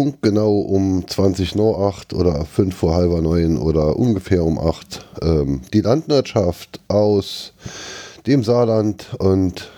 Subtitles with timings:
[0.00, 5.04] Punktgenau um 20 nach 8 oder 5 vor halber 9 oder ungefähr um 8.
[5.20, 7.52] Ähm, die Landwirtschaft aus
[8.26, 9.70] dem Saarland und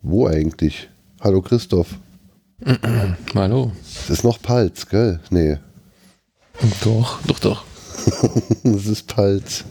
[0.00, 0.88] wo eigentlich?
[1.20, 1.88] Hallo Christoph.
[3.34, 3.72] Hallo.
[3.82, 5.20] Das ist noch Palz, gell?
[5.28, 5.58] Nee.
[6.82, 7.64] Doch, doch, doch.
[8.62, 9.64] das ist Palz.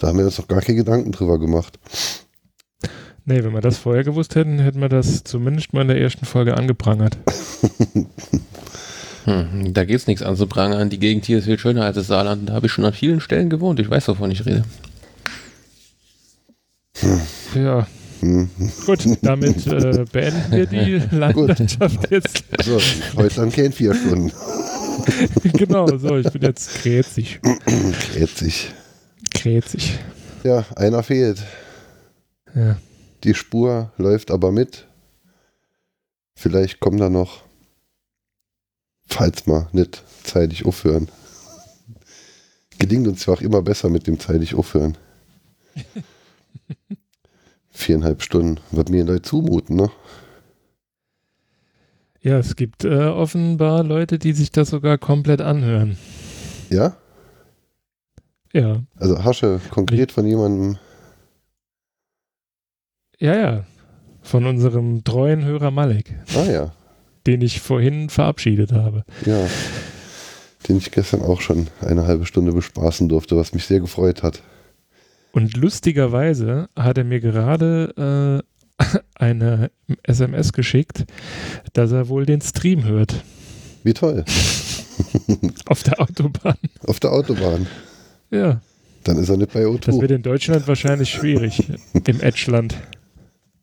[0.00, 1.78] Da haben wir uns noch gar keine Gedanken drüber gemacht.
[3.28, 6.24] Nee, wenn wir das vorher gewusst hätten, hätten wir das zumindest mal in der ersten
[6.24, 7.18] Folge angeprangert.
[9.24, 10.88] hm, da es nichts anzuprangern.
[10.88, 12.48] Die Gegend hier ist viel schöner als das Saarland.
[12.48, 13.80] Da habe ich schon an vielen Stellen gewohnt.
[13.80, 14.64] Ich weiß, wovon ich rede.
[17.00, 17.20] Hm.
[17.54, 17.86] Ja.
[18.20, 18.48] Hm.
[18.86, 22.44] Gut, damit äh, beenden wir die Landschaft jetzt.
[22.64, 22.80] So,
[23.14, 24.32] heute dann kein vier Stunden.
[25.52, 27.40] genau, so, ich bin jetzt krätzig.
[27.42, 28.72] krätzig.
[29.34, 29.98] Krätzig.
[30.44, 31.42] Ja, einer fehlt.
[32.54, 32.78] Ja.
[33.24, 34.86] Die Spur läuft aber mit.
[36.34, 37.42] Vielleicht kommen da noch,
[39.06, 41.08] falls mal nicht zeitig aufhören.
[42.78, 44.96] Gelingt uns ja auch immer besser mit dem zeitig aufhören.
[47.70, 48.60] Viereinhalb Stunden.
[48.70, 49.90] Wird mir Leute zumuten, ne?
[52.20, 55.96] Ja, es gibt äh, offenbar Leute, die sich das sogar komplett anhören.
[56.70, 56.96] Ja?
[58.52, 58.82] Ja.
[58.96, 60.78] Also Hasche konkret von jemandem
[63.18, 63.64] ja, ja.
[64.22, 66.14] Von unserem treuen Hörer Malek.
[66.34, 66.72] Ah ja.
[67.26, 69.04] Den ich vorhin verabschiedet habe.
[69.24, 69.46] Ja.
[70.68, 74.42] Den ich gestern auch schon eine halbe Stunde bespaßen durfte, was mich sehr gefreut hat.
[75.32, 78.42] Und lustigerweise hat er mir gerade
[78.80, 79.70] äh, eine
[80.02, 81.04] SMS geschickt,
[81.72, 83.22] dass er wohl den Stream hört.
[83.84, 84.24] Wie toll.
[85.66, 86.56] Auf der Autobahn.
[86.86, 87.66] Auf der Autobahn.
[88.30, 88.60] Ja.
[89.04, 89.86] Dann ist er nicht bei O2.
[89.86, 91.70] Das wird in Deutschland wahrscheinlich schwierig.
[92.06, 92.76] Im Edgeland.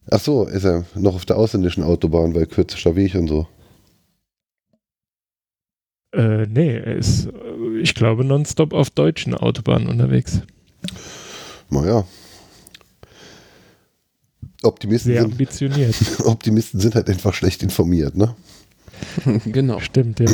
[0.09, 3.47] Ach so, ist er noch auf der ausländischen Autobahn, weil kürzester Weg und so.
[6.13, 7.27] Äh, nee, er ist,
[7.81, 10.41] ich glaube, nonstop auf deutschen Autobahnen unterwegs.
[11.69, 12.05] Naja.
[14.63, 15.95] Optimisten Sehr sind, ambitioniert.
[16.25, 18.35] Optimisten sind halt einfach schlecht informiert, ne?
[19.45, 19.79] genau.
[19.79, 20.31] Stimmt, ja.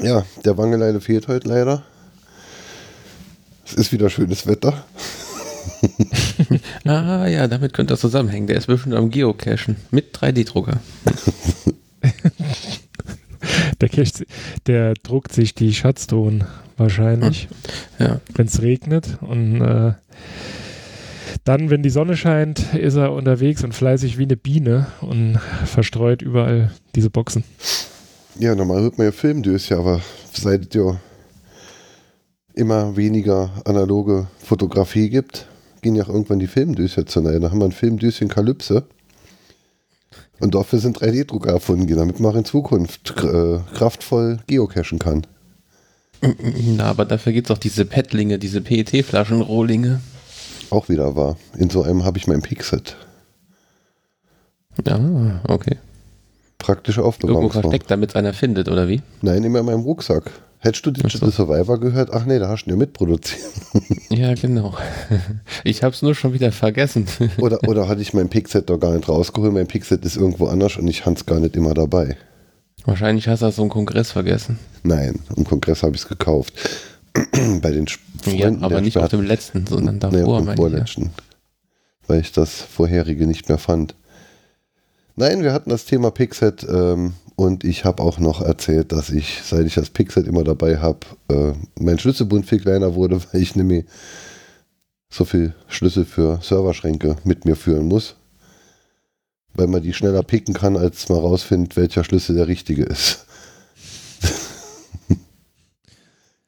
[0.00, 1.82] Ja, der Wangeleine fehlt heute leider.
[3.64, 4.84] Es ist wieder schönes Wetter.
[6.88, 8.46] Ah ja, damit könnte das zusammenhängen.
[8.46, 10.80] Der ist bestimmt am Geocachen mit 3D-Drucker.
[13.80, 13.90] der,
[14.66, 16.44] der druckt sich die Schatzton
[16.76, 17.48] wahrscheinlich,
[17.96, 18.06] hm.
[18.06, 18.20] ja.
[18.34, 19.18] wenn es regnet.
[19.20, 19.92] Und äh,
[21.44, 26.22] dann, wenn die Sonne scheint, ist er unterwegs und fleißig wie eine Biene und verstreut
[26.22, 27.44] überall diese Boxen.
[28.38, 30.00] Ja, normal hört man ja Filmdöschen, aber
[30.32, 31.00] seit ja
[32.54, 35.46] immer weniger analoge Fotografie gibt,
[35.86, 38.82] gehen ja auch irgendwann die Filmdüse zu Da haben wir ein Filmdüschen Kalypse.
[40.40, 45.28] Und dafür sind 3D-Drucker erfunden, damit man auch in Zukunft äh, kraftvoll geocachen kann.
[46.76, 50.00] Na, aber dafür gibt es auch diese Petlinge, diese PET-Flaschenrohlinge.
[50.70, 51.36] Auch wieder wahr.
[51.56, 52.96] In so einem habe ich mein Pixet.
[54.84, 55.76] Ja, okay.
[56.58, 57.42] Praktische Aufbewahrung.
[57.42, 59.02] Irgendwo versteckt, damit es einer findet, oder wie?
[59.22, 60.32] Nein, immer in meinem Rucksack.
[60.66, 61.44] Hättest du Digital so.
[61.44, 62.10] Survivor gehört?
[62.12, 63.40] Ach nee, da hast du ja mitproduziert.
[64.10, 64.74] Ja, genau.
[65.62, 67.06] Ich habe es nur schon wieder vergessen.
[67.38, 69.52] Oder, oder hatte ich mein Pixet doch gar nicht rausgeholt?
[69.52, 72.16] Mein Pixet ist irgendwo anders und ich habe es gar nicht immer dabei.
[72.84, 74.58] Wahrscheinlich hast du so einen Kongress vergessen.
[74.84, 76.54] Nein, im Kongress habe ich es gekauft.
[77.60, 80.40] Bei den Freunden Ja, aber nicht auf dem letzten, sondern davor.
[80.40, 81.10] Nee, vorletzten.
[82.06, 83.94] Weil ich das vorherige nicht mehr fand.
[85.16, 89.42] Nein, wir hatten das Thema Pixet ähm, und ich habe auch noch erzählt, dass ich,
[89.44, 93.54] seit ich das Pixel immer dabei habe, äh, mein Schlüsselbund viel kleiner wurde, weil ich
[93.54, 93.84] nämlich
[95.10, 98.16] so viel Schlüssel für Serverschränke mit mir führen muss.
[99.54, 103.26] Weil man die schneller picken kann, als man rausfindet, welcher Schlüssel der richtige ist.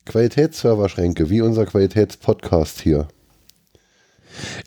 [0.07, 3.09] Qualitätsserverschränke, wie unser Qualitätspodcast hier.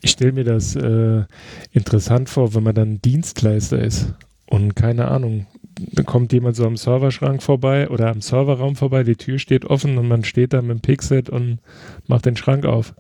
[0.02, 1.24] Ich stelle mir das äh,
[1.72, 4.08] interessant vor, wenn man dann Dienstleister ist
[4.48, 5.46] und keine Ahnung,
[5.80, 9.98] dann kommt jemand so am Serverschrank vorbei oder am Serverraum vorbei, die Tür steht offen
[9.98, 11.60] und man steht da mit dem Pixel und
[12.08, 12.94] macht den Schrank auf.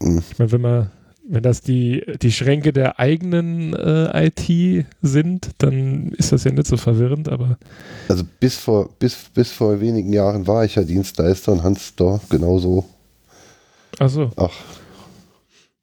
[0.00, 0.22] Mhm.
[0.30, 0.90] Ich meine, wenn man,
[1.28, 6.66] wenn das die, die Schränke der eigenen äh, IT sind, dann ist das ja nicht
[6.66, 7.58] so verwirrend, aber.
[8.08, 12.20] Also bis vor, bis, bis vor wenigen Jahren war ich ja Dienstleister und Hans da
[12.28, 12.84] genauso.
[13.98, 14.30] Ach so.
[14.36, 14.52] Ach,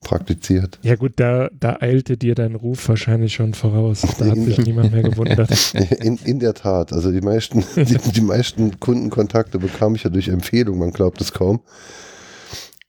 [0.01, 0.79] praktiziert.
[0.83, 4.01] Ja gut, da, da eilte dir dein Ruf wahrscheinlich schon voraus.
[4.19, 5.51] Da hat sich niemand mehr gewundert.
[5.99, 6.93] In, in der Tat.
[6.93, 11.33] Also die meisten, die, die meisten Kundenkontakte bekam ich ja durch Empfehlung, man glaubt es
[11.33, 11.61] kaum.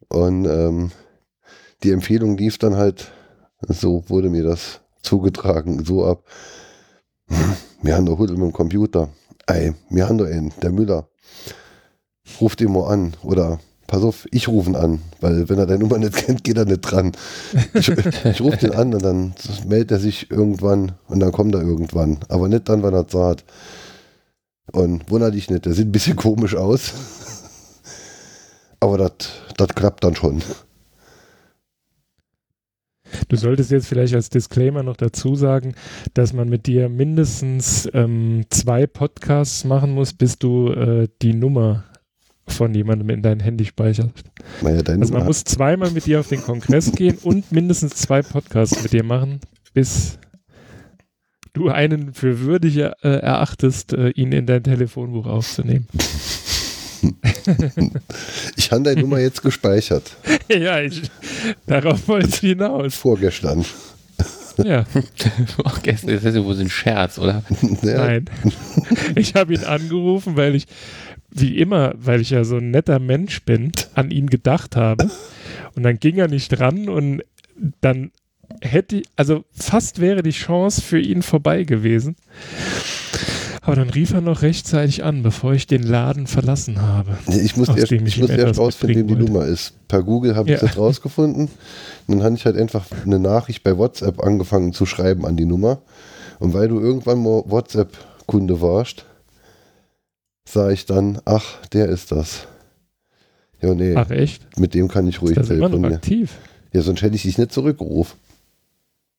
[0.09, 0.91] Und ähm,
[1.83, 3.11] die Empfehlung lief dann halt,
[3.67, 6.25] so wurde mir das zugetragen, so ab.
[7.83, 9.09] Wir haben doch Huddel mit dem Computer.
[9.47, 11.09] Ey, wir haben doch einen, der Müller.
[12.41, 13.15] Ruft ihn mal an.
[13.23, 15.01] Oder pass auf, ich rufe ihn an.
[15.21, 17.13] Weil wenn er deine Nummer nicht kennt, geht er nicht dran.
[17.75, 17.89] Ich,
[18.25, 19.35] ich rufe den an und dann
[19.67, 22.19] meldet er sich irgendwann und dann kommt er irgendwann.
[22.29, 23.45] Aber nicht dann, wenn er sagt.
[24.71, 26.93] Und wunder dich nicht, der sieht ein bisschen komisch aus.
[28.81, 30.43] Aber das klappt dann schon.
[33.29, 35.75] Du solltest jetzt vielleicht als Disclaimer noch dazu sagen,
[36.13, 41.85] dass man mit dir mindestens ähm, zwei Podcasts machen muss, bis du äh, die Nummer
[42.53, 44.25] von jemandem in dein Handy speicherst.
[44.63, 48.23] Naja, deine Also man muss zweimal mit dir auf den Kongress gehen und mindestens zwei
[48.23, 49.41] Podcasts mit dir machen,
[49.75, 50.19] bis
[51.53, 55.87] du einen für würdig äh, erachtest, äh, ihn in dein Telefonbuch aufzunehmen.
[58.57, 60.17] ich habe deine Nummer jetzt gespeichert.
[60.49, 61.03] ja, ich,
[61.67, 62.95] darauf wollte ich hinaus.
[62.95, 63.65] Vorgestern.
[64.65, 64.85] Ja,
[65.85, 67.45] gestern ist das ja wohl so ein Scherz, oder?
[67.83, 68.25] Ja, nein.
[69.15, 70.67] Ich habe ihn angerufen, weil ich,
[71.31, 75.09] wie immer, weil ich ja so ein netter Mensch bin, an ihn gedacht habe.
[75.75, 77.23] Und dann ging er nicht ran und
[77.81, 78.11] dann
[78.61, 82.17] hätte ich, also fast wäre die Chance für ihn vorbei gewesen.
[83.61, 87.19] Aber dann rief er noch rechtzeitig an, bevor ich den Laden verlassen habe.
[87.27, 89.75] Ich muss Aus erst, ich ich muss erst rausfinden, wem die Nummer ist.
[89.89, 90.67] Per Google habe ich Ja.
[90.67, 91.49] das rausgefunden.
[92.07, 95.45] Und dann habe ich halt einfach eine Nachricht bei WhatsApp angefangen zu schreiben an die
[95.45, 95.83] Nummer.
[96.39, 99.05] Und weil du irgendwann mal WhatsApp-Kunde warst,
[100.53, 102.47] sah ich dann, ach, der ist das.
[103.61, 104.47] Ja, nee, Ach echt?
[104.59, 106.37] mit dem kann ich ruhig Ist das immer noch aktiv?
[106.73, 108.19] Ja, sonst hätte ich dich nicht zurückgerufen.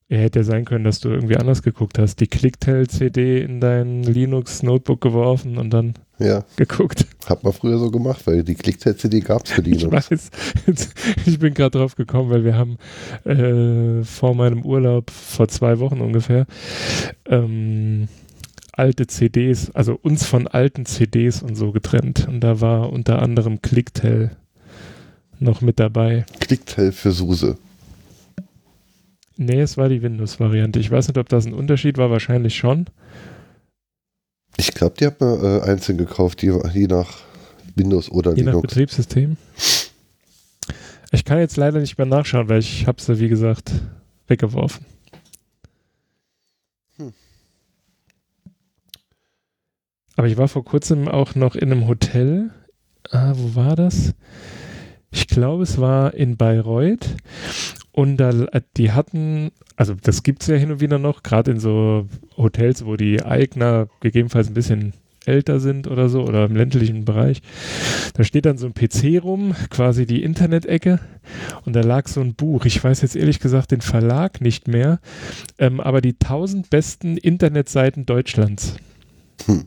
[0.08, 2.20] Ja, hätte ja sein können, dass du irgendwie anders geguckt hast.
[2.20, 7.06] Die Clicktel-CD in dein Linux-Notebook geworfen und dann Ja, geguckt.
[7.28, 10.10] hat man früher so gemacht, weil die Klickzeit-CD gab es für Ich Linux.
[10.10, 10.30] weiß,
[11.28, 12.78] ich bin gerade drauf gekommen, weil wir haben
[13.26, 16.48] äh, vor meinem Urlaub, vor zwei Wochen ungefähr,
[17.28, 18.08] ähm,
[18.74, 22.28] alte CDs, also uns von alten CDs und so getrennt.
[22.28, 24.32] Und da war unter anderem Clicktel
[25.40, 26.26] noch mit dabei.
[26.40, 27.58] Klicktel für Suse.
[29.38, 30.80] Nee, es war die Windows-Variante.
[30.80, 32.88] Ich weiß nicht, ob das ein Unterschied war, wahrscheinlich schon.
[34.58, 37.20] Ich glaube, die hat man äh, einzeln gekauft, je, je nach
[37.76, 38.68] Windows oder Je nach Linux.
[38.68, 39.38] Betriebssystem.
[41.12, 43.72] Ich kann jetzt leider nicht mehr nachschauen, weil ich habe sie, wie gesagt,
[44.28, 44.86] weggeworfen.
[46.98, 47.14] Hm.
[50.20, 52.50] Aber ich war vor kurzem auch noch in einem Hotel.
[53.10, 54.16] Ah, wo war das?
[55.12, 57.16] Ich glaube, es war in Bayreuth.
[57.94, 58.34] Und da,
[58.76, 62.06] die hatten, also das gibt es ja hin und wieder noch, gerade in so
[62.36, 64.92] Hotels, wo die Eigner gegebenenfalls ein bisschen
[65.26, 67.42] älter sind oder so, oder im ländlichen Bereich.
[68.14, 71.00] Da steht dann so ein PC rum, quasi die Internet-Ecke,
[71.64, 72.66] und da lag so ein Buch.
[72.66, 75.00] Ich weiß jetzt ehrlich gesagt den Verlag nicht mehr,
[75.60, 78.76] ähm, aber die 1000 besten Internetseiten Deutschlands.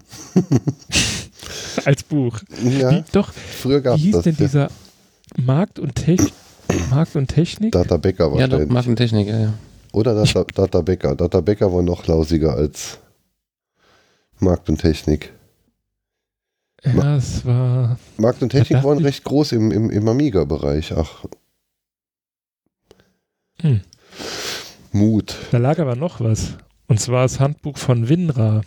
[1.85, 2.39] Als Buch.
[2.65, 4.25] Ja, Wie, doch, früher wie gab es hieß das.
[4.25, 4.69] denn dieser
[5.37, 6.21] Markt und, Tech
[6.91, 7.73] Markt und Technik?
[7.73, 8.71] Data Becker Ja, doch, wahrscheinlich.
[8.73, 9.55] Markentechnik, ja, ja.
[9.93, 11.15] Oder Data, Data Becker.
[11.17, 12.99] Data Becker war noch lausiger als
[14.39, 15.33] Markt und Technik.
[16.85, 17.99] Ja, es war.
[18.17, 20.93] Markt und Technik waren recht groß im, im, im Amiga-Bereich.
[20.97, 21.25] Ach,
[23.61, 23.81] Hm.
[24.91, 25.37] Mut.
[25.53, 26.55] Da lag aber noch was.
[26.89, 28.63] Und zwar das Handbuch von WinRAR.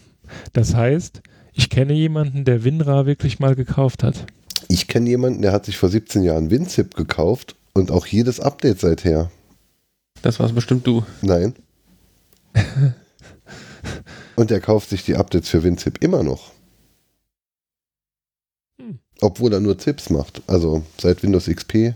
[0.53, 1.21] Das heißt,
[1.53, 4.25] ich kenne jemanden, der WinRAR wirklich mal gekauft hat.
[4.67, 8.79] Ich kenne jemanden, der hat sich vor 17 Jahren WinZip gekauft und auch jedes Update
[8.79, 9.31] seither.
[10.21, 11.03] Das war's bestimmt du.
[11.21, 11.53] Nein.
[14.35, 16.51] und der kauft sich die Updates für WinZip immer noch.
[18.79, 18.99] Hm.
[19.21, 20.41] Obwohl er nur Zips macht.
[20.47, 21.93] Also seit Windows XP.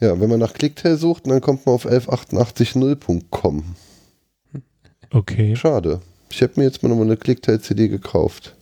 [0.00, 3.64] Ja, wenn man nach Clicktail sucht, dann kommt man auf 11880.com.
[5.10, 5.56] Okay.
[5.56, 6.00] Schade.
[6.30, 8.54] Ich habe mir jetzt mal nochmal eine Clicktail-CD gekauft.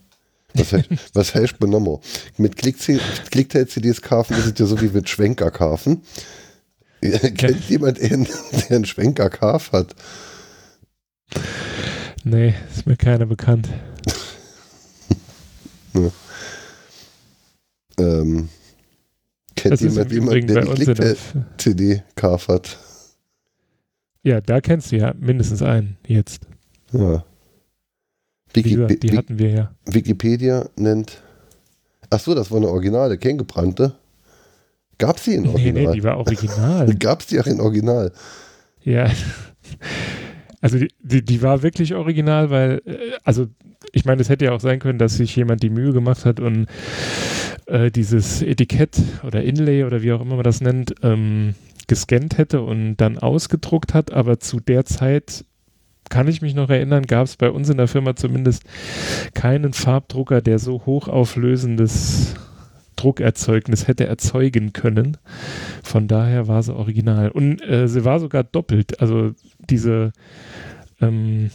[0.54, 1.98] Was heißt, was heißt benommen?
[2.38, 6.02] Mit Clicktail-CDs kaufen ist es ja so wie mit Schwenker kaufen.
[7.00, 9.94] Kennt jemand einen, der einen Schwenker Kaf hat?
[12.24, 13.68] Nee, ist mir keiner bekannt.
[17.98, 18.50] Ähm,
[19.54, 22.76] kennt Das ist jemand jemand, der der, Clicktail-CD Kaf hat?
[24.26, 26.48] Ja, da kennst du ja mindestens einen jetzt.
[26.92, 27.24] Ja.
[28.52, 29.70] Wiki gesagt, die Wiki- hatten wir ja.
[29.86, 31.20] Wikipedia nennt.
[32.10, 33.94] Ach so, das war eine Originale, kein gebrannte.
[34.98, 35.84] Gab's die in Nee, Original?
[35.84, 36.94] nee, die war original.
[36.98, 38.10] Gab's die auch in Original?
[38.82, 39.08] ja.
[40.62, 43.46] Also die, die, die war wirklich original, weil, äh, also
[43.92, 46.40] ich meine, es hätte ja auch sein können, dass sich jemand die Mühe gemacht hat
[46.40, 46.66] und
[47.66, 51.54] äh, dieses Etikett oder Inlay oder wie auch immer man das nennt, ähm,
[51.86, 55.44] gescannt hätte und dann ausgedruckt hat, aber zu der Zeit
[56.08, 58.64] kann ich mich noch erinnern, gab es bei uns in der Firma zumindest
[59.34, 62.34] keinen Farbdrucker, der so hochauflösendes
[62.96, 65.18] Druckerzeugnis hätte erzeugen können.
[65.82, 67.30] Von daher war sie original.
[67.30, 69.00] Und äh, sie war sogar doppelt.
[69.00, 69.32] Also
[69.68, 70.12] diese,
[71.00, 71.50] ähm,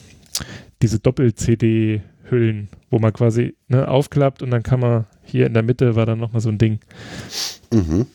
[0.82, 5.96] diese Doppel-CD-Hüllen, wo man quasi ne, aufklappt und dann kann man hier in der Mitte
[5.96, 6.80] war dann nochmal so ein Ding.
[7.74, 8.06] Mhm.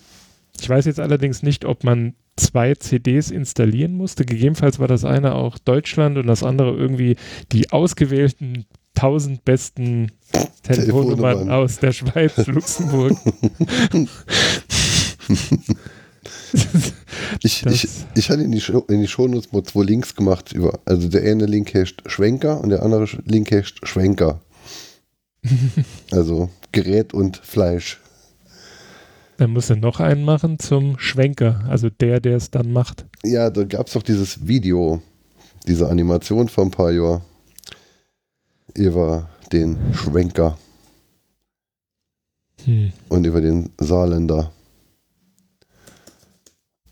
[0.62, 4.25] Ich weiß jetzt allerdings nicht, ob man zwei CDs installieren musste.
[4.25, 7.16] Gegebenenfalls war das eine auch Deutschland und das andere irgendwie
[7.52, 10.12] die ausgewählten 1000 besten
[10.62, 13.16] Telefonnummern aus der Schweiz, Luxemburg.
[17.42, 20.52] Ich, ich, ich hatte in die, Show, in die Shownotes mal zwei Links gemacht.
[20.52, 24.40] Über, also der eine Link heißt Schwenker und der andere Link heißt Schwenker.
[26.10, 28.00] also Gerät und Fleisch.
[29.38, 33.05] Dann muss er noch einen machen zum Schwenker, also der, der es dann macht.
[33.25, 35.02] Ja, da gab es doch dieses Video,
[35.66, 37.23] diese Animation vor ein paar Jahren.
[38.75, 40.59] Über den Schwenker
[42.64, 42.93] Hm.
[43.09, 44.50] und über den Saarländer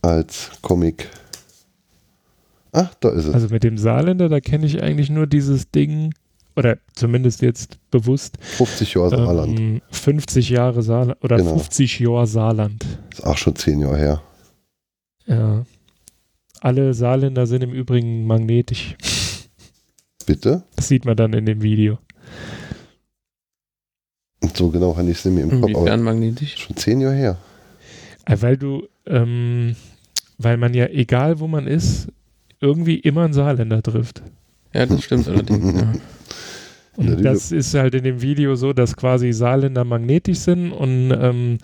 [0.03, 1.09] als Comic.
[2.73, 3.35] Ah, da ist es.
[3.35, 6.15] Also mit dem Saarländer, da kenne ich eigentlich nur dieses Ding,
[6.57, 9.59] oder zumindest jetzt bewusst, 50 Jahre Saarland.
[9.59, 11.55] ähm, 50 Jahre Saarland oder Genau.
[11.59, 12.85] 50 Jahre Saarland.
[13.13, 14.23] Ist auch schon 10 Jahre her.
[15.27, 15.65] Ja.
[16.61, 18.97] Alle Saarländer sind im Übrigen magnetisch.
[20.27, 20.63] Bitte?
[20.77, 21.99] Das sieht man dann in dem Video.
[24.41, 26.57] Und so genau hatte ich es mehr im Kopf, Inwiefern magnetisch?
[26.59, 27.37] schon 10 Jahre her.
[28.27, 29.77] Äh, Weil du, ähm,
[30.39, 32.09] weil man ja, egal wo man ist,
[32.61, 34.23] irgendwie immer einen Saarländer trifft.
[34.73, 35.81] Ja, das stimmt allerdings.
[35.81, 35.93] Ja.
[36.97, 41.59] Ja, das ist halt in dem Video so, dass quasi Saarländer magnetisch sind und ähm,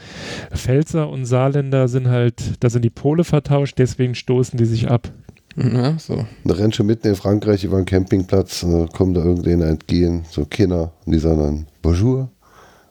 [0.53, 5.11] Pfälzer und Saarländer sind halt, da sind die Pole vertauscht, deswegen stoßen die sich ab.
[5.57, 6.27] Ja, so.
[6.45, 10.25] Da rennt schon mitten in Frankreich über einen Campingplatz, und da kommt da irgendeiner entgegen,
[10.31, 12.31] so Kinder, und die sagen dann Bonjour.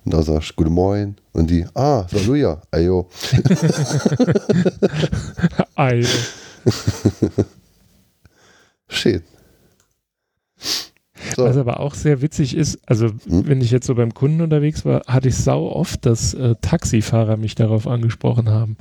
[0.06, 1.16] Und da sagst du Guten Morgen.
[1.34, 3.08] Und die, ah, Saluja, ayo.
[5.76, 6.04] Ei.
[8.90, 9.24] Shit.
[11.36, 13.48] So, Was aber auch sehr witzig ist, also Hm?
[13.48, 17.38] wenn ich jetzt so beim Kunden unterwegs war, hatte ich sau oft, dass äh, Taxifahrer
[17.38, 18.78] mich darauf angesprochen haben.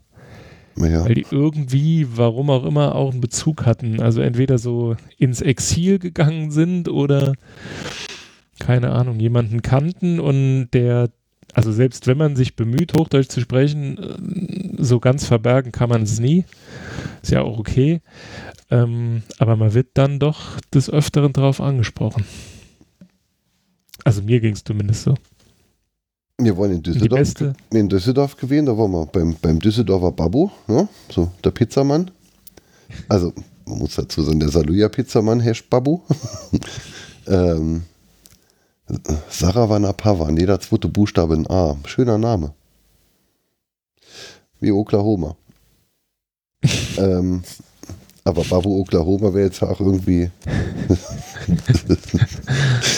[0.76, 1.04] ja.
[1.04, 4.00] weil die irgendwie, warum auch immer, auch einen Bezug hatten.
[4.00, 7.34] Also entweder so ins Exil gegangen sind oder
[8.60, 11.10] keine Ahnung, jemanden kannten und der,
[11.54, 16.02] also selbst wenn man sich bemüht, Hochdeutsch zu sprechen, äh, so ganz verbergen kann man
[16.02, 16.44] es nie.
[17.22, 18.00] Ist ja auch okay.
[18.70, 22.24] Ähm, aber man wird dann doch des Öfteren darauf angesprochen.
[24.04, 25.14] Also mir ging es zumindest so.
[26.40, 27.34] Wir wollen in Düsseldorf,
[27.70, 30.88] in Düsseldorf gewesen, da waren wir beim, beim Düsseldorfer Babu, ne?
[31.10, 32.12] so der Pizzamann.
[33.08, 33.32] Also,
[33.66, 36.00] man muss dazu sagen, der Saluja-Pizzamann heißt Babu.
[37.26, 37.82] ähm,
[39.28, 41.76] Saravana Pavan, jeder zweite Buchstabe ein A.
[41.86, 42.54] Schöner Name.
[44.60, 45.36] Wie Oklahoma.
[46.98, 47.42] ähm,
[48.28, 50.30] aber Babu Oklahoma wäre jetzt auch irgendwie.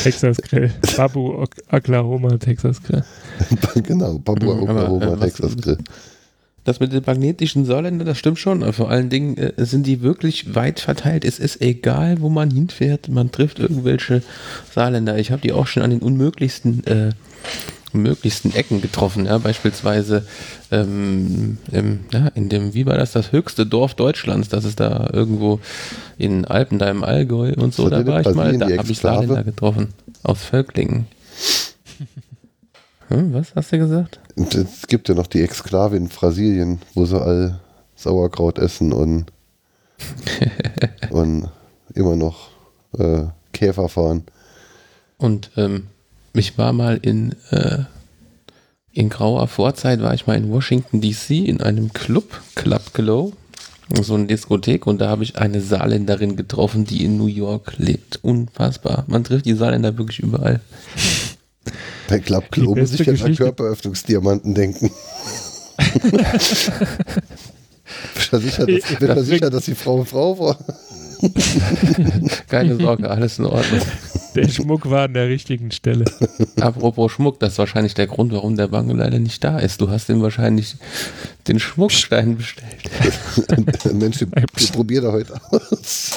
[0.02, 0.70] Texas Grill.
[0.96, 3.04] Babu, Ok- Oklahoma, Texas Grill.
[3.82, 5.78] genau, Babu Mhm, aber, Oklahoma, äh, was- Texas Grill.
[6.64, 8.62] Das mit den magnetischen Saarländern, das stimmt schon.
[8.62, 11.24] Aber Vor allen Dingen äh, sind die wirklich weit verteilt.
[11.24, 14.22] Es ist egal, wo man hinfährt, man trifft irgendwelche
[14.74, 15.18] Saarländer.
[15.18, 17.10] Ich habe die auch schon an den unmöglichsten, äh,
[17.92, 19.26] unmöglichsten Ecken getroffen.
[19.26, 19.38] Ja?
[19.38, 20.26] Beispielsweise
[20.70, 25.10] ähm, im, ja, in dem, wie war das, das höchste Dorf Deutschlands, das ist da
[25.12, 25.60] irgendwo
[26.18, 27.88] in Alpen, da im Allgäu und so.
[27.88, 28.98] Da war ich mal, da habe ich?
[28.98, 29.88] Saarländer getroffen.
[30.22, 31.06] Aus Völklingen.
[33.08, 34.20] Hm, was hast du gesagt?
[34.36, 37.58] Und es gibt ja noch die Exklave in Brasilien, wo sie all
[37.96, 39.26] Sauerkraut essen und,
[41.10, 41.48] und
[41.94, 42.50] immer noch
[42.96, 44.24] äh, Käfer fahren.
[45.18, 45.88] Und ähm,
[46.34, 47.78] ich war mal in, äh,
[48.92, 53.32] in grauer Vorzeit, war ich mal in Washington DC in einem Club, Club Glow,
[54.02, 58.20] so eine Diskothek und da habe ich eine Saarländerin getroffen, die in New York lebt.
[58.22, 59.04] Unfassbar.
[59.08, 60.60] Man trifft die Saarländer wirklich überall.
[62.08, 64.90] Bei Club Die muss ich an Geschichte- Körperöffnungsdiamanten denken.
[68.14, 70.58] Bist du sicher, dass, bin mir Das sicher, dass die Frau Frau war?
[72.48, 73.80] Keine Sorge, alles in Ordnung.
[74.34, 76.04] Der Schmuck war an der richtigen Stelle.
[76.60, 79.80] Apropos Schmuck, das ist wahrscheinlich der Grund, warum der Bango leider nicht da ist.
[79.80, 80.76] Du hast ihm wahrscheinlich
[81.48, 82.68] den Schmuckstein bestellt.
[83.92, 86.12] Mensch, du, du probier da heute aus.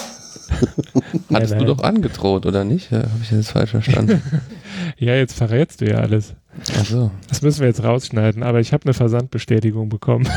[1.31, 2.91] Hattest Nein, du doch angedroht, oder nicht?
[2.91, 4.21] Ja, Habe ich das falsch verstanden?
[4.97, 6.33] Ja, jetzt verrätst du ja alles.
[6.77, 7.11] Ach so.
[7.29, 10.27] Das müssen wir jetzt rausschneiden, aber ich habe eine Versandbestätigung bekommen.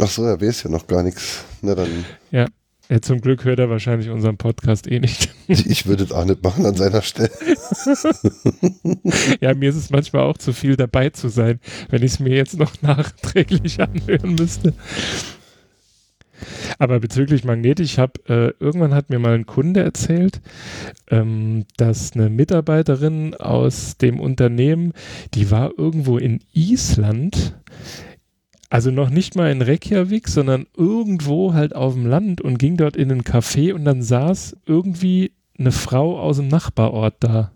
[0.00, 1.44] Ach so, er weiß ja noch gar nichts.
[1.60, 2.46] Na dann, Ja,
[3.00, 5.30] zum Glück hört er wahrscheinlich unseren Podcast eh nicht.
[5.48, 7.30] ich würde es auch nicht machen an seiner Stelle.
[9.40, 12.34] Ja, mir ist es manchmal auch zu viel dabei zu sein, wenn ich es mir
[12.34, 14.74] jetzt noch nachträglich anhören müsste.
[16.78, 20.40] Aber bezüglich Magnet, ich habe, äh, irgendwann hat mir mal ein Kunde erzählt,
[21.10, 24.92] ähm, dass eine Mitarbeiterin aus dem Unternehmen,
[25.34, 27.54] die war irgendwo in Island,
[28.72, 32.96] also noch nicht mal in Reykjavik, sondern irgendwo halt auf dem Land und ging dort
[32.96, 37.52] in einen Café und dann saß irgendwie eine Frau aus dem Nachbarort da.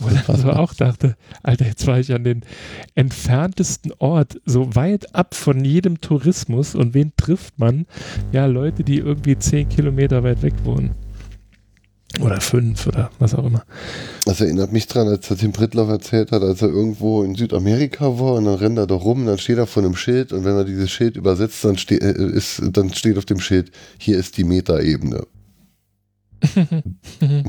[0.00, 2.42] Wo ich also auch dachte, Alter, jetzt war ich an den
[2.94, 7.86] entferntesten Ort, so weit ab von jedem Tourismus und wen trifft man?
[8.32, 10.90] Ja, Leute, die irgendwie zehn Kilometer weit weg wohnen.
[12.20, 13.64] Oder fünf oder was auch immer.
[14.26, 18.18] Das erinnert mich dran, als er Tim Prittloff erzählt hat, als er irgendwo in Südamerika
[18.18, 20.44] war und dann rennt er da rum und dann steht er vor einem Schild und
[20.44, 24.18] wenn er dieses Schild übersetzt, dann, ste äh, ist, dann steht auf dem Schild, hier
[24.18, 25.26] ist die Metaebene.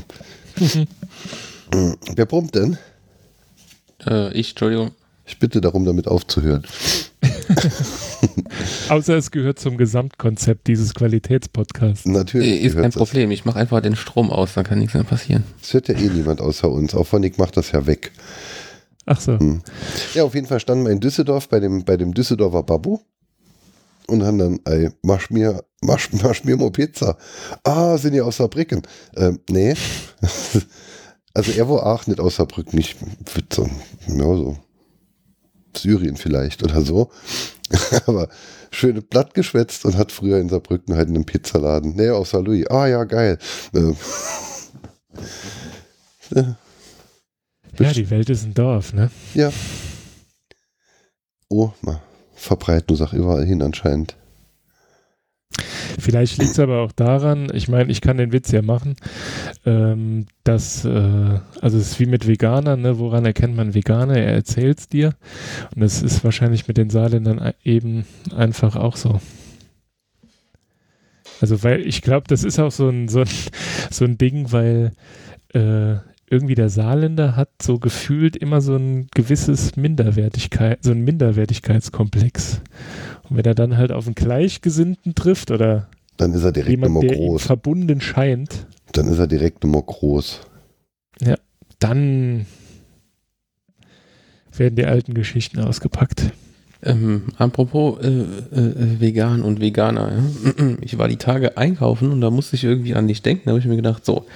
[1.72, 2.78] Hm, Wer brummt denn?
[4.06, 4.92] Äh, ich, Entschuldigung.
[5.26, 6.62] Ich bitte darum, damit aufzuhören.
[8.88, 12.06] Außer es gehört zum Gesamtkonzept dieses Qualitätspodcasts.
[12.06, 12.62] Natürlich.
[12.62, 13.00] Ist kein gehört das.
[13.00, 13.30] Problem.
[13.30, 15.44] Ich mache einfach den Strom aus, dann kann nichts mehr passieren.
[15.62, 16.94] Es hört ja eh niemand außer uns.
[16.94, 18.12] Auch Nick macht das ja weg.
[19.06, 19.38] Ach so.
[20.14, 23.00] Ja, auf jeden Fall standen wir in Düsseldorf bei dem, bei dem Düsseldorfer Babu
[24.06, 27.16] und haben dann, ey, mach mir, mach, mach mir mal Pizza.
[27.62, 28.82] Ah, sind ihr aus Saarbrücken?
[29.16, 29.74] Ähm, nee.
[31.34, 33.68] also er war auch nicht aus Saarbrücken, ich würd so,
[34.06, 34.56] ja, so
[35.76, 37.10] Syrien vielleicht oder so.
[38.06, 38.28] Aber
[38.70, 41.94] schön platt geschwätzt und hat früher in Saarbrücken halt in einem Pizzaladen.
[41.96, 42.66] Nee, aus Saarlouis.
[42.68, 43.38] Ah ja, geil.
[43.74, 43.96] Ähm,
[47.78, 49.10] Ja, die Welt ist ein Dorf, ne?
[49.34, 49.50] ja.
[51.48, 52.00] Oh, mal
[52.34, 54.16] verbreiten, sag überall hin anscheinend.
[55.98, 58.96] Vielleicht liegt es aber auch daran, ich meine, ich kann den Witz ja machen,
[59.64, 62.98] ähm, dass, äh, also es ist wie mit Veganern, ne?
[62.98, 64.16] woran erkennt man Veganer?
[64.16, 65.14] Er erzählt es dir.
[65.74, 69.20] Und es ist wahrscheinlich mit den Saarländern eben einfach auch so.
[71.40, 73.28] Also, weil ich glaube, das ist auch so ein, so ein,
[73.90, 74.92] so ein Ding, weil
[75.52, 75.96] äh,
[76.30, 82.60] irgendwie der Saarländer hat so gefühlt immer so ein gewisses Minderwertigkeit, so ein Minderwertigkeitskomplex.
[83.28, 87.02] Und wenn er dann halt auf einen Gleichgesinnten trifft oder Dann ist er direkt jemand,
[87.02, 87.42] der ihm groß.
[87.42, 90.40] verbunden scheint, Dann ist er direkt immer groß.
[91.80, 92.46] dann
[94.56, 96.30] werden die alten Geschichten ausgepackt.
[96.82, 100.12] Ähm, apropos äh, äh, vegan und Veganer.
[100.56, 100.64] Ja?
[100.80, 103.42] Ich war die Tage einkaufen und da musste ich irgendwie an dich denken.
[103.46, 104.26] Da habe ich mir gedacht, so,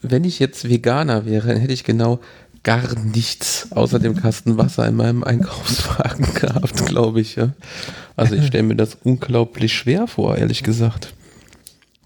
[0.00, 2.20] wenn ich jetzt Veganer wäre, dann hätte ich genau
[2.64, 7.36] gar nichts außer dem Kasten Wasser in meinem Einkaufswagen gehabt, glaube ich.
[7.36, 7.50] Ja?
[8.16, 11.14] Also ich stelle mir das unglaublich schwer vor, ehrlich gesagt,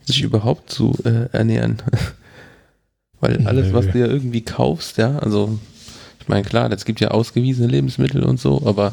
[0.05, 1.79] sich überhaupt zu äh, ernähren.
[3.21, 5.59] Weil alles, was du ja irgendwie kaufst, ja, also
[6.21, 8.92] ich meine, klar, es gibt ja ausgewiesene Lebensmittel und so, aber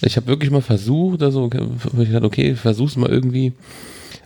[0.00, 1.50] ich habe wirklich mal versucht, also
[1.98, 3.52] ich dachte, okay, versuch's mal irgendwie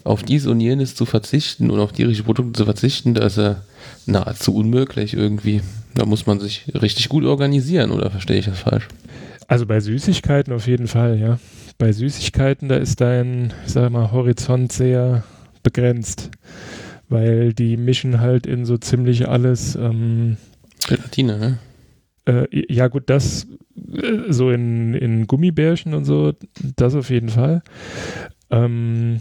[0.04, 3.62] auf dies und jenes zu verzichten und auf tierische Produkte zu verzichten, das ist ja
[4.04, 5.62] nahezu unmöglich irgendwie.
[5.96, 8.86] Da muss man sich richtig gut organisieren, oder verstehe ich das falsch?
[9.48, 11.38] Also bei Süßigkeiten auf jeden Fall, ja.
[11.78, 15.24] Bei Süßigkeiten, da ist dein, ich sag mal, Horizont sehr
[15.62, 16.30] begrenzt,
[17.08, 19.74] weil die mischen halt in so ziemlich alles.
[19.74, 20.36] Ähm,
[20.86, 21.58] Gelatine, ne?
[22.26, 26.34] äh, ja gut, das äh, so in, in Gummibärchen und so,
[26.76, 27.62] das auf jeden Fall.
[28.50, 29.20] Ähm,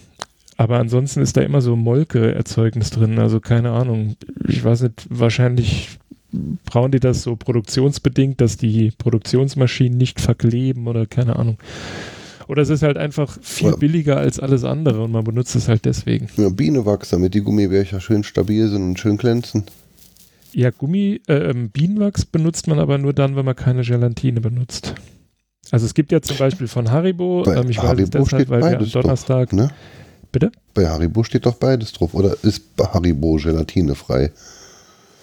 [0.57, 3.19] aber ansonsten ist da immer so Molke-Erzeugnis drin.
[3.19, 4.15] Also keine Ahnung.
[4.47, 5.99] Ich weiß nicht, wahrscheinlich
[6.65, 11.58] brauchen die das so produktionsbedingt, dass die Produktionsmaschinen nicht verkleben oder keine Ahnung.
[12.48, 13.76] Oder es ist halt einfach viel Ja.
[13.76, 16.28] billiger als alles andere und man benutzt es halt deswegen.
[16.38, 19.63] Ja, Bienenwachs, damit die Gummibärchen schön stabil sind und schön glänzen.
[20.54, 24.93] Ja, Gummi, äh, ähm, Bienenwachs benutzt man aber nur dann, wenn man keine Gelatine benutzt.
[25.71, 28.28] Also es gibt ja zum Beispiel von Haribo, Bei ähm, ich weiß es Haribo deshalb,
[28.28, 29.69] steht weil wir am Donnerstag, Ne?
[30.32, 30.52] bitte?
[30.76, 32.13] Bei Haribo steht doch beides drauf.
[32.13, 34.32] Oder ist Haribo gelatinefrei?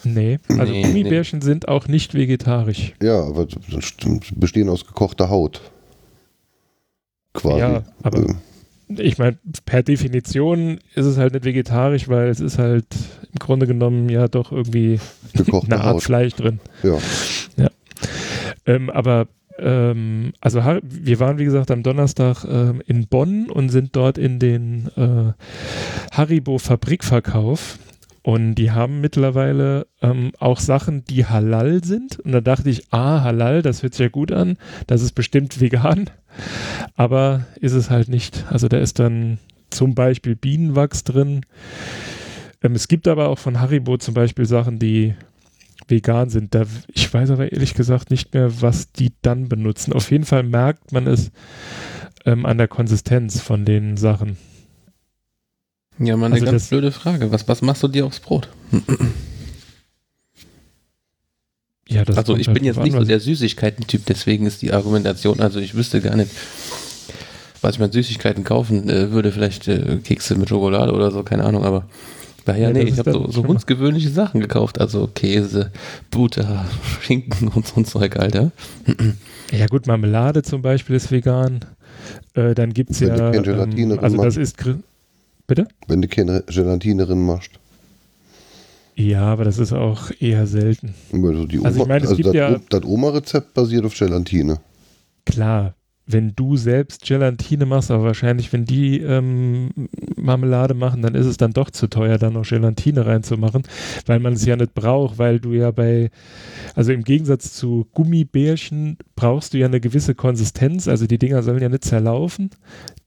[0.03, 2.93] Nee, also Nee, Gummibärchen sind auch nicht vegetarisch.
[3.01, 3.47] Ja, aber
[3.79, 5.61] stimmt, bestehen aus gekochter Haut.
[7.33, 7.59] Quasi.
[7.59, 8.35] Ja, aber Ähm,
[8.89, 12.85] ich meine, per Definition ist es halt nicht vegetarisch, weil es ist halt
[13.31, 14.99] im Grunde genommen ja doch irgendwie
[15.33, 16.03] gekochte eine Art Haut.
[16.03, 16.59] Fleisch drin.
[16.83, 16.97] Ja.
[18.65, 23.95] Ähm, aber ähm, also wir waren wie gesagt am Donnerstag ähm, in Bonn und sind
[23.95, 25.33] dort in den äh,
[26.15, 27.77] Haribo Fabrikverkauf
[28.23, 33.21] und die haben mittlerweile ähm, auch Sachen, die halal sind und da dachte ich, ah,
[33.21, 34.57] halal, das hört sich ja gut an,
[34.87, 36.09] das ist bestimmt vegan,
[36.95, 38.45] aber ist es halt nicht.
[38.49, 41.41] Also da ist dann zum Beispiel Bienenwachs drin.
[42.63, 45.15] Ähm, es gibt aber auch von Haribo zum Beispiel Sachen, die
[45.89, 46.55] vegan sind.
[46.55, 49.91] Da, ich weiß aber ehrlich gesagt nicht mehr, was die dann benutzen.
[49.91, 51.31] Auf jeden Fall merkt man es
[52.25, 54.37] ähm, an der Konsistenz von den Sachen.
[55.99, 57.31] Ja, mal eine Also ganz das- blöde Frage.
[57.31, 58.49] Was, was machst du dir aufs Brot?
[61.87, 64.71] Ja, das also ich halt bin jetzt nicht an, so der Süßigkeiten-Typ, deswegen ist die
[64.71, 66.31] Argumentation, also ich wüsste gar nicht,
[67.61, 71.43] was ich mit Süßigkeiten kaufen äh, würde, vielleicht äh, Kekse mit Schokolade oder so, keine
[71.43, 71.87] Ahnung, aber
[72.45, 75.71] daher, Ja, nee, ich habe so, so hundsgewöhnliche Sachen gekauft, also Käse,
[76.09, 76.65] Butter,
[77.01, 78.51] Schinken und so ein Zeug, Alter.
[79.51, 81.59] Ja gut, Marmelade zum Beispiel ist vegan.
[82.33, 84.79] Äh, dann gibt es ja, ähm, also das ist, gr-
[85.47, 85.67] bitte?
[85.87, 87.51] Wenn du keine Gelatine drin machst.
[88.95, 90.93] Ja, aber das ist auch eher selten.
[91.11, 94.59] Also, Oma, Also ich meine, es also gibt das, ja- das Oma-Rezept basiert auf Gelatine.
[95.25, 95.73] Klar,
[96.05, 99.69] wenn du selbst Gelatine machst, aber wahrscheinlich, wenn die ähm,
[100.17, 103.63] Marmelade machen, dann ist es dann doch zu teuer, da noch Gelatine reinzumachen,
[104.05, 106.11] weil man es ja nicht braucht, weil du ja bei,
[106.75, 111.61] also im Gegensatz zu Gummibärchen brauchst du ja eine gewisse Konsistenz, also die Dinger sollen
[111.61, 112.49] ja nicht zerlaufen.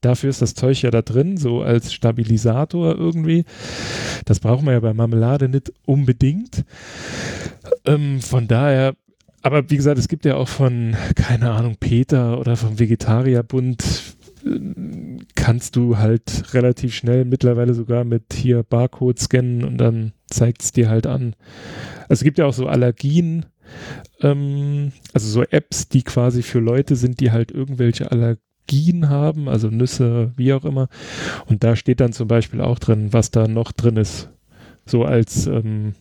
[0.01, 3.45] Dafür ist das Zeug ja da drin, so als Stabilisator irgendwie.
[4.25, 6.65] Das braucht man ja bei Marmelade nicht unbedingt.
[7.85, 8.95] Ähm, von daher
[9.47, 13.85] aber wie gesagt, es gibt ja auch von, keine Ahnung, Peter oder vom Vegetarierbund,
[14.45, 20.63] äh, kannst du halt relativ schnell mittlerweile sogar mit hier Barcode scannen und dann zeigt
[20.63, 21.37] es dir halt an.
[22.09, 23.47] Also es gibt ja auch so Allergien,
[24.21, 29.69] ähm, also so Apps, die quasi für Leute sind, die halt irgendwelche Allergien haben, also
[29.69, 30.89] Nüsse, wie auch immer.
[31.47, 34.29] Und da steht dann zum Beispiel auch drin, was da noch drin ist.
[34.87, 35.95] So als ähm,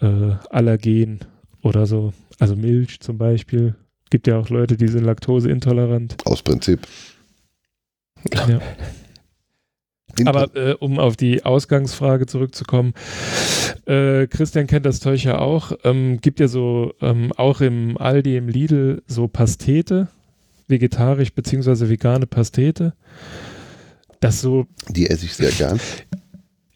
[0.00, 1.20] äh, Allergen
[1.66, 2.12] oder so.
[2.38, 3.74] Also Milch zum Beispiel.
[4.10, 6.16] Gibt ja auch Leute, die sind laktoseintolerant.
[6.24, 6.86] Aus Prinzip.
[8.32, 8.60] Ja.
[10.24, 12.94] Aber äh, um auf die Ausgangsfrage zurückzukommen,
[13.86, 15.72] äh, Christian kennt das Zeug ja auch.
[15.84, 20.08] Ähm, gibt ja so ähm, auch im Aldi, im Lidl so Pastete,
[20.68, 22.94] vegetarisch beziehungsweise vegane Pastete.
[24.20, 25.78] Das so die esse ich sehr gern.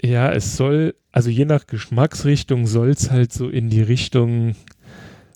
[0.03, 4.55] Ja, es soll, also je nach Geschmacksrichtung soll es halt so in die Richtung,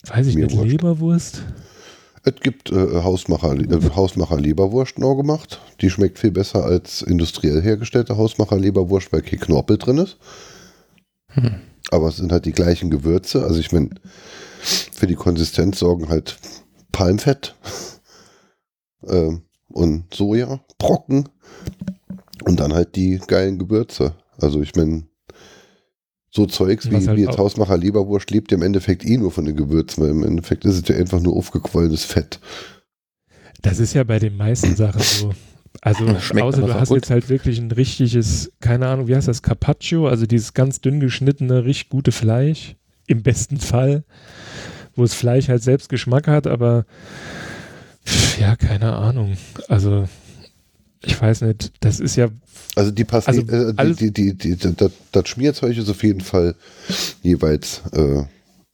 [0.09, 0.71] weiß ich Mir nicht, wurscht.
[0.71, 1.43] Leberwurst.
[2.25, 5.61] Es gibt äh, Hausmacher, äh, Hausmacher Leberwurst noch gemacht.
[5.81, 10.17] Die schmeckt viel besser als industriell hergestellte Hausmacher Leberwurst, weil kein Knorpel drin ist.
[11.29, 11.57] Hm.
[11.91, 13.45] Aber es sind halt die gleichen Gewürze.
[13.45, 13.91] Also ich meine,
[14.61, 16.39] für die Konsistenz sorgen halt
[16.93, 17.55] Palmfett
[19.07, 21.29] ähm, und Soja, Brocken
[22.45, 24.15] und dann halt die geilen Gewürze.
[24.39, 25.05] Also ich meine,
[26.35, 29.45] so Zeugs wie, halt wie jetzt Hausmacher Leberwurst lebt ja im Endeffekt eh nur von
[29.45, 32.41] den Gewürzen, weil im Endeffekt ist es ja einfach nur aufgequollenes Fett.
[33.63, 35.33] Das ist ja bei den meisten Sachen so.
[35.81, 36.97] Also schmeckt außer du hast gut.
[36.97, 41.01] jetzt halt wirklich ein richtiges, keine Ahnung, wie heißt das, Carpaccio, also dieses ganz dünn
[41.01, 44.05] geschnittene, richtig gute Fleisch, im besten Fall,
[44.95, 46.85] wo das Fleisch halt selbst Geschmack hat, aber
[48.41, 49.37] ja, keine Ahnung.
[49.69, 50.09] Also
[51.05, 52.29] ich weiß nicht, das ist ja,
[52.75, 56.55] Also die Pasti Also äh, die, die, die, das, das Schmierzeug ist auf jeden Fall
[57.23, 58.25] jeweils äh,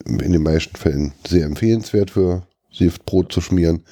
[0.07, 2.47] in den meisten Fällen sehr empfehlenswert für
[3.05, 3.85] Brot zu schmieren.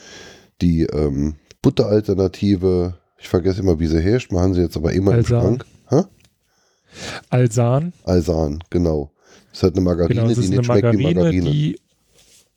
[0.62, 5.18] Die ähm, Butteralternative, ich vergesse immer, wie sie herrscht, machen sie jetzt aber immer im
[5.18, 5.40] Alsan.
[5.40, 5.64] Schrank.
[5.88, 6.02] Hä?
[7.28, 9.10] Alsan, Alsan, genau.
[9.50, 11.50] Das ist halt eine Margarine, genau, die nicht schmeckt wie Margarine, Margarine.
[11.50, 11.80] die,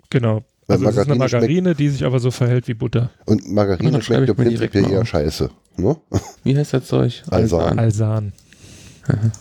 [0.09, 3.09] genau, also es ist eine Margarine Margarine, die sich aber so verhält wie Butter.
[3.25, 5.49] Und Margarine schreibe schmeckt ja prinzipiell eher scheiße.
[5.77, 5.97] Ne?
[6.43, 7.23] Wie heißt das Zeug?
[7.29, 7.79] Alsan.
[7.79, 8.33] Alsan.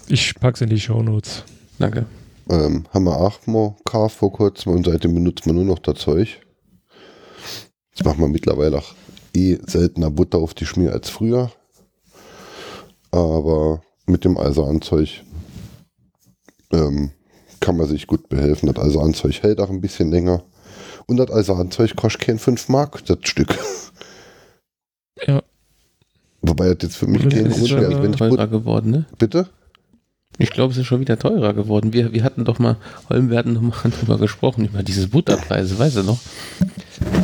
[0.08, 1.44] Ich pack's in die Shownotes.
[1.78, 2.06] Danke.
[2.48, 5.98] Ähm, haben wir auch mal gekauft vor kurzem und seitdem benutzt man nur noch das
[5.98, 6.40] Zeug.
[7.90, 8.94] Jetzt macht man mittlerweile auch
[9.34, 11.52] eh seltener Butter auf die Schmier als früher.
[13.10, 15.22] Aber mit dem Alsanzeug
[16.72, 17.10] ähm,
[17.60, 18.72] kann man sich gut behelfen.
[18.72, 20.42] Das Alsanzeug hält auch ein bisschen länger.
[21.10, 23.58] Und das Alsanzeug kostet kein 5 Mark, das Stück.
[25.26, 25.42] Ja.
[26.40, 27.86] Wobei das jetzt für mich kein ist, Grund wäre.
[27.86, 29.06] Also wenn teurer geworden, ne?
[29.18, 29.48] bitte?
[30.38, 31.92] Ich glaube, es ist schon wieder teurer geworden.
[31.92, 32.76] Wir, wir hatten doch mal,
[33.08, 36.20] Holm, wir hatten doch mal drüber gesprochen, über diese Butterpreise, weißt du noch?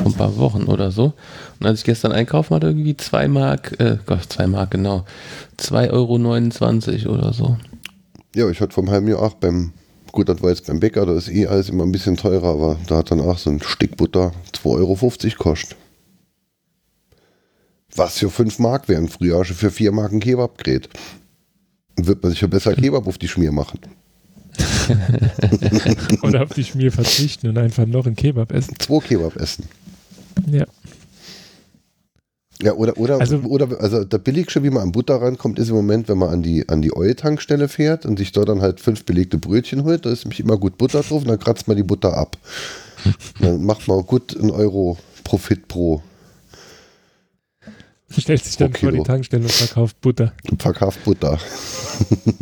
[0.03, 1.13] Vor ein paar Wochen oder so.
[1.61, 5.05] Und als ich gestern einkaufen hatte, irgendwie 2 Mark, äh, Gott, 2 Mark, genau.
[5.61, 7.57] 2,29 Euro oder so.
[8.35, 9.73] Ja, ich hatte vom halben Jahr auch beim
[10.17, 12.79] gut, das war jetzt beim Bäcker, da ist eh alles immer ein bisschen teurer, aber
[12.87, 15.77] da hat dann auch so ein Stück Butter 2,50 Euro kostet.
[17.95, 20.89] Was für 5 Mark wären früher für 4 Mark ein Kebab gerät.
[21.97, 23.79] Wird man sich ja besser Kebab auf die Schmier machen.
[26.23, 28.75] Oder auf die Schmier verzichten und einfach noch ein Kebab essen.
[28.79, 29.69] Zwei Kebab essen.
[30.51, 30.65] Ja.
[32.63, 35.77] Ja, oder, oder, Also- oder, also der billigste, wie man an Butter rankommt, ist im
[35.77, 39.05] Moment, wenn man an die, an die Oil-Tankstelle fährt und sich dort dann halt fünf
[39.05, 41.83] belegte Brötchen holt, da ist nämlich immer gut Butter drauf und dann kratzt man die
[41.83, 42.39] Butter ab.
[43.41, 46.03] dann macht man gut einen Euro Profit pro
[48.09, 49.03] Stellt sich dann vor die.
[49.03, 50.33] Tankstelle und verkauft Butter.
[50.59, 51.39] verkauft Butter.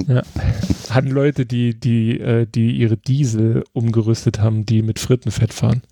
[0.90, 5.82] Hatten Leute, die, die, äh, die ihre Diesel umgerüstet haben, die mit Frittenfett fahren.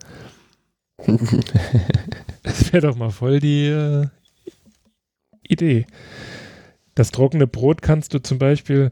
[2.43, 4.07] Das wäre doch mal voll die äh,
[5.47, 5.87] Idee.
[6.95, 8.91] Das trockene Brot kannst du zum Beispiel,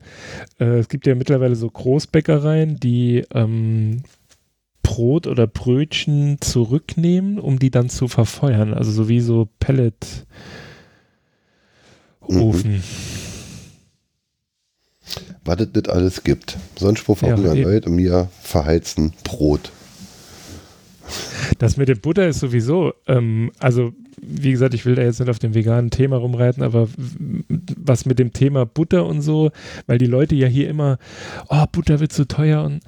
[0.58, 4.02] äh, es gibt ja mittlerweile so Großbäckereien, die ähm,
[4.82, 8.72] Brot oder Brötchen zurücknehmen, um die dann zu verfeuern.
[8.72, 10.24] Also so wie so Pelletofen.
[15.44, 16.56] Was es nicht alles gibt.
[16.76, 17.70] Sonst wo verhungern eben.
[17.70, 19.72] Leute und mir verheizen Brot.
[21.58, 23.92] Das mit dem Butter ist sowieso, ähm, also
[24.22, 26.88] wie gesagt, ich will da jetzt nicht auf dem veganen Thema rumreiten, aber
[27.76, 29.50] was mit dem Thema Butter und so,
[29.86, 30.98] weil die Leute ja hier immer,
[31.48, 32.80] oh, Butter wird zu teuer und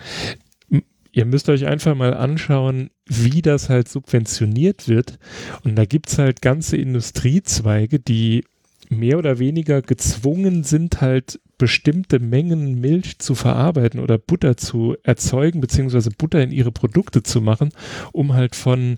[1.13, 5.19] ihr müsst euch einfach mal anschauen, wie das halt subventioniert wird.
[5.63, 8.45] Und da gibt es halt ganze Industriezweige, die
[8.89, 15.61] mehr oder weniger gezwungen sind, halt bestimmte Mengen Milch zu verarbeiten oder Butter zu erzeugen,
[15.61, 17.69] beziehungsweise Butter in ihre Produkte zu machen,
[18.11, 18.97] um halt von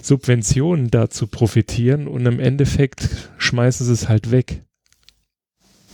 [0.00, 4.62] Subventionen da zu profitieren und im Endeffekt schmeißen sie es halt weg.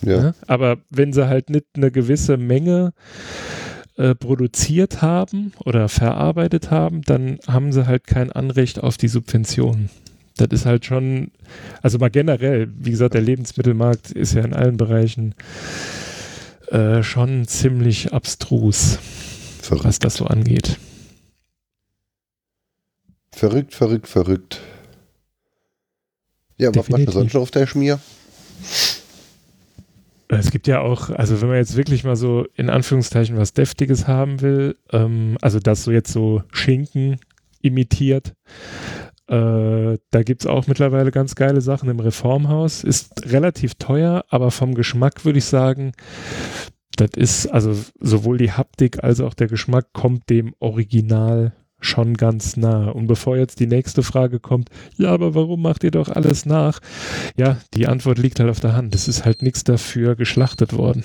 [0.03, 0.23] Ja.
[0.23, 0.35] Ne?
[0.47, 2.93] Aber wenn sie halt nicht eine gewisse Menge
[3.97, 9.91] äh, produziert haben oder verarbeitet haben, dann haben sie halt kein Anrecht auf die Subventionen.
[10.37, 11.31] Das ist halt schon,
[11.83, 15.35] also mal generell, wie gesagt, der Lebensmittelmarkt ist ja in allen Bereichen
[16.73, 18.99] äh, schon ziemlich abstrus,
[19.61, 19.85] Verrückt.
[19.85, 20.79] was das so angeht.
[23.31, 24.61] Verrückt, verrückt, verrückt.
[26.59, 27.15] Ja, was macht man Definitiv.
[27.15, 27.99] sonst noch auf der Schmier?
[30.29, 34.07] Es gibt ja auch, also wenn man jetzt wirklich mal so in Anführungszeichen was Deftiges
[34.07, 37.19] haben will, ähm, also das so jetzt so Schinken
[37.61, 38.33] imitiert,
[39.33, 42.85] äh, da gibt es auch mittlerweile ganz geile Sachen im Reformhaus.
[42.85, 45.93] Ist relativ teuer, aber vom Geschmack würde ich sagen,
[46.97, 52.59] das ist, also sowohl die Haptik als auch der Geschmack kommt dem Original schon ganz
[52.59, 52.91] nah.
[52.91, 54.69] Und bevor jetzt die nächste Frage kommt,
[54.99, 56.81] ja, aber warum macht ihr doch alles nach?
[57.39, 58.95] Ja, die Antwort liegt halt auf der Hand.
[58.95, 61.05] Es ist halt nichts dafür geschlachtet worden.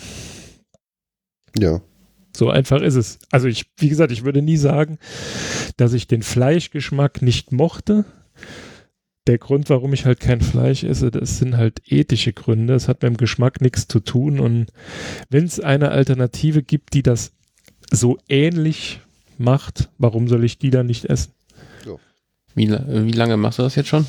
[1.57, 1.79] Ja.
[2.35, 3.19] So einfach ist es.
[3.31, 4.99] Also ich, wie gesagt, ich würde nie sagen,
[5.77, 8.05] dass ich den Fleischgeschmack nicht mochte.
[9.27, 12.73] Der Grund, warum ich halt kein Fleisch esse, das sind halt ethische Gründe.
[12.75, 14.39] Es hat mit dem Geschmack nichts zu tun.
[14.39, 14.67] Und
[15.29, 17.33] wenn es eine Alternative gibt, die das
[17.91, 19.01] so ähnlich
[19.37, 21.33] macht, warum soll ich die dann nicht essen?
[22.55, 24.05] Wie, la- wie lange machst du das jetzt schon?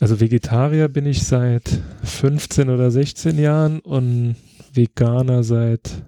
[0.00, 4.36] Also Vegetarier bin ich seit 15 oder 16 Jahren und
[4.72, 6.02] Veganer seit,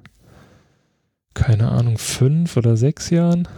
[1.34, 3.48] keine Ahnung, fünf oder sechs Jahren.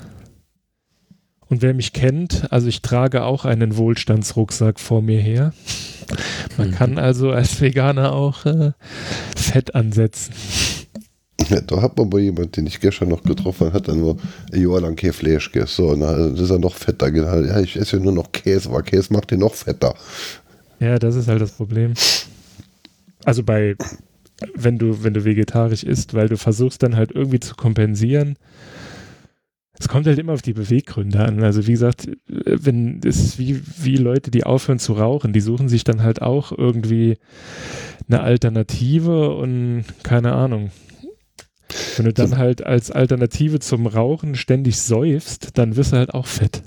[1.53, 5.53] Und wer mich kennt, also ich trage auch einen Wohlstandsrucksack vor mir her.
[6.57, 6.75] Man Mhm.
[6.75, 8.73] kann also als Veganer auch äh,
[9.37, 10.33] Fett ansetzen.
[11.51, 14.17] Ja, da hat man bei jemand, den ich gestern noch getroffen habe, hat dann nur
[14.51, 15.75] ein Jahr lang kein Fleisch gegessen.
[15.77, 17.15] So, na, das ist er noch fetter.
[17.15, 19.95] Ja, ich esse ja nur noch Käse, aber Käse macht den noch fetter.
[20.81, 21.93] Ja, das ist halt das Problem.
[23.27, 23.77] Also bei,
[24.55, 28.37] wenn du, wenn du vegetarisch isst, weil du versuchst dann halt irgendwie zu kompensieren.
[29.79, 31.43] Es kommt halt immer auf die Beweggründe an.
[31.43, 35.83] Also wie gesagt, wenn es wie, wie Leute, die aufhören zu rauchen, die suchen sich
[35.83, 37.17] dann halt auch irgendwie
[38.09, 40.71] eine Alternative und keine Ahnung.
[41.97, 46.27] Wenn du dann halt als Alternative zum Rauchen ständig säufst, dann wirst du halt auch
[46.27, 46.63] fett.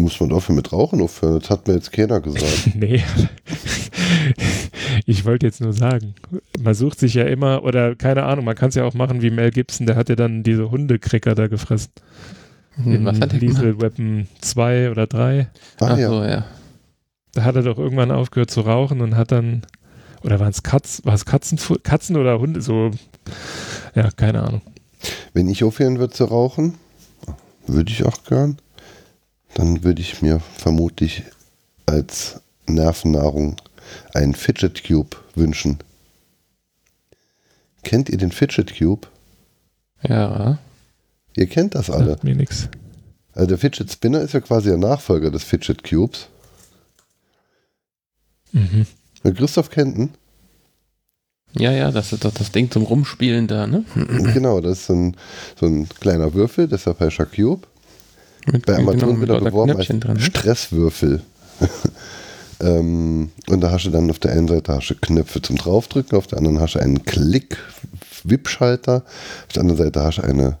[0.00, 1.40] Muss man dafür mit Rauchen aufhören?
[1.40, 2.70] Das hat mir jetzt keiner gesagt.
[2.74, 3.02] Nee.
[5.06, 6.14] Ich wollte jetzt nur sagen,
[6.60, 9.30] man sucht sich ja immer, oder keine Ahnung, man kann es ja auch machen wie
[9.30, 11.92] Mel Gibson, der hat ja dann diese Hundekricker da gefressen.
[12.84, 13.80] In Was hat der gemacht?
[13.80, 15.48] Weapon 2 oder 3.
[15.80, 16.08] Ah, Ach ja.
[16.08, 16.44] so, ja.
[17.32, 19.62] Da hat er doch irgendwann aufgehört zu rauchen und hat dann,
[20.22, 22.90] oder waren es Katz, war es Katzen, Katzen oder Hunde, so,
[23.94, 24.62] ja, keine Ahnung.
[25.32, 26.74] Wenn ich aufhören würde zu rauchen,
[27.66, 28.56] würde ich auch gern,
[29.54, 31.24] dann würde ich mir vermutlich
[31.86, 33.56] als Nervennahrung
[34.14, 35.78] einen Fidget Cube wünschen.
[37.82, 39.08] Kennt ihr den Fidget Cube?
[40.02, 40.58] Ja.
[41.36, 42.10] Ihr kennt das alle.
[42.10, 42.68] Sagt mir nichts.
[43.32, 46.28] Also der Fidget Spinner ist ja quasi der Nachfolger des Fidget Cubes.
[48.52, 48.86] Mhm.
[49.22, 50.10] Und Christoph kennt ihn.
[51.52, 53.84] Ja, ja, das ist doch das Ding zum Rumspielen da, ne?
[54.34, 55.16] genau, das ist so ein,
[55.58, 57.66] so ein kleiner Würfel, deshalb heißt er Cube.
[58.46, 60.16] Mit, Bei Amazon genau, er lauter beworben als dran.
[60.16, 60.20] Ne?
[60.20, 61.22] Stresswürfel.
[62.60, 66.16] ähm, und da hast du dann auf der einen Seite hast du Knöpfe zum draufdrücken,
[66.16, 67.58] auf der anderen hast du einen Klick,
[68.24, 69.04] Wippschalter,
[69.46, 70.58] auf der anderen Seite hast du eine,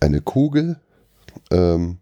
[0.00, 0.78] eine Kugel,
[1.50, 1.98] ähm,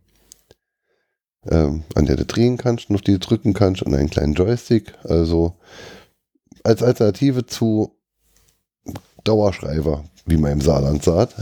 [1.50, 4.34] ähm, an der du drehen kannst und auf die du drücken kannst und einen kleinen
[4.34, 4.94] Joystick.
[5.04, 5.56] Also
[6.62, 7.92] als Alternative zu
[9.24, 11.34] Dauerschreiber, wie man im Saarland sagt.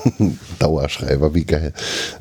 [0.58, 1.72] Dauerschreiber, wie geil.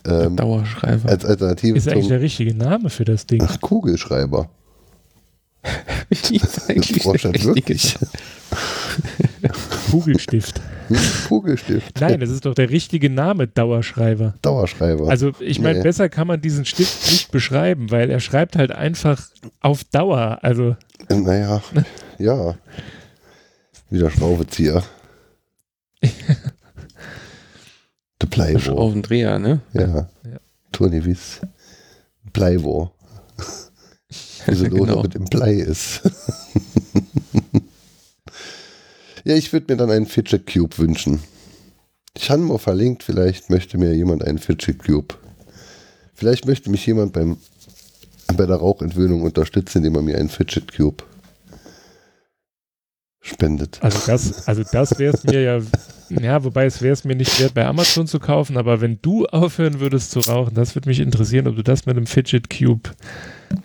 [0.08, 1.10] Ähm, Dauerschreiber.
[1.10, 3.41] als Alternative Ist eigentlich zum der richtige Name für das Ding.
[3.45, 4.49] Ach, Kugelschreiber.
[6.10, 7.97] Wie ist eigentlich der richtige wirklich.
[9.91, 10.62] Kugelstift.
[11.28, 11.99] Kugelstift.
[11.99, 14.36] Nein, das ist doch der richtige Name, Dauerschreiber.
[14.41, 15.10] Dauerschreiber.
[15.10, 15.84] Also ich meine, Nee.
[15.84, 19.21] besser kann man diesen Stift nicht beschreiben, weil er schreibt halt einfach
[19.62, 20.39] auf Dauer.
[20.41, 20.75] Also
[21.10, 21.62] naja,
[22.19, 22.56] ja.
[23.89, 24.84] Wieder Schraubezieher.
[28.22, 28.72] Der Pleibo.
[28.78, 29.60] Auf den Dreher, ne?
[29.74, 30.08] Ja.
[30.24, 30.39] Ja.
[30.72, 31.41] Turnivis.
[32.34, 32.91] Pleibo.
[34.48, 35.02] Diese Dose Genau.
[35.04, 36.02] mit dem Blei ist.
[39.24, 41.20] ja, ich würde mir dann einen Fidget Cube wünschen.
[42.18, 45.15] Ich habe mal verlinkt, vielleicht möchte mir jemand einen Fidget Cube.
[46.13, 47.38] Vielleicht möchte mich jemand beim,
[48.38, 51.04] bei der Rauchentwöhnung unterstützen, indem er mir einen Fidget Cube
[53.25, 53.79] spendet.
[53.81, 55.59] Also das, also das wäre es mir ja,
[56.09, 59.25] ja, wobei es wäre es mir nicht wert, bei Amazon zu kaufen, aber wenn du
[59.25, 62.91] aufhören würdest zu rauchen, das würde mich interessieren, ob du das mit einem Fidget Cube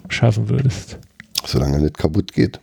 [0.09, 0.99] schaffen würdest.
[1.45, 2.59] Solange er nicht kaputt geht.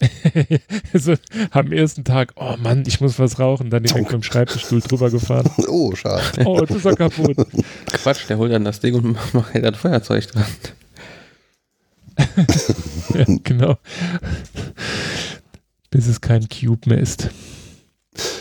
[0.94, 1.14] so
[1.50, 5.10] am ersten Tag, oh Mann, ich muss was rauchen, dann direkt mit dem Schreibtischstuhl drüber
[5.10, 5.50] gefahren.
[5.68, 6.44] Oh, schade.
[6.44, 7.36] Oh, das ist ja kaputt.
[7.86, 10.46] Quatsch, der holt dann das Ding und macht halt das Feuerzeug dran.
[13.14, 13.78] ja, genau.
[15.90, 17.28] Bis es kein Cube mehr ist.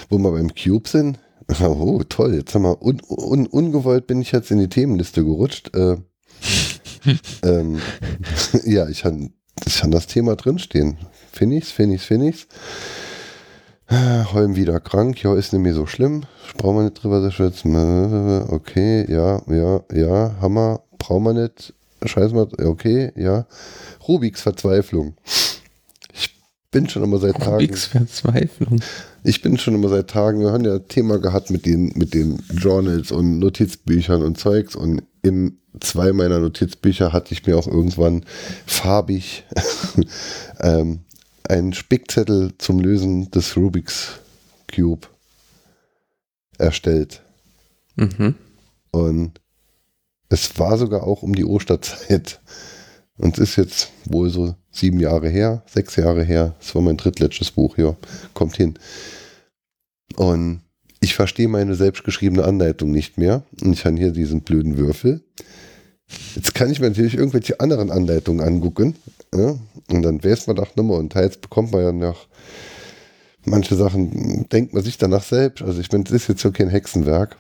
[0.10, 1.20] Wo wir beim Cube sind.
[1.62, 2.36] Oh, toll.
[2.36, 5.76] Jetzt haben wir un, un, ungewollt bin ich jetzt in die Themenliste gerutscht.
[5.76, 5.98] Äh,
[7.44, 7.80] ähm,
[8.66, 9.30] ja, ich habe
[9.66, 10.98] ich hab das Thema drinstehen.
[11.32, 12.48] Finde ich's, finde ich's, finde ich's.
[13.88, 15.24] Äh, Holm wieder krank.
[15.24, 16.24] Ja, ist nicht mehr so schlimm.
[16.58, 17.74] Brauchen wir nicht drüber zu schützen.
[17.74, 20.36] Äh, Okay, ja, ja, ja.
[20.42, 20.84] Hammer.
[21.00, 21.74] Brauchen wir nicht.
[22.06, 22.48] Scheiß mal.
[22.64, 23.48] Okay, ja.
[24.08, 25.16] Rubiks Verzweiflung.
[26.72, 27.54] Ich bin schon immer seit Tagen.
[27.54, 28.80] Rubiks Verzweiflung.
[29.24, 32.14] Ich bin schon immer seit Tagen, wir haben ja ein Thema gehabt mit den, mit
[32.14, 37.66] den Journals und Notizbüchern und Zeugs und in zwei meiner Notizbücher hatte ich mir auch
[37.66, 38.24] irgendwann
[38.68, 39.46] farbig
[40.60, 41.00] ähm,
[41.44, 44.20] einen Spickzettel zum Lösen des Rubik's
[44.72, 45.08] Cube
[46.60, 47.24] erstellt.
[47.96, 48.36] Mhm.
[48.92, 49.42] Und
[50.30, 52.40] es war sogar auch um die Osterzeit.
[53.20, 56.56] Und es ist jetzt wohl so sieben Jahre her, sechs Jahre her.
[56.60, 57.96] Das war mein drittletztes Buch, ja.
[58.34, 58.80] Kommt hin.
[60.16, 60.62] Und
[61.02, 63.44] ich verstehe meine selbstgeschriebene Anleitung nicht mehr.
[63.62, 65.22] Und ich habe hier diesen blöden Würfel.
[66.36, 68.96] Jetzt kann ich mir natürlich irgendwelche anderen Anleitungen angucken.
[69.36, 69.58] Ja?
[69.90, 71.00] Und dann weiß man doch nochmal.
[71.00, 72.28] Und teils bekommt man ja noch
[73.46, 75.62] manche Sachen, denkt man sich danach selbst.
[75.62, 77.36] Also ich meine, das ist jetzt so kein Hexenwerk.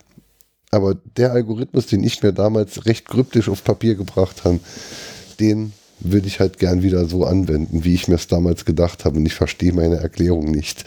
[0.72, 4.60] Aber der Algorithmus, den ich mir damals recht kryptisch auf Papier gebracht habe,
[5.39, 9.17] den würde ich halt gern wieder so anwenden, wie ich mir es damals gedacht habe.
[9.17, 10.86] Und ich verstehe meine Erklärung nicht.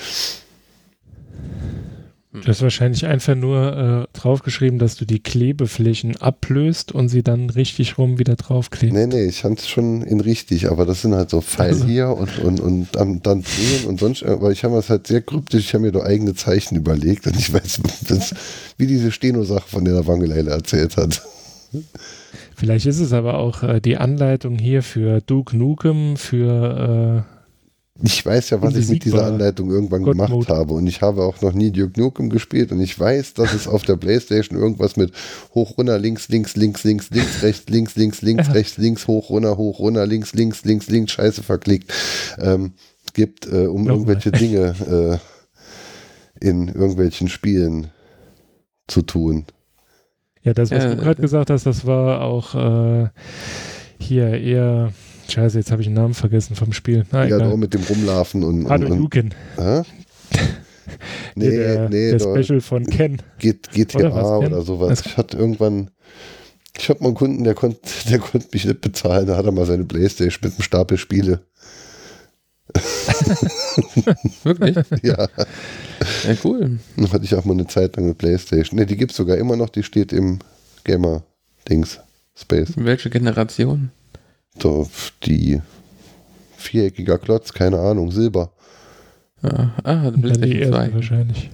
[2.33, 7.51] Du hast wahrscheinlich einfach nur äh, draufgeschrieben, dass du die Klebeflächen ablöst und sie dann
[7.51, 8.97] richtig rum wieder draufklebst.
[8.97, 11.85] Nee, nee, ich fand es schon in richtig, aber das sind halt so Pfeil Also.
[11.85, 15.21] hier und, und, und dann, dann drehen und sonst, aber ich habe es halt sehr
[15.21, 18.35] kryptisch, ich habe mir da eigene Zeichen überlegt und ich weiß, das,
[18.79, 21.23] wie diese Steno-Sache, von der der Wangeleile erzählt hat.
[22.57, 27.25] Vielleicht ist es aber auch äh, die Anleitung hier für Duke Nukem, für
[28.03, 29.27] Ich weiß ja, was ich mit dieser.
[29.27, 30.49] Anleitung irgendwann God gemacht Mode.
[30.49, 33.69] habe und ich habe auch noch nie Duke Nukem gespielt und ich weiß, dass es
[33.69, 35.13] auf der Playstation irgendwas mit
[35.55, 38.53] hoch, runter, links, links, links, links, links, rechts, links, links, links, Ja.
[38.55, 41.93] rechts, links, hoch, runter, hoch, runter, links, links, links, links, scheiße verklickt,
[42.39, 42.73] ähm,
[43.15, 44.17] gibt, äh, um Nochmal.
[44.17, 45.21] irgendwelche Dinge
[46.41, 47.91] äh, in irgendwelchen Spielen
[48.89, 49.45] zu tun.
[50.45, 53.09] Äh, ja, das, was Ja, du gerade äh, gesagt hast, das war auch äh,
[53.99, 54.93] hier eher,
[55.29, 57.05] scheiße, jetzt habe ich den Namen vergessen vom Spiel.
[57.13, 59.83] Na, Ja, nur mit dem Rumlaufen und, und Nuken, hä?
[61.35, 63.19] Nee, der, nee, der Special von Ken.
[63.39, 64.63] GTA Oder was, oder, Ken?
[64.63, 64.91] sowas.
[64.91, 65.91] Was- Ich hatte irgendwann,
[66.77, 67.81] ich habe mal einen Kunden, der konnte
[68.11, 71.41] der konnte mich nicht bezahlen, da hat er mal seine Playstation mit einem Stapel Spiele
[74.45, 74.77] Wirklich?
[75.03, 75.29] Ja,
[76.25, 76.79] Ja, cool.
[76.97, 78.79] dann hatte ich auch mal eine Zeit lang eine Playstation.
[78.79, 80.39] Ne, die gibt es sogar immer noch, die steht im
[80.85, 82.01] Gamer-Dings
[82.35, 82.73] Space.
[82.77, 83.91] Welche Generation?
[84.61, 84.89] So,
[85.25, 85.61] die
[86.57, 88.53] viereckiger Klotz, keine Ahnung, Silber.
[89.43, 90.95] Ah, ah PlayStation erste 2.
[90.95, 91.51] wahrscheinlich.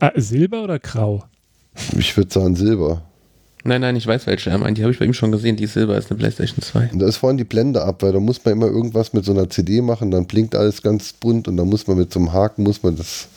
[0.00, 1.24] Ah, Silber oder Grau?
[1.96, 3.02] Ich würde sagen Silber.
[3.64, 4.78] Nein, nein, ich weiß welche er meint.
[4.78, 5.56] Die habe ich bei ihm schon gesehen.
[5.56, 6.90] Die Silber ist eine PlayStation 2.
[6.92, 9.32] Und da ist vorhin die Blende ab, weil da muss man immer irgendwas mit so
[9.32, 12.32] einer CD machen, dann blinkt alles ganz bunt und dann muss man mit so einem
[12.32, 13.28] Haken, muss man das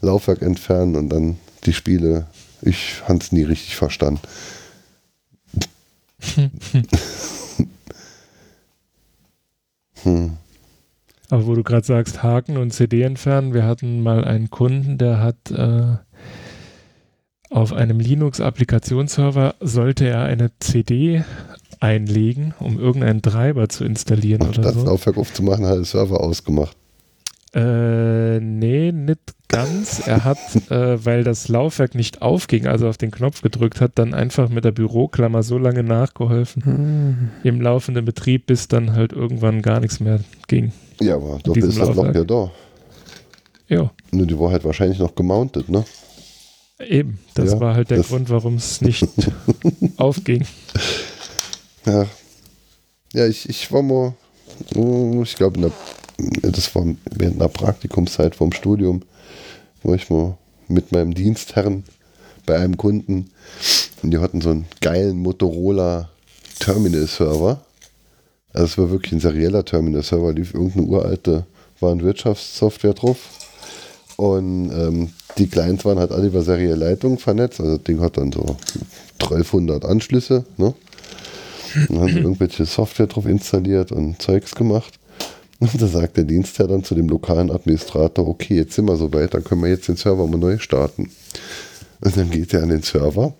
[0.00, 2.26] Laufwerk entfernen und dann die Spiele.
[2.62, 4.20] Ich habe es nie richtig verstanden.
[10.02, 10.36] hm.
[11.30, 15.20] Aber wo du gerade sagst, Haken und CD entfernen, wir hatten mal einen Kunden, der
[15.20, 15.96] hat äh,
[17.50, 21.24] auf einem Linux-Applikationsserver sollte er eine CD
[21.80, 24.84] einlegen, um irgendeinen Treiber zu installieren oder Statt das so.
[24.84, 26.76] Laufwerk aufzumachen, hat der Server ausgemacht.
[27.52, 30.06] Äh, nee, nicht ganz.
[30.06, 30.38] Er hat,
[30.70, 34.64] äh, weil das Laufwerk nicht aufging, also auf den Knopf gedrückt hat, dann einfach mit
[34.64, 37.30] der Büroklammer so lange nachgeholfen Hm.
[37.42, 40.70] im laufenden Betrieb, bis dann halt irgendwann gar nichts mehr ging.
[41.00, 42.14] Ja, aber diesem ist das Loch Laufwerk.
[42.14, 42.50] ja da.
[43.68, 45.84] Ja, Nur die war halt wahrscheinlich noch gemountet, ne?
[46.86, 47.18] Eben.
[47.34, 49.06] Das Ja, war halt der das- Grund, warum es nicht
[49.96, 50.46] aufging.
[51.86, 52.06] Ja.
[53.12, 54.14] Ja, ich, ich war mal,
[54.76, 55.72] oh, ich glaube,
[56.42, 59.02] das war während einer Praktikumszeit vom Studium,
[59.82, 60.36] war ich mal
[60.68, 61.82] mit meinem Dienstherrn
[62.46, 63.30] bei einem Kunden
[64.02, 66.08] und die hatten so einen geilen Motorola
[66.60, 67.60] Terminal-Server.
[68.52, 71.46] Also es war wirklich ein serieller Terminal-Server, lief irgendeine uralte
[71.80, 73.18] Warenwirtschaftssoftware drauf.
[74.20, 75.08] Und ähm,
[75.38, 77.58] die Clients waren halt alle über serielle Leitungen vernetzt.
[77.58, 78.54] Also das Ding hat dann so
[79.18, 80.44] 1200 Anschlüsse.
[80.58, 80.74] Ne?
[81.88, 85.00] Dann haben sie irgendwelche Software drauf installiert und Zeugs gemacht.
[85.58, 89.32] Und da sagt der Dienstherr dann zu dem lokalen Administrator, okay, jetzt sind wir soweit,
[89.32, 91.10] dann können wir jetzt den Server mal neu starten.
[92.02, 93.32] Und dann geht er an den Server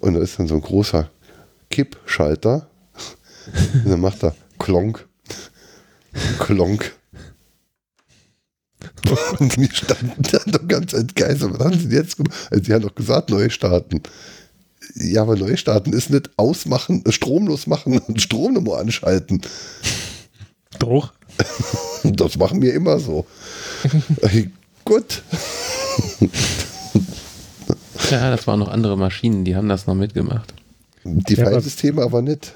[0.00, 1.08] und da ist dann so ein großer
[1.70, 2.66] Kippschalter.
[3.72, 5.08] Und dann macht er Klonk,
[6.38, 6.99] Klonk.
[9.38, 11.52] Und die standen dann doch ganz entgeistert.
[11.58, 12.34] Was haben sie denn jetzt gemacht?
[12.50, 14.00] Also, sie haben doch gesagt, neu starten.
[14.96, 19.40] Ja, aber neu starten ist nicht ausmachen, stromlos machen und Strom nochmal anschalten.
[20.78, 21.12] Doch.
[22.02, 23.26] Das machen wir immer so.
[24.86, 25.22] Gut.
[28.10, 30.54] Ja, das waren noch andere Maschinen, die haben das noch mitgemacht.
[31.04, 32.54] Die Ja, aber- Filesysteme aber nicht.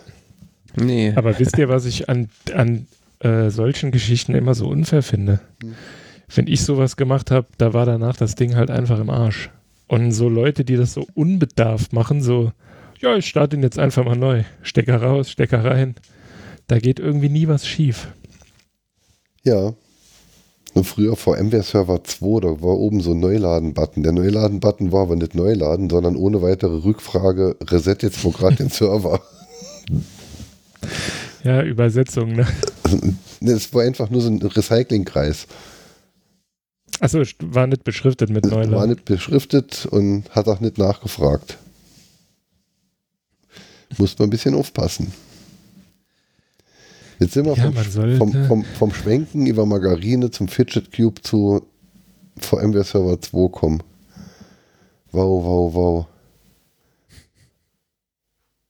[0.77, 1.13] Nee.
[1.15, 2.87] Aber wisst ihr, was ich an, an
[3.21, 5.41] äh, solchen Geschichten immer so unfair finde?
[6.33, 9.51] Wenn ich sowas gemacht habe, da war danach das Ding halt einfach im Arsch.
[9.87, 12.53] Und so Leute, die das so unbedarft machen, so,
[13.01, 14.45] ja, ich starte ihn jetzt einfach mal neu.
[14.63, 15.95] Stecker raus, Stecker rein.
[16.67, 18.09] Da geht irgendwie nie was schief.
[19.43, 19.75] Ja.
[20.73, 24.03] Und früher vor MWare Server 2, da war oben so ein Neuladen-Button.
[24.03, 28.71] Der Neuladen-Button war aber nicht Neuladen, sondern ohne weitere Rückfrage, reset jetzt mal gerade den
[28.71, 29.21] Server.
[31.45, 32.47] Ja, Übersetzung, ne?
[33.43, 35.47] Es war einfach nur so ein Recyclingkreis.
[37.01, 38.91] Achso, war nicht beschriftet mit Es war Neuland.
[38.91, 41.59] nicht beschriftet und hat auch nicht nachgefragt.
[43.99, 45.13] Muss man ein bisschen aufpassen.
[47.21, 51.65] Jetzt sind wir Ja, vom, vom, vom, vom Schwenken über Margarine zum Fidget Cube zu
[52.39, 53.83] VMware Server 2 kommen.
[55.13, 56.07] Wow, wow, wow.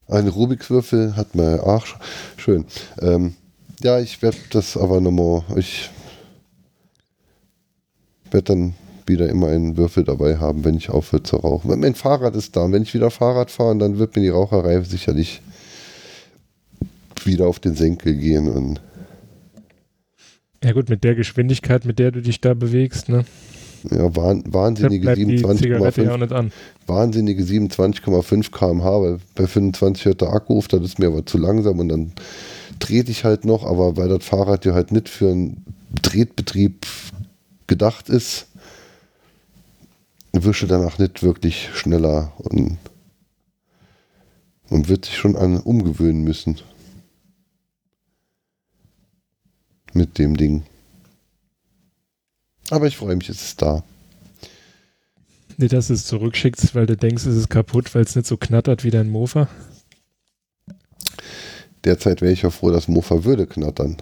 [0.08, 1.96] Ein Rubiks Würfel hat man ach sch-
[2.36, 2.66] schön.
[3.00, 3.34] Ähm,
[3.82, 5.42] ja, ich werde das aber nochmal.
[5.56, 5.88] Ich
[8.34, 8.74] werde dann
[9.06, 11.78] wieder immer einen Würfel dabei haben, wenn ich aufhöre zu rauchen.
[11.78, 12.64] Mein Fahrrad ist da.
[12.64, 15.40] Und wenn ich wieder Fahrrad fahre, dann wird mir die Raucherei sicherlich
[17.24, 18.48] wieder auf den Senkel gehen.
[18.48, 18.80] Und
[20.62, 23.24] Ja gut, mit der Geschwindigkeit, mit der du dich da bewegst, ne?
[23.90, 26.52] ja, wahnsinnige bleibt die Zigarette ja auch 27,5 nicht an.
[26.86, 31.36] wahnsinnige 27,5 km/h, weil bei 25 hört der Akku auf, das ist mir aber zu
[31.36, 32.12] langsam und dann
[32.80, 35.64] trete ich halt noch, aber weil das Fahrrad ja halt nicht für einen
[36.02, 36.86] Tretbetrieb
[37.66, 38.46] gedacht ist,
[40.32, 42.78] wische danach nicht wirklich schneller und
[44.70, 46.60] man wird sich schon an umgewöhnen müssen.
[49.92, 50.64] Mit dem Ding.
[52.70, 53.84] Aber ich freue mich, es ist da.
[55.56, 58.36] Nicht, dass du es zurückschickst, weil du denkst, es ist kaputt, weil es nicht so
[58.36, 59.48] knattert wie dein Mofa.
[61.84, 63.98] Derzeit wäre ich ja froh, dass Mofa würde knattern.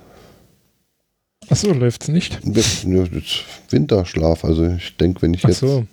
[1.53, 2.39] Achso, läuft's nicht?
[2.45, 4.43] Jetzt- jetzt Winterschlaf.
[4.45, 5.87] Also ich denke, wenn ich jetzt, so.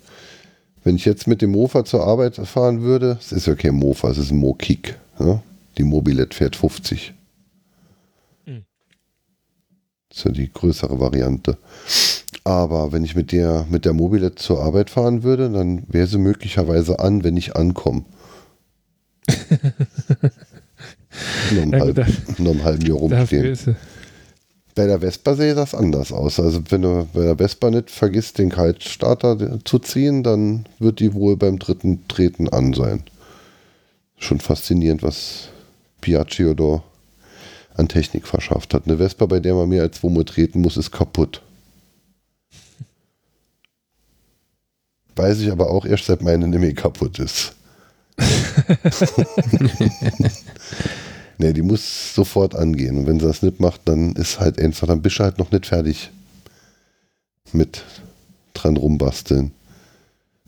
[0.84, 4.08] wenn ich jetzt mit dem Mofa zur Arbeit fahren würde, es ist ja kein Mofa,
[4.10, 4.96] es ist ein Mo-Kick.
[5.18, 5.42] Ja?
[5.76, 7.12] Die Mobilette fährt 50.
[8.46, 8.64] Hm.
[10.10, 11.58] ist ja die größere Variante.
[12.42, 16.16] Aber wenn ich mit der, mit der Mobilette zur Arbeit fahren würde, dann wäre sie
[16.16, 18.06] möglicherweise an, wenn ich ankomme.
[21.52, 21.98] nur, um Ja, halb,
[22.64, 23.44] halben Jahr Dafür rumstehen.
[23.44, 23.76] ist sie.
[24.74, 26.38] Bei der Vespa sehe das anders aus.
[26.38, 31.12] Also wenn du bei der Vespa nicht vergisst, den Kaltstarter zu ziehen, dann wird die
[31.12, 33.02] wohl beim dritten Treten an sein.
[34.16, 35.48] Schon faszinierend, was
[36.00, 36.82] Piaggio da
[37.74, 38.86] an Technik verschafft hat.
[38.86, 41.42] Eine Vespa, bei der man mehr als zweimal treten muss, ist kaputt.
[45.16, 47.54] Weiß ich aber auch erst seit meine nämlich kaputt ist.
[51.40, 52.98] nee, die muss sofort angehen.
[52.98, 55.50] Und wenn sie das nicht macht, dann ist halt einfach, dann bist du halt noch
[55.50, 56.10] nicht fertig
[57.52, 57.82] mit
[58.54, 59.52] dran rumbasteln.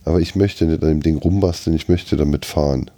[0.05, 2.91] Aber ich möchte nicht an dem Ding rumbasteln, ich möchte damit fahren.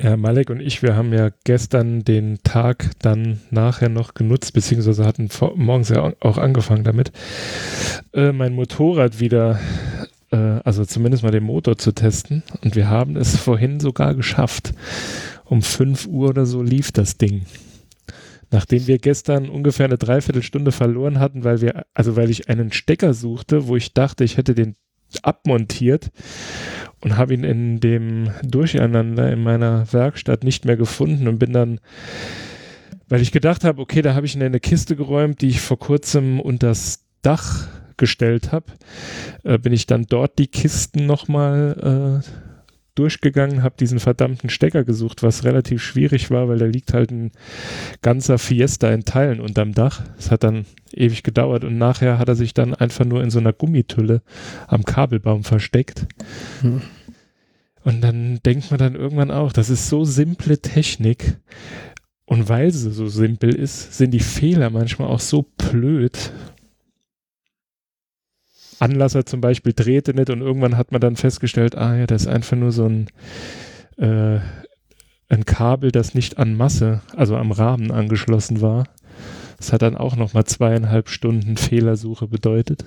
[0.00, 5.04] Ja, Malek und ich, wir haben ja gestern den Tag dann nachher noch genutzt, beziehungsweise
[5.04, 7.12] hatten morgens ja auch angefangen damit,
[8.14, 9.60] äh, mein Motorrad wieder,
[10.30, 12.42] äh, also zumindest mal den Motor zu testen.
[12.62, 14.72] Und wir haben es vorhin sogar geschafft.
[15.44, 17.46] Um 5 Uhr oder so lief das Ding.
[18.52, 23.14] Nachdem wir gestern ungefähr eine Dreiviertelstunde verloren hatten, weil wir, also weil ich einen Stecker
[23.14, 24.74] suchte, wo ich dachte, ich hätte den
[25.22, 26.10] abmontiert
[27.00, 31.80] und habe ihn in dem Durcheinander in meiner Werkstatt nicht mehr gefunden und bin dann,
[33.08, 35.60] weil ich gedacht habe, okay, da habe ich ihn in eine Kiste geräumt, die ich
[35.60, 37.68] vor kurzem unter das Dach
[38.00, 38.66] gestellt habe,
[39.44, 42.28] äh, bin ich dann dort die Kisten nochmal äh,
[42.96, 47.30] durchgegangen, habe diesen verdammten Stecker gesucht, was relativ schwierig war, weil da liegt halt ein
[48.02, 50.02] ganzer Fiesta in Teilen unterm Dach.
[50.18, 53.38] Es hat dann ewig gedauert und nachher hat er sich dann einfach nur in so
[53.38, 54.22] einer Gummitülle
[54.66, 56.06] am Kabelbaum versteckt.
[56.62, 56.82] Hm.
[57.84, 61.38] Und dann denkt man dann irgendwann auch, das ist so simple Technik.
[62.26, 66.32] Und weil sie so simpel ist, sind die Fehler manchmal auch so blöd.
[68.80, 72.28] Anlasser zum Beispiel drehte nicht und irgendwann hat man dann festgestellt, ah ja, das ist
[72.28, 73.08] einfach nur so ein,
[73.96, 74.40] äh,
[75.28, 78.84] ein Kabel, das nicht an Masse, also am Rahmen angeschlossen war.
[79.58, 82.84] Das hat dann auch nochmal zweieinhalb Stunden Fehlersuche bedeutet.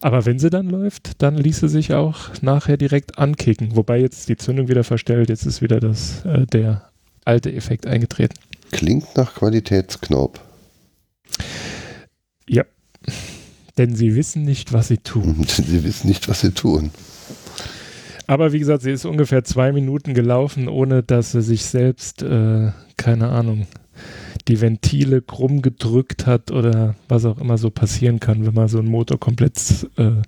[0.00, 3.76] Aber wenn sie dann läuft, dann ließ sie sich auch nachher direkt ankicken.
[3.76, 6.90] Wobei jetzt die Zündung wieder verstellt, jetzt ist wieder das, äh, der
[7.24, 8.34] alte Effekt eingetreten.
[8.72, 10.40] Klingt nach Qualitätsknaub.
[12.48, 12.64] Ja.
[13.78, 15.44] Denn sie wissen nicht, was sie tun.
[15.48, 16.90] Sie wissen nicht, was sie tun.
[18.26, 22.72] Aber wie gesagt, sie ist ungefähr zwei Minuten gelaufen, ohne dass sie sich selbst, äh,
[22.96, 23.66] keine Ahnung,
[24.48, 28.78] die Ventile krumm gedrückt hat oder was auch immer so passieren kann, wenn man so
[28.78, 29.58] einen Motor komplett
[29.96, 30.22] äh,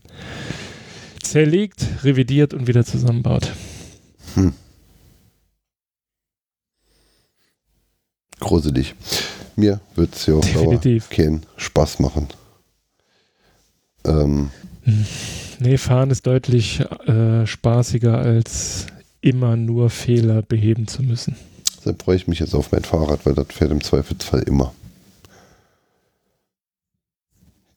[1.23, 3.53] zerlegt, revidiert und wieder zusammenbaut.
[4.35, 4.53] Hm.
[8.41, 8.95] Gruselig.
[9.57, 11.11] Mir wird es ja Definitiv.
[11.11, 12.29] keinen Spaß machen.
[14.09, 14.51] Ähm,
[15.61, 18.87] Nee, fahren ist deutlich äh, spaßiger, als
[19.21, 21.37] immer nur Fehler beheben zu müssen.
[21.85, 24.73] dann freue ich mich jetzt auf mein Fahrrad, weil das fährt im Zweifelsfall immer.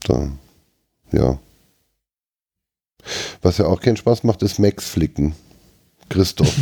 [0.04, 0.32] Da,
[1.12, 1.40] ja.
[3.42, 5.36] Was ja auch keinen Spaß macht, ist Max flicken.
[6.10, 6.54] Christoph.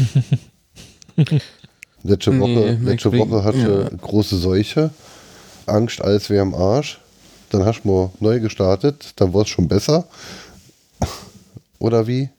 [2.04, 3.98] letzte Nee, Woche, Max letzte Woche hatte ja.
[3.98, 4.92] große Seuche.
[5.66, 7.00] Angst, alles wäre am Arsch.
[7.50, 10.06] Dann hast du mal neu gestartet, dann war es schon besser.
[11.80, 12.30] Oder wie?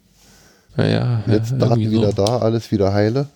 [0.77, 2.25] Naja, Jetzt ja, Daten irgendwie wieder so.
[2.25, 3.27] da, alles wieder heile.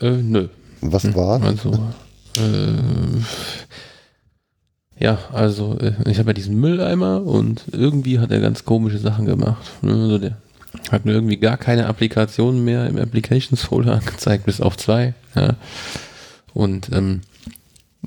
[0.00, 0.48] Äh, nö.
[0.80, 1.42] Was war?
[1.42, 1.72] Also,
[2.36, 3.22] äh,
[4.98, 9.26] ja, also äh, ich habe ja diesen Mülleimer und irgendwie hat er ganz komische Sachen
[9.26, 9.70] gemacht.
[9.82, 10.36] Ne, Also der
[10.90, 15.14] hat mir irgendwie gar keine Applikationen mehr im Applications Folder angezeigt, bis auf zwei.
[15.34, 15.54] Ja.
[16.54, 17.20] Und ähm,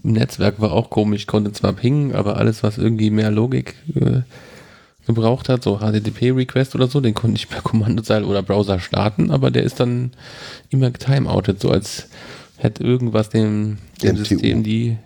[0.03, 4.21] Netzwerk war auch komisch, konnte zwar pingen, aber alles, was irgendwie mehr Logik äh,
[5.05, 9.51] gebraucht hat, so HTTP-Request oder so, den konnte ich per Kommandozeile oder Browser starten, aber
[9.51, 10.11] der ist dann
[10.69, 12.07] immer getimeoutet, so als
[12.57, 14.15] hätte irgendwas dem, dem.
[14.17, 14.97] System die,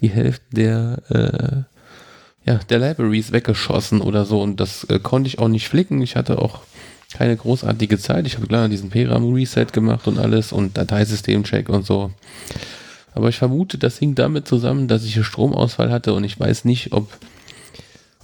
[0.00, 5.38] die Hälfte der, äh, ja, der Libraries weggeschossen oder so und das äh, konnte ich
[5.38, 6.02] auch nicht flicken.
[6.02, 6.60] Ich hatte auch
[7.14, 8.26] keine großartige Zeit.
[8.26, 12.10] Ich habe klar diesen PRAM-Reset gemacht und alles und Dateisystem-Check und so.
[13.14, 16.64] Aber ich vermute, das hing damit zusammen, dass ich einen Stromausfall hatte und ich weiß
[16.64, 17.08] nicht, ob,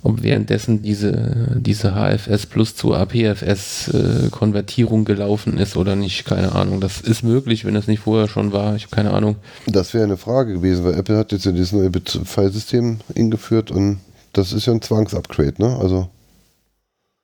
[0.02, 6.24] ob währenddessen diese, diese HFS plus zu APFS äh, Konvertierung gelaufen ist oder nicht.
[6.24, 6.80] Keine Ahnung.
[6.80, 8.74] Das ist möglich, wenn das nicht vorher schon war.
[8.74, 9.36] Ich habe keine Ahnung.
[9.66, 11.92] Das wäre eine Frage gewesen, weil Apple hat jetzt ja dieses neue
[12.24, 14.00] Filesystem eingeführt und
[14.32, 15.76] das ist ja ein Zwangsupgrade, ne?
[15.80, 16.08] Also,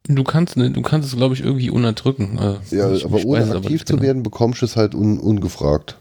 [0.08, 2.38] Du kannst, ne, du kannst es, glaube ich, irgendwie unterdrücken.
[2.38, 4.06] Also, ja, ich, aber ich ohne aktiv nicht zu genau.
[4.06, 5.96] werden, bekommst du es halt un, ungefragt.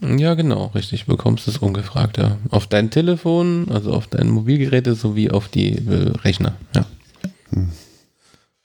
[0.00, 1.06] Ja, genau, richtig.
[1.06, 2.36] Bekommst es ungefragt, ja.
[2.50, 6.84] Auf dein Telefon, also auf deine Mobilgeräte sowie auf die äh, Rechner, ja.
[7.50, 7.70] Hm.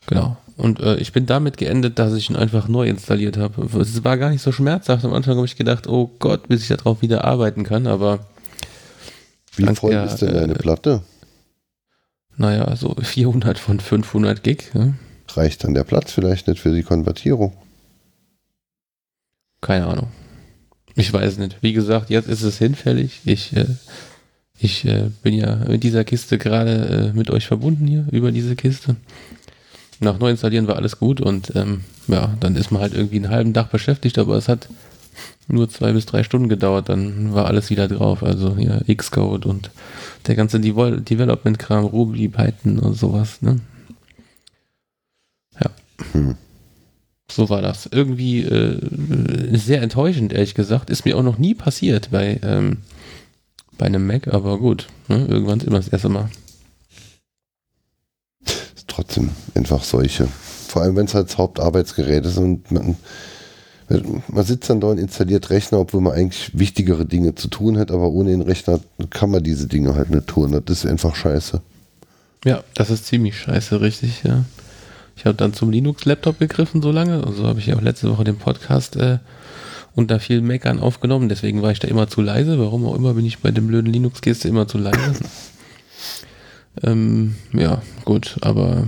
[0.07, 0.38] Genau.
[0.57, 3.65] Und äh, ich bin damit geendet, dass ich ihn einfach neu installiert habe.
[3.80, 5.05] Es war gar nicht so schmerzhaft.
[5.05, 8.25] Am Anfang habe ich gedacht, oh Gott, bis ich darauf wieder arbeiten kann, aber.
[9.55, 11.03] Wie voll der, ist denn deine äh, Platte?
[12.36, 14.71] Naja, so 400 von 500 Gig.
[14.73, 14.93] Ja.
[15.30, 17.53] Reicht dann der Platz vielleicht nicht für die Konvertierung?
[19.61, 20.07] Keine Ahnung.
[21.00, 21.56] Ich weiß nicht.
[21.62, 23.22] Wie gesagt, jetzt ist es hinfällig.
[23.24, 23.68] Ich, äh,
[24.60, 28.58] ich äh, bin ja mit dieser Kiste gerade äh, mit euch verbunden hier, über diese
[28.58, 28.97] Kiste.
[30.02, 33.30] Nach neu installieren war alles gut und ähm, ja, dann ist man halt irgendwie einen
[33.30, 34.68] halben Tag beschäftigt, aber es hat
[35.47, 38.22] nur zwei bis drei Stunden gedauert, dann war alles wieder drauf.
[38.22, 39.72] Also hier Xcode und
[40.28, 43.41] der ganze Development-Kram, Ruby, Python und sowas.
[43.41, 43.62] Ne?
[45.62, 45.70] Ja.
[46.12, 46.36] Hm.
[47.32, 47.88] So war das.
[47.91, 48.80] Irgendwie äh,
[49.57, 50.89] sehr enttäuschend, ehrlich gesagt.
[50.89, 52.77] Ist mir auch noch nie passiert bei, ähm,
[53.77, 54.88] bei einem Mac, aber gut.
[55.07, 55.25] Ne?
[55.27, 56.30] Irgendwann ist immer das erste Mal.
[58.45, 60.27] Ist trotzdem einfach solche.
[60.67, 62.95] Vor allem, wenn es halt das Hauptarbeitsgerät ist und man,
[64.27, 67.91] man sitzt dann da und installiert Rechner, obwohl man eigentlich wichtigere Dinge zu tun hat,
[67.91, 70.61] aber ohne den Rechner kann man diese Dinge halt nicht tun.
[70.65, 71.61] Das ist einfach scheiße.
[72.45, 74.45] Ja, das ist ziemlich scheiße, richtig, ja.
[75.20, 77.26] Ich habe dann zum Linux-Laptop gegriffen so lange.
[77.26, 79.17] Also habe ich ja auch letzte Woche den Podcast äh,
[79.93, 81.28] unter vielen Meckern aufgenommen.
[81.28, 82.57] Deswegen war ich da immer zu leise.
[82.57, 85.15] Warum auch immer bin ich bei dem blöden Linux-Kiste immer zu leise.
[86.84, 88.88] ähm, ja, gut, aber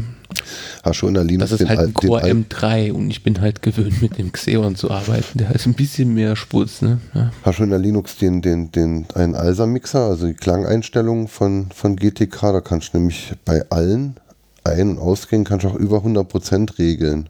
[0.83, 4.01] Hast schon in Linux das ist halt ein Core M3 und ich bin halt gewöhnt
[4.01, 5.37] mit dem Xeon zu arbeiten.
[5.37, 6.81] Der hat ein bisschen mehr Sputz.
[6.81, 7.01] Ne?
[7.13, 7.31] Ja.
[7.43, 11.97] Hast du in der Linux den, den, den, einen ALSA-Mixer, also die Klangeinstellungen von, von
[11.97, 14.15] GTK, da kannst du nämlich bei allen
[14.63, 17.29] ein- und ausgehen kannst du auch über 100% regeln.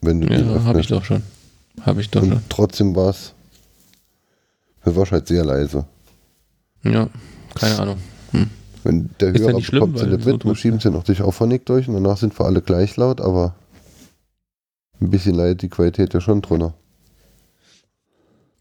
[0.00, 1.22] Wenn du ja, habe ich doch schon.
[1.82, 2.42] Habe ich doch und schon.
[2.48, 3.34] Trotzdem war es.
[4.84, 5.84] Mir war halt sehr leise.
[6.82, 7.08] Ja,
[7.54, 7.98] keine Ahnung.
[8.32, 8.48] Hm.
[8.82, 11.86] Wenn der Hörer ja bekommt sie nicht mit, so schieben sie noch durch Auphonic durch
[11.86, 13.54] und danach sind wir alle gleich laut, aber
[15.00, 16.74] ein bisschen leidet die Qualität ja schon drunter.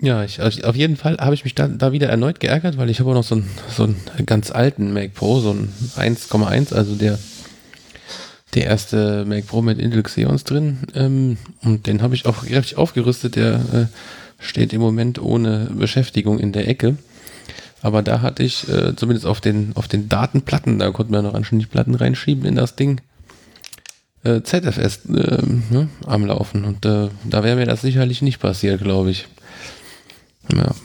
[0.02, 3.02] Ja, ich, auf jeden Fall habe ich mich da, da wieder erneut geärgert, weil ich
[3.02, 6.96] habe auch noch so einen, so einen ganz alten Mac Pro, so einen 1,1, also
[6.96, 7.20] der
[8.56, 10.80] der erste Mac Pro mit Intel Xeons drin.
[10.96, 13.36] Ähm, und den habe ich auch kräftig aufgerüstet.
[13.36, 13.86] Der äh,
[14.40, 16.98] steht im Moment ohne Beschäftigung in der Ecke.
[17.82, 21.34] Aber da hatte ich äh, zumindest auf den, auf den Datenplatten, da konnten wir noch
[21.34, 23.00] anständig Platten reinschieben in das Ding,
[24.24, 26.66] äh, ZFS äh, ne, am Laufen.
[26.66, 29.28] Und äh, da wäre mir das sicherlich nicht passiert, glaube ich.
[30.54, 30.76] Ja.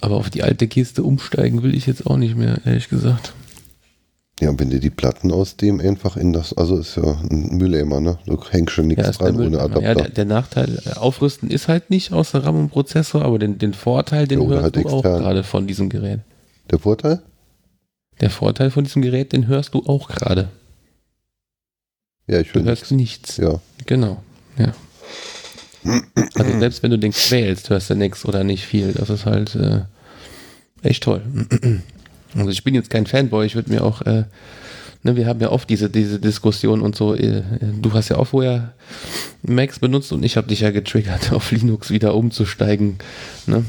[0.00, 3.32] Aber auf die alte Kiste umsteigen will ich jetzt auch nicht mehr, ehrlich gesagt.
[4.40, 7.56] Ja, und wenn du die Platten aus dem einfach in das, also ist ja ein
[7.56, 8.18] Mülleimer, ne?
[8.26, 9.82] Du hängst schon nichts ja, dran ohne Adapter.
[9.82, 13.58] Ja, der, der, Nachteil, äh, aufrüsten ist halt nicht außer RAM und Prozessor, aber den,
[13.58, 14.98] den Vorteil, den ja, hörst halt du extern.
[14.98, 16.20] auch gerade von diesem Gerät.
[16.70, 17.22] Der Vorteil?
[18.20, 20.48] Der Vorteil von diesem Gerät, den hörst du auch gerade.
[22.26, 23.36] Ja, ich höre Du hörst nichts.
[23.36, 23.60] Ja.
[23.86, 24.22] Genau,
[24.58, 24.72] ja.
[26.34, 28.92] Also selbst wenn du den quälst, hörst du nichts oder nicht viel.
[28.92, 29.82] Das ist halt äh,
[30.82, 31.22] echt toll.
[32.36, 34.24] Also ich bin jetzt kein Fanboy, ich würde mir auch, äh,
[35.02, 37.42] ne, wir haben ja oft diese, diese Diskussion und so, äh,
[37.80, 38.74] du hast ja auch vorher
[39.42, 42.98] Macs benutzt und ich habe dich ja getriggert, auf Linux wieder umzusteigen.
[43.46, 43.64] Ne?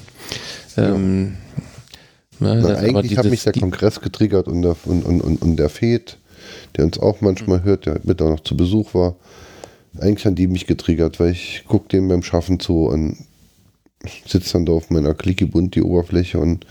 [0.78, 1.38] Ähm,
[2.40, 5.70] ja, Na, eigentlich hat mich der Kongress getriggert und der, und, und, und, und der
[5.70, 6.18] Fed,
[6.76, 9.16] der uns auch manchmal hört, der mit auch noch zu Besuch war.
[10.00, 13.18] Eigentlich haben die mich getriggert, weil ich gucke dem beim Schaffen zu und
[14.28, 16.66] sitze dann da auf meiner Clicky bunt die Oberfläche und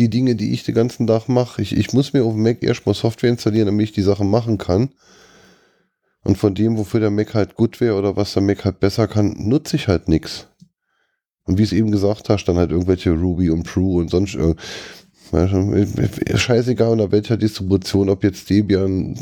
[0.00, 1.62] die Dinge, die ich den ganzen Tag mache.
[1.62, 4.58] Ich, ich muss mir auf dem Mac erstmal Software installieren, damit ich die Sachen machen
[4.58, 4.90] kann.
[6.22, 9.06] Und von dem, wofür der Mac halt gut wäre oder was der Mac halt besser
[9.06, 10.48] kann, nutze ich halt nichts.
[11.44, 14.64] Und wie es eben gesagt hast, dann halt irgendwelche Ruby und True und sonst irgendwas.
[16.34, 19.16] Scheißegal unter welcher Distribution, ob jetzt Debian,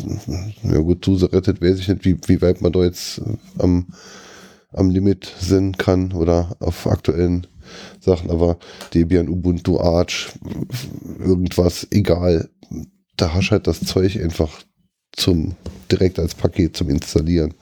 [0.62, 3.20] ja gut, SUSE rettet, weiß ich nicht, wie, wie weit man da jetzt
[3.58, 3.88] am,
[4.72, 7.46] am Limit sind kann oder auf aktuellen
[8.00, 8.58] Sachen, aber
[8.94, 10.30] Debian, Ubuntu, Arch,
[11.18, 12.48] irgendwas, egal.
[13.16, 14.50] Da hast du halt das Zeug einfach
[15.12, 15.56] zum,
[15.90, 17.54] direkt als Paket zum Installieren.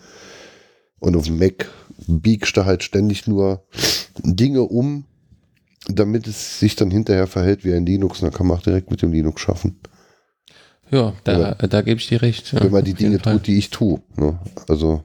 [0.99, 1.71] Und auf dem Mac
[2.07, 3.65] biegst du halt ständig nur
[4.23, 5.05] Dinge um,
[5.89, 8.21] damit es sich dann hinterher verhält wie ein Linux.
[8.21, 9.81] Und dann kann man auch direkt mit dem Linux schaffen.
[10.91, 11.55] Ja, da, ja.
[11.55, 12.53] da gebe ich dir recht.
[12.53, 14.01] Ja, wenn man die Dinge tut, die ich tue.
[14.17, 14.39] Ne?
[14.69, 15.03] Also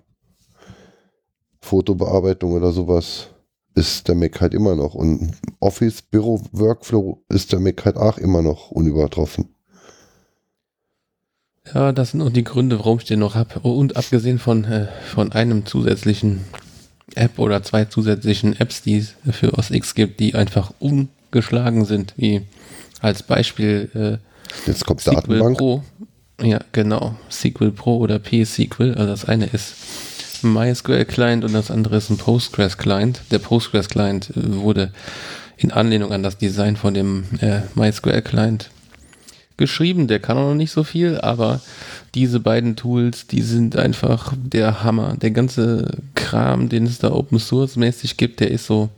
[1.62, 3.30] Fotobearbeitung oder sowas
[3.76, 4.94] ist der Mac halt immer noch.
[4.94, 9.50] Und Office, Büro, Workflow ist der Mac halt auch immer noch unübertroffen.
[11.74, 13.60] Ja, das sind auch die Gründe, warum ich den noch habe.
[13.60, 16.42] Und abgesehen von, äh, von einem zusätzlichen
[17.16, 22.14] App oder zwei zusätzlichen Apps, die es für OS X gibt, die einfach ungeschlagen sind,
[22.18, 22.42] wie
[23.00, 24.32] als Beispiel äh,
[24.68, 25.58] Jetzt kommt Datenbank.
[25.58, 25.84] Pro.
[26.42, 27.16] Ja, genau.
[27.30, 28.96] SQL Pro oder PSQL.
[28.96, 29.76] Also das eine ist
[30.44, 33.22] MySQL Client und das andere ist ein Postgres Client.
[33.32, 34.92] Der Postgres Client äh, wurde
[35.58, 38.70] in Anlehnung an das Design von dem äh, MySQL Client
[39.58, 40.08] geschrieben.
[40.08, 41.62] Der kann auch noch nicht so viel, aber
[42.16, 45.16] diese beiden Tools, die sind einfach der Hammer.
[45.22, 48.90] Der ganze Kram, den es da Open Source mäßig gibt, der ist so,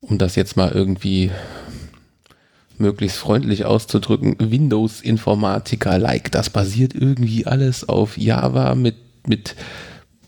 [0.00, 1.30] um das jetzt mal irgendwie
[2.78, 6.30] möglichst freundlich auszudrücken, Windows-Informatiker-like.
[6.30, 8.96] Das basiert irgendwie alles auf Java mit,
[9.26, 9.54] mit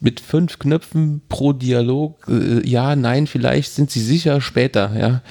[0.01, 5.23] mit fünf Knöpfen pro Dialog, äh, ja, nein, vielleicht sind sie sicher später, ja.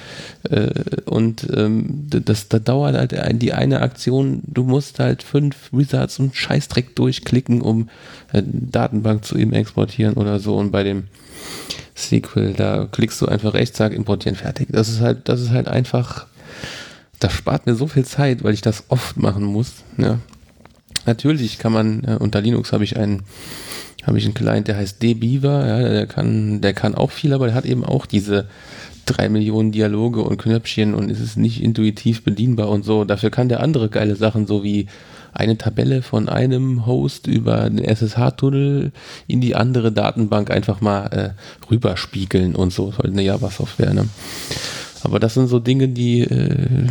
[0.50, 6.18] Äh, und ähm, das, da dauert halt die eine Aktion, du musst halt fünf Wizards
[6.18, 7.88] und Scheißdreck durchklicken, um
[8.32, 10.56] äh, Datenbank zu ihm exportieren oder so.
[10.56, 11.04] Und bei dem
[11.94, 14.68] Sequel, da klickst du einfach rechts, sag importieren, fertig.
[14.70, 16.26] Das ist halt, das ist halt einfach,
[17.18, 20.18] das spart mir so viel Zeit, weil ich das oft machen muss, ja.
[21.06, 23.22] Natürlich kann man, äh, unter Linux habe ich einen
[24.08, 27.46] habe ich einen Client, der heißt dbeaver, ja, der kann, der kann auch viel, aber
[27.46, 28.46] der hat eben auch diese
[29.06, 33.04] drei Millionen Dialoge und Knöpfchen und ist es nicht intuitiv bedienbar und so.
[33.04, 34.86] Dafür kann der andere geile Sachen, so wie
[35.32, 38.92] eine Tabelle von einem Host über den SSH-Tunnel
[39.26, 42.92] in die andere Datenbank einfach mal äh, rüberspiegeln und so.
[42.98, 44.08] Halt eine Java-Software, ne?
[45.02, 46.86] Aber das sind so Dinge, die äh,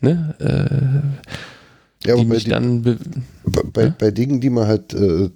[0.00, 1.28] ne, äh,
[2.04, 2.82] ja, die mich dann
[3.44, 3.94] bei, ja?
[3.98, 5.30] bei Dingen, die man halt äh,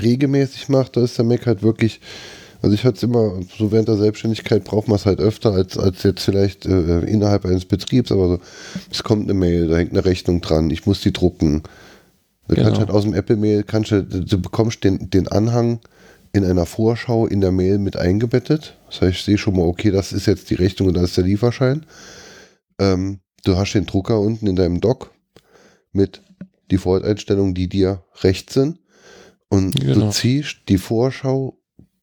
[0.00, 2.00] regelmäßig macht, da ist der Mac halt wirklich,
[2.62, 5.76] also ich hatte es immer, so während der Selbstständigkeit braucht man es halt öfter als,
[5.76, 8.38] als jetzt vielleicht äh, innerhalb eines Betriebs, aber so,
[8.90, 11.62] es kommt eine Mail, da hängt eine Rechnung dran, ich muss die drucken.
[12.46, 12.66] Du genau.
[12.66, 15.80] kannst halt aus dem Apple-Mail, kannst du, du bekommst den, den Anhang
[16.32, 18.76] in einer Vorschau in der Mail mit eingebettet.
[18.86, 21.16] Das heißt, ich sehe schon mal, okay, das ist jetzt die Rechnung und das ist
[21.16, 21.86] der Lieferschein.
[22.78, 25.13] Ähm, du hast den Drucker unten in deinem Dock
[25.94, 26.22] mit
[26.70, 28.78] Default-Einstellungen, die dir recht sind.
[29.48, 30.06] Und genau.
[30.06, 31.58] du ziehst die Vorschau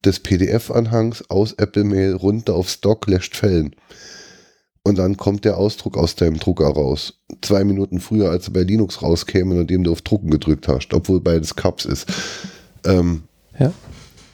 [0.05, 3.75] des PDF-Anhangs aus Apple Mail runter auf Stock, löscht Fällen.
[4.83, 7.19] Und dann kommt der Ausdruck aus deinem Drucker raus.
[7.41, 11.21] Zwei Minuten früher, als er bei Linux rauskäme, nachdem du auf Drucken gedrückt hast, obwohl
[11.21, 12.07] beides Cups ist.
[12.85, 13.23] Ähm,
[13.59, 13.71] ja.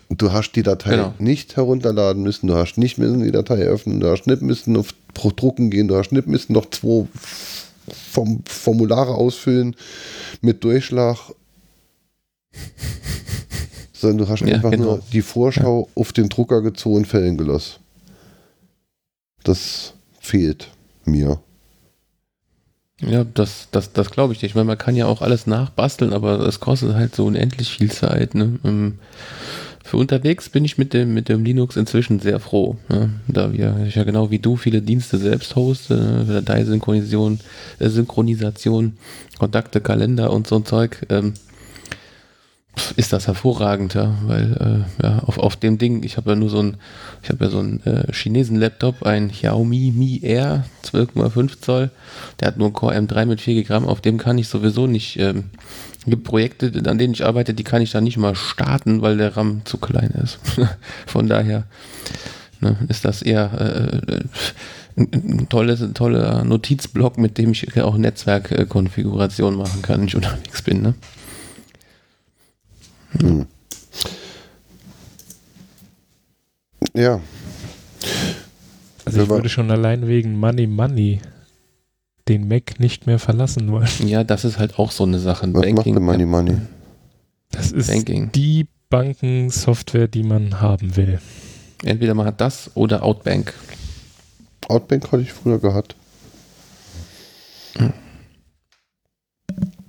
[0.10, 1.14] Du hast die Datei genau.
[1.20, 4.94] nicht herunterladen müssen, du hast nicht müssen die Datei öffnen, du hast nicht müssen auf
[5.14, 7.08] Drucken gehen, du hast nicht müssen noch zwei
[8.18, 9.76] vom Formulare ausfüllen
[10.42, 11.18] mit Durchschlag,
[13.94, 14.86] sondern du hast ja, einfach genau.
[14.86, 16.02] nur die Vorschau ja.
[16.02, 17.76] auf den Drucker gezogen, Fällen gelassen.
[19.44, 20.72] Das fehlt
[21.06, 21.40] mir.
[23.02, 24.50] Ja, das, das, das glaube ich nicht.
[24.52, 27.92] Ich meine, man kann ja auch alles nachbasteln, aber es kostet halt so unendlich viel
[27.92, 28.34] Zeit.
[28.34, 28.58] Ne?
[28.64, 28.98] Ähm,
[29.88, 33.10] für unterwegs bin ich mit dem, mit dem Linux inzwischen sehr froh, ne?
[33.30, 36.42] da wir, ich ja genau wie du, viele Dienste selbst hoste, ne?
[36.42, 37.40] Dateisynchronisation,
[37.80, 38.98] äh, Synchronisation,
[39.40, 41.06] Kontakte, Kalender und so ein Zeug.
[41.08, 41.36] Ähm,
[42.98, 46.50] ist das hervorragend, ja, weil äh, ja, auf, auf dem Ding, ich habe ja nur
[46.50, 46.78] so ein,
[47.24, 51.92] ich habe ja so einen äh, Chinesen-Laptop, ein Xiaomi Mi Air 12,5 Zoll,
[52.40, 55.46] der hat nur Core M3 mit 4 Gramm, auf dem kann ich sowieso nicht ähm,
[56.10, 59.36] gibt Projekte, an denen ich arbeite, die kann ich da nicht mal starten, weil der
[59.36, 60.40] RAM zu klein ist.
[61.06, 61.66] Von daher
[62.62, 64.22] ne, ist das eher äh,
[64.98, 70.16] ein, ein, tolles, ein toller Notizblock, mit dem ich auch Netzwerkkonfiguration machen kann, wenn ich
[70.16, 70.82] unterwegs bin.
[70.82, 70.94] Ne?
[73.20, 73.46] Hm.
[76.94, 77.20] Ja.
[79.06, 81.22] Also ich würde schon allein wegen Money Money
[82.28, 83.88] den Mac nicht mehr verlassen wollen.
[84.06, 85.48] Ja, das ist halt auch so eine Sache.
[85.54, 86.58] Was Banking, macht denn Money Money?
[87.52, 88.32] Das ist Banking.
[88.34, 91.20] die Bankensoftware, die man haben will.
[91.84, 93.54] Entweder man hat das oder Outbank.
[94.68, 95.96] Outbank hatte ich früher gehabt.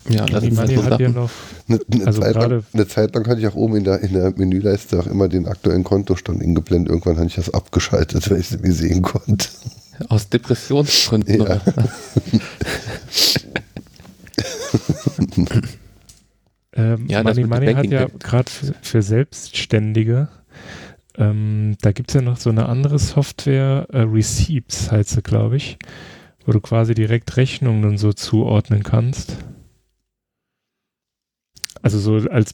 [0.09, 1.31] Ja, das ist halt so hat ja noch
[1.69, 4.15] eine, eine, also Zeit lang, eine, Zeit lang, hatte ich auch oben in der, in
[4.15, 6.91] der Menüleiste auch immer den aktuellen Kontostand ingeblendet.
[6.91, 9.49] Irgendwann hatte ich das abgeschaltet, weil ich es mir sehen konnte.
[10.09, 11.43] Aus Depressionsgründen.
[11.43, 11.61] Ja.
[16.73, 20.29] ähm, ja, Money Money hat ja gerade für, für, Selbstständige,
[21.17, 25.57] ähm, da gibt es ja noch so eine andere Software, äh, Receipts heißt sie, glaube
[25.57, 25.79] ich,
[26.47, 29.37] wo du quasi direkt Rechnungen so zuordnen kannst.
[31.83, 32.53] Also so als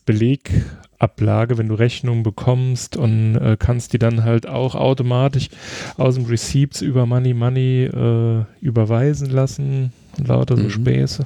[0.98, 5.48] Belegablage, wenn du Rechnungen bekommst und äh, kannst die dann halt auch automatisch
[5.96, 9.92] aus dem Receipts über Money Money äh, überweisen lassen.
[10.18, 10.70] Lauter so mhm.
[10.70, 11.24] Späße.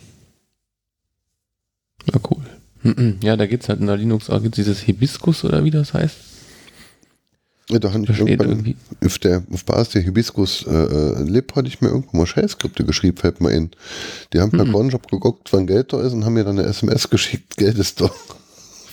[2.12, 2.44] Ja, cool.
[3.22, 5.92] Ja, da gibt es halt in der Linux auch gibt's dieses Hibiskus oder wie das
[5.94, 6.16] heißt.
[7.70, 8.76] Ja, da ich Versteht irgendwann irgendwie.
[9.04, 12.84] auf der auf Basis der Hibiskus äh, äh, Lib hatte ich mir irgendwo mal Scheißskripte
[12.84, 13.72] geschrieben, fällt mir in.
[14.32, 14.70] Die haben per Mhm.
[14.70, 18.00] Cronjob geguckt, wann Geld da ist und haben mir dann eine SMS geschickt, Geld ist
[18.00, 18.10] da.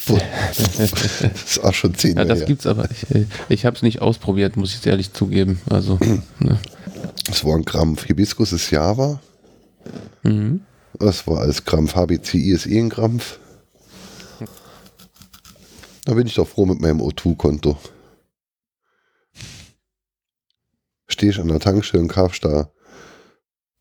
[0.57, 2.45] Das ist auch schon zehn Ja, Jahre das her.
[2.47, 2.89] gibt's aber.
[2.91, 5.59] Ich, äh, ich habe es nicht ausprobiert, muss ich ehrlich zugeben.
[5.69, 5.97] Also,
[6.39, 6.59] ne.
[7.27, 8.05] Das war ein Krampf.
[8.05, 9.19] Hibiskus ist Java.
[10.23, 10.61] mhm.
[10.99, 11.95] Das war als Krampf.
[11.95, 13.39] HBCI ist eh ein Krampf.
[16.05, 17.77] Da bin ich doch froh mit meinem O2-Konto.
[21.07, 22.69] Stehe ich an der Tankstelle und kaufst da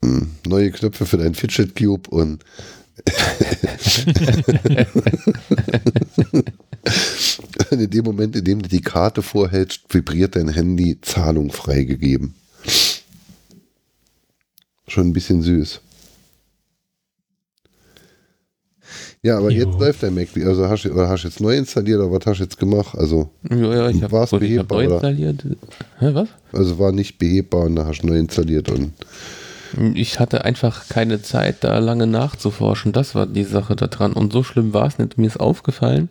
[0.02, 2.44] hm, neue Knöpfe für dein Fidget Cube und
[7.70, 12.34] Und in dem Moment, in dem du die Karte vorhältst, vibriert dein Handy Zahlung freigegeben.
[14.86, 15.80] Schon ein bisschen süß.
[19.22, 19.66] Ja, aber Jo.
[19.66, 20.28] jetzt läuft dein Mac.
[20.36, 22.94] Also hast du oder hast du jetzt neu installiert oder was hast du jetzt gemacht?
[22.96, 24.94] Also, Ja, ja, ich War's hab behebbar, neu oder?
[24.96, 25.42] installiert.
[25.98, 26.28] Hä, was?
[26.52, 28.92] also war nicht behebbar und da hast du neu installiert und
[29.94, 32.92] Ich hatte einfach keine Zeit, da lange nachzuforschen.
[32.92, 34.12] Das war die Sache daran.
[34.12, 35.18] Und so schlimm war es nicht.
[35.18, 36.08] Mir ist aufgefallen,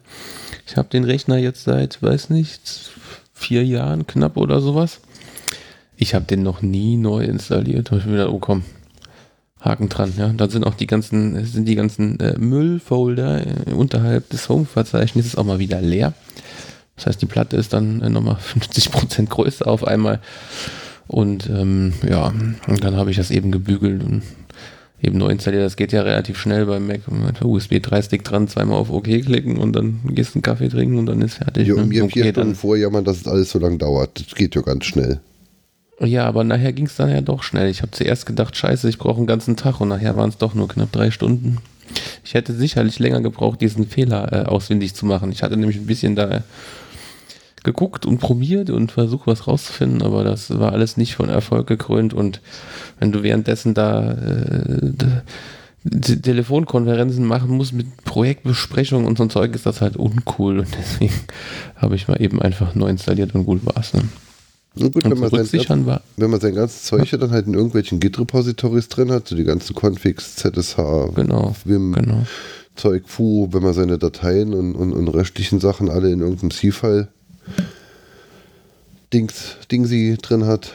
[0.68, 2.92] ich habe den Rechner jetzt seit, weiß nicht,
[3.34, 5.02] vier Jahren knapp oder sowas.
[5.96, 7.88] Ich habe den noch nie neu installiert.
[7.88, 8.64] Da hab ich mir gedacht, oh komm,
[9.60, 10.14] Haken dran.
[10.18, 15.38] Ja, da sind auch die ganzen, sind die ganzen äh, Müllfolder äh, unterhalb des Home-Verzeichnisses
[15.38, 16.14] auch mal wieder leer.
[16.96, 20.20] Das heißt, die Platte ist dann äh, nochmal 50% größer auf einmal.
[21.14, 22.34] Und ähm, ja,
[22.66, 24.24] und dann habe ich das eben gebügelt und
[25.00, 25.64] eben neu installiert.
[25.64, 27.02] Das geht ja relativ schnell beim Mac.
[27.08, 30.98] Einfach USB 3-Stick dran, zweimal auf OK klicken und dann gehst du einen Kaffee trinken
[30.98, 31.68] und dann ist fertig.
[31.68, 31.84] ja, ne?
[31.84, 34.20] und mir vier okay, Stunden dann, vorjammern, dass es alles so lang dauert.
[34.20, 35.20] Das geht ja ganz schnell.
[36.00, 37.70] ja, aber nachher ging es dann ja doch schnell.
[37.70, 40.56] Ich habe zuerst gedacht, scheiße, ich brauche einen ganzen Tag und nachher waren es doch
[40.56, 41.58] nur knapp drei Stunden.
[42.26, 45.32] Ich hätte sicherlich länger gebraucht, diesen Fehler äh, ausfindig zu machen.
[45.32, 46.42] Ich hatte nämlich ein bisschen da
[47.64, 52.14] geguckt und probiert und versucht, was rauszufinden, aber das war alles nicht von Erfolg gekrönt.
[52.14, 52.42] Und
[53.00, 54.92] wenn du währenddessen da äh,
[55.90, 60.60] Telefonkonferenzen machen musst mit Projektbesprechungen und so ein Zeug, ist das halt uncool.
[60.60, 61.14] Und deswegen
[61.76, 63.94] habe ich mal eben einfach neu installiert und gut war's.
[63.94, 64.04] Ne?
[64.76, 66.02] Und gut, wenn man, sein, war.
[66.18, 69.44] wenn man sein ganzes Zeug ja dann halt in irgendwelchen Git-Repositories drin hat, so die
[69.44, 70.78] ganzen Configs, ZSH,
[71.16, 72.26] Genau, Vim, genau.
[72.76, 77.10] Zeug, Fu, wenn man seine Dateien und, und, und restlichen Sachen alle in irgendeinem C-File
[79.14, 80.72] Dings, Dingsy drin hat.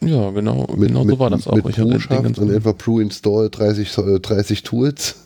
[0.00, 1.54] Ja, genau, Mit, genau mit, so war das auch.
[1.56, 1.76] Mit Ich
[2.08, 5.16] ganzen- und etwa Brew install 30, äh, 30 Tools.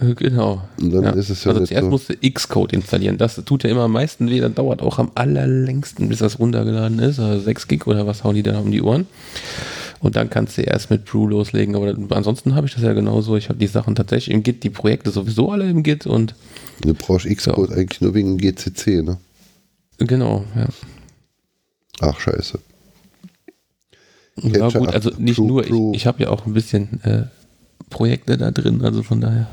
[0.00, 0.62] Äh, Genau.
[0.80, 1.10] Und dann Ja.
[1.10, 1.90] ist es ja also zuerst so.
[1.90, 3.18] musste Xcode installieren.
[3.18, 4.40] Das tut ja immer am meisten weh.
[4.40, 7.20] Dann dauert auch am allerlängsten, bis das runtergeladen ist.
[7.20, 9.06] Also 6 Gig oder was hauen die da um die Ohren.
[10.00, 11.76] Und dann kannst du erst mit Brew loslegen.
[11.76, 13.36] Aber ansonsten habe ich das ja genauso.
[13.36, 16.34] Ich habe die Sachen tatsächlich im Git, die Projekte sowieso alle im Git und
[16.80, 19.18] Du brauchst Xcode eigentlich nur wegen GCC, ne?
[19.98, 20.66] Genau, ja.
[22.00, 22.58] Ach, scheiße.
[24.42, 27.26] Ja gut, also nicht Brew- nur, ich, ich habe ja auch ein bisschen äh,
[27.90, 29.48] Projekte da drin, also von daher.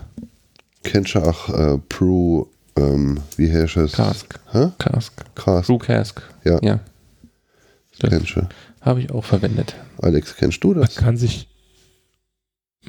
[0.84, 3.92] Kennst du auch äh, Brew, ähm, wie heißt es?
[3.92, 4.40] Cask.
[4.52, 4.72] Hä?
[4.80, 5.14] Cask.
[5.36, 5.68] Cask.
[5.68, 6.22] Brew Cask.
[6.44, 6.80] Ja, Ja.
[8.00, 8.48] Das kennst du.
[8.82, 9.76] habe ich auch verwendet.
[10.02, 10.96] Alex, kennst du Man das?
[10.96, 11.48] kann sich,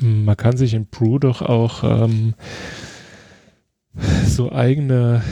[0.00, 2.32] man kann sich in Brew doch auch ähm,
[4.26, 5.22] so eigene,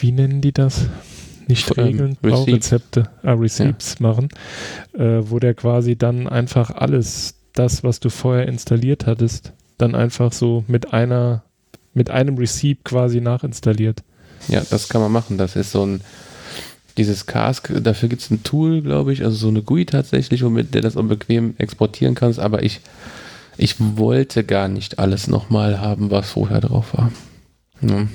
[0.00, 0.88] wie nennen die das?
[1.46, 2.16] Nicht Ähm, Regeln.
[2.20, 4.28] Baurezepte, äh, Receipts machen,
[4.94, 10.32] äh, wo der quasi dann einfach alles, das, was du vorher installiert hattest, dann einfach
[10.32, 11.44] so mit einer,
[11.92, 14.02] mit einem Receipt quasi nachinstalliert.
[14.48, 15.38] Ja, das kann man machen.
[15.38, 16.00] Das ist so ein,
[16.96, 20.74] dieses Cask, dafür gibt es ein Tool, glaube ich, also so eine GUI tatsächlich, womit
[20.74, 22.80] der das auch bequem exportieren kannst, aber ich,
[23.56, 27.10] ich wollte gar nicht alles nochmal haben, was vorher drauf war.
[27.80, 28.06] Ja.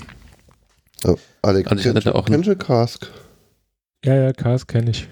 [1.05, 3.07] Äh, Alex, Also ich kennst, hatte du- auch kennst du Cask?
[4.05, 5.07] Ja, ja, Cars kenne ich.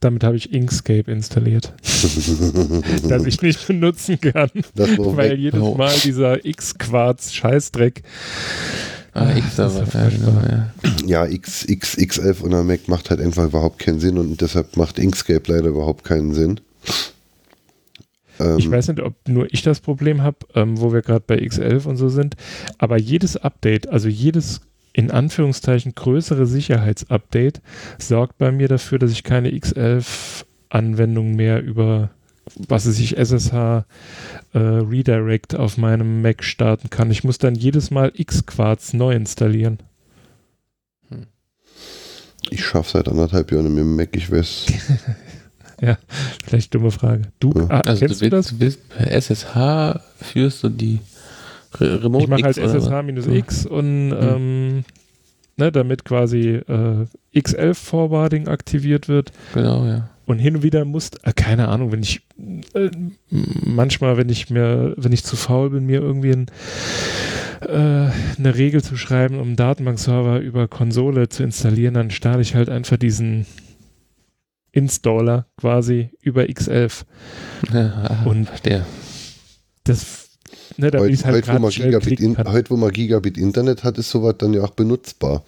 [0.00, 1.74] Damit habe ich Inkscape installiert,
[3.08, 5.38] das ich nicht benutzen kann, weil weg.
[5.38, 5.74] jedes Oh.
[5.76, 8.02] Mal dieser X-Quarz-Scheißdreck.
[9.14, 10.72] Ah, Ah, das ist aber, ja ja, genau, ja.
[11.06, 14.76] Ja, X, X, X11 und der Mac macht halt einfach überhaupt keinen Sinn und deshalb
[14.76, 16.58] macht Inkscape leider überhaupt keinen Sinn.
[18.40, 21.36] Ähm, Ich weiß nicht, ob nur ich das Problem habe, ähm, wo wir gerade bei
[21.38, 22.34] X11 und so sind,
[22.78, 24.62] aber jedes Update, also jedes
[24.92, 27.60] in Anführungszeichen größere Sicherheitsupdate,
[27.98, 32.10] sorgt bei mir dafür, dass ich keine X11-Anwendung mehr über,
[32.68, 33.52] was weiß ich, SSH
[34.52, 37.10] äh, Redirect auf meinem Mac starten kann.
[37.10, 39.78] Ich muss dann jedes Mal Xquartz neu installieren.
[42.50, 44.66] ich schaffe seit anderthalb Jahren mit dem Mac, ich weiß.
[46.44, 47.22] Vielleicht dumme Frage.
[47.40, 47.66] Du, Ja.
[47.68, 48.60] ah, Also kennst du du das?
[48.60, 51.00] willst, willst per SSH führst du die
[51.80, 52.56] Re Remote Ich mache halt?
[52.58, 54.18] SSH-X und Hm.
[54.20, 54.84] ähm,
[55.56, 59.32] ne, damit quasi äh, X11 Forwarding aktiviert wird.
[59.54, 60.08] Genau, ja.
[60.24, 62.22] Und hin und wieder muss, äh, keine Ahnung, wenn ich
[62.74, 62.90] äh,
[63.30, 66.46] manchmal, wenn ich mir, wenn ich zu faul bin, mir irgendwie ein,
[67.60, 72.54] äh, eine Regel zu schreiben, um einen Datenbankserver über Konsole zu installieren, dann starte ich
[72.54, 73.46] halt einfach diesen
[74.72, 77.04] Installer quasi über X11.
[77.72, 78.86] ja Und- verstehe.
[79.84, 80.21] Das,
[80.76, 83.98] ne, damit Heute, halt heute, wo man Gigabit in, heute, wo man Gigabit Internet hat,
[83.98, 85.44] ist sowas dann ja auch benutzbar.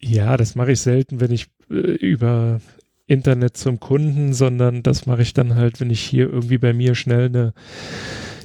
[0.00, 2.60] Ja, das mache ich selten, wenn ich äh, über
[3.06, 6.94] Internet zum Kunden, sondern das mache ich dann halt, wenn ich hier irgendwie bei mir
[6.94, 7.54] schnell eine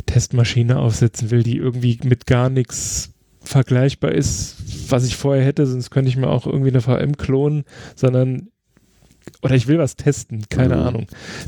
[0.06, 4.56] Testmaschine aufsetzen will, die irgendwie mit gar nichts vergleichbar ist,
[4.90, 7.66] was ich vorher hätte, sonst könnte ich mir auch irgendwie eine VM klonen,
[7.96, 8.50] sondern
[9.42, 10.82] oder ich will was testen, keine Mhm.
[10.84, 11.08] Ahnung.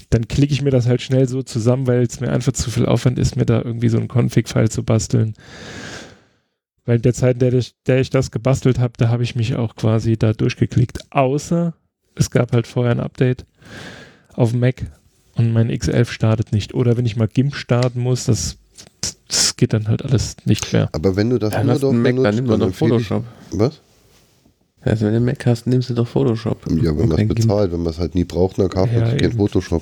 [0.09, 2.85] Dann klicke ich mir das halt schnell so zusammen, weil es mir einfach zu viel
[2.85, 5.33] Aufwand ist, mir da irgendwie so ein Config-File zu basteln.
[6.85, 9.35] Weil in der Zeit, in der ich, der ich das gebastelt habe, da habe ich
[9.35, 10.99] mich auch quasi da durchgeklickt.
[11.11, 11.73] Außer
[12.15, 13.45] es gab halt vorher ein Update
[14.33, 14.85] auf Mac
[15.35, 16.73] und mein X11 startet nicht.
[16.75, 18.57] Oder wenn ich mal GIMP starten muss, das,
[19.27, 20.89] das geht dann halt alles nicht mehr.
[20.91, 22.95] Aber wenn du das Dann du doch einen Mac, dann benutzt, nimm doch doch empfehle
[22.97, 23.25] ich- Photoshop.
[23.51, 23.81] Was?
[24.85, 26.61] Also wenn du Mac hast, nimmst du doch Photoshop.
[26.81, 29.09] Ja, wenn man es bezahlt, wenn man es halt nie braucht, dann kauft man Ja,
[29.11, 29.33] sich kein.
[29.33, 29.81] Photoshop.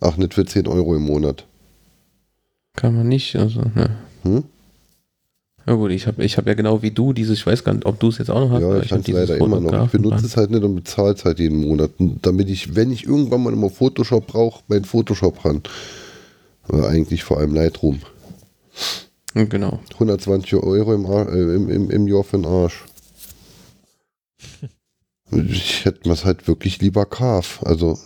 [0.00, 1.44] Ach, nicht für 10 Euro im Monat.
[2.76, 3.34] Kann man nicht.
[3.36, 3.96] Also, ne.
[4.22, 4.44] Hm?
[5.66, 7.86] Ja gut, ich habe ich hab ja genau wie du dieses, ich weiß gar nicht,
[7.86, 8.60] ob du es jetzt auch noch hast.
[8.62, 9.86] Ja, ich kann es leider immer noch.
[9.86, 11.90] Ich benutze es halt nicht und bezahle es halt jeden Monat.
[11.98, 15.62] Damit ich, wenn ich irgendwann mal mal Photoshop brauche, mein Photoshop ran.
[16.68, 18.00] Aber eigentlich vor allem Lightroom.
[19.34, 19.80] Genau.
[19.94, 22.84] 120 Euro im, Ar- äh, im, im, im Jahr für den Arsch.
[25.30, 27.64] Ich hätte mir halt wirklich lieber Carve.
[27.66, 27.98] Also,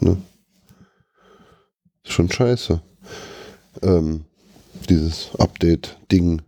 [0.00, 0.18] ne?
[2.04, 2.80] Ist schon scheiße.
[3.82, 4.24] Ähm,
[4.88, 6.42] dieses Update-Ding.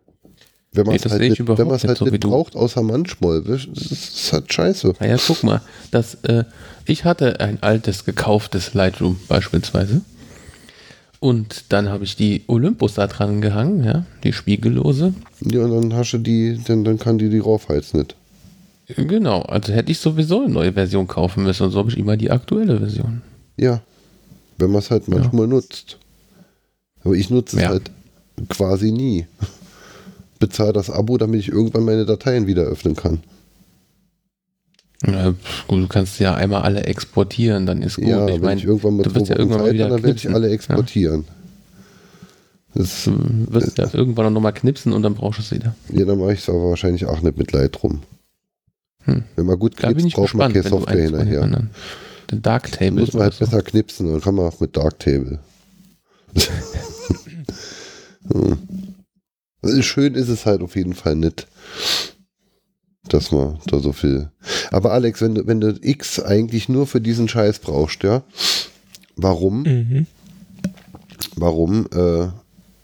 [0.73, 3.43] Wenn man Nee, es das halt nicht, wenn man's halt so nicht braucht, außer manchmal,
[3.43, 4.95] das ist halt scheiße.
[5.01, 6.45] Naja, guck mal, das, äh,
[6.87, 10.03] ich hatte ein altes gekauftes Lightroom beispielsweise.
[11.18, 15.12] Und dann habe ich die Olympus da dran gehangen, ja, die spiegellose.
[15.41, 18.16] Ja, und dann hast du die, dann, dann kann die die raufheizen nicht.
[18.97, 22.16] Genau, also hätte ich sowieso eine neue Version kaufen müssen und so habe ich immer
[22.16, 23.22] die aktuelle Version.
[23.57, 23.80] Ja.
[24.59, 25.99] Wenn man es halt manchmal nutzt.
[27.05, 27.68] Aber ich nutze es Ja.
[27.70, 27.91] halt
[28.49, 29.26] quasi nie.
[30.38, 33.20] Bezahle das Abo, damit ich irgendwann meine Dateien wieder öffnen kann.
[35.07, 35.30] Ja,
[35.66, 38.05] gut, du kannst ja einmal alle exportieren, dann ist gut.
[38.07, 40.16] ja, ich wenn meine, ich irgendwann mal du wirst ja irgendwann Zeit wieder dann werde
[40.16, 41.24] ich alle exportieren.
[42.74, 43.12] Das, du
[43.53, 45.74] wirst ja irgendwann noch mal knipsen und dann brauchst du es wieder.
[45.93, 48.01] ja, dann mache ich es aber wahrscheinlich auch nicht mit Lightroom.
[49.05, 49.25] Hm.
[49.37, 51.69] Wenn man gut knipst, braucht man keine Software den hinterher.
[52.31, 53.01] Den Darktable.
[53.01, 53.45] Muss man halt so.
[53.45, 55.39] besser knipsen, dann kann man auch mit Darktable.
[58.33, 58.59] hm.
[59.63, 61.47] Also schön ist es halt auf jeden Fall nicht,
[63.09, 64.31] dass man da so viel.
[64.71, 68.23] Aber Alex, wenn du, wenn du X eigentlich nur für diesen Scheiß brauchst, ja,
[69.17, 70.07] warum, Mhm.
[71.37, 72.29] warum, äh,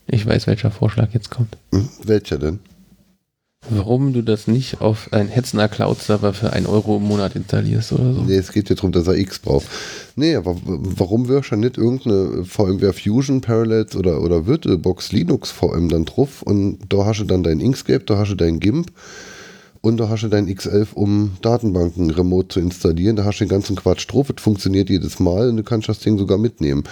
[0.09, 1.57] Ich weiß, welcher Vorschlag jetzt kommt.
[1.73, 2.59] hm, welcher denn?
[3.71, 8.15] Warum du das nicht auf einen Hetzner Cloud-Server für 1 Euro im Monat installierst oder
[8.15, 8.23] so.
[8.23, 9.67] Nee, es geht ja darum, dass er X braucht.
[10.15, 15.89] Nee, aber warum wirst du nicht irgendeine VMware Fusion Parallels oder, oder VirtualBox Linux VM
[15.89, 18.91] dann drauf und da hast du dann dein Inkscape, da hast du dein GIMP
[19.81, 23.17] und da hast du dein X11, um Datenbanken remote zu installieren.
[23.17, 26.01] Da hast du den ganzen Quatsch drauf, es funktioniert jedes Mal und du kannst das
[26.01, 26.85] Ding sogar mitnehmen.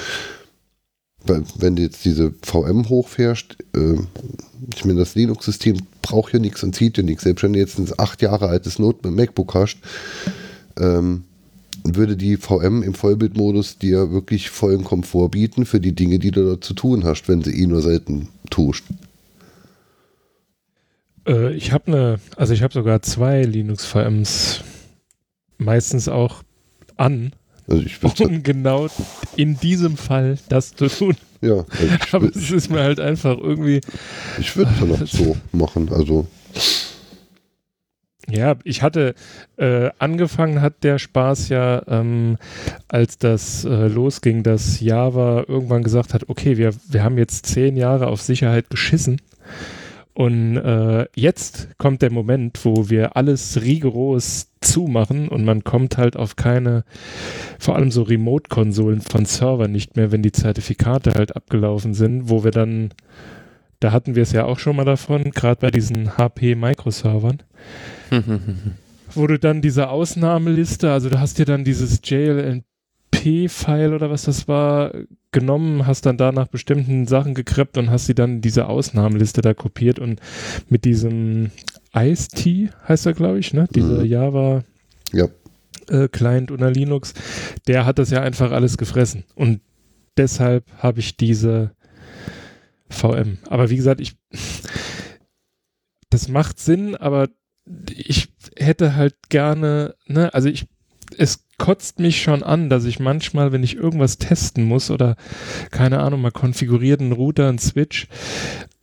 [1.26, 3.96] Wenn jetzt diese VM hochfährst, äh,
[4.74, 7.24] ich meine, das Linux-System braucht ja nichts und zieht ja nichts.
[7.24, 9.78] Selbst wenn du jetzt ein acht Jahre altes Note MacBook hast,
[10.78, 11.24] ähm,
[11.82, 16.44] würde die VM im Vollbildmodus dir wirklich vollen Komfort bieten für die Dinge, die du
[16.44, 18.84] dort zu tun hast, wenn sie eh nur selten tust.
[21.26, 24.62] Äh, ich habe eine, also ich habe sogar zwei Linux-VMs
[25.58, 26.42] meistens auch
[26.96, 27.32] an,
[27.66, 28.88] Also ich um genau
[29.36, 31.16] in diesem Fall das zu tun.
[31.40, 33.80] ja, also Aber es ist mir halt einfach irgendwie,
[34.38, 35.90] ich würde es dann auch so machen.
[35.92, 36.26] Also
[38.30, 39.14] ja, ich hatte,
[39.56, 42.38] äh, angefangen hat der Spaß ja, ähm,
[42.88, 47.76] als das äh, losging, dass Java irgendwann gesagt hat, okay, wir, wir haben jetzt zehn
[47.76, 49.20] Jahre auf Sicherheit geschissen.
[50.14, 56.16] Und äh, jetzt kommt der Moment, wo wir alles rigoros zumachen und man kommt halt
[56.16, 56.84] auf keine,
[57.58, 62.44] vor allem so Remote-Konsolen von Servern nicht mehr, wenn die Zertifikate halt abgelaufen sind, wo
[62.44, 62.94] wir dann,
[63.80, 67.42] da hatten wir es ja auch schon mal davon, gerade bei diesen HP-Microservern,
[69.14, 72.00] wo du dann diese Ausnahmeliste, also du hast dir dann dieses
[73.24, 74.92] JLNP-File oder was das war,
[75.32, 79.54] genommen, hast dann da nach bestimmten Sachen gekreppt und hast sie dann diese Ausnahmeliste da
[79.54, 80.20] kopiert und
[80.68, 81.50] mit diesem
[81.94, 83.66] Ice-T heißt er, glaube ich, ne?
[83.74, 84.06] Dieser Mhm.
[84.06, 84.64] Java
[85.12, 85.28] Ja.
[85.88, 87.14] äh, Client unter Linux,
[87.66, 89.24] der hat das ja einfach alles gefressen.
[89.34, 89.60] Und
[90.16, 91.72] deshalb habe ich diese
[92.88, 93.38] VM.
[93.48, 94.16] Aber wie gesagt, ich
[96.10, 97.28] das macht Sinn, aber
[97.90, 100.66] ich hätte halt gerne, ne, also ich,
[101.18, 105.16] es kotzt mich schon an, dass ich manchmal, wenn ich irgendwas testen muss oder
[105.70, 108.08] keine Ahnung, mal konfiguriert einen Router, einen Switch,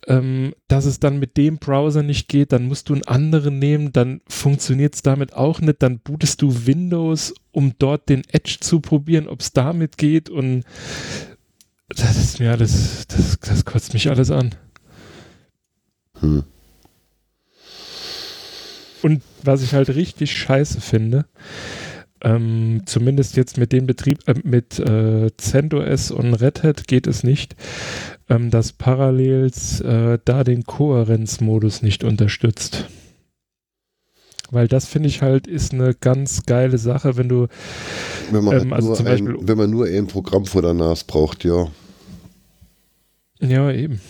[0.06, 3.92] ähm, dass es dann mit dem Browser nicht geht, dann musst du einen anderen nehmen,
[3.92, 8.80] dann funktioniert es damit auch nicht, dann bootest du Windows, um dort den Edge zu
[8.80, 10.64] probieren, ob es damit geht und
[11.88, 14.54] das ist mir alles, das, das kotzt mich alles an.
[16.20, 16.44] Hm.
[19.02, 21.26] Und was ich halt richtig scheiße finde,
[22.22, 27.22] ähm, zumindest jetzt mit dem Betrieb, äh, mit äh, CentOS und Red Hat geht es
[27.24, 27.56] nicht,
[28.28, 32.86] ähm, dass Parallels äh, da den Kohärenzmodus nicht unterstützt.
[34.50, 37.46] Weil das finde ich halt ist eine ganz geile Sache, wenn du
[38.30, 40.60] Wenn man, Ähm, halt also nur zum ein, Beispiel- wenn man nur ein Programm vor
[40.62, 41.68] der NAS braucht, ja.
[43.40, 44.00] ja eben.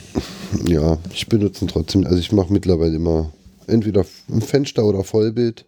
[0.67, 2.05] Ja, ich benutze ihn trotzdem.
[2.05, 3.33] Also ich mache mittlerweile immer
[3.69, 5.65] entweder ein Fenster oder Vollbild.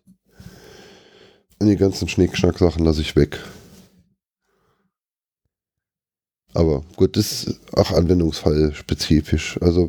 [1.64, 3.38] Und die ganzen Schnickschnack-Sachen lasse ich weg.
[6.52, 9.56] Aber gut, das ist auch Anwendungsfall spezifisch.
[9.62, 9.88] Also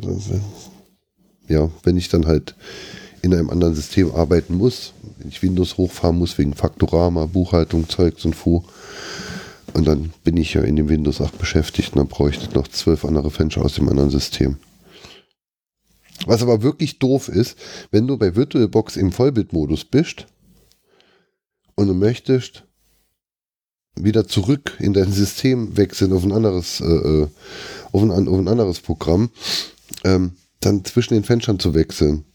[1.50, 2.56] ja, wenn ich dann halt
[3.24, 8.24] in einem anderen System arbeiten muss, wenn ich Windows hochfahren muss wegen Faktorama, Buchhaltung, Zeugs
[8.24, 8.64] und Fu,
[9.74, 12.70] und dann bin ich ja in dem Windows 8 beschäftigt und dann brauche ich noch
[12.70, 14.56] zwölf andere Fenster aus dem anderen System.
[16.26, 17.58] Was aber wirklich doof ist,
[17.92, 20.28] wenn du bei VirtualBox im Vollbildmodus bist
[21.76, 22.64] und du möchtest
[23.96, 27.28] wieder zurück in dein System wechseln auf ein anderes, äh, äh,
[27.92, 29.30] auf, ein, auf ein anderes Programm,
[30.04, 32.26] ähm, dann zwischen den Fenstern zu wechseln.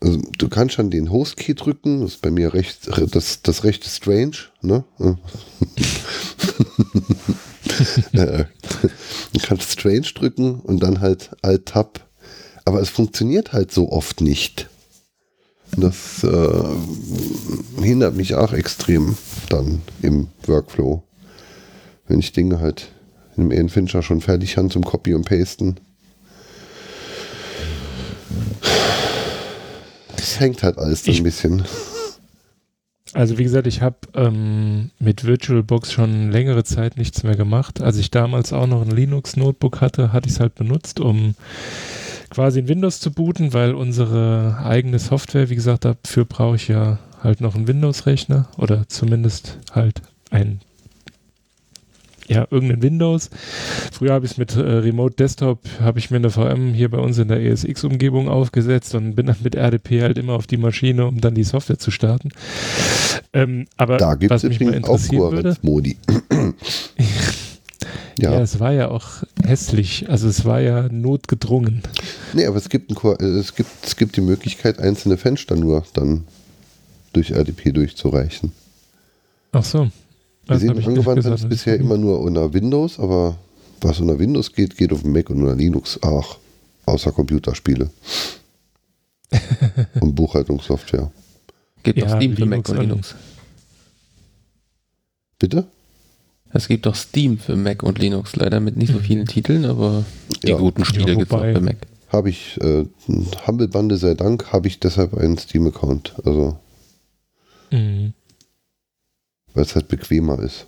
[0.00, 3.84] Also, du kannst schon den Host-Key drücken, das ist bei mir recht, das, das recht
[3.84, 4.84] strange, ne?
[8.12, 8.44] Äh,
[9.32, 12.06] du kannst Strange drücken und dann halt Alt-Tab.
[12.64, 14.68] Aber es funktioniert halt so oft nicht.
[15.76, 16.64] Das äh,
[17.82, 19.16] hindert mich auch extrem
[19.48, 21.02] dann im Workflow.
[22.06, 22.88] Wenn ich Dinge halt
[23.36, 25.76] in einem Fincher schon fertig habe zum Copy und Pasten.
[30.16, 31.64] Das hängt halt alles Ich- ein bisschen.
[33.12, 37.80] Also wie gesagt, ich habe ähm, mit VirtualBox schon längere Zeit nichts mehr gemacht.
[37.80, 41.34] Als ich damals auch noch ein Linux-Notebook hatte, hatte ich es halt benutzt, um
[42.30, 46.98] quasi in Windows zu booten, weil unsere eigene Software, wie gesagt, dafür brauche ich ja
[47.22, 50.00] halt noch einen Windows-Rechner oder zumindest halt
[50.30, 50.60] ein
[52.30, 53.28] ja, irgendein Windows.
[53.92, 56.98] Früher habe ich es mit äh, Remote Desktop, habe ich mir eine VM hier bei
[56.98, 61.06] uns in der ESX-Umgebung aufgesetzt und bin dann mit RDP halt immer auf die Maschine,
[61.06, 62.30] um dann die Software zu starten.
[63.32, 65.96] Ähm, aber Da gibt es was mich mal übrigens auch interessieren würde, Kohärenzmodi.
[68.18, 68.32] ja.
[68.32, 68.40] ja.
[68.40, 71.82] es war ja auch hässlich, also es war ja notgedrungen.
[72.32, 75.84] Nee, aber es gibt, ein, äh, es, gibt, es gibt die Möglichkeit, einzelne Fenster nur
[75.94, 76.24] dann
[77.12, 78.52] durch RDP durchzureichen.
[79.52, 79.84] Ach so.
[79.84, 79.90] Wir
[80.46, 83.36] Das sehen, ich nicht angewandt hat es bisher immer nur unter Windows, aber
[83.80, 86.38] was unter Windows geht, geht auf dem Mac und unter Linux auch.
[86.86, 87.90] Außer Computerspiele.
[90.00, 91.10] und Buchhaltungssoftware.
[91.82, 93.14] Gibt Ja, doch Steam für Mac und- Linux.
[95.38, 95.66] Bitte?
[96.52, 100.04] Es gibt doch Steam für Mac und Linux, leider mit nicht so vielen Titeln, aber
[100.42, 100.56] die Ja.
[100.58, 101.76] guten Spiele Ja, gibt es auch für Mac.
[102.08, 102.84] Habe ich, äh,
[103.46, 106.14] Humble Bande sei Dank, habe ich deshalb einen Steam-Account.
[106.24, 106.58] Also,
[107.70, 108.14] Mhm.
[109.54, 110.66] weil es halt bequemer ist.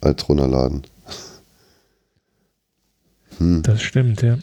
[0.00, 0.82] Als runterladen.
[3.38, 3.62] Hm.
[3.62, 4.38] Das stimmt, ja.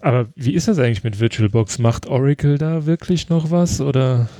[0.00, 1.78] Aber wie ist das eigentlich mit VirtualBox?
[1.78, 4.30] Macht Oracle da wirklich noch was oder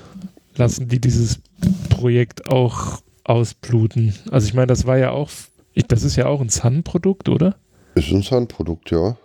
[0.56, 1.40] lassen die dieses
[1.90, 4.14] Projekt auch ausbluten?
[4.30, 5.30] Also ich meine, das war ja auch,
[5.74, 7.56] ich, das ist ja auch ein Sun-Produkt, oder?
[7.94, 9.16] Ist ein Sun-Produkt, ja.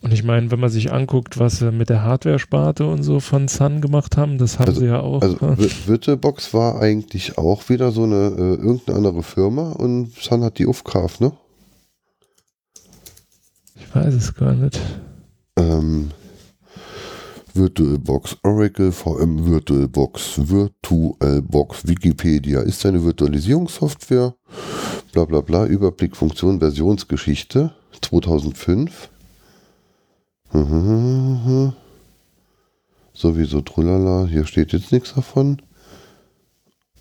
[0.00, 3.48] Und ich meine, wenn man sich anguckt, was sie mit der Hardware-Sparte und so von
[3.48, 5.22] Sun gemacht haben, das haben Also- sie ja auch.
[5.22, 10.44] Also Vi- VirtualBox war eigentlich auch wieder so eine äh, irgendeine andere Firma und Sun
[10.44, 11.32] hat die aufgekauft, ne?
[13.76, 14.78] ich weiß es gar nicht.
[15.56, 16.10] Ähm,
[17.54, 24.34] VirtualBox Oracle VM VirtualBox VirtualBox Wikipedia ist eine Virtualisierungssoftware.
[25.12, 25.64] Bla bla bla.
[25.66, 27.70] Überblick Funktion Versionsgeschichte
[28.00, 29.08] 2005.
[30.52, 31.72] Mhm.
[33.12, 34.26] Sowieso Trulala.
[34.26, 35.62] Hier steht jetzt nichts davon.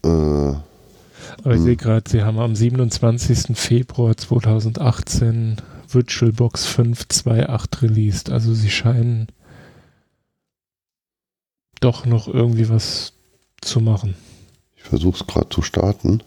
[0.04, 0.62] Äh, Aber
[1.46, 1.64] ich Hm.
[1.64, 3.58] sehe gerade, sie haben am 27.
[3.58, 5.56] Februar 2018
[5.88, 8.30] VirtualBox 5.2.8 released.
[8.30, 9.28] Also sie scheinen
[11.84, 13.14] doch noch irgendwie was
[13.62, 14.16] zu machen.
[14.76, 16.24] Ich versuche es gerade zu starten.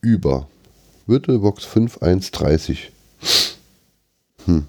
[0.00, 0.48] Über
[1.06, 2.78] VirtualBox 5.1.30.
[4.44, 4.66] Hm.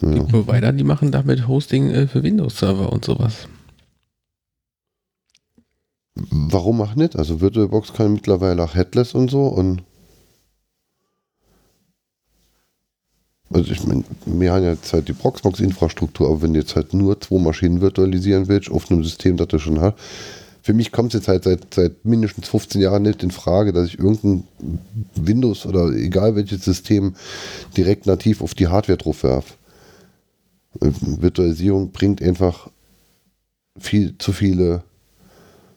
[0.00, 0.08] Ja.
[0.10, 3.48] Die Provider, die machen damit Hosting äh, für Windows-Server und sowas.
[6.14, 7.16] Warum auch nicht?
[7.16, 9.82] Also VirtualBox kann mittlerweile auch Headless und so und
[13.52, 17.20] also ich meine, wir haben jetzt halt die Proxmox-Infrastruktur, aber wenn du jetzt halt nur
[17.20, 19.94] zwei Maschinen virtualisieren willst auf einem System, das du schon hast,
[20.62, 23.86] für mich kommt es jetzt halt seit, seit mindestens 15 Jahren nicht in Frage, dass
[23.86, 24.42] ich irgendein
[25.14, 27.14] Windows oder egal welches System
[27.76, 29.54] direkt nativ auf die Hardware drauf werfe.
[30.80, 32.68] Virtualisierung bringt einfach
[33.78, 34.82] viel zu viele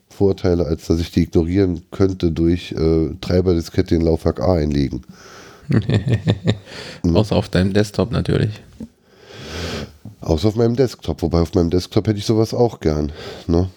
[0.09, 5.03] Vorteile, als dass ich die ignorieren könnte durch äh, Treiberdiskette in Laufwerk A einlegen.
[7.03, 8.51] Außer auf deinem Desktop natürlich.
[10.21, 13.11] Außer auf meinem Desktop, wobei auf meinem Desktop hätte ich sowas auch gern.
[13.47, 13.69] Ne?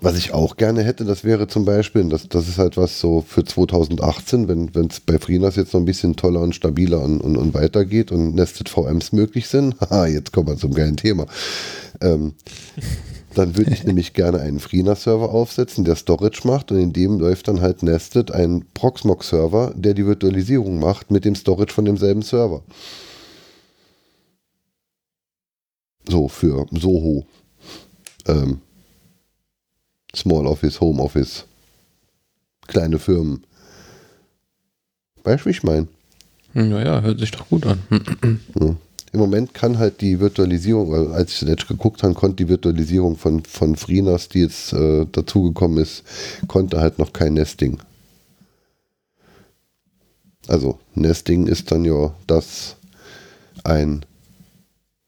[0.00, 3.24] Was ich auch gerne hätte, das wäre zum Beispiel, das, das ist halt was so
[3.26, 7.36] für 2018, wenn es bei FreeNAS jetzt noch ein bisschen toller und stabiler und, und,
[7.36, 9.80] und weitergeht und Nested VMs möglich sind.
[9.80, 11.26] Haha, jetzt kommen wir zum geilen Thema.
[12.00, 12.34] Ähm,
[13.36, 17.48] dann würde ich nämlich gerne einen FreeNAS-Server aufsetzen, der Storage macht und in dem läuft
[17.48, 22.62] dann halt Nested ein Proxmox-Server, der die Virtualisierung macht mit dem Storage von demselben Server.
[26.08, 27.26] So, für Soho.
[28.26, 28.60] Ähm,
[30.14, 31.44] Small Office, Home Office,
[32.66, 33.44] kleine Firmen.
[35.24, 35.88] Weißt du, wie ich meine?
[36.54, 37.82] Naja, hört sich doch gut an.
[38.54, 38.76] ja.
[39.16, 43.42] Im Moment kann halt die Virtualisierung, als ich zuletzt geguckt habe, konnte die Virtualisierung von,
[43.46, 46.02] von FreeNAS, die jetzt äh, dazugekommen ist,
[46.48, 47.78] konnte halt noch kein Nesting.
[50.48, 52.76] Also Nesting ist dann ja das
[53.64, 54.04] ein,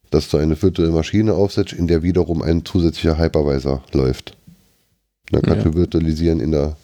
[0.08, 4.38] dass du eine virtuelle Maschine aufsetzt, in der wiederum ein zusätzlicher Hypervisor läuft.
[5.30, 5.70] Dann kannst ja.
[5.70, 6.78] du virtualisieren in der,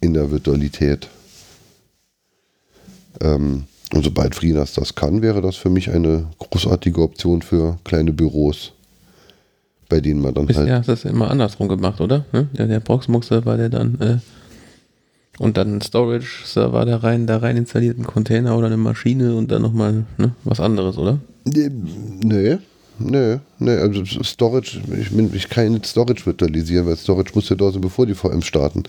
[0.00, 1.10] in der Virtualität.
[3.20, 8.12] Ähm, und sobald FreeNAS das kann, wäre das für mich eine großartige Option für kleine
[8.12, 8.72] Büros,
[9.88, 10.70] bei denen man dann Bisher halt.
[10.70, 12.24] Ja, das ist immer andersrum gemacht, oder?
[12.32, 12.48] Ne?
[12.56, 14.18] Der, der Proxmox-Server, der dann äh,
[15.38, 19.62] und dann ein Storage-Server da rein, da rein installierten Container oder eine Maschine und dann
[19.62, 21.18] nochmal ne, was anderes, oder?
[21.44, 21.70] Nee,
[22.98, 27.70] nee, nee, also Storage, ich, ich kann nicht Storage virtualisieren, weil Storage muss ja da
[27.70, 28.84] sein, bevor die VMs starten.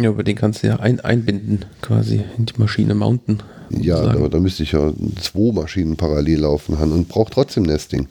[0.00, 3.42] Ja, aber den kannst du ja ein, einbinden, quasi in die Maschine mounten.
[3.70, 8.08] Ja, aber da müsste ich ja zwei Maschinen parallel laufen haben und brauche trotzdem Nesting.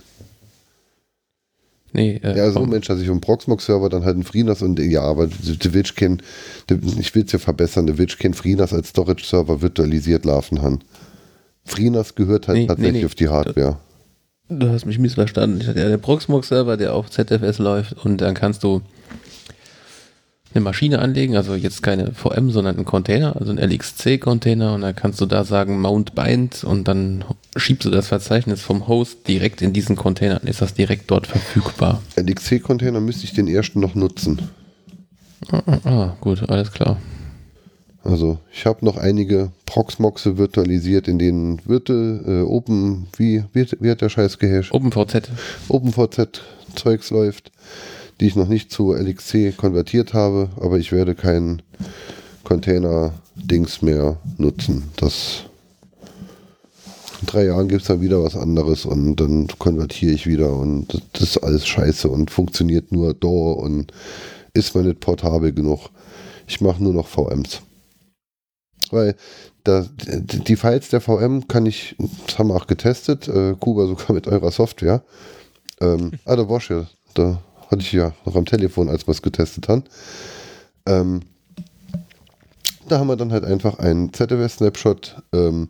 [1.94, 5.02] Nee, äh, ja, so Mensch, dass ich vom Proxmox-Server dann halt einen FreeNAS und ja,
[5.02, 6.22] aber der willst kein,
[7.00, 10.80] ich will es ja verbessern, der willst kein FreeNAS als Storage-Server virtualisiert laufen haben.
[11.64, 13.06] FreeNAS gehört halt nee, tatsächlich nee, nee.
[13.06, 13.78] auf die Hardware.
[14.50, 15.60] Du hast mich missverstanden.
[15.62, 18.82] Ich hatte ja der Proxmox-Server, der auf ZFS läuft und dann kannst du
[20.54, 24.96] eine Maschine anlegen, also jetzt keine VM, sondern einen Container, also einen LXC-Container und dann
[24.96, 27.26] kannst du da sagen Mount Bind und dann
[27.56, 31.28] schiebst du das Verzeichnis vom Host direkt in diesen Container, dann ist das direkt dort
[31.28, 32.02] verfügbar.
[32.16, 34.50] LXC-Container müsste ich den ersten noch nutzen.
[35.52, 36.98] Ah, ah, ah gut, alles klar.
[38.04, 43.92] Also ich habe noch einige Proxmoxe virtualisiert, in denen Virtual, äh, Open, wie, wie, wie
[43.92, 44.74] hat der Scheiß gehasht?
[44.74, 45.30] OpenVZ.
[45.68, 46.42] OpenVZ
[46.76, 47.52] Zeugs läuft
[48.20, 51.62] die ich noch nicht zu LXC konvertiert habe, aber ich werde keinen
[52.44, 54.90] Container-Dings mehr nutzen.
[54.98, 55.44] Das
[57.22, 61.02] in drei Jahren gibt es dann wieder was anderes und dann konvertiere ich wieder und
[61.14, 63.92] das ist alles scheiße und funktioniert nur Door und
[64.54, 65.90] ist mir nicht portabel genug.
[66.48, 67.62] Ich mache nur noch VMs.
[68.92, 69.16] Weil
[69.64, 71.96] da, die Files der VM kann ich,
[72.26, 75.04] das haben wir auch getestet, äh, Kuba sogar mit eurer Software.
[75.82, 79.22] Ähm, ah, da war ja, da hatte ich ja noch am Telefon, als wir es
[79.22, 79.84] getestet haben.
[80.86, 81.22] Ähm,
[82.88, 85.70] da haben wir dann halt einfach einen ZFS-Snapshot ähm,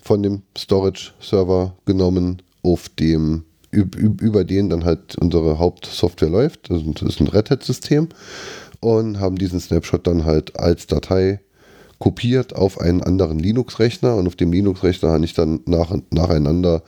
[0.00, 6.70] von dem Storage-Server genommen, auf dem über den dann halt unsere Hauptsoftware läuft.
[6.70, 8.08] Das ist ein Red Hat-System
[8.80, 11.40] und haben diesen Snapshot dann halt als Datei
[11.98, 16.82] kopiert auf einen anderen Linux-Rechner und auf dem Linux-Rechner habe ich dann nach, nacheinander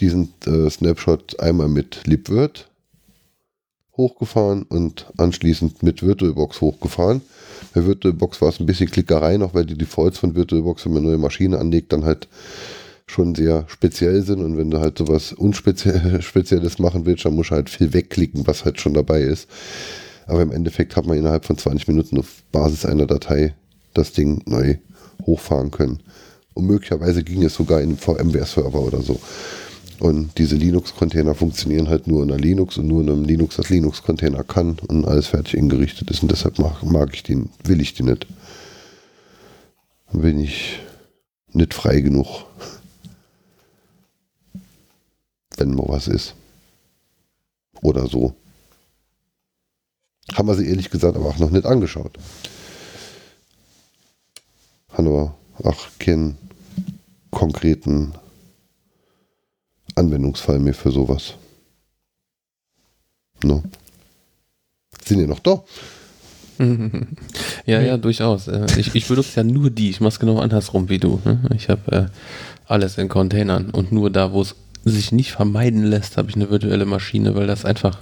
[0.00, 2.68] diesen äh, Snapshot einmal mit libvirt
[3.96, 7.22] hochgefahren und anschließend mit VirtualBox hochgefahren.
[7.74, 11.02] Bei VirtualBox war es ein bisschen Klickerei noch, weil die Defaults von VirtualBox, wenn man
[11.02, 12.28] eine neue Maschine anlegt, dann halt
[13.06, 17.54] schon sehr speziell sind und wenn du halt sowas Unspezielles machen willst, dann musst du
[17.54, 19.48] halt viel wegklicken, was halt schon dabei ist.
[20.26, 23.54] Aber im Endeffekt hat man innerhalb von 20 Minuten auf Basis einer Datei
[23.92, 24.76] das Ding neu
[25.26, 26.00] hochfahren können.
[26.54, 29.20] Und möglicherweise ging es sogar in einem VMware-Server oder so.
[30.04, 33.70] Und diese Linux-Container funktionieren halt nur in einer Linux und nur in einem Linux, das
[33.70, 36.22] Linux-Container kann und alles fertig ingerichtet ist.
[36.22, 38.26] Und deshalb mag, mag ich den, will ich den nicht.
[40.12, 40.78] Bin ich
[41.54, 42.44] nicht frei genug.
[45.56, 46.34] Wenn mal was ist.
[47.80, 48.34] Oder so.
[50.34, 52.18] Haben wir sie ehrlich gesagt aber auch noch nicht angeschaut.
[54.90, 56.36] Haben wir auch keinen
[57.30, 58.12] konkreten
[59.94, 61.34] Anwendungsfall mehr für sowas.
[63.42, 63.62] No.
[65.04, 65.62] Sind ja noch da?
[67.66, 68.48] ja, ja, durchaus.
[68.48, 69.90] Äh, Ich, ich benutze ja nur die.
[69.90, 71.20] Ich mache es genau andersrum wie du.
[71.24, 71.40] ne?
[71.56, 72.06] Ich habe äh,
[72.66, 74.54] alles in Containern und nur da, wo es
[74.84, 77.98] sich nicht vermeiden lässt, habe ich eine virtuelle Maschine, weil das einfach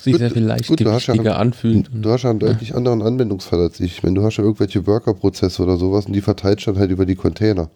[0.00, 1.90] sich Gut, sehr viel hast ja- leichtgewichtiger anfühlt.
[1.92, 4.02] Du hast ja einen deutlich anderen Anwendungsfall als ich.
[4.02, 7.16] Wenn du hast ja irgendwelche Worker-Prozesse oder sowas und die verteilst dann halt über die
[7.16, 7.70] Container.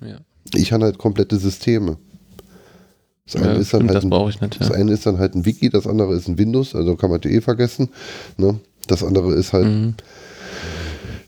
[0.00, 0.18] Ja.
[0.56, 1.96] Ich habe halt komplette Systeme.
[3.26, 4.60] Das eine, Ja, ist, dann stimmt, halt das ein, ich nicht.
[4.60, 7.20] das eine ist dann halt ein Wiki, das andere ist ein Windows, also kann man
[7.24, 7.88] eh vergessen.
[8.36, 8.60] Ne?
[8.86, 9.94] Das andere ist halt Mhm.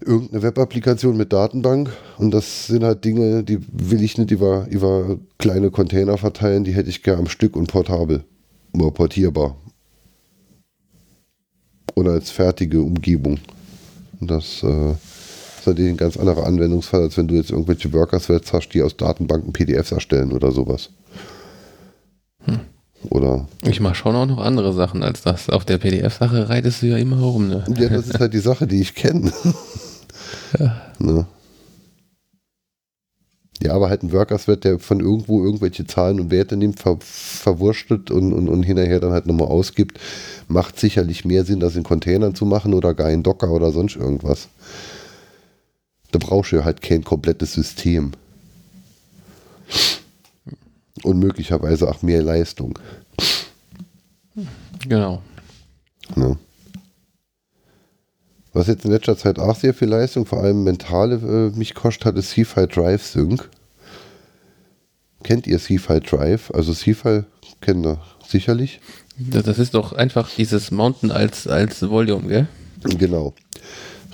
[0.05, 5.19] irgendeine Web-Applikation mit Datenbank und das sind halt Dinge, die will ich nicht über, über
[5.39, 8.23] kleine Container verteilen, die hätte ich gerne am Stück und portabel
[8.73, 9.57] oder portierbar.
[11.97, 13.41] Oder als fertige Umgebung.
[14.21, 14.95] Und das äh,
[15.69, 19.53] natürlich ein ganz anderer Anwendungsfall, als wenn du jetzt irgendwelche Worker-Threads hast, die aus Datenbanken
[19.53, 20.91] PDFs erstellen oder sowas.
[23.11, 25.49] Oder Ich mache schon auch noch andere Sachen als das.
[25.51, 27.49] Auf der PDF-Sache reitest du ja immer rum.
[27.49, 27.65] Ne?
[27.79, 29.33] Ja, das ist halt die Sache, die ich kenne.
[30.99, 31.27] ne?
[33.63, 38.11] Ja, aber halt ein Workers-Wert, der von irgendwo irgendwelche Zahlen und Werte nimmt, ver verwurschtelt
[38.11, 39.99] und, und, und hinterher dann halt nochmal ausgibt,
[40.47, 43.97] macht sicherlich mehr Sinn, das in Containern zu machen oder gar in Docker oder sonst
[43.97, 44.49] irgendwas.
[46.11, 48.13] Da brauchst du ja halt kein komplettes System.
[51.03, 52.79] Und möglicherweise auch mehr Leistung.
[54.87, 55.23] Genau.
[56.17, 56.39] Ne?
[58.53, 62.07] Was jetzt in letzter Zeit auch sehr viel Leistung, vor allem mentale, äh, mich kostet,
[62.07, 63.49] hat, ist C-File Drive Sync.
[65.23, 66.51] Kennt ihr C-File Drive?
[66.53, 67.27] Also C-File
[67.61, 68.81] kennt ihr sicherlich.
[69.19, 72.49] Das, das ist doch einfach dieses Mountain als, als Volume, gell?
[72.83, 73.35] Genau.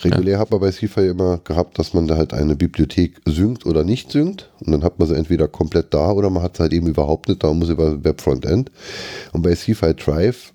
[0.04, 3.84] Regulär hat man bei C-File immer gehabt, dass man da halt eine Bibliothek synkt oder
[3.84, 4.50] nicht synkt.
[4.60, 7.28] Und dann hat man sie entweder komplett da oder man hat sie halt eben überhaupt
[7.28, 8.70] nicht da und muss über Web-Frontend.
[9.32, 10.52] Und bei C-File Drive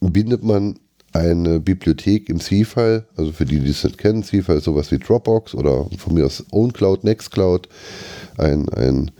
[0.00, 0.78] bindet man
[1.12, 4.98] eine Bibliothek im C-File, also für die, die es nicht kennen, C-File ist sowas wie
[4.98, 7.68] Dropbox oder von mir aus OwnCloud, Nextcloud,
[8.38, 9.10] ein, ein,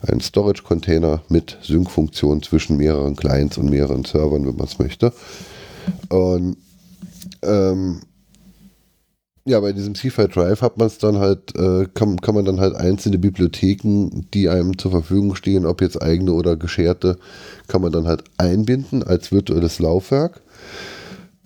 [0.00, 5.12] ein Storage-Container mit Sync-Funktion zwischen mehreren Clients und mehreren Servern, wenn man es möchte.
[6.08, 6.56] Und
[7.42, 8.00] ähm,
[9.46, 12.60] ja, bei diesem C-File Drive hat man es dann halt, äh, kann, kann man dann
[12.60, 17.18] halt einzelne Bibliotheken, die einem zur Verfügung stehen, ob jetzt eigene oder gescherte,
[17.68, 20.40] kann man dann halt einbinden als virtuelles Laufwerk.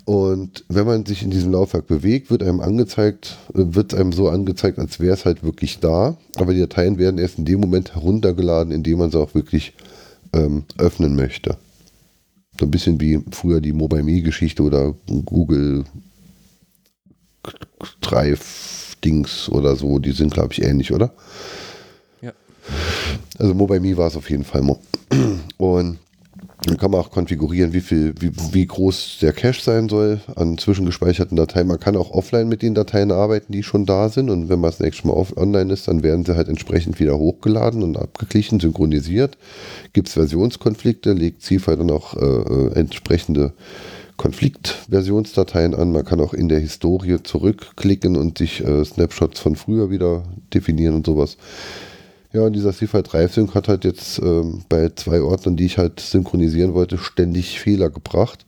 [0.05, 4.29] Und wenn man sich in diesem Laufwerk bewegt, wird einem angezeigt, äh, wird einem so
[4.29, 6.16] angezeigt, als wäre es halt wirklich da.
[6.37, 9.75] Aber die Dateien werden erst in dem Moment heruntergeladen, in dem man sie auch wirklich
[10.33, 11.59] ähm, öffnen möchte.
[12.59, 14.95] So ein bisschen wie früher die Mobile Me-Geschichte oder
[15.25, 15.85] Google
[18.01, 19.99] Drive-Dings oder so.
[19.99, 21.12] Die sind, glaube ich, ähnlich, oder?
[22.20, 22.33] Ja.
[23.39, 24.62] Also Mobile Me war es auf jeden Fall.
[24.62, 24.81] Mo-
[25.57, 25.99] Und
[26.65, 30.59] dann kann man auch konfigurieren, wie viel, wie, wie groß der Cache sein soll an
[30.59, 31.69] zwischengespeicherten Dateien.
[31.69, 34.29] Man kann auch offline mit den Dateien arbeiten, die schon da sind.
[34.29, 37.83] Und wenn man das nächste Mal online ist, dann werden sie halt entsprechend wieder hochgeladen
[37.85, 39.39] und abgeglichen, synchronisiert.
[39.93, 43.53] Gibt es Versionskonflikte, legt CIFA dann auch äh, äh, entsprechende
[44.19, 45.93] Konfliktversionsdateien an.
[45.93, 50.97] Man kann auch in der Historie zurückklicken und sich äh, Snapshots von früher wieder definieren
[50.97, 51.39] und sowas.
[52.32, 55.78] Ja, und dieser CFI Drive Sync hat halt jetzt ähm, bei zwei Ordnern, die ich
[55.78, 58.45] halt synchronisieren wollte, ständig Fehler gebracht.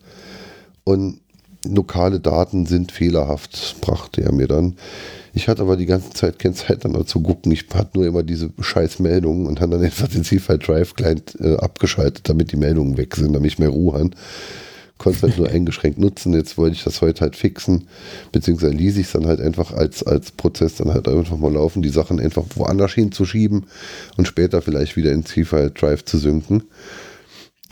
[0.84, 1.20] Und
[1.64, 4.76] lokale Daten sind fehlerhaft, brachte er mir dann.
[5.32, 7.52] Ich hatte aber die ganze Zeit keine Zeit dann zu gucken.
[7.52, 11.36] Ich hatte nur immer diese scheiß Meldungen und habe dann einfach den CFI Drive Client
[11.40, 14.10] äh, abgeschaltet, damit die Meldungen weg sind, damit ich mehr Ruhe habe.
[15.00, 16.34] Konnte es halt nur eingeschränkt nutzen.
[16.34, 17.88] Jetzt wollte ich das heute halt fixen,
[18.32, 21.80] beziehungsweise ließ ich es dann halt einfach als, als Prozess dann halt einfach mal laufen,
[21.80, 23.64] die Sachen einfach woanders hinzuschieben
[24.18, 26.64] und später vielleicht wieder in C-File Drive zu synken.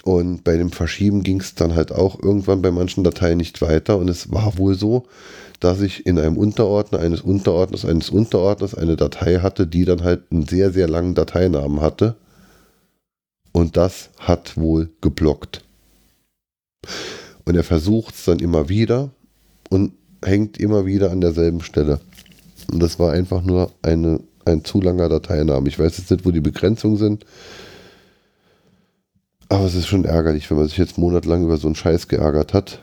[0.05, 3.99] Und bei dem Verschieben ging es dann halt auch irgendwann bei manchen Dateien nicht weiter.
[3.99, 5.05] Und es war wohl so,
[5.61, 10.23] dass ich in einem Unterordner eines Unterordners eines Unterordners eine Datei hatte, die dann halt
[10.31, 12.15] einen sehr, sehr langen Dateinamen hatte.
[13.53, 15.63] Und das hat wohl geblockt.
[17.49, 19.09] Und er versucht es dann immer wieder
[19.71, 19.93] und
[20.23, 21.99] hängt immer wieder an derselben Stelle.
[22.71, 25.67] Und das war einfach nur eine, ein zu langer Dateiname.
[25.67, 27.25] Ich weiß jetzt nicht, wo die Begrenzungen sind.
[29.49, 32.53] Aber es ist schon ärgerlich, wenn man sich jetzt monatelang über so einen Scheiß geärgert
[32.53, 32.83] hat.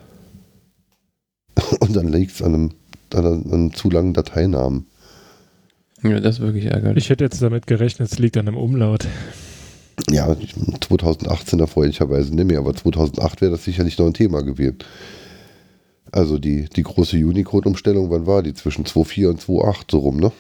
[1.80, 2.72] Und dann liegt es an einem,
[3.14, 4.88] an einem, an einem zu langen Dateinamen.
[6.02, 7.04] Ja, das ist wirklich ärgerlich.
[7.04, 9.06] Ich hätte jetzt damit gerechnet, es liegt an einem Umlaut.
[10.10, 10.36] Ja,
[10.82, 14.78] 2018 erfreulicherweise nicht mehr, aber 2008 wäre das sicherlich noch ein Thema gewesen.
[16.12, 18.54] Also die, die große Unicode-Umstellung, wann war die?
[18.54, 20.32] Zwischen 2.4 und 2.8 so rum, ne?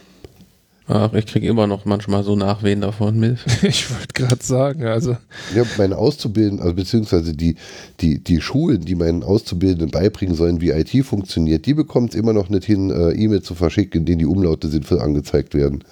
[0.87, 3.39] Ach, ich kriege immer noch manchmal so Nachwehen davon mit.
[3.63, 5.17] Ich wollte gerade sagen, also.
[5.55, 7.55] Ja, meine Auszubildenden, also beziehungsweise die,
[8.01, 12.33] die, die Schulen, die meinen Auszubildenden beibringen sollen, wie IT funktioniert, die bekommen es immer
[12.33, 15.83] noch nicht hin, äh, E-Mail zu verschicken, in denen die Umlaute sinnvoll angezeigt werden.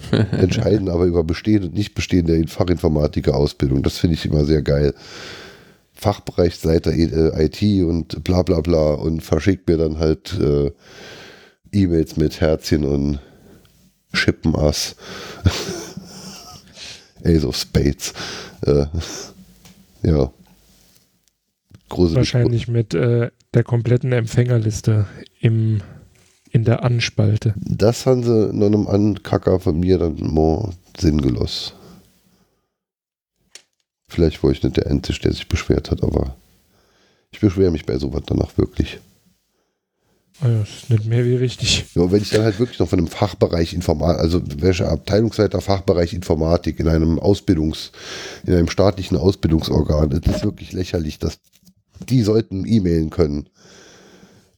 [0.32, 3.82] Entscheiden aber über bestehende und nicht bestehende Fachinformatiker-Ausbildung.
[3.82, 4.94] Das finde ich immer sehr geil.
[5.92, 10.70] Fachbereichsleiter äh, IT und bla bla bla und verschickt mir dann halt äh,
[11.72, 13.18] E-Mails mit Herzchen und
[14.12, 14.96] Schippen Ass.
[17.24, 18.14] Ace of Spades.
[18.64, 18.86] Äh,
[20.02, 20.32] ja.
[21.88, 25.06] Große Wahrscheinlich mit äh, der kompletten Empfängerliste
[25.40, 25.80] im,
[26.50, 27.54] in der Anspalte.
[27.56, 31.74] Das haben sie noch einem Ankacker von mir dann mal sinngelos.
[34.08, 36.34] Vielleicht war ich nicht der Einzige, der sich beschwert hat, aber
[37.30, 38.98] ich beschwere mich bei sowas danach wirklich.
[40.40, 41.84] Also, das ist nicht mehr wie richtig.
[41.94, 46.14] Ja, wenn ich dann halt wirklich noch von einem Fachbereich Informatik, also welcher Abteilungsleiter Fachbereich
[46.14, 47.90] Informatik in einem Ausbildungs,
[48.46, 51.38] in einem staatlichen Ausbildungsorgan, das ist wirklich lächerlich, dass
[52.08, 53.48] die sollten e-mailen können.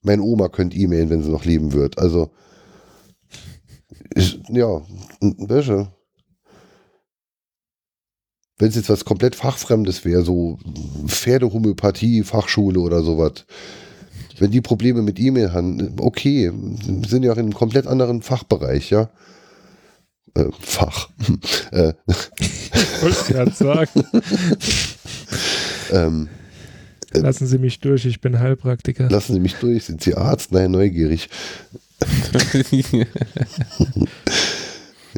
[0.03, 1.99] Meine Oma könnte e-mailen, wenn sie noch leben wird.
[1.99, 2.31] Also,
[4.15, 4.81] ist, ja,
[5.21, 5.93] welche?
[8.59, 10.59] Wenn es jetzt was komplett Fachfremdes wäre, so
[11.07, 13.47] Pferdehomöopathie, Fachschule oder sowas,
[14.39, 16.51] wenn die Probleme mit E-Mail haben, okay,
[17.07, 19.11] sind ja auch in einem komplett anderen Fachbereich, ja.
[20.35, 21.11] Äh, Fach.
[21.73, 21.93] äh.
[22.73, 24.05] Ich wollte gerade sagen.
[25.91, 26.40] ähm, äh,
[27.13, 29.09] Lassen Sie mich durch, ich bin Heilpraktiker.
[29.11, 30.53] Lassen Sie mich durch, sind Sie Arzt?
[30.53, 31.29] Nein, neugierig.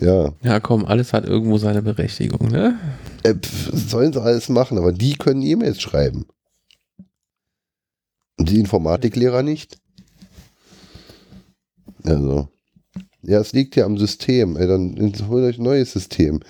[0.01, 0.33] ja.
[0.43, 2.79] Ja, komm, alles hat irgendwo seine Berechtigung, ne?
[3.25, 3.35] Äh,
[3.73, 6.27] sollen sie alles machen, aber die können E-Mails schreiben.
[8.39, 9.79] Und die Informatiklehrer nicht.
[12.05, 12.52] Also.
[13.23, 14.57] Ja, es liegt ja am System.
[14.57, 16.41] Ey, dann holt euch ein neues System.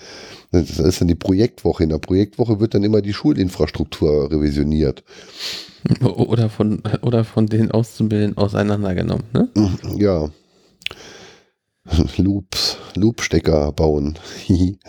[0.51, 1.83] Das ist dann die Projektwoche.
[1.83, 5.03] In der Projektwoche wird dann immer die Schulinfrastruktur revisioniert.
[6.01, 9.49] Oder von, oder von den Auszubildenden auseinandergenommen, ne?
[9.97, 10.29] Ja.
[12.17, 14.17] Loops, Loopstecker bauen.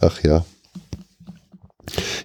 [0.00, 0.44] Ach ja.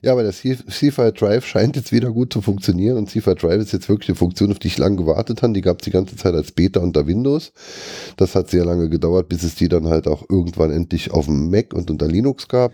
[0.02, 3.74] Ja, aber der CFI Drive scheint jetzt wieder gut zu funktionieren und CFI Drive ist
[3.74, 5.54] jetzt wirklich eine Funktion, auf die ich lange gewartet habe.
[5.54, 7.54] Die gab es die ganze Zeit als Beta unter Windows.
[8.18, 11.50] Das hat sehr lange gedauert, bis es die dann halt auch irgendwann endlich auf dem
[11.50, 12.72] Mac und unter Linux gab.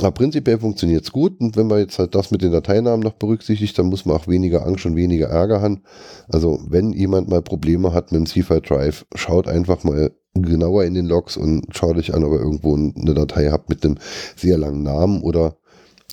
[0.00, 3.14] Aber prinzipiell funktioniert es gut und wenn man jetzt halt das mit den Dateinamen noch
[3.14, 5.82] berücksichtigt, dann muss man auch weniger Angst und weniger Ärger haben.
[6.28, 10.94] Also wenn jemand mal Probleme hat mit dem CFI Drive, schaut einfach mal genauer in
[10.94, 13.98] den Logs und schaut euch an, ob ihr irgendwo eine Datei habt mit einem
[14.36, 15.56] sehr langen Namen oder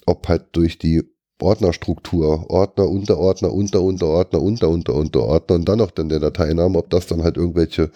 [0.05, 1.03] ob halt durch die
[1.41, 6.89] Ordnerstruktur, Ordner, Unterordner, Unter, Unterordner, Unter, Unter, Unterordner und dann noch dann der Dateiname, ob
[6.89, 7.91] das dann halt irgendwelche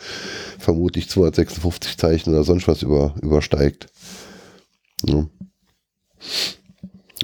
[0.57, 3.87] vermutlich 256 Zeichen oder sonst was über, übersteigt.
[5.05, 5.27] Ja.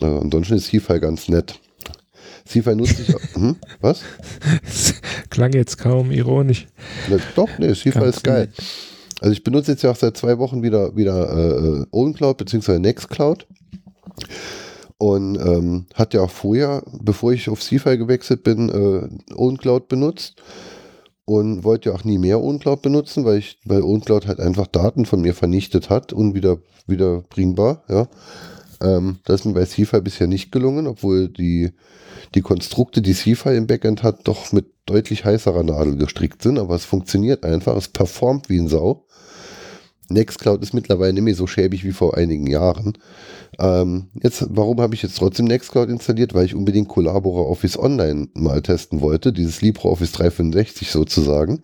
[0.02, 1.60] Also ansonsten ist CFI ganz nett.
[2.46, 3.16] CFI nutze ich.
[3.36, 3.56] Hm?
[3.80, 4.02] Was?
[5.30, 6.68] Klang jetzt kaum ironisch.
[7.08, 8.50] Ne, doch, nee, CFI ist geil.
[9.20, 12.80] Also ich benutze jetzt ja auch seit zwei Wochen wieder, wieder äh, OwnCloud bzw.
[12.80, 13.48] Nextcloud.
[14.98, 20.42] Und ähm, hat ja auch vorher, bevor ich auf CFI gewechselt bin, äh, OwnCloud benutzt.
[21.26, 25.06] Und wollte ja auch nie mehr OwnCloud benutzen, weil ich, weil OwnCloud halt einfach Daten
[25.06, 28.08] von mir vernichtet hat, unwieder, wiederbringbar, ja.
[28.82, 31.72] Ähm, das ist mir bei CFI bisher nicht gelungen, obwohl die,
[32.36, 36.76] die Konstrukte, die CFI im Backend hat, doch mit deutlich heißerer Nadel gestrickt sind, aber
[36.76, 39.06] es funktioniert einfach, es performt wie ein Sau.
[40.10, 42.98] Nextcloud ist mittlerweile nicht mehr so schäbig wie vor einigen Jahren.
[43.60, 46.34] Ähm, jetzt, warum habe ich jetzt trotzdem Nextcloud installiert?
[46.34, 51.62] Weil ich unbedingt Collabora Office Online mal testen wollte, dieses LibreOffice 365 sozusagen.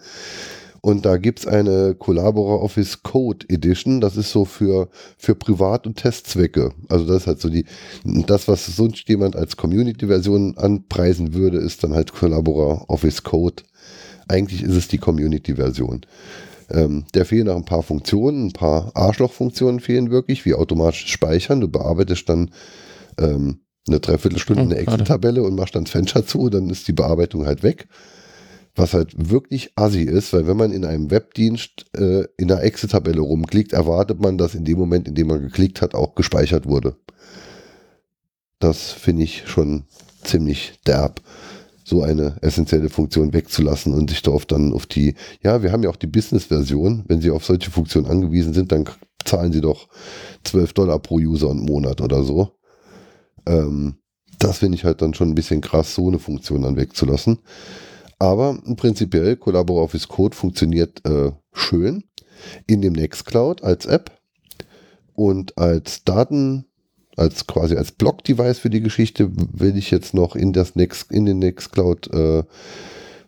[0.85, 4.01] Und da gibt es eine Collabora Office Code Edition.
[4.01, 6.73] Das ist so für, für Privat- und Testzwecke.
[6.89, 7.65] Also das ist halt so die,
[8.03, 13.63] das, was sonst jemand als Community-Version anpreisen würde, ist dann halt Collabora Office Code.
[14.27, 16.01] Eigentlich ist es die Community-Version.
[16.69, 21.61] Ähm, der fehlen noch ein paar Funktionen, ein paar Arschlochfunktionen fehlen wirklich, wie automatisch speichern.
[21.61, 22.51] Du bearbeitest dann
[23.19, 24.77] ähm, eine Dreiviertelstunde Oh, eine.
[24.77, 27.87] Excel-Tabelle und machst dann das Fenster zu, dann ist die Bearbeitung halt weg.
[28.77, 33.21] Was halt wirklich assi ist, weil wenn man in einem Webdienst äh, in einer Excel-Tabelle
[33.21, 36.97] rumklickt, erwartet man, dass in dem Moment, in dem man geklickt hat, auch gespeichert wurde.
[38.59, 39.83] Das finde ich schon
[40.23, 41.21] ziemlich derb,
[41.85, 45.13] so eine essentielle Funktion wegzulassen und sich darauf dann auf die,
[45.43, 48.85] ja, wir haben ja auch die Business-Version, wenn Sie auf solche Funktionen angewiesen sind, dann
[49.23, 49.87] zahlen Sie doch
[50.43, 52.49] 12 Dollar pro User im Monat oder so.
[53.45, 53.97] Ähm,
[54.39, 57.37] das finde ich halt dann schon ein bisschen krass, so eine Funktion dann wegzulassen.
[58.17, 62.03] Aber prinzipiell CollaboraOffice Code funktioniert äh, schön
[62.65, 64.11] in dem Nextcloud als App
[65.13, 66.65] und als Daten,
[67.15, 71.25] als quasi als Block-Device für die Geschichte will ich jetzt noch in das Next, in
[71.25, 72.43] den Nextcloud äh,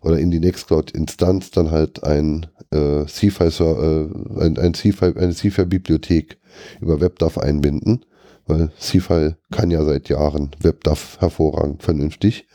[0.02, 6.38] oder in die Nextcloud-Instanz dann halt ein äh, C-File, äh, ein, ein C-File, eine C-File-Bibliothek
[6.82, 8.06] über WebDAV einbinden,
[8.46, 12.48] weil C-File kann ja seit Jahren WebDAV hervorragend vernünftig.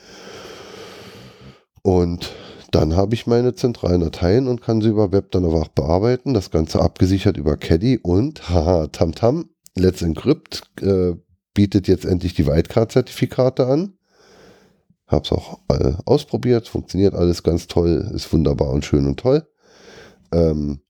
[1.83, 2.33] Und
[2.71, 6.33] dann habe ich meine zentralen Dateien und kann sie über Web dann aber auch bearbeiten.
[6.33, 11.15] Das Ganze abgesichert über Caddy und haha, Tamtam, Let's Encrypt äh,
[11.55, 13.95] bietet jetzt endlich die Wildcard-Zertifikate an.
[15.07, 19.47] Habe es auch äh, ausprobiert, funktioniert alles ganz toll, ist wunderbar und schön und toll.
[20.33, 20.81] Ähm,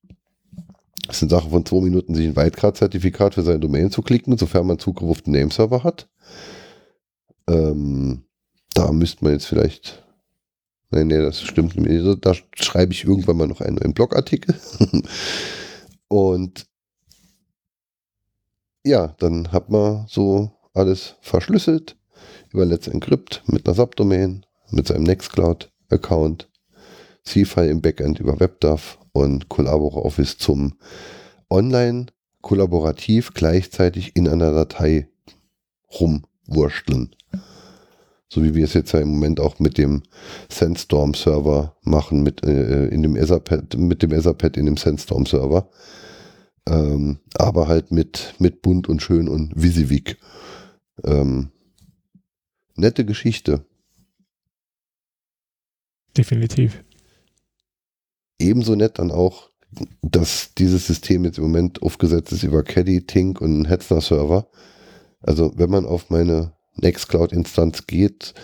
[1.09, 4.67] es sind Sachen von zwei Minuten, sich ein Wildcard-Zertifikat für seine Domain zu klicken, sofern
[4.67, 6.09] man Zugriff auf den Nameserver hat.
[7.49, 8.25] Ähm,
[8.75, 10.03] da müsste man jetzt vielleicht
[10.93, 11.89] Nein, nee, das stimmt nicht.
[11.89, 12.17] mehr.
[12.17, 14.55] Da schreibe ich irgendwann mal noch einen neuen Blogartikel.
[16.09, 16.67] Und
[18.85, 21.97] ja, dann hat man so alles verschlüsselt
[22.51, 26.49] über Let's Encrypt mit einer Subdomain, mit seinem Nextcloud-Account,
[27.25, 30.75] C-File im Backend über WebDAV und CollaboraOffice zum
[31.51, 32.07] online
[32.41, 35.09] kollaborativ gleichzeitig in einer Datei
[36.01, 37.15] rumwursteln.
[38.29, 40.03] So wie wir es jetzt ja im Moment auch mit dem
[40.49, 45.69] Sandstorm-Server machen, mit, äh, in dem Etherpad, mit dem Etherpad in dem Sandstorm-Server.
[46.69, 50.19] Ähm, aber halt mit, mit bunt und schön und Visivik.
[51.05, 51.51] Ähm,
[52.77, 53.65] nette Geschichte.
[56.17, 56.85] Definitiv.
[58.39, 59.51] Ebenso nett dann auch,
[60.03, 64.47] dass dieses System jetzt im Moment aufgesetzt ist über Caddy, Tink und einen Hetzner-Server.
[65.21, 68.35] Also wenn man auf meine Nextcloud-Instanz geht,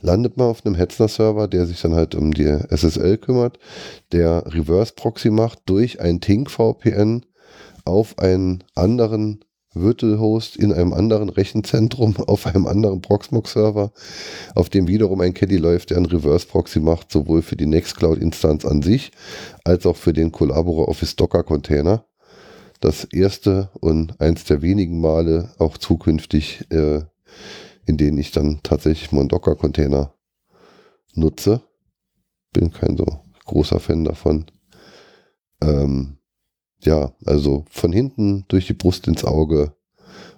[0.00, 3.58] landet man auf einem Hetzner-Server, der sich dann halt um die SSL kümmert,
[4.10, 7.24] der Reverse-Proxy macht durch ein Tink-VPN
[7.84, 9.44] auf einen anderen
[9.74, 13.92] Virtual-Host in einem anderen Rechenzentrum auf einem anderen Proxmox-Server,
[14.54, 18.82] auf dem wiederum ein Caddy läuft, der einen Reverse-Proxy macht, sowohl für die Nextcloud-Instanz an
[18.82, 19.12] sich,
[19.64, 22.04] als auch für den Collabora Office Docker-Container.
[22.80, 27.02] Das erste und eins der wenigen Male auch zukünftig, äh,
[27.86, 30.14] in denen ich dann tatsächlich mal einen Docker-Container
[31.14, 31.62] nutze.
[32.52, 33.06] Bin kein so
[33.44, 34.46] großer Fan davon.
[35.62, 36.18] Ähm,
[36.84, 39.74] ja, also von hinten durch die Brust ins Auge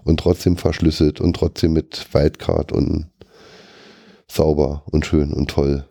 [0.04, 3.10] und trotzdem verschlüsselt und trotzdem mit Wildcard und
[4.28, 5.84] sauber und schön und toll.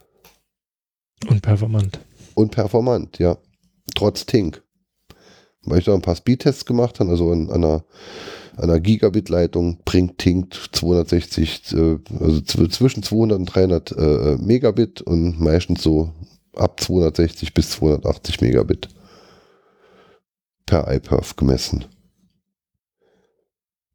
[1.27, 1.99] Und performant.
[2.35, 3.37] Und performant, ja.
[3.95, 4.61] Trotz Tink.
[5.65, 7.85] Weil ich da ein paar Speedtests gemacht habe, also an einer,
[8.57, 15.39] einer Gigabit-Leitung bringt Tink 260, äh, also zw- zwischen 200 und 300 äh, Megabit und
[15.39, 16.11] meistens so
[16.55, 18.89] ab 260 bis 280 Megabit
[20.65, 21.85] per iPerf gemessen.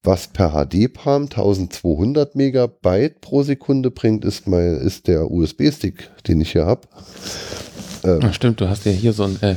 [0.02, 6.52] Was per HD-PAM 1200 Megabyte pro Sekunde bringt, ist, mein, ist der USB-Stick, den ich
[6.52, 6.82] hier habe.
[8.04, 9.56] Ähm, Ach, stimmt, du hast ja hier so ein, äh,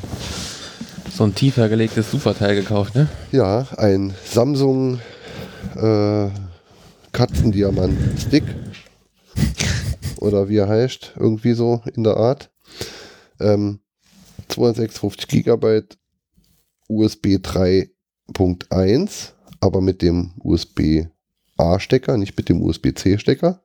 [1.13, 3.07] so ein tiefer gelegtes Superteil gekauft, ne?
[3.31, 4.99] Ja, ein Samsung
[5.75, 6.29] äh,
[7.11, 8.43] Katzendiamant-Stick.
[10.17, 12.49] Oder wie er heißt, irgendwie so in der Art.
[13.39, 13.79] Ähm,
[14.49, 15.97] 256 Gigabyte
[16.91, 23.61] USB 3.1, aber mit dem USB-A-Stecker, nicht mit dem USB-C-Stecker.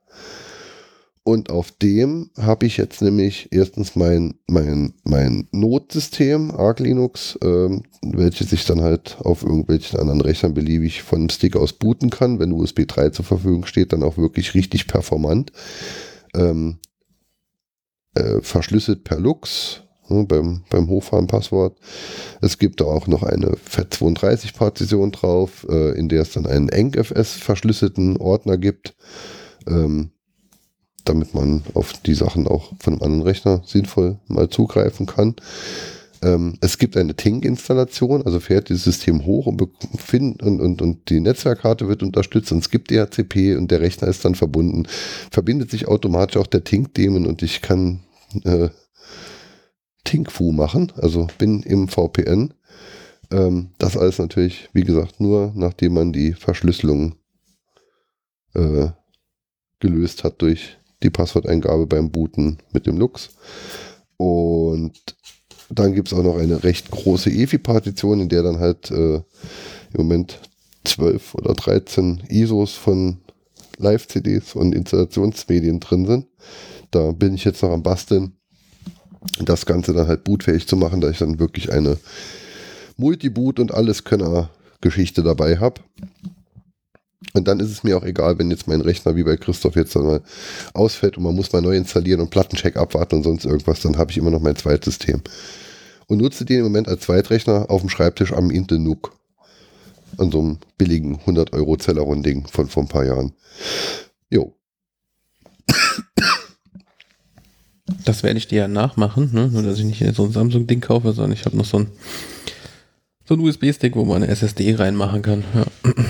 [1.25, 7.83] Und auf dem habe ich jetzt nämlich erstens mein, mein, mein Notsystem, Arch Linux, ähm,
[8.01, 12.39] welches ich dann halt auf irgendwelchen anderen Rechnern beliebig von dem Stick aus booten kann,
[12.39, 15.51] wenn USB 3 zur Verfügung steht, dann auch wirklich richtig performant.
[16.33, 16.79] Ähm,
[18.15, 21.77] äh, verschlüsselt per Lux, beim, beim Hochfahren-Passwort.
[22.41, 27.33] Es gibt da auch noch eine FAT32-Partition drauf, äh, in der es dann einen EncFS
[27.33, 28.95] verschlüsselten Ordner gibt.
[29.67, 30.11] Ähm,
[31.05, 35.37] damit man auf die Sachen auch von einem anderen Rechner sinnvoll mal zugreifen kann.
[36.23, 41.21] Ähm, es gibt eine Tink-Installation, also fährt dieses System hoch und, und, und, und die
[41.21, 44.87] Netzwerkkarte wird unterstützt und es gibt DHCP und der Rechner ist dann verbunden.
[45.31, 48.01] Verbindet sich automatisch auch der Tink-Daemon und ich kann
[48.45, 48.69] äh,
[50.07, 52.55] Tinkfu machen, also bin im VPN.
[53.31, 57.17] Ähm, das alles natürlich, wie gesagt, nur nachdem man die Verschlüsselung
[58.55, 58.89] äh,
[59.81, 63.31] gelöst hat durch die Passworteingabe beim Booten mit dem Lux.
[64.17, 64.93] Und
[65.69, 69.25] dann gibt es auch noch eine recht große EFI-Partition, in der dann halt äh, im
[69.97, 70.41] Moment
[70.85, 73.19] 12 oder 13 ISOs von
[73.79, 76.27] Live-CDs und Installationsmedien drin sind.
[76.91, 78.37] Da bin ich jetzt noch am Basteln,
[79.41, 81.99] das Ganze dann halt bootfähig zu machen, da ich dann wirklich eine
[82.97, 84.51] Multiboot und alles Könner
[84.81, 85.81] Geschichte dabei habe.
[87.33, 89.97] Und dann ist es mir auch egal, wenn jetzt mein Rechner wie bei Christoph jetzt
[89.97, 90.21] dann
[90.75, 94.11] ausfällt und man muss mal neu installieren und Plattencheck abwarten und sonst irgendwas, dann habe
[94.11, 95.23] ich immer noch mein zweites System.
[96.07, 99.13] Und nutze den im Moment als Zweitrechner auf dem Schreibtisch am Intel NUC.
[100.19, 103.33] An so einem billigen 100 Euro Celeron-Ding von vor ein paar Jahren.
[104.31, 104.55] Jo.
[108.05, 109.49] Das werde ich dir ja nachmachen, ne?
[109.49, 111.87] nur dass ich nicht so ein Samsung-Ding kaufe, sondern ich habe noch so ein,
[113.25, 115.45] so ein USB-Stick, wo man eine SSD reinmachen kann.
[115.55, 115.93] Ja.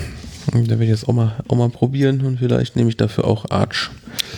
[0.53, 3.49] Da werde ich jetzt auch mal, auch mal probieren und vielleicht nehme ich dafür auch
[3.49, 3.89] Arch.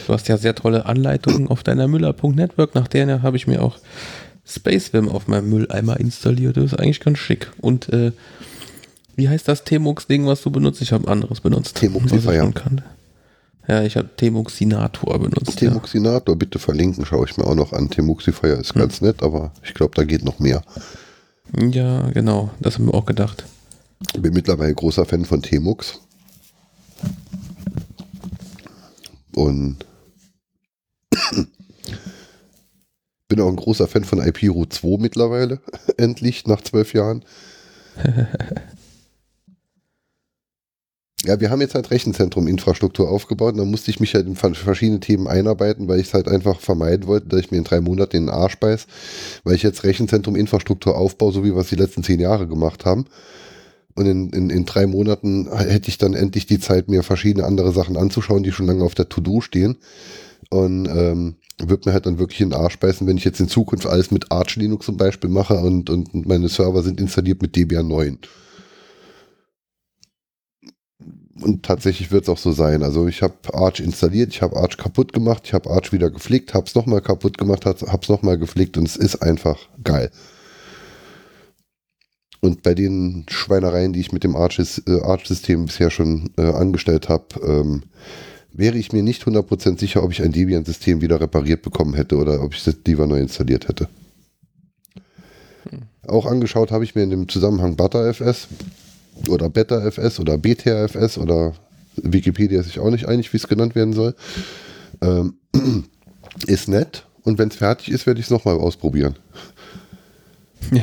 [0.07, 3.77] Du hast ja sehr tolle Anleitungen auf deiner Müller.network, nach der habe ich mir auch
[4.43, 6.57] Spacewim auf meinem Mülleimer installiert.
[6.57, 7.51] Das ist eigentlich ganz schick.
[7.61, 8.11] Und äh,
[9.15, 10.81] wie heißt das Temux-Ding, was du benutzt?
[10.81, 11.75] Ich habe ein anderes benutzt.
[11.75, 12.33] Temuxifier.
[12.33, 12.51] Ja,
[13.83, 15.59] ich habe Temuxinator benutzt.
[15.59, 16.37] Temuxinator, ja.
[16.37, 17.89] bitte verlinken, schaue ich mir auch noch an.
[17.89, 18.81] Temuxifier ist hm.
[18.81, 20.63] ganz nett, aber ich glaube, da geht noch mehr.
[21.55, 23.45] Ja, genau, das haben wir auch gedacht.
[24.13, 25.99] Ich bin mittlerweile großer Fan von Temux.
[29.35, 29.85] Und
[33.27, 35.59] bin auch ein großer Fan von IP Route 2 mittlerweile.
[35.97, 37.23] Endlich, nach zwölf Jahren.
[41.25, 44.99] ja, wir haben jetzt halt Rechenzentrum-Infrastruktur aufgebaut und da musste ich mich halt in verschiedene
[44.99, 48.11] Themen einarbeiten, weil ich es halt einfach vermeiden wollte, dass ich mir in drei Monaten
[48.11, 48.87] den Arsch beiß,
[49.43, 53.05] weil ich jetzt Rechenzentrum-Infrastruktur aufbaue, so wie wir es die letzten zehn Jahre gemacht haben.
[53.95, 57.73] Und in, in, in drei Monaten hätte ich dann endlich die Zeit, mir verschiedene andere
[57.73, 59.77] Sachen anzuschauen, die schon lange auf der To-Do stehen.
[60.49, 63.49] Und ähm, wird mir halt dann wirklich in den Arsch beißen, wenn ich jetzt in
[63.49, 67.55] Zukunft alles mit Arch Linux zum Beispiel mache und, und meine Server sind installiert mit
[67.55, 68.19] Debian 9.
[71.41, 72.83] Und tatsächlich wird es auch so sein.
[72.83, 76.53] Also ich habe Arch installiert, ich habe Arch kaputt gemacht, ich habe Arch wieder gepflegt,
[76.53, 80.11] habe es nochmal kaputt gemacht, habe es nochmal gepflegt und es ist einfach geil.
[82.41, 87.25] Und bei den Schweinereien, die ich mit dem äh, Arch-System bisher schon äh, angestellt habe,
[87.43, 87.83] ähm,
[88.51, 92.41] wäre ich mir nicht 100% sicher, ob ich ein Debian-System wieder repariert bekommen hätte oder
[92.41, 93.89] ob ich das lieber neu installiert hätte.
[95.69, 95.83] Hm.
[96.07, 98.47] Auch angeschaut habe ich mir in dem Zusammenhang ButterFS
[99.27, 101.53] oder BetaFS oder BTRFS oder
[101.95, 104.15] Wikipedia ist sich auch nicht einig, wie es genannt werden soll.
[105.01, 105.35] Ähm,
[106.47, 109.17] ist nett und wenn es fertig ist, werde ich es nochmal ausprobieren.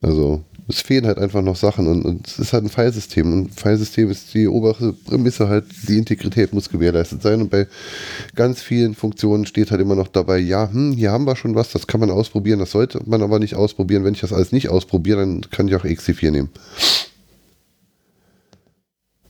[0.00, 3.38] Also es fehlen halt einfach noch Sachen und, und es ist halt ein Filesystem und
[3.46, 7.66] ein Filesystem ist die oberste Prämisse halt, die Integrität muss gewährleistet sein und bei
[8.34, 11.72] ganz vielen Funktionen steht halt immer noch dabei, ja, hm, hier haben wir schon was,
[11.72, 14.04] das kann man ausprobieren, das sollte man aber nicht ausprobieren.
[14.04, 16.50] Wenn ich das alles nicht ausprobiere, dann kann ich auch XC4 nehmen.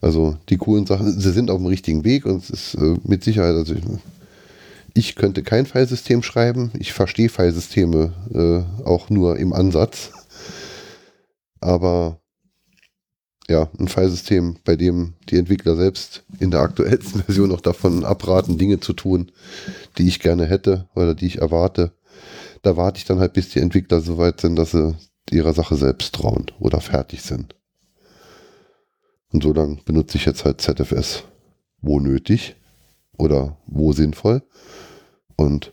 [0.01, 3.23] Also die coolen Sachen, sie sind auf dem richtigen Weg und es ist äh, mit
[3.23, 3.83] Sicherheit, also ich,
[4.95, 10.11] ich könnte kein Filesystem schreiben, ich verstehe Filesysteme äh, auch nur im Ansatz
[11.61, 12.21] aber
[13.49, 18.59] ja, ein Filesystem, bei dem die Entwickler selbst in der aktuellsten Version noch davon abraten,
[18.59, 19.33] Dinge zu tun,
[19.97, 21.93] die ich gerne hätte oder die ich erwarte.
[22.63, 24.97] Da warte ich dann halt, bis die Entwickler so weit sind, dass sie
[25.31, 27.55] ihrer Sache selbst trauen oder fertig sind.
[29.33, 31.25] Und so lange benutze ich jetzt halt ZFS,
[31.81, 32.57] wo nötig
[33.17, 34.43] oder wo sinnvoll.
[35.37, 35.73] Und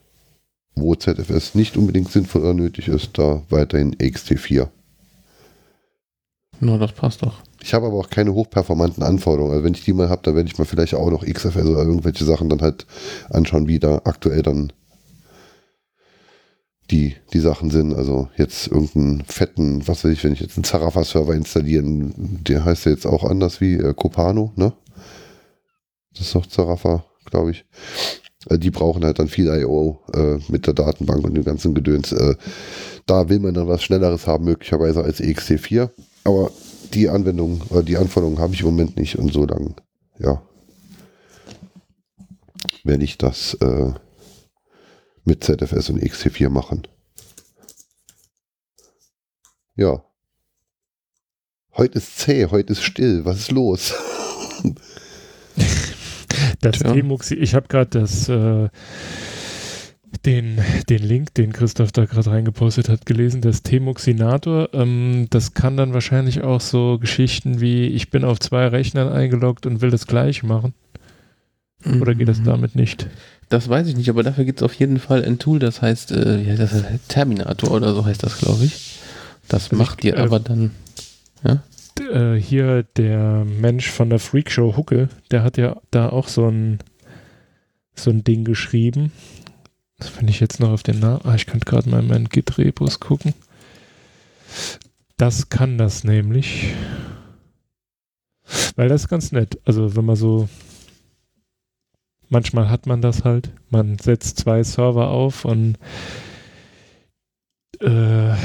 [0.75, 4.69] wo ZFS nicht unbedingt sinnvoll oder nötig ist, da weiterhin XT4.
[6.59, 7.41] Na, das passt doch.
[7.61, 9.51] Ich habe aber auch keine hochperformanten Anforderungen.
[9.51, 11.83] Also wenn ich die mal habe, dann werde ich mal vielleicht auch noch XFS oder
[11.83, 12.85] irgendwelche Sachen dann halt
[13.29, 14.71] anschauen, wie da aktuell dann
[16.91, 17.93] die, die Sachen sind.
[17.93, 22.13] Also jetzt irgendeinen fetten, was weiß ich, wenn ich jetzt einen Zarafa-Server installieren,
[22.47, 24.73] der heißt ja jetzt auch anders wie äh, Copano, ne?
[26.13, 27.65] Das ist doch Zarafa, glaube ich.
[28.49, 29.99] Äh, die brauchen halt dann viel I.O.
[30.13, 32.11] Äh, mit der Datenbank und dem ganzen Gedöns.
[32.11, 32.35] Äh,
[33.05, 35.89] da will man dann was Schnelleres haben, möglicherweise als EXT4.
[36.25, 36.51] Aber
[36.93, 39.75] die Anwendung oder die Anforderungen habe ich im Moment nicht und so dann,
[40.19, 40.41] ja,
[42.83, 43.93] werde ich das äh,
[45.23, 46.87] mit ZFS und XT4 machen.
[49.75, 50.03] Ja.
[51.75, 53.25] Heute ist zäh, heute ist still.
[53.25, 53.93] Was ist los?
[56.59, 56.91] Das Tja.
[56.93, 58.69] T-Muxi, ich habe gerade das äh,
[60.23, 60.59] den,
[60.89, 64.69] den Link, den Christoph da gerade reingepostet hat, gelesen, das T-Muxinator.
[64.73, 69.65] Ähm, das kann dann wahrscheinlich auch so Geschichten wie, ich bin auf zwei Rechnern eingeloggt
[69.65, 70.73] und will das gleich machen.
[72.01, 72.45] Oder geht das Mhm.
[72.45, 73.07] damit nicht?
[73.49, 76.11] Das weiß ich nicht, aber dafür gibt es auf jeden Fall ein Tool, das heißt,
[76.13, 76.83] äh, wie heißt das?
[77.07, 78.99] Terminator oder so heißt das, glaube ich.
[79.47, 80.71] Das Also macht ich- dir äh, aber dann.
[81.97, 86.47] D- Äh, hier der Mensch von der Freakshow Hucke, der hat ja da auch so
[86.49, 86.79] ein
[87.97, 89.13] so ein Ding geschrieben.
[89.97, 92.99] Wenn ich jetzt noch auf den Namen, ah, ich könnte gerade mal in meinen Git-Repos
[92.99, 93.33] gucken.
[95.17, 96.73] Das kann das nämlich.
[98.75, 99.59] Weil das ist ganz nett.
[99.65, 100.49] Also wenn man so,
[102.29, 103.51] manchmal hat man das halt.
[103.69, 105.77] Man setzt zwei Server auf und
[107.79, 108.35] äh,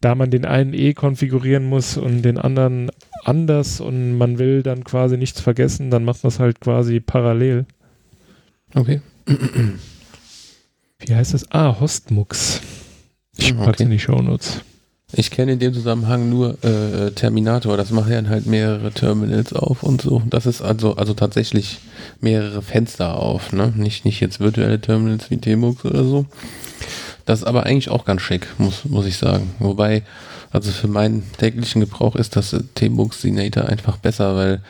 [0.00, 2.90] da man den einen eh konfigurieren muss und den anderen
[3.24, 7.66] anders und man will dann quasi nichts vergessen, dann macht man es halt quasi parallel.
[8.74, 9.00] Okay.
[11.06, 11.50] Wie heißt das?
[11.50, 12.60] Ah, Hostmux.
[13.36, 13.82] Ich Ah, pack's okay.
[13.84, 14.60] in die Shownotes.
[15.14, 17.76] Ich kenne in dem Zusammenhang nur äh, Terminator.
[17.76, 20.22] Das macht ja halt mehrere Terminals auf und so.
[20.26, 21.80] Das ist also also tatsächlich
[22.20, 23.74] mehrere Fenster auf, ne?
[23.76, 26.24] Nicht nicht jetzt virtuelle Terminals wie Tmux oder so.
[27.26, 29.50] Das ist aber eigentlich auch ganz schick, muss muss ich sagen.
[29.58, 30.02] Wobei
[30.50, 34.60] also für meinen täglichen Gebrauch ist das äh, Tmux-Sinator einfach besser, weil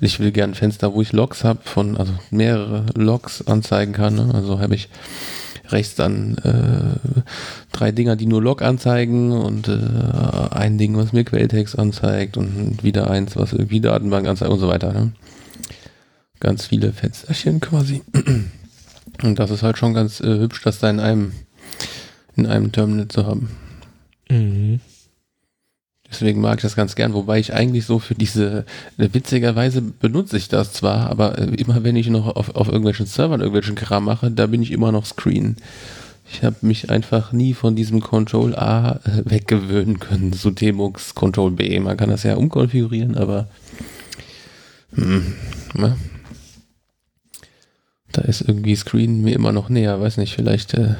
[0.00, 4.14] ich will gern Fenster, wo ich Logs habe, von also mehrere Logs anzeigen kann.
[4.14, 4.30] Ne?
[4.34, 4.88] Also habe ich
[5.72, 7.08] rechts dann äh,
[7.72, 9.78] drei Dinger, die nur Log anzeigen und äh,
[10.50, 14.68] ein Ding, was mir Quelltext anzeigt und wieder eins, was irgendwie Datenbank anzeigt und so
[14.68, 14.92] weiter.
[14.92, 15.12] Ne?
[16.40, 18.02] Ganz viele Fensterchen quasi.
[19.22, 21.32] Und das ist halt schon ganz äh, hübsch, das da in einem
[22.36, 23.50] in einem Terminal zu haben.
[24.30, 24.80] Mhm.
[26.10, 28.64] Deswegen mag ich das ganz gern, wobei ich eigentlich so für diese,
[28.98, 33.06] äh, witzigerweise benutze ich das zwar, aber äh, immer wenn ich noch auf, auf irgendwelchen
[33.06, 35.56] Servern irgendwelchen Kram mache, da bin ich immer noch Screen.
[36.32, 41.52] Ich habe mich einfach nie von diesem Control A äh, weggewöhnen können, so Tmux Control
[41.52, 41.78] B.
[41.78, 43.48] Man kann das ja umkonfigurieren, aber
[44.94, 45.34] hm,
[45.74, 45.96] ne?
[48.12, 50.94] da ist irgendwie Screen mir immer noch näher, weiß nicht, vielleicht äh,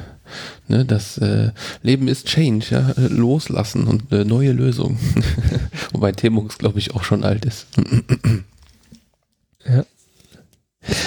[0.68, 1.50] ne, das äh,
[1.82, 4.98] Leben ist Change, ja, loslassen und äh, neue Lösungen.
[5.92, 7.66] Wobei Tmux, glaube ich, auch schon alt ist.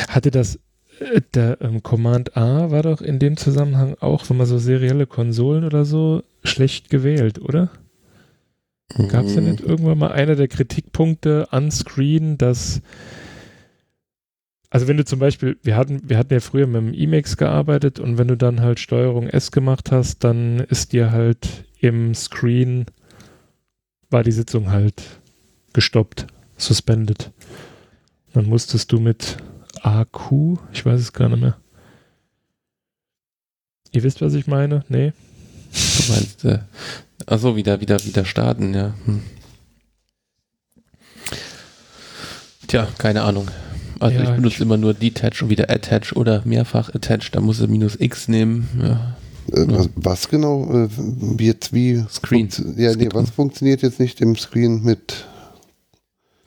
[0.08, 0.60] Hatte das,
[1.00, 5.08] äh, der ähm, Command A war doch in dem Zusammenhang auch, wenn man so serielle
[5.08, 7.70] Konsolen oder so, schlecht gewählt, oder?
[9.10, 12.82] Gab es ja nicht irgendwann mal einer der Kritikpunkte an Screen, dass
[14.74, 18.00] also wenn du zum Beispiel, wir hatten, wir hatten ja früher mit dem Emacs gearbeitet
[18.00, 21.48] und wenn du dann halt Steuerung S gemacht hast, dann ist dir halt
[21.80, 22.88] im Screen
[24.10, 25.04] war die Sitzung halt
[25.74, 26.26] gestoppt,
[26.58, 27.30] suspended.
[28.34, 29.38] Dann musstest du mit
[29.84, 31.56] AQ, ich weiß es gar nicht mehr.
[33.92, 34.84] Ihr wisst, was ich meine?
[34.90, 35.14] Nee?
[35.72, 36.60] Du meinst, äh,
[37.28, 38.96] achso, wieder, wieder, wieder starten, ja.
[39.06, 39.22] Hm.
[42.66, 43.50] Tja, keine Ahnung.
[44.00, 47.40] Also Ja, ich benutze ich- immer nur Detach und wieder Attach oder mehrfach Attach, da
[47.42, 48.68] muss er minus X nehmen.
[48.82, 49.16] Ja.
[49.52, 50.86] Äh, was, was genau?
[50.86, 50.88] Äh,
[51.38, 52.04] wie jetzt wie?
[52.10, 52.50] Screen.
[52.78, 53.10] Ja, nee, Screen.
[53.14, 55.26] was funktioniert jetzt nicht im Screen mit.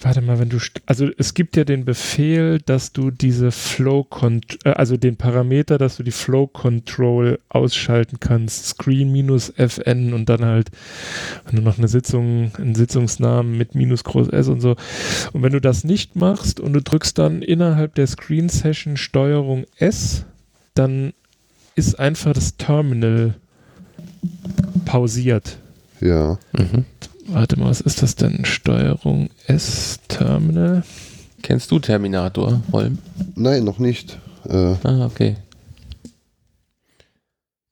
[0.07, 4.65] Warte mal, wenn du, also es gibt ja den Befehl, dass du diese Flow, Cont-
[4.65, 10.29] äh, also den Parameter, dass du die Flow Control ausschalten kannst, Screen minus FN und
[10.29, 10.71] dann halt,
[11.47, 14.77] wenn du noch eine Sitzung, einen Sitzungsnamen mit minus groß S und so.
[15.33, 19.65] Und wenn du das nicht machst und du drückst dann innerhalb der Screen Session Steuerung
[19.77, 20.25] S,
[20.75, 21.15] dann
[21.75, 23.35] ist einfach das Terminal
[24.85, 25.59] pausiert.
[26.01, 26.39] Ja.
[26.53, 26.85] Mhm.
[27.29, 28.45] Warte mal, was ist das denn?
[28.45, 30.85] Steuerung S Terminal?
[31.43, 32.99] Kennst du Terminator, Holm?
[33.35, 34.19] Nein, noch nicht.
[34.49, 35.37] Äh, Ah, okay.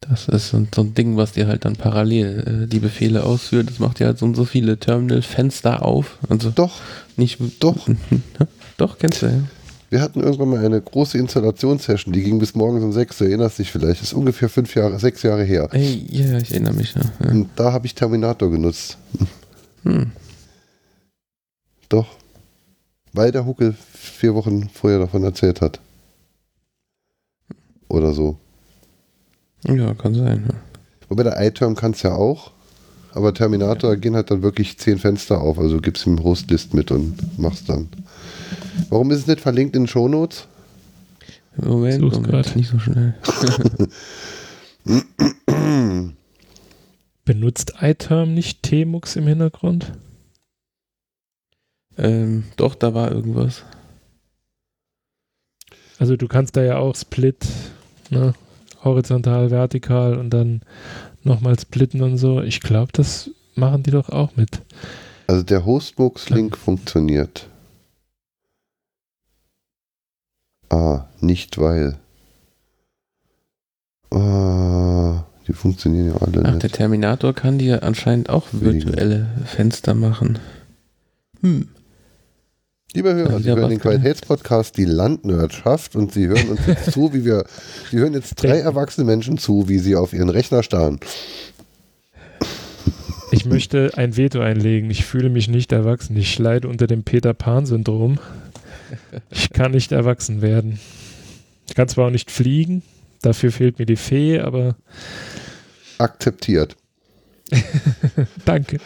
[0.01, 3.71] Das ist so, so ein Ding, was dir halt dann parallel äh, die Befehle ausführt.
[3.71, 6.19] Das macht dir halt so und so viele Terminal-Fenster auf.
[6.29, 6.81] Also doch,
[7.17, 7.39] nicht.
[7.61, 7.89] Doch.
[8.77, 9.33] Doch, kennst du, ja.
[9.91, 13.19] wir hatten irgendwann mal eine große Installationssession, die ging bis morgens um sechs.
[13.19, 14.01] Du erinnerst dich vielleicht.
[14.01, 15.69] Das ist ungefähr fünf Jahre, sechs Jahre her.
[15.71, 16.93] Ey, ja, ich erinnere mich.
[16.95, 17.03] Ja.
[17.25, 17.31] Ja.
[17.31, 18.99] Und da habe ich Terminator genutzt.
[19.85, 20.11] Hm.
[21.89, 22.09] Doch.
[23.13, 25.81] Weil der Huckel vier Wochen vorher davon erzählt hat.
[27.89, 28.39] Oder so.
[29.67, 30.49] ja, kann sein.
[30.49, 30.55] Ja.
[31.09, 32.51] Wobei der iTerm kann es ja auch.
[33.13, 35.59] Aber Terminator gehen halt dann wirklich zehn Fenster auf.
[35.59, 37.89] Also gibst ihm Hostlist mit und machst dann.
[38.89, 40.49] Warum ist es nicht verlinkt in den Shownotes?
[41.57, 43.15] Moment, Moment, nicht so schnell.
[47.25, 49.93] Benutzt iTerm nicht Tmux im Hintergrund?
[51.97, 53.63] ähm, doch, da war irgendwas.
[55.99, 57.47] Also du kannst da ja auch Split,
[58.11, 58.35] ne?
[58.83, 60.61] horizontal, vertikal und dann
[61.23, 62.43] nochmal splitten und so.
[62.43, 64.61] Ich glaube, das machen die doch auch mit.
[65.27, 67.49] Also der Hostmux-Link funktioniert.
[70.69, 71.99] Ah, nicht weil.
[74.11, 76.75] Ah, die funktionieren ja alle Ach, der nicht.
[76.75, 78.85] Terminator kann dir anscheinend auch Wegen.
[78.87, 80.39] virtuelle Fenster machen.
[81.43, 81.69] Hm.
[82.95, 87.13] Lieber Hörer, Ja, Sie hören den Qualitätspodcast Die Landnördschaft und Sie hören uns jetzt zu,
[87.13, 87.45] wie wir,
[87.91, 91.01] Sie hören jetzt drei erwachsene Menschen zu, wie sie auf ihren Rechner starren.
[93.33, 94.91] Ich möchte ein Veto einlegen.
[94.91, 96.17] Ich fühle mich nicht erwachsen.
[96.17, 98.19] Ich leide unter dem Peter Pan-Syndrom.
[99.31, 100.79] Ich kann nicht erwachsen werden.
[101.67, 102.83] Ich kann zwar auch nicht fliegen,
[103.25, 104.77] dafür fehlt mir die Fee, aber
[105.99, 106.77] Akzeptiert.
[108.45, 108.79] danke.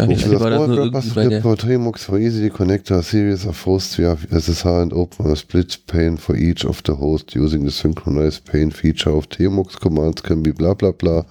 [0.00, 4.16] War das bei der- for Tmux for easy to connect a series of hosts via
[4.30, 8.70] SSH and open a split pane for each of the hosts using the synchronized pane
[8.70, 11.26] feature of Tmux commands can be bla bla bla.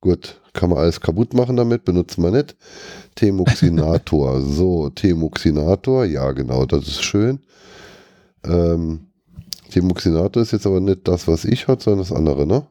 [0.00, 2.56] Gut, kann man alles kaputt machen damit, benutzen wir nicht.
[3.14, 7.38] Tmuxinator, so, Tmuxinator, ja genau, das ist schön.
[8.44, 9.06] Ähm,
[9.80, 12.66] Tmuxinator ist jetzt aber nicht das, was ich hatte, sondern das andere, ne?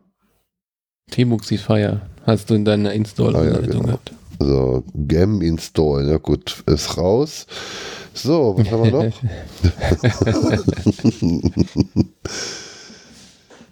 [1.12, 3.84] Tmuxifier hast du in deiner Install-Anleitung Ah, ja, genau.
[3.84, 4.14] gehabt.
[4.40, 7.46] Also Gem install, ja gut, ist raus.
[8.14, 9.14] So, was haben wir noch?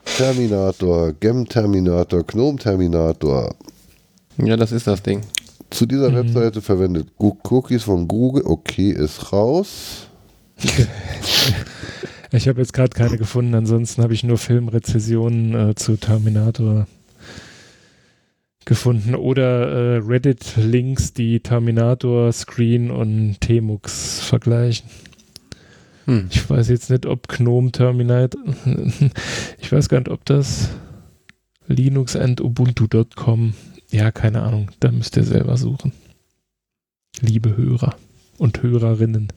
[0.17, 3.55] Terminator, Gem Terminator, Gnome Terminator.
[4.37, 5.21] ja, das ist das Ding.
[5.69, 6.15] Zu dieser Mhm.
[6.35, 8.43] Webseite verwendet Cookies von Google.
[8.45, 10.07] Okay, ist raus.
[12.33, 16.87] Ich habe jetzt gerade keine gefunden, ansonsten habe ich nur Filmrezessionen äh, zu Terminator
[18.63, 24.89] gefunden oder äh, Reddit-Links, die Terminator, Screen und Tmux vergleichen.
[26.05, 26.27] Hm.
[26.31, 28.41] Ich weiß jetzt nicht, ob Gnome Terminator,
[29.59, 30.69] ich weiß gar nicht, ob das
[31.67, 33.55] Linux and Ubuntu.com,
[33.89, 35.91] ja, keine Ahnung, da müsst ihr selber suchen.
[37.19, 37.95] Liebe Hörer
[38.37, 39.27] und Hörerinnen.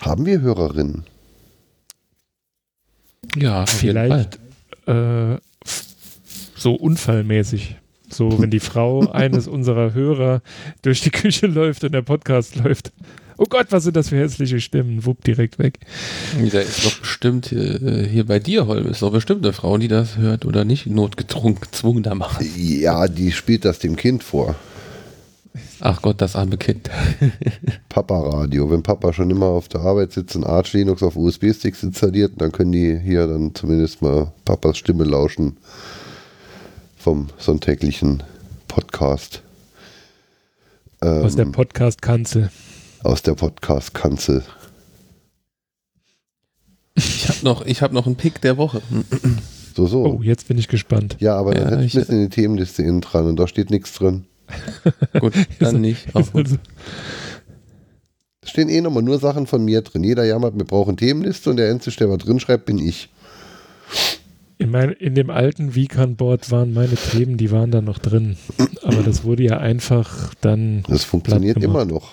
[0.00, 1.04] Haben wir Hörerinnen?
[3.36, 3.66] Ja.
[3.66, 4.38] Vielleicht
[4.86, 5.36] äh,
[6.56, 7.76] so unfallmäßig.
[8.10, 10.42] So, wenn die Frau eines unserer Hörer
[10.82, 12.92] durch die Küche läuft und der Podcast läuft.
[13.40, 15.06] Oh Gott, was sind das für hässliche Stimmen?
[15.06, 15.78] Wupp, direkt weg.
[16.50, 19.86] Da ist doch bestimmt äh, hier bei dir, Holm, ist doch bestimmt eine Frau, die
[19.86, 22.50] das hört oder nicht notgedrungen, gezwungenermaßen.
[22.56, 24.56] Ja, die spielt das dem Kind vor.
[25.80, 26.90] Ach Gott, das arme Kind.
[27.88, 28.70] Papa-Radio.
[28.70, 32.50] Wenn Papa schon immer auf der Arbeit sitzt und Arch Linux auf USB-Sticks installiert, dann
[32.52, 35.56] können die hier dann zumindest mal Papas Stimme lauschen
[36.96, 38.22] vom sonntäglichen
[38.66, 39.42] Podcast.
[41.00, 42.50] Ähm, Aus der Podcast-Kanzel.
[43.04, 44.42] aus der Podcast-Kanzel.
[46.96, 48.82] Ich habe noch, ich hab noch einen Pick der Woche.
[49.76, 50.04] So, so.
[50.04, 51.16] Oh, jetzt bin ich gespannt.
[51.20, 53.36] Ja, aber dann Ja, hätte ich ich- ein bisschen in die Themenliste innen dran und
[53.36, 54.24] da steht nichts drin.
[55.20, 56.14] Gut, dann nicht.
[56.14, 56.46] Auch gut.
[56.46, 56.56] Also,
[58.40, 60.04] Da stehen eh nochmal nur Sachen von mir drin.
[60.04, 63.08] Jeder jammert, wir brauchen Themenliste und der Einzige, der was drin schreibt, bin ich.
[64.58, 68.36] in, mein, in dem alten Vican-Board waren meine Themen, die waren da noch drin.
[68.82, 70.82] Aber das wurde ja einfach dann.
[70.88, 72.12] Das funktioniert immer noch.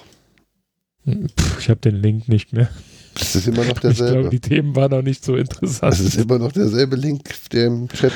[1.08, 2.70] Pff, ich habe den Link nicht mehr.
[3.14, 4.30] Das ist immer noch Ich glaube, derselbe.
[4.30, 5.94] die Themen waren auch nicht so interessant.
[5.94, 8.12] Das ist immer noch derselbe Link, der im Chat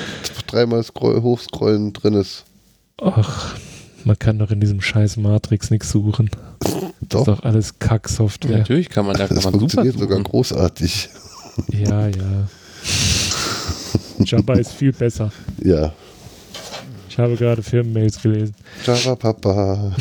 [0.47, 2.43] dreimal scroll, hochscrollen drin ist.
[3.01, 3.55] Ach,
[4.05, 6.29] man kann doch in diesem scheiß Matrix nichts suchen.
[7.01, 8.59] Doch, Ist doch alles Kacksoftware.
[8.59, 10.23] Natürlich kann man, da kann das man super funktioniert sogar suchen.
[10.31, 11.09] großartig.
[11.71, 12.47] Ja, ja.
[14.19, 15.31] Java ist viel besser.
[15.63, 15.93] Ja.
[17.09, 18.55] Ich habe gerade Firmenmails gelesen.
[18.85, 19.95] Java Papa.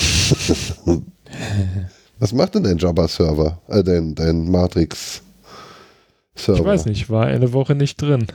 [2.18, 3.60] Was macht denn dein Java-Server?
[3.68, 6.60] Äh, dein, dein Matrix-Server?
[6.60, 8.26] Ich weiß nicht, war eine Woche nicht drin.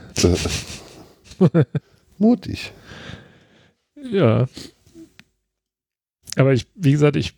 [2.18, 2.72] Mutig.
[4.10, 4.46] Ja.
[6.36, 7.34] Aber ich, wie gesagt, ich,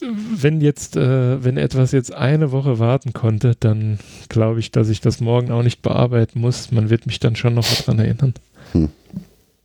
[0.00, 3.98] wenn jetzt, äh, wenn etwas jetzt eine Woche warten konnte, dann
[4.28, 6.70] glaube ich, dass ich das morgen auch nicht bearbeiten muss.
[6.72, 8.34] Man wird mich dann schon noch daran erinnern.
[8.72, 8.88] Hm.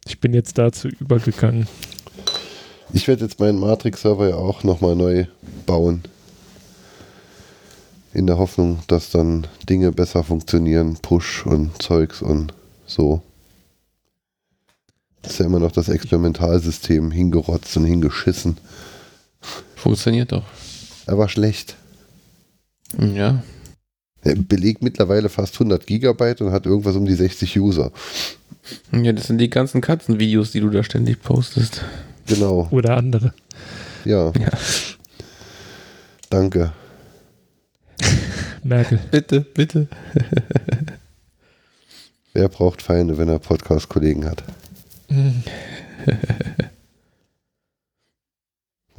[0.08, 1.68] Ich bin jetzt dazu übergegangen.
[2.94, 5.26] Ich werde jetzt meinen Matrix-Server ja auch nochmal neu
[5.66, 6.02] bauen.
[8.14, 12.54] In der Hoffnung, dass dann Dinge besser funktionieren, Push und Zeugs und
[12.88, 13.22] so.
[15.22, 18.58] Das ist ja immer noch das Experimentalsystem hingerotzt und hingeschissen.
[19.76, 20.46] Funktioniert doch.
[21.06, 21.76] Er war schlecht.
[22.98, 23.44] Ja.
[24.22, 27.92] Er belegt mittlerweile fast 100 Gigabyte und hat irgendwas um die 60 User.
[28.92, 31.84] Ja, das sind die ganzen Katzenvideos, die du da ständig postest.
[32.28, 32.68] Genau.
[32.72, 33.34] Oder andere.
[34.06, 34.32] Ja.
[34.40, 34.52] Ja.
[36.30, 36.74] Danke.
[38.64, 39.00] Merkel.
[39.12, 39.88] Bitte, bitte.
[42.34, 44.44] Wer braucht Feinde, wenn er Podcast-Kollegen hat?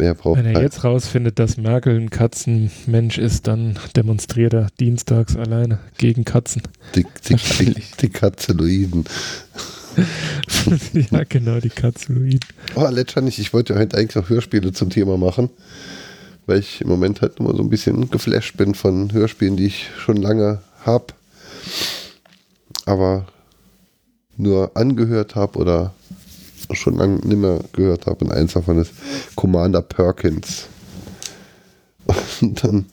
[0.01, 0.67] Wer braucht Wenn er Feinde?
[0.67, 6.63] jetzt rausfindet, dass Merkel ein Katzenmensch ist, dann demonstriert er dienstags alleine gegen Katzen.
[6.95, 9.05] Die, die, die, die Katzeloiden.
[11.11, 12.41] ja, genau, die Katzeloiden.
[12.77, 15.51] Oh, letztendlich, ich wollte heute eigentlich noch Hörspiele zum Thema machen,
[16.47, 19.91] weil ich im Moment halt immer so ein bisschen geflasht bin von Hörspielen, die ich
[19.99, 21.13] schon lange habe,
[22.87, 23.27] aber
[24.41, 25.95] nur angehört habe oder
[26.73, 28.25] schon lange nicht mehr gehört habe.
[28.25, 28.93] Und eins davon ist
[29.37, 30.67] Commander Perkins.
[32.41, 32.87] Und dann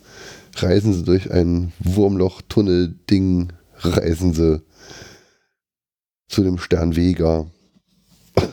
[0.56, 4.62] reisen sie durch ein Wurmloch-Tunnel-Ding, reisen sie
[6.28, 7.46] zu dem Stern Vega.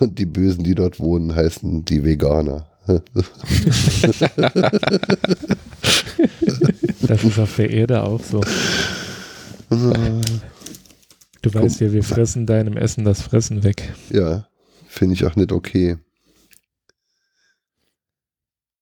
[0.00, 2.66] Und die Bösen, die dort wohnen, heißen die Veganer.
[7.06, 8.40] Das ist auf der Erde auch so.
[11.44, 13.92] Du weißt ja, wir fressen deinem Essen das Fressen weg.
[14.08, 14.48] Ja,
[14.88, 15.98] finde ich auch nicht okay.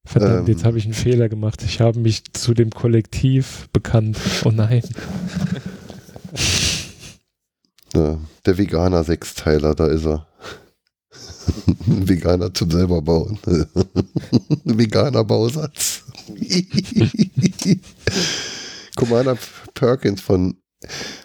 [0.04, 0.54] Verdammt, Ähm.
[0.54, 1.64] jetzt habe ich einen Fehler gemacht.
[1.64, 4.16] Ich habe mich zu dem Kollektiv bekannt.
[4.44, 4.82] Oh nein.
[7.94, 10.26] Ja, der Veganer Sechsteiler, da ist er.
[11.84, 13.38] Veganer zum selber bauen.
[14.64, 16.04] Veganer Bausatz.
[18.96, 19.36] Commander
[19.74, 20.56] Perkins von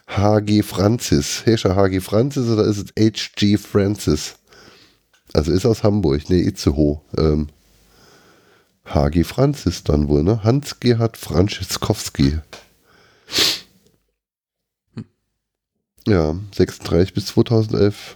[0.07, 1.45] HG Francis.
[1.45, 4.35] Hescher HG Francis oder ist es HG Francis?
[5.33, 7.01] Also ist aus Hamburg, ne, Itzehoe.
[7.17, 7.47] Ähm,
[8.85, 10.43] HG Francis dann wohl, ne?
[10.43, 12.39] Hans-Gerhard Franziskowski.
[16.07, 18.15] Ja, 36 bis 2011.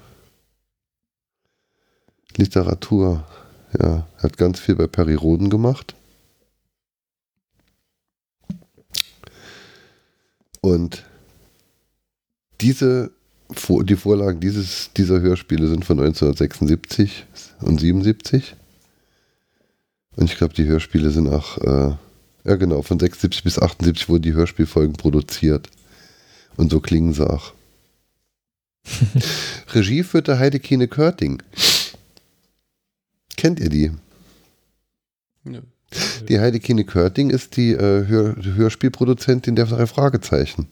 [2.38, 3.27] Literatur.
[3.77, 5.95] Ja, hat ganz viel bei Perry Roden gemacht.
[10.61, 11.03] Und
[12.61, 13.11] diese,
[13.49, 17.25] die Vorlagen dieses, dieser Hörspiele sind von 1976
[17.61, 18.55] und 77.
[20.15, 21.95] Und ich glaube, die Hörspiele sind auch, äh,
[22.43, 25.69] ja genau, von 76 bis 78 wurden die Hörspielfolgen produziert.
[26.57, 27.53] Und so klingen sie auch.
[29.73, 31.41] Regie führte Heidekine Körting.
[33.38, 33.91] Kennt ihr die?
[35.43, 35.61] Nö.
[36.29, 40.67] Die Heidekine Körting ist die äh, Hör Hörspielproduzentin der drei Fragezeichen,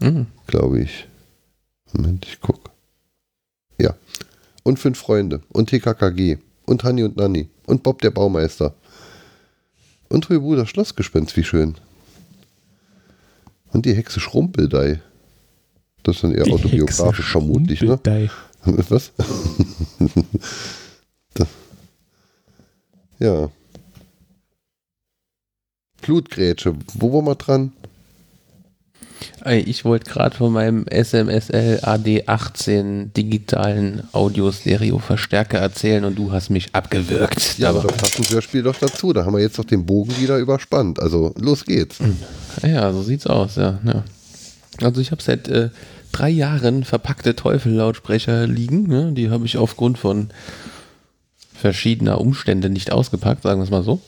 [0.00, 0.26] Mhm.
[0.46, 1.06] glaube ich.
[1.92, 2.70] Moment, ich guck.
[3.78, 3.94] Ja.
[4.62, 5.42] Und fünf Freunde.
[5.50, 6.38] Und TKKG.
[6.66, 7.48] Und Hanni und Nanni.
[7.66, 8.74] Und Bob der Baumeister.
[10.08, 11.76] Und Huibu das Schlossgespenst, wie schön.
[13.72, 15.00] Und die Hexe Schrumpeldei.
[16.02, 17.98] Das ist dann eher Die autobiografisch vermutlich, ne?
[18.64, 19.12] Was?
[23.18, 23.50] Ja.
[26.02, 27.72] Blutgrätsche, wo war man dran?
[29.66, 37.58] Ich wollte gerade von meinem SMSL AD18 digitalen Audio-Stereo-Verstärker erzählen und du hast mich abgewürgt.
[37.58, 39.12] Ja, aber da passt ein Hörspiel doch dazu.
[39.12, 41.00] Da haben wir jetzt doch den Bogen wieder überspannt.
[41.00, 41.98] Also, los geht's.
[42.62, 43.78] Ja, so sieht's aus, ja.
[43.84, 44.04] ja.
[44.80, 45.70] Also ich habe seit äh,
[46.12, 48.86] drei Jahren verpackte Teufel-Lautsprecher liegen.
[48.86, 49.12] Ne?
[49.12, 50.28] Die habe ich aufgrund von
[51.54, 54.00] verschiedener Umstände nicht ausgepackt, sagen wir es mal so.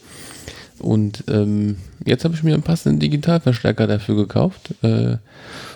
[0.78, 4.74] Und ähm, jetzt habe ich mir einen passenden Digitalverstärker dafür gekauft.
[4.82, 5.16] Äh,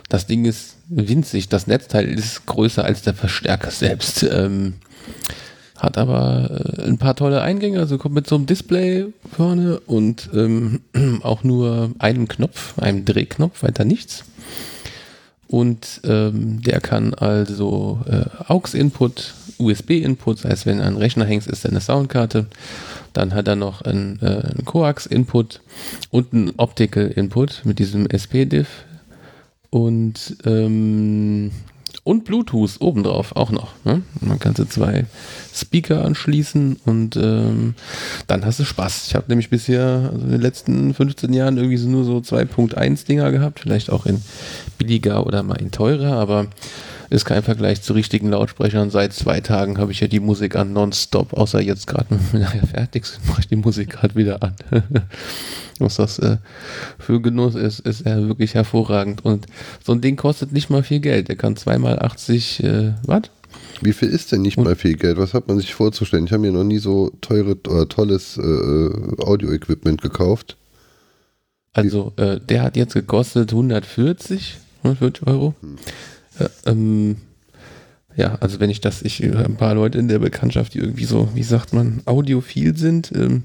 [0.09, 4.23] das Ding ist winzig, das Netzteil ist größer als der Verstärker selbst.
[4.25, 4.75] Ähm,
[5.77, 10.29] hat aber äh, ein paar tolle Eingänge, also kommt mit so einem Display vorne und
[10.35, 10.81] ähm,
[11.23, 14.25] auch nur einem Knopf, einem Drehknopf, weiter nichts.
[15.51, 21.65] Und ähm, der kann also äh, AUX-Input, USB-Input, das heißt, wenn ein Rechner hängt, ist
[21.65, 22.47] er eine Soundkarte.
[23.13, 25.61] Dann hat er noch einen, äh, einen Coax-Input
[26.13, 28.69] und einen Optical-Input mit diesem SP-Diff.
[29.71, 31.51] Und, ähm,
[32.05, 33.73] und Bluetooth obendrauf auch noch.
[33.85, 34.03] Ne?
[34.21, 35.07] Man kann so zwei
[35.55, 37.75] Speaker anschließen und ähm,
[38.27, 39.07] dann hast du Spaß.
[39.09, 43.07] Ich habe nämlich bisher also in den letzten 15 Jahren irgendwie so nur so 2.1
[43.07, 44.23] Dinger gehabt, vielleicht auch in
[44.79, 46.47] billiger oder mal in teurer, aber
[47.11, 48.91] ist kein Vergleich zu richtigen Lautsprechern.
[48.91, 52.67] Seit zwei Tagen habe ich ja die Musik an nonstop, außer jetzt gerade, wenn wir
[52.67, 54.55] fertig sind, mache ich die Musik gerade wieder an.
[55.81, 56.37] Was das äh,
[56.99, 59.25] für Genuss ist, ist er wirklich hervorragend.
[59.25, 59.47] Und
[59.83, 61.29] so ein Ding kostet nicht mal viel Geld.
[61.29, 63.31] Der kann zweimal 80 äh, Watt.
[63.81, 65.17] Wie viel ist denn nicht Und- mal viel Geld?
[65.17, 66.27] Was hat man sich vorzustellen?
[66.27, 68.43] Ich habe mir noch nie so teure oder tolles äh,
[69.23, 70.57] Audio-Equipment gekauft.
[71.73, 75.55] Also, äh, der hat jetzt gekostet 140, 140 Euro.
[75.61, 75.77] Hm.
[76.41, 77.17] Äh, ähm,
[78.17, 81.29] ja, also wenn ich das, ich ein paar Leute in der Bekanntschaft, die irgendwie so,
[81.35, 83.45] wie sagt man, audiophil sind, ähm,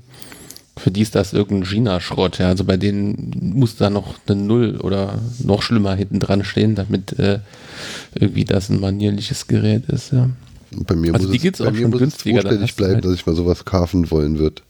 [0.78, 2.40] für die ist das irgendein China-Schrott.
[2.40, 2.48] Ja.
[2.50, 7.18] Also bei denen muss da noch eine Null oder noch schlimmer hinten dran stehen, damit
[7.18, 7.40] äh,
[8.14, 10.12] irgendwie das ein manierliches Gerät ist.
[10.12, 10.30] Ja.
[10.72, 12.76] Bei mir Also muss die es, gibt's bei auch mir schon muss günstiger, es vorstellig
[12.76, 14.64] bleiben, halt- dass ich mal sowas kaufen wollen wird.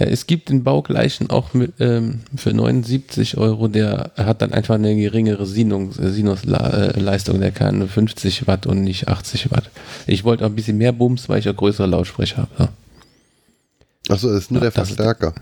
[0.00, 4.74] Ja, es gibt den baugleichen auch mit, ähm, für 79 Euro, der hat dann einfach
[4.76, 9.70] eine geringere Sinus, äh, Sinusleistung, der kann 50 Watt und nicht 80 Watt.
[10.06, 12.50] Ich wollte auch ein bisschen mehr Bums, weil ich ja größere Lautsprecher habe.
[12.58, 14.14] Ja.
[14.14, 15.34] Achso, das ist nur Ja, der das ist- Verstärker.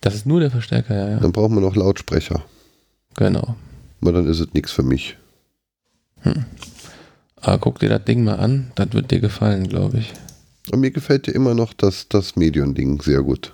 [0.00, 1.16] Das ist nur der Verstärker, ja, ja.
[1.20, 2.42] Dann brauchen wir noch Lautsprecher.
[3.16, 3.56] Genau.
[4.00, 5.16] Aber dann ist es nichts für mich.
[7.40, 10.12] Aber guck dir das Ding mal an, das wird dir gefallen, glaube ich.
[10.72, 13.52] Und mir gefällt ja immer noch das, das Medion-Ding sehr gut.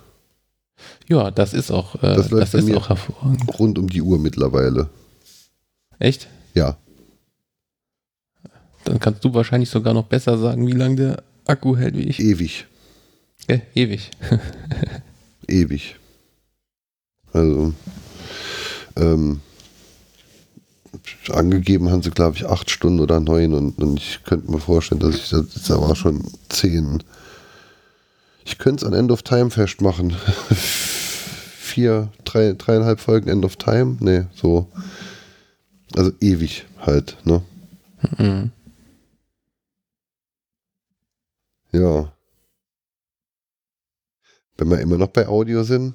[1.07, 2.77] Ja, das ist auch, äh, Das das, läuft bei ist mir.
[2.77, 3.59] auch hervorragend.
[3.59, 4.89] Rund um die Uhr mittlerweile.
[5.99, 6.27] Echt?
[6.53, 6.77] Ja.
[8.85, 12.19] Dann kannst du wahrscheinlich sogar noch besser sagen, wie lange der Akku hält wie ich.
[12.19, 12.65] Ewig.
[13.47, 14.11] Äh, ewig.
[15.47, 15.95] Ewig.
[17.33, 17.73] Also,
[18.95, 19.41] ähm,
[21.29, 25.01] angegeben haben sie, glaube ich, acht Stunden oder neun und, und ich könnte mir vorstellen,
[25.01, 27.03] dass ich das jetzt aber schon zehn.
[28.49, 30.09] Ich könnte es an End of Time festmachen.
[30.49, 33.97] Vier, drei, dreieinhalb Folgen End of Time?
[33.99, 34.67] Nee, so.
[35.95, 37.43] Also ewig halt, ne?
[38.17, 38.51] Mhm.
[41.71, 42.11] Ja.
[44.57, 45.93] Wenn wir immer noch bei Audio sind,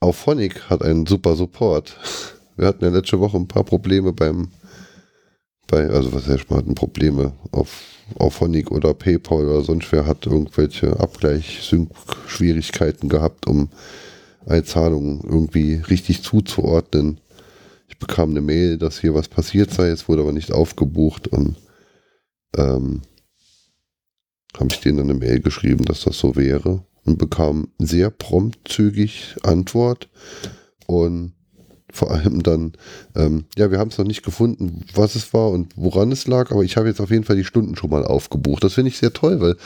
[0.00, 1.96] Auphonic hat einen super Support.
[2.56, 4.48] Wir hatten ja letzte Woche ein paar Probleme beim,
[5.68, 10.26] bei, also was heißt, wir hatten Probleme auf Auphonic oder PayPal oder sonst wer hat
[10.26, 13.68] irgendwelche Abgleich-Sync-Schwierigkeiten gehabt, um
[14.46, 17.20] eine Zahlung irgendwie richtig zuzuordnen.
[17.88, 21.56] Ich bekam eine Mail, dass hier was passiert sei, es wurde aber nicht aufgebucht und
[22.56, 23.02] ähm,
[24.56, 28.68] habe ich denen dann eine Mail geschrieben, dass das so wäre und bekam sehr prompt
[28.68, 30.08] zügig Antwort
[30.86, 31.34] und
[31.92, 32.72] vor allem dann,
[33.14, 36.50] ähm, ja, wir haben es noch nicht gefunden, was es war und woran es lag,
[36.50, 38.62] aber ich habe jetzt auf jeden Fall die Stunden schon mal aufgebucht.
[38.62, 39.56] Das finde ich sehr toll, weil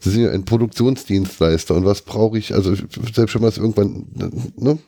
[0.00, 2.74] sie sind ja ein Produktionsdienstleister und was brauche ich, also
[3.12, 4.06] selbst man es irgendwann,
[4.56, 4.78] ne?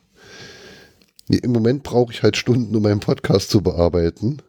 [1.29, 4.43] Im Moment brauche ich halt Stunden, um meinen Podcast zu bearbeiten.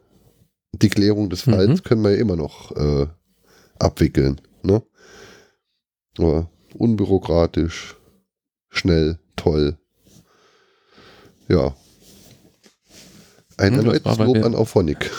[0.72, 1.82] Die Klärung des Falls Mhm.
[1.82, 3.06] können wir ja immer noch äh,
[3.80, 4.40] abwickeln.
[4.62, 4.82] Ne?
[6.18, 7.96] Aber unbürokratisch,
[8.70, 9.76] schnell, toll.
[11.48, 11.74] Ja.
[13.58, 15.10] Ein Hm, erneutes bei Lob mir- an Auphonic.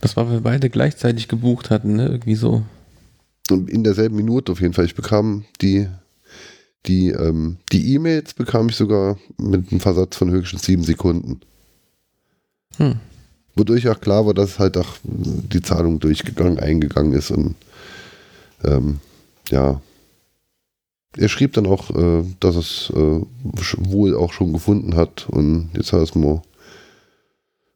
[0.00, 2.08] Das war, weil wir beide gleichzeitig gebucht hatten, ne?
[2.08, 2.62] Irgendwie so.
[3.50, 4.84] Und in derselben Minute auf jeden Fall.
[4.84, 5.88] Ich bekam die
[6.86, 11.40] die ähm, die E-Mails bekam ich sogar mit einem Versatz von höchstens sieben Sekunden.
[12.76, 12.96] Hm.
[13.54, 17.54] Wodurch auch klar war, dass halt auch die Zahlung durchgegangen, eingegangen ist und
[18.64, 18.98] ähm,
[19.50, 19.80] ja.
[21.16, 23.20] Er schrieb dann auch, äh, dass es äh,
[23.76, 26.40] wohl auch schon gefunden hat und jetzt hat er es mal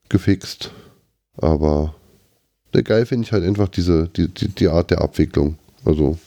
[0.09, 0.71] gefixt.
[1.37, 1.95] Aber
[2.75, 5.57] der geil finde ich halt einfach diese, die, die, die Art der Abwicklung.
[5.85, 6.19] Also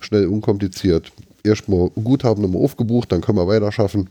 [0.00, 1.12] schnell, unkompliziert.
[1.42, 4.08] Erstmal Guthaben nochmal aufgebucht, dann können wir weiter schaffen.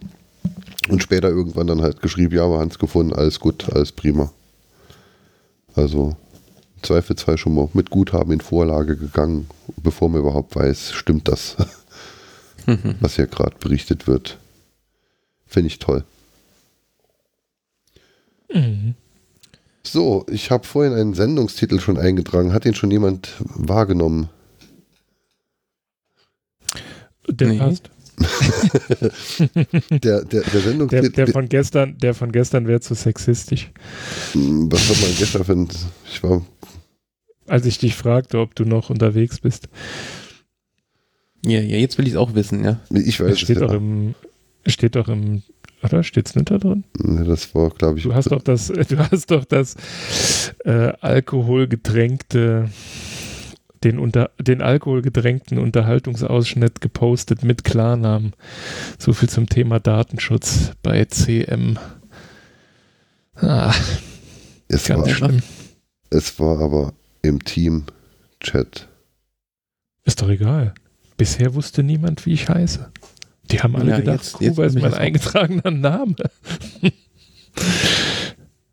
[0.89, 4.31] Und später irgendwann dann halt geschrieben, ja, wir haben es gefunden, alles gut, alles prima.
[5.73, 6.15] Also
[6.75, 9.47] im Zweifelsfall schon mal mit Guthaben in Vorlage gegangen,
[9.81, 11.57] bevor man überhaupt weiß, stimmt das,
[12.99, 14.37] was hier gerade berichtet wird.
[15.47, 16.03] Finde ich toll.
[18.53, 18.95] Mhm.
[19.83, 22.53] So, ich habe vorhin einen Sendungstitel schon eingetragen.
[22.53, 24.29] Hat den schon jemand wahrgenommen?
[27.29, 27.57] Der Nee.
[27.57, 27.89] passt.
[28.97, 29.11] Der,
[29.99, 31.11] der, der Der, Sendungstitel.
[31.11, 33.71] der von gestern, der von gestern wäre zu sexistisch.
[34.31, 35.67] Hm, was hat man gestern für ein,
[36.09, 36.45] Ich war.
[37.47, 39.67] Als ich dich fragte, ob du noch unterwegs bist.
[41.45, 42.79] Ja, ja, jetzt will ich es auch wissen, ja.
[42.89, 43.71] Ich weiß Es es steht ja.
[43.73, 44.15] im,
[44.65, 45.43] steht doch im,
[45.83, 46.03] oder?
[46.03, 46.83] Steht's nicht da drin?
[46.97, 48.03] Nee, Das war, glaube ich.
[48.03, 49.75] Du hast doch das, du hast doch das
[50.63, 52.69] äh, alkoholgetränkte,
[53.83, 58.33] den, unter, den alkoholgetränkten Unterhaltungsausschnitt gepostet mit Klarnamen.
[58.97, 61.77] So viel zum Thema Datenschutz bei CM.
[63.35, 63.73] Ah,
[64.67, 65.41] es, ganz war, schlimm.
[66.09, 68.87] es war aber im Team-Chat.
[70.05, 70.73] Ist doch egal.
[71.17, 72.91] Bisher wusste niemand, wie ich heiße.
[73.51, 76.15] Die haben alle Ja, gedacht, jetzt- jetzt Gruber ist mein eingetragener Name.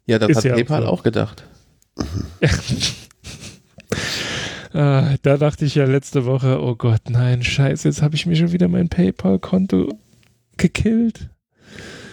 [0.07, 1.45] Ja, das Ist hat ja PayPal auch gedacht.
[4.75, 8.37] Ah, da dachte ich ja letzte Woche, oh Gott, nein, scheiße, jetzt habe ich mir
[8.37, 9.99] schon wieder mein PayPal-Konto
[10.57, 11.29] gekillt.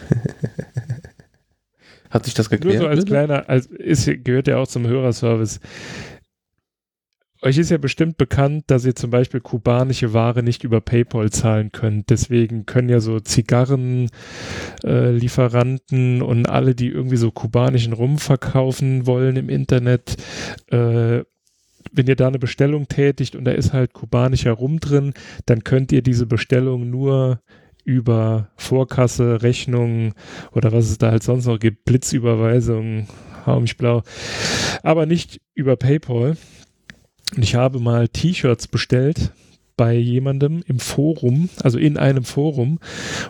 [2.09, 2.81] Hat sich das Nur geklärt?
[2.81, 5.61] so als kleiner, als ist, gehört ja auch zum Hörerservice.
[7.41, 11.71] Euch ist ja bestimmt bekannt, dass ihr zum Beispiel kubanische Ware nicht über PayPal zahlen
[11.71, 12.09] könnt.
[12.09, 19.37] Deswegen können ja so Zigarrenlieferanten äh, und alle, die irgendwie so kubanischen Rum verkaufen wollen
[19.37, 20.17] im Internet,
[20.67, 21.23] äh,
[21.93, 25.13] wenn ihr da eine Bestellung tätigt und da ist halt kubanischer Rum drin,
[25.45, 27.39] dann könnt ihr diese Bestellung nur
[27.85, 30.13] über Vorkasse, Rechnung
[30.51, 33.07] oder was es da halt sonst noch gibt, Blitzüberweisung,
[33.45, 34.03] hau mich blau,
[34.83, 36.35] aber nicht über PayPal.
[37.35, 39.31] Und ich habe mal T-Shirts bestellt
[39.79, 42.79] bei jemandem im Forum, also in einem Forum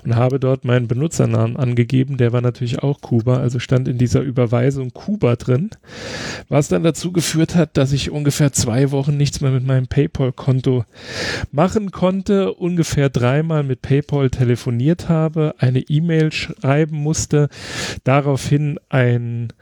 [0.03, 4.21] und habe dort meinen Benutzernamen angegeben, der war natürlich auch Kuba, also stand in dieser
[4.21, 5.69] Überweisung Kuba drin,
[6.47, 10.85] was dann dazu geführt hat, dass ich ungefähr zwei Wochen nichts mehr mit meinem PayPal-Konto
[11.51, 17.47] machen konnte, ungefähr dreimal mit PayPal telefoniert habe, eine E-Mail schreiben musste,
[18.03, 19.53] daraufhin ein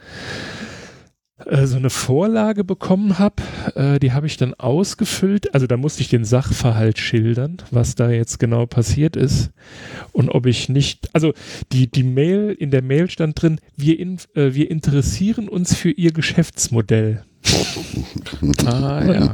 [1.46, 3.44] äh, so eine Vorlage bekommen habe,
[3.76, 5.54] äh, die habe ich dann ausgefüllt.
[5.54, 9.52] Also da musste ich den Sachverhalt schildern, was da jetzt genau passiert ist
[10.14, 11.34] und ob ich nicht, also
[11.72, 15.92] die, die Mail, in der Mail stand drin, wir, in, äh, wir interessieren uns für
[15.92, 17.24] Ihr Geschäftsmodell.
[18.66, 19.34] Ah, ja.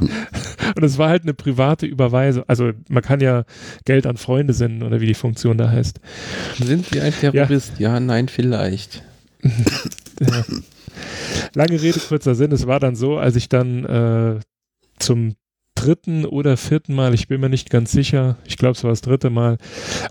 [0.76, 2.44] Und es war halt eine private Überweisung.
[2.46, 3.44] Also man kann ja
[3.84, 6.00] Geld an Freunde senden oder wie die Funktion da heißt.
[6.62, 7.72] Sind Sie ein Terrorist?
[7.78, 9.02] Ja, nein, vielleicht.
[10.20, 10.44] Ja.
[11.54, 12.52] Lange Rede, kurzer Sinn.
[12.52, 14.40] Es war dann so, als ich dann äh,
[14.98, 15.34] zum
[15.74, 19.00] dritten oder vierten Mal, ich bin mir nicht ganz sicher, ich glaube es war das
[19.00, 19.58] dritte Mal,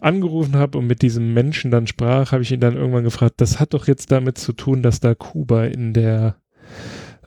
[0.02, 3.60] angerufen habe und mit diesem Menschen dann sprach, habe ich ihn dann irgendwann gefragt, das
[3.60, 6.36] hat doch jetzt damit zu tun, dass da Kuba in der,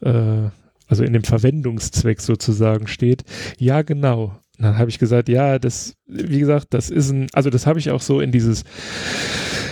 [0.03, 0.51] äh,
[0.87, 3.25] also in dem Verwendungszweck sozusagen steht.
[3.59, 4.37] Ja, genau.
[4.59, 7.91] Dann habe ich gesagt, ja, das, wie gesagt, das ist ein, also das habe ich
[7.91, 8.65] auch so in dieses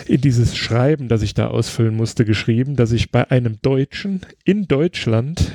[0.06, 4.66] in dieses Schreiben, das ich da ausfüllen musste, geschrieben, dass ich bei einem Deutschen in
[4.68, 5.52] Deutschland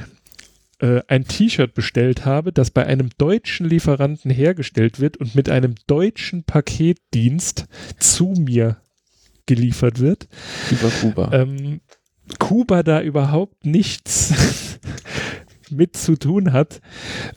[0.80, 5.76] äh, ein T-Shirt bestellt habe, das bei einem deutschen Lieferanten hergestellt wird und mit einem
[5.88, 7.66] deutschen Paketdienst
[8.00, 8.78] zu mir
[9.46, 10.28] geliefert wird.
[10.72, 11.32] Über Kuba.
[11.34, 11.82] Ähm,
[12.38, 14.80] Kuba da überhaupt nichts
[15.72, 16.82] mit zu tun hat.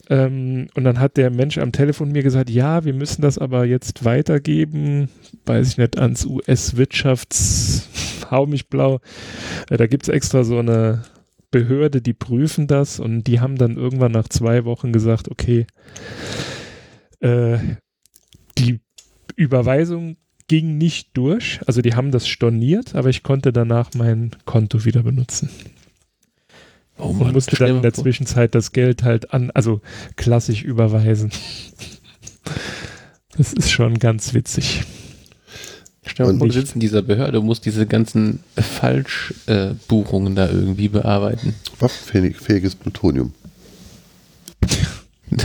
[0.08, 3.64] Ähm, und dann hat der Mensch am Telefon mir gesagt, ja, wir müssen das aber
[3.64, 5.08] jetzt weitergeben,
[5.46, 7.88] weiß ich nicht, ans US-Wirtschafts,
[8.30, 9.00] hau mich blau.
[9.70, 11.02] Äh, da gibt es extra so eine
[11.50, 15.66] Behörde, die prüfen das und die haben dann irgendwann nach zwei Wochen gesagt, okay,
[17.20, 17.58] äh,
[18.58, 18.80] die
[19.36, 20.16] Überweisung
[20.48, 25.02] ging nicht durch, also die haben das storniert, aber ich konnte danach mein Konto wieder
[25.02, 25.48] benutzen
[26.98, 27.92] oh und musste dann in der.
[27.92, 29.80] Zwischenzeit das Geld halt an, also
[30.16, 31.30] klassisch überweisen.
[33.36, 34.82] Das ist schon ganz witzig.
[36.04, 39.74] Stell Und mal vor, du sitzt in dieser Behörde und musst diese ganzen Falschbuchungen äh,
[39.88, 41.54] Buchungen da irgendwie bearbeiten.
[41.78, 43.32] Waffenfähiges Plutonium.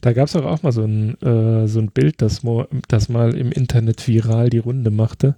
[0.00, 3.08] Da gab es auch, auch mal so ein, äh, so ein Bild, das, mo, das
[3.08, 5.36] mal im Internet viral die Runde machte,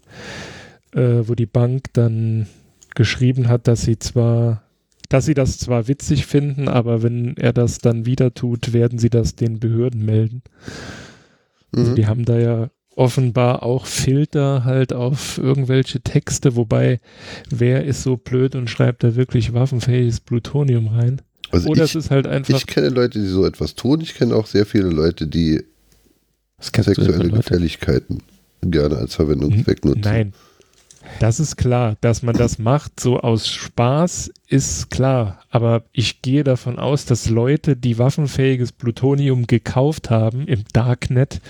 [0.92, 2.46] äh, wo die Bank dann
[3.00, 4.62] geschrieben hat, dass sie zwar,
[5.08, 9.08] dass sie das zwar witzig finden, aber wenn er das dann wieder tut, werden sie
[9.08, 10.42] das den Behörden melden.
[11.74, 11.94] Also Mhm.
[11.94, 17.00] die haben da ja offenbar auch Filter halt auf irgendwelche Texte, wobei
[17.48, 21.22] wer ist so blöd und schreibt da wirklich waffenfähiges Plutonium rein?
[21.50, 24.02] Also Oder ich, es ist halt einfach ich kenne Leute, die so etwas tun.
[24.02, 25.64] Ich kenne auch sehr viele Leute, die
[26.60, 27.30] sexuelle Leute.
[27.30, 28.18] Gefälligkeiten
[28.62, 30.02] gerne als Verwendungszweck nutzen.
[30.04, 30.32] Nein.
[31.18, 35.40] Das ist klar, dass man das macht, so aus Spaß, ist klar.
[35.50, 41.40] Aber ich gehe davon aus, dass Leute, die waffenfähiges Plutonium gekauft haben im Darknet,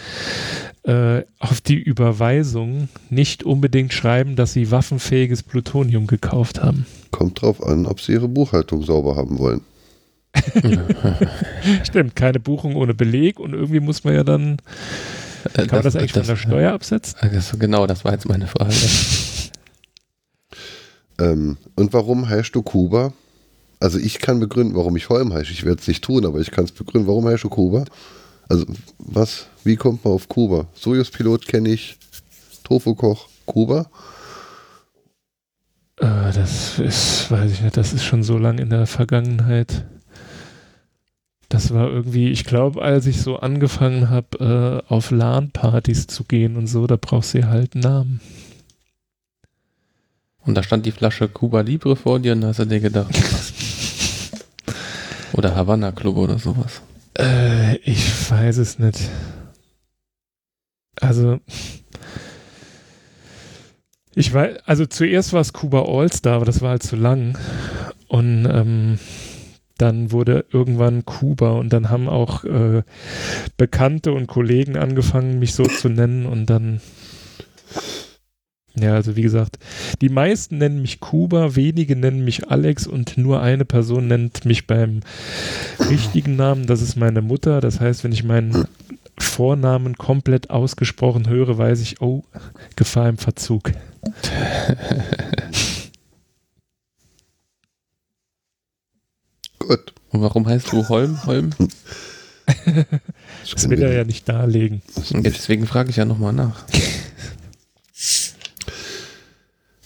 [0.84, 6.86] äh, auf die Überweisung nicht unbedingt schreiben, dass sie waffenfähiges Plutonium gekauft haben.
[7.10, 9.60] Kommt drauf an, ob sie ihre Buchhaltung sauber haben wollen.
[11.84, 14.58] Stimmt, keine Buchung ohne Beleg und irgendwie muss man ja dann,
[15.54, 17.18] Äh, kann man das eigentlich von der Steuer absetzen?
[17.20, 18.72] äh, das, genau, das war jetzt meine Frage.
[21.20, 23.12] Ähm, und warum heißt du Kuba?
[23.78, 25.52] Also ich kann begründen, warum ich Holm heiße.
[25.52, 27.08] Ich werde es nicht tun, aber ich kann es begründen.
[27.08, 27.84] Warum heißt du Kuba?
[28.48, 28.66] Also
[28.98, 30.66] was, wie kommt man auf Kuba?
[30.74, 31.96] Sojus-Pilot kenne ich,
[32.64, 33.90] Tofu-Koch, Kuba.
[35.98, 39.86] Äh, das ist, weiß ich nicht, das ist schon so lang in der Vergangenheit.
[41.48, 46.56] Das war irgendwie, ich glaube, als ich so angefangen habe, äh, auf LAN-Partys zu gehen
[46.56, 48.20] und so, da brauchst du ja halt einen Namen.
[50.50, 53.08] Und da stand die Flasche Cuba Libre vor dir und da hast du dir gedacht,
[53.14, 53.52] was?
[55.32, 56.82] Oder Havanna Club oder sowas.
[57.16, 58.98] Äh, ich weiß es nicht.
[61.00, 61.38] Also,
[64.16, 67.38] Ich weiß, also zuerst war es Kuba All-Star, aber das war halt zu lang.
[68.08, 68.98] Und ähm,
[69.78, 72.82] dann wurde irgendwann Kuba und dann haben auch äh,
[73.56, 76.80] Bekannte und Kollegen angefangen, mich so zu nennen und dann
[78.74, 79.58] ja, also wie gesagt,
[80.00, 84.66] die meisten nennen mich Kuba, wenige nennen mich Alex und nur eine Person nennt mich
[84.66, 85.00] beim
[85.88, 87.60] richtigen Namen, das ist meine Mutter.
[87.60, 88.66] Das heißt, wenn ich meinen
[89.18, 92.24] Vornamen komplett ausgesprochen höre, weiß ich, oh,
[92.76, 93.72] Gefahr im Verzug.
[99.58, 99.92] Gut.
[100.10, 101.24] Und warum heißt du Holm?
[101.26, 101.50] Holm?
[103.52, 104.82] Das will er ja nicht darlegen.
[105.10, 106.64] Deswegen frage ich ja nochmal nach.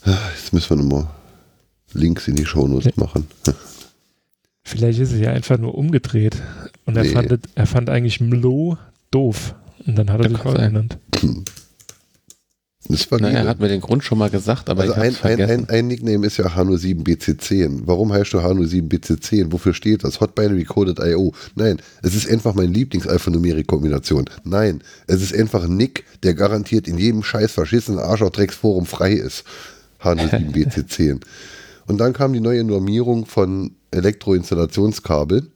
[0.05, 1.07] Jetzt müssen wir nochmal
[1.93, 3.27] Links in die Shownotes machen.
[4.63, 6.37] Vielleicht ist es ja einfach nur umgedreht.
[6.87, 7.11] Und er, Nee.
[7.11, 8.77] fand, er fand eigentlich Mlo
[9.11, 9.55] doof.
[9.87, 10.99] Und dann hat er Ja, sich auch genannt.
[12.87, 15.13] Das war Na, er hat mir den Grund schon mal gesagt, aber also ein, ein,
[15.13, 15.51] vergessen.
[15.51, 17.81] ein, ein Nickname ist ja Hano7BC10.
[17.87, 19.51] Warum heißt du Hano7BC10?
[19.53, 20.21] Wofür steht das?
[20.21, 21.33] Hot Binary Coded IO.
[21.55, 24.27] Nein, es ist einfach meine Lieblings-Alphanumerik-Kombination.
[24.45, 29.45] Nein, es ist einfach ein Nick, der garantiert in jedem scheiß verschissenen Arschloch-Drecks-Forum frei ist.
[30.05, 31.21] Hano7BC10.
[31.87, 35.51] Und dann kam die neue Normierung von Elektroinstallationskabeln.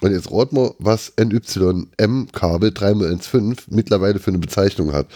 [0.00, 5.08] Und jetzt rot mal, was NYM-Kabel 3x15 mittlerweile für eine Bezeichnung hat.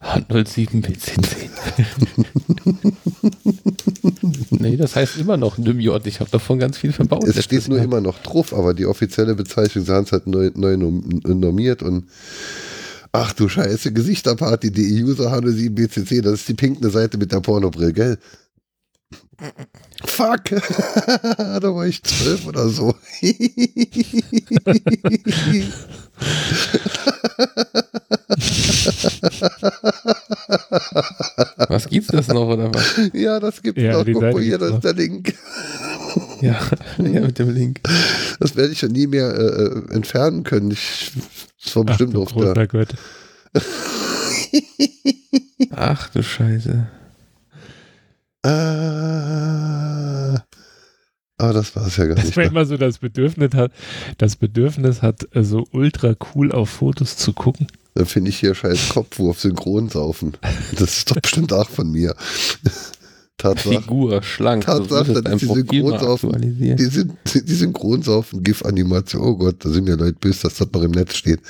[0.00, 1.48] 07 BC10.
[4.60, 5.90] nee, das heißt immer noch NymJ.
[6.04, 7.24] Ich habe davon ganz viel verbaut.
[7.24, 10.50] Es steht nur immer noch drauf, aber die offizielle Bezeichnung, sie haben es halt neu,
[10.54, 12.04] neu nom- normiert und
[13.12, 17.40] ach du Scheiße, Gesichterparty.de User Hanno 7 BCC, das ist die pinkne Seite mit der
[17.40, 18.18] Pornobrille, gell?
[20.04, 22.94] Fuck, da war ich zwölf oder so.
[31.68, 33.00] Was gibt's das noch oder was?
[33.12, 34.04] ja, das gibt's Ja, noch.
[34.04, 35.34] die Guck Seite mal hier, das ist der Link.
[36.40, 36.58] Ja,
[36.98, 37.80] ja mit dem Link.
[38.40, 40.70] Das werde ich schon nie mehr äh, äh, entfernen können.
[40.70, 41.12] Ich,
[41.62, 42.54] das war Ach, bestimmt auf der.
[42.54, 42.94] großer Gott.
[45.70, 46.86] Ach du Scheiße.
[48.48, 50.42] Ah,
[51.40, 52.36] aber das war es ja gar Dass nicht.
[52.36, 52.50] man ne?
[52.50, 53.72] immer so das Bedürfnis hat,
[54.18, 57.68] das Bedürfnis hat, äh, so ultra cool auf Fotos zu gucken.
[57.94, 60.36] Dann finde ich hier scheiß Kopfwurf synchron saufen.
[60.78, 62.14] Das ist doch bestimmt auch von mir.
[63.36, 63.80] Tatsache.
[63.82, 64.64] Figur, schlank.
[64.64, 66.76] Tatsache, so dass die Synchronsaufen- aktualisieren.
[66.76, 69.22] Die, sind, die Synchronsaufen, GIF-Animation.
[69.22, 71.40] Oh Gott, da sind ja Leute böse, dass das noch im Netz steht.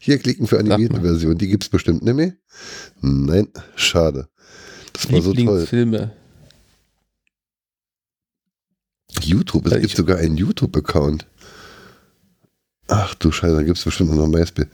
[0.00, 1.00] Hier klicken für animierte.
[1.02, 1.36] Version.
[1.36, 2.32] Die gibt es bestimmt nicht mehr.
[3.02, 4.28] Nein, schade.
[4.94, 5.36] Das war so toll.
[5.42, 6.12] Lieblingsfilme.
[9.24, 11.26] YouTube, es gibt sogar einen YouTube-Account.
[12.88, 14.68] Ach du Scheiße, da gibt es bestimmt noch ein Beispiel.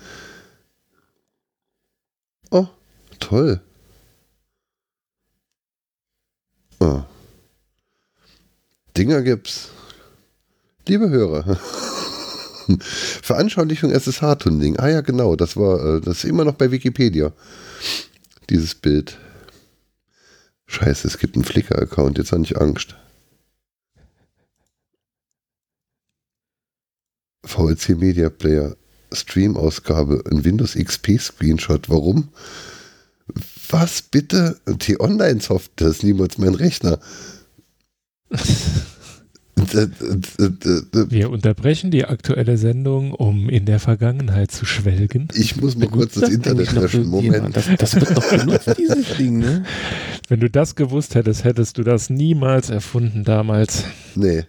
[2.50, 2.68] Oh,
[3.18, 3.60] toll.
[6.78, 7.02] Oh.
[8.96, 9.70] Dinger gibt's.
[10.86, 11.58] Liebe Hörer.
[13.22, 14.78] Veranschaulichung SSH-Tuning.
[14.78, 17.32] Ah ja, genau, das war, äh, das ist immer noch bei Wikipedia.
[18.50, 19.18] Dieses Bild.
[20.66, 22.96] Scheiße, es gibt einen Flickr-Account, jetzt habe ich Angst.
[27.54, 28.76] VLC Media Player
[29.12, 31.88] Stream-Ausgabe, ein Windows XP Screenshot.
[31.88, 32.28] Warum?
[33.68, 34.58] Was bitte?
[34.66, 36.98] Die Online-Software ist niemals mein Rechner.
[41.08, 45.28] Wir unterbrechen die aktuelle Sendung, um in der Vergangenheit zu schwelgen.
[45.32, 47.06] Ich muss mal kurz das Internet löschen.
[47.06, 47.56] Moment.
[47.56, 49.64] Das, das wird doch benutzt, dieses Ding, ne?
[50.28, 53.84] Wenn du das gewusst hättest, hättest du das niemals erfunden damals.
[54.16, 54.44] Nee.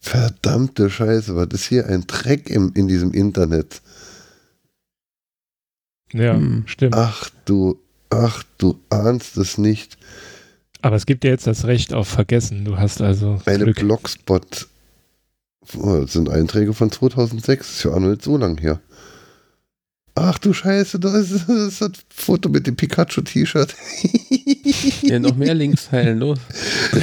[0.00, 3.80] Verdammte Scheiße, was ist hier ein Dreck im, in diesem Internet?
[6.12, 6.64] Ja, Hm.
[6.66, 6.94] stimmt.
[6.94, 7.78] Ach du,
[8.10, 9.98] ach du ahnst es nicht.
[10.82, 12.64] Aber es gibt ja jetzt das Recht auf Vergessen.
[12.64, 13.76] Du hast also Eine Glück.
[13.80, 14.68] Blogspot.
[15.78, 17.70] Oh, das sind Einträge von 2006.
[17.78, 18.80] Ist ja auch noch nicht so lang her.
[20.18, 23.74] Ach du Scheiße, da ist, das ist das Foto mit dem Pikachu-T-Shirt.
[25.02, 26.38] Ja, noch mehr Links teilen, los.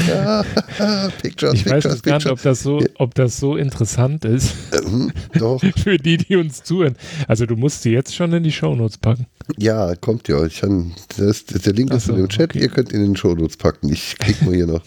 [0.07, 0.43] ja,
[1.21, 2.31] Pictures, Ich weiß Pictures, gar nicht, Pictures.
[2.31, 6.95] ob das, so, ob das so interessant ist Ähm, doch, für die, die uns zuhören.
[7.27, 9.27] Also du musst sie jetzt schon in die Shownotes packen.
[9.57, 10.45] ja, kommt ja.
[10.45, 12.49] Ich kann, das, das, der Link Ach ist so, in dem Chat.
[12.51, 12.59] okay.
[12.59, 13.89] Ihr könnt ihn in den Shownotes packen.
[13.91, 14.81] Ich klick mal hier noch.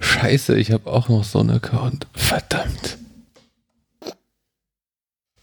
[0.00, 2.06] Scheiße, ich habe auch noch so einen Account.
[2.12, 2.98] Verdammt.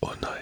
[0.02, 0.37] Oh nein.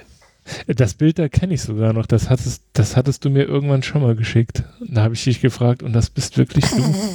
[0.68, 2.06] Das Bild da kenne ich sogar noch.
[2.06, 4.64] Das hattest, das hattest du mir irgendwann schon mal geschickt.
[4.80, 6.84] Da habe ich dich gefragt und das bist wirklich du.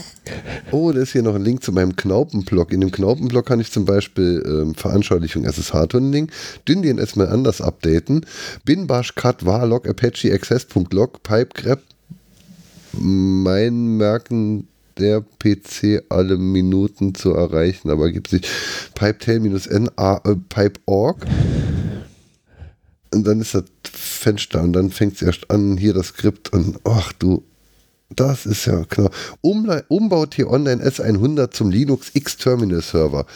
[0.71, 2.73] Oh, da ist hier noch ein Link zu meinem Knaupenblock.
[2.73, 6.31] In dem Knaupenblock kann ich zum Beispiel ähm, Veranschaulichung SSH-Tunnelling,
[6.69, 8.25] DynDNS mal anders updaten,
[8.65, 11.79] Binbash, Cut, Warlock, Apache, Access.log, Pipe,
[12.93, 14.69] mein Merken
[14.99, 18.49] der PC alle Minuten zu erreichen, aber gibt es nicht.
[18.95, 21.27] Pipetail-n, äh, Pipe.org.
[23.13, 26.79] Und dann ist das Fenster und dann fängt es erst an, hier das Skript und
[26.85, 27.43] ach du,
[28.15, 28.85] das ist ja.
[29.41, 33.27] Umle Umbau T-Online S100 zum Linux X-Terminal Server.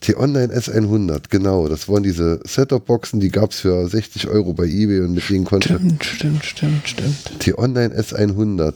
[0.00, 1.68] T-Online S100, genau.
[1.68, 5.44] Das waren diese Setup-Boxen, die gab es für 60 Euro bei eBay und mit denen
[5.44, 5.74] konnte.
[5.74, 7.40] Stimmt, stimmt, stimmt, stimmt.
[7.40, 8.74] T-Online S100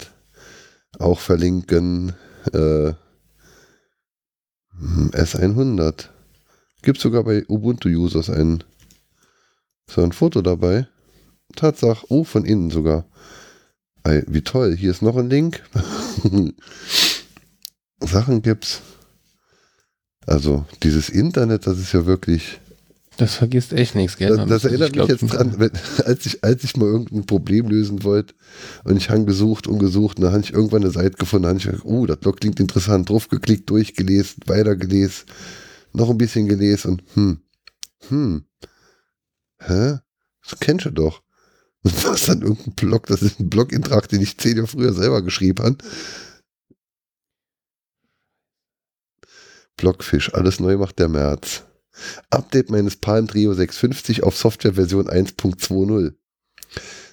[0.98, 2.14] auch verlinken.
[2.52, 2.92] Äh,
[4.78, 6.06] hm, S100.
[6.82, 8.30] Gibt sogar bei Ubuntu-Users
[9.90, 10.86] so ein Foto dabei.
[11.56, 13.06] Tatsache, oh, von innen sogar.
[14.04, 15.62] Ey, wie toll, hier ist noch ein Link.
[18.00, 18.80] Sachen gibt's.
[20.26, 22.60] Also, dieses Internet, das ist ja wirklich
[23.20, 24.34] das vergisst echt nichts, gell?
[24.34, 25.70] Das, das erinnert mich jetzt dran, wenn,
[26.06, 28.32] als, ich, als ich mal irgendein Problem lösen wollte
[28.84, 31.50] und ich habe gesucht und gesucht und dann habe ich irgendwann eine Seite gefunden, dann
[31.50, 35.26] habe ich gedacht, oh, das Blog klingt interessant, drauf geklickt, durchgelesen, weitergelesen,
[35.92, 37.38] noch ein bisschen gelesen und hm,
[38.08, 38.44] hm,
[39.61, 39.99] hä?
[40.43, 41.23] Das kennst du doch.
[41.82, 45.23] Und was dann irgendein Blog, das ist ein Blog-Intrag, den ich zehn Jahre früher selber
[45.23, 45.78] geschrieben habe.
[49.77, 51.65] Blockfisch, alles neu macht der März.
[52.31, 56.15] Update meines Palm Trio 650 auf Softwareversion 1.20.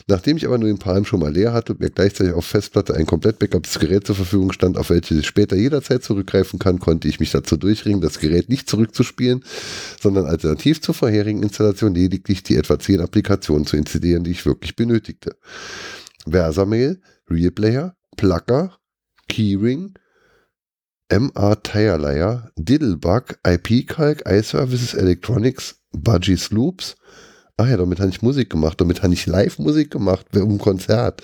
[0.09, 2.95] Nachdem ich aber nur den Palm schon mal leer hatte und mir gleichzeitig auf Festplatte
[2.95, 7.09] ein komplett backuptes Gerät zur Verfügung stand, auf welches ich später jederzeit zurückgreifen kann, konnte
[7.09, 9.43] ich mich dazu durchringen, das Gerät nicht zurückzuspielen,
[9.99, 14.77] sondern alternativ zur vorherigen Installation lediglich die etwa 10 Applikationen zu installieren, die ich wirklich
[14.77, 15.35] benötigte.
[16.25, 18.77] Versamail, RealPlayer, Plugger,
[19.27, 19.93] Keyring,
[21.11, 26.95] MA Tire Layer, Diddlebug, IP-Calc, iServices, Electronics, Budgie Sloops.
[27.57, 28.79] Ach ja, damit habe ich Musik gemacht.
[28.79, 31.23] Damit habe ich Live-Musik gemacht, um ein Konzert.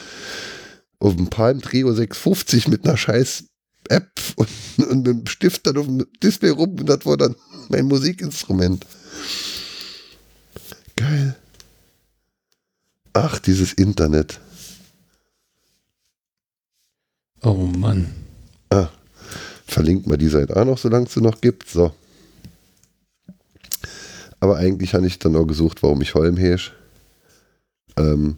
[1.00, 3.46] Auf dem Palm Trio 650 mit einer scheiß
[3.90, 4.50] App und,
[4.90, 7.36] und mit einem Stift dann auf dem Display rum und das war dann
[7.70, 8.86] mein Musikinstrument.
[10.96, 11.36] Geil.
[13.14, 14.40] Ach, dieses Internet.
[17.42, 18.14] Oh Mann.
[18.70, 18.90] Ah,
[19.68, 21.70] verlinkt mal die Seite auch noch, solange es sie noch gibt.
[21.70, 21.94] So.
[24.44, 26.74] Aber eigentlich habe ich dann auch gesucht, warum ich Holm herrsch.
[27.96, 28.36] Ähm,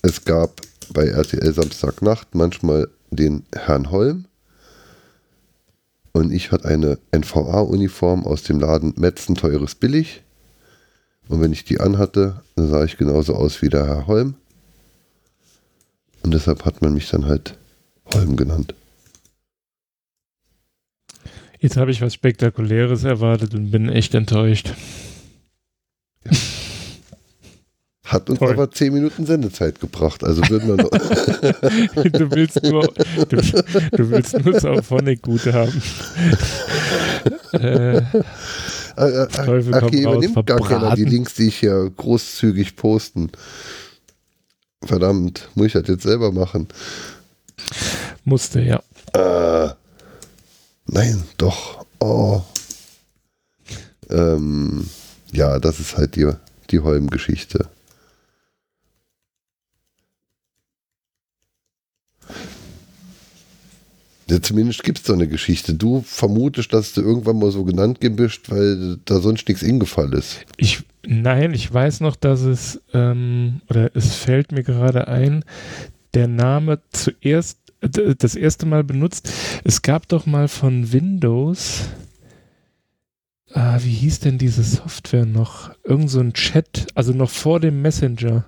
[0.00, 0.62] es gab
[0.94, 4.24] bei RTL Samstagnacht manchmal den Herrn Holm.
[6.12, 10.22] Und ich hatte eine NVA-Uniform aus dem Laden Metzen Teures Billig.
[11.28, 14.36] Und wenn ich die anhatte, dann sah ich genauso aus wie der Herr Holm.
[16.22, 17.58] Und deshalb hat man mich dann halt
[18.06, 18.74] Holm genannt.
[21.58, 24.74] Jetzt habe ich was Spektakuläres erwartet und bin echt enttäuscht.
[26.24, 26.32] Ja.
[28.08, 28.52] Hat uns Toll.
[28.52, 30.88] aber zehn Minuten Sendezeit gebracht, also würden wir noch.
[32.10, 32.86] du willst nur,
[33.28, 35.82] du, du willst nur Sauphonic gut haben.
[37.52, 38.00] äh,
[38.96, 43.30] Teufel okay, übernimmt gar keiner die Links, die ich hier großzügig posten.
[44.82, 46.66] Verdammt, muss ich das jetzt selber machen?
[48.24, 48.82] Musste, ja.
[49.12, 49.74] Äh,
[50.88, 51.86] nein, doch.
[52.00, 52.42] Oh.
[54.10, 54.88] Ähm,
[55.32, 56.30] ja, das ist halt die,
[56.70, 57.68] die Holm-Geschichte.
[64.30, 65.72] Ja, zumindest gibt es so eine Geschichte.
[65.74, 70.44] Du vermutest, dass du irgendwann mal so genannt gebischt, weil da sonst nichts ingefallen ist.
[70.58, 75.44] Ich, nein, ich weiß noch, dass es, ähm, oder es fällt mir gerade ein,
[76.12, 79.30] der Name zuerst das erste Mal benutzt.
[79.64, 81.82] Es gab doch mal von Windows,
[83.52, 85.70] ah, wie hieß denn diese Software noch?
[85.84, 88.44] Irgend so ein Chat, also noch vor dem Messenger.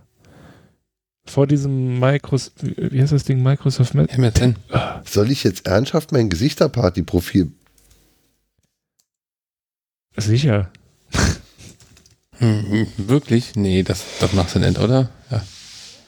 [1.27, 3.43] Vor diesem Microsoft, wie heißt das Ding?
[3.43, 4.57] Microsoft MSN.
[5.05, 7.53] Soll ich jetzt ernsthaft mein Gesichterparty-Profil?
[10.17, 10.71] Sicher.
[12.39, 13.55] Hm, hm, wirklich?
[13.55, 15.11] Nee, das, das machst du nicht, oder?
[15.31, 15.43] Ja.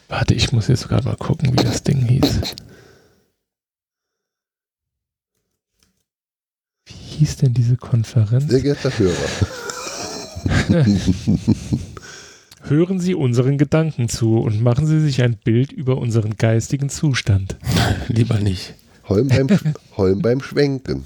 [0.09, 2.41] Warte, ich muss jetzt gerade mal gucken, wie das Ding hieß.
[7.13, 8.51] Hieß denn diese Konferenz?
[8.51, 9.17] Sehr geehrter Hörer.
[12.65, 17.57] Hören Sie unseren Gedanken zu und machen Sie sich ein Bild über unseren geistigen Zustand.
[18.09, 18.75] Lieber nicht.
[19.09, 19.49] Holm beim,
[19.97, 21.05] Holm beim Schwenken.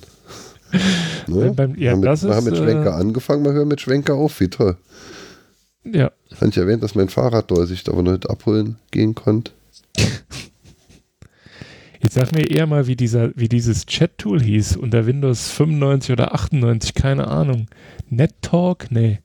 [1.27, 1.53] Ne?
[1.57, 3.81] Beim, ja, wir haben mit, das wir haben mit Schwenker äh, angefangen, wir hören mit
[3.81, 4.77] Schwenker auf, wie toll.
[5.85, 6.11] Ja.
[6.35, 9.53] Habe ich erwähnt, dass mein Fahrrad da ist, ich aber noch nicht abholen gehen konnte.
[12.07, 16.35] Jetzt sag mir eher mal, wie, dieser, wie dieses Chat-Tool hieß unter Windows 95 oder
[16.35, 17.67] 98, keine Ahnung.
[18.09, 18.93] NetTalk?
[18.93, 19.19] Nee.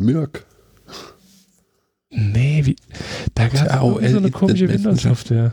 [0.00, 0.44] Mirk.
[2.10, 2.74] Nee, wie,
[3.36, 5.52] da gab es auch so eine komische Windows-Software.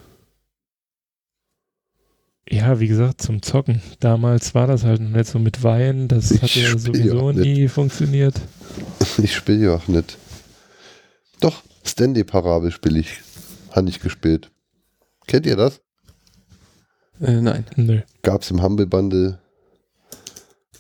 [2.51, 3.81] Ja, wie gesagt, zum Zocken.
[3.99, 6.07] Damals war das halt noch nicht so mit Wein.
[6.07, 8.35] Das Ich hat ja sowieso nie funktioniert.
[9.21, 10.17] Ich spiele ja auch nicht.
[11.41, 13.19] Doch, Stanley Parabel spiele ich.
[13.71, 14.49] Habe ich gespielt.
[15.27, 15.81] Kennt ihr das?
[17.19, 17.65] Äh, nein.
[17.75, 18.01] Nö.
[18.21, 19.39] Gab es im Humble Bundle.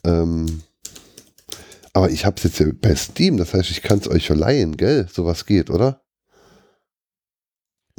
[0.05, 0.63] Ähm,
[1.93, 4.77] aber ich habe es jetzt ja bei Steam, das heißt, ich kann es euch verleihen,
[4.77, 5.07] gell?
[5.11, 6.01] Sowas geht, oder?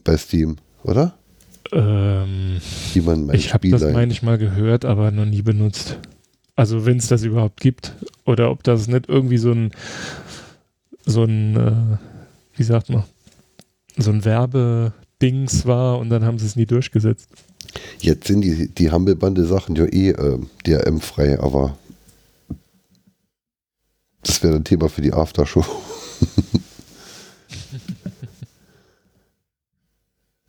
[0.05, 1.19] Bei Steam, oder?
[1.73, 2.61] Ähm,
[2.93, 5.99] Wie man mein ich habe das, meine ich, mal gehört, aber noch nie benutzt.
[6.57, 7.93] Also wenn es das überhaupt gibt.
[8.25, 9.71] Oder ob das nicht irgendwie so ein,
[11.07, 11.97] so ein, äh,
[12.57, 13.05] wie sagt man,
[13.97, 17.29] so ein Werbedings war und dann haben sie es nie durchgesetzt.
[18.01, 19.17] Jetzt sind die, die Humble
[19.47, 21.77] Sachen ja eh äh, DRM-frei, aber
[24.23, 25.65] das wäre ein Thema für die Aftershow.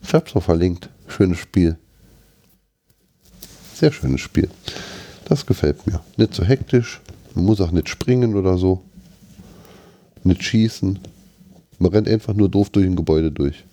[0.01, 0.89] ich hab's noch verlinkt.
[1.11, 1.77] Schönes Spiel.
[3.73, 4.49] Sehr schönes Spiel.
[5.25, 6.01] Das gefällt mir.
[6.17, 7.01] Nicht so hektisch.
[7.35, 8.83] Man muss auch nicht springen oder so.
[10.23, 10.99] Nicht schießen.
[11.79, 13.63] Man rennt einfach nur doof durch ein Gebäude durch.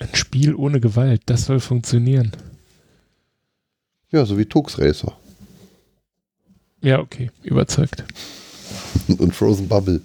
[0.00, 2.32] Ein Spiel ohne Gewalt, das soll funktionieren.
[4.10, 5.16] Ja, so wie Tux Racer
[6.82, 8.04] Ja, okay, überzeugt.
[9.18, 10.00] und Frozen Bubble.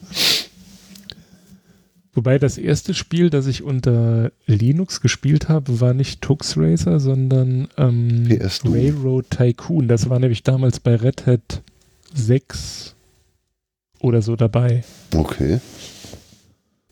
[2.13, 7.69] Wobei das erste Spiel, das ich unter Linux gespielt habe, war nicht Tux Racer, sondern
[7.77, 8.27] ähm.
[8.65, 9.87] Railroad Tycoon.
[9.87, 11.61] Das war nämlich damals bei Red Hat
[12.13, 12.95] 6
[14.01, 14.83] oder so dabei.
[15.15, 15.61] Okay.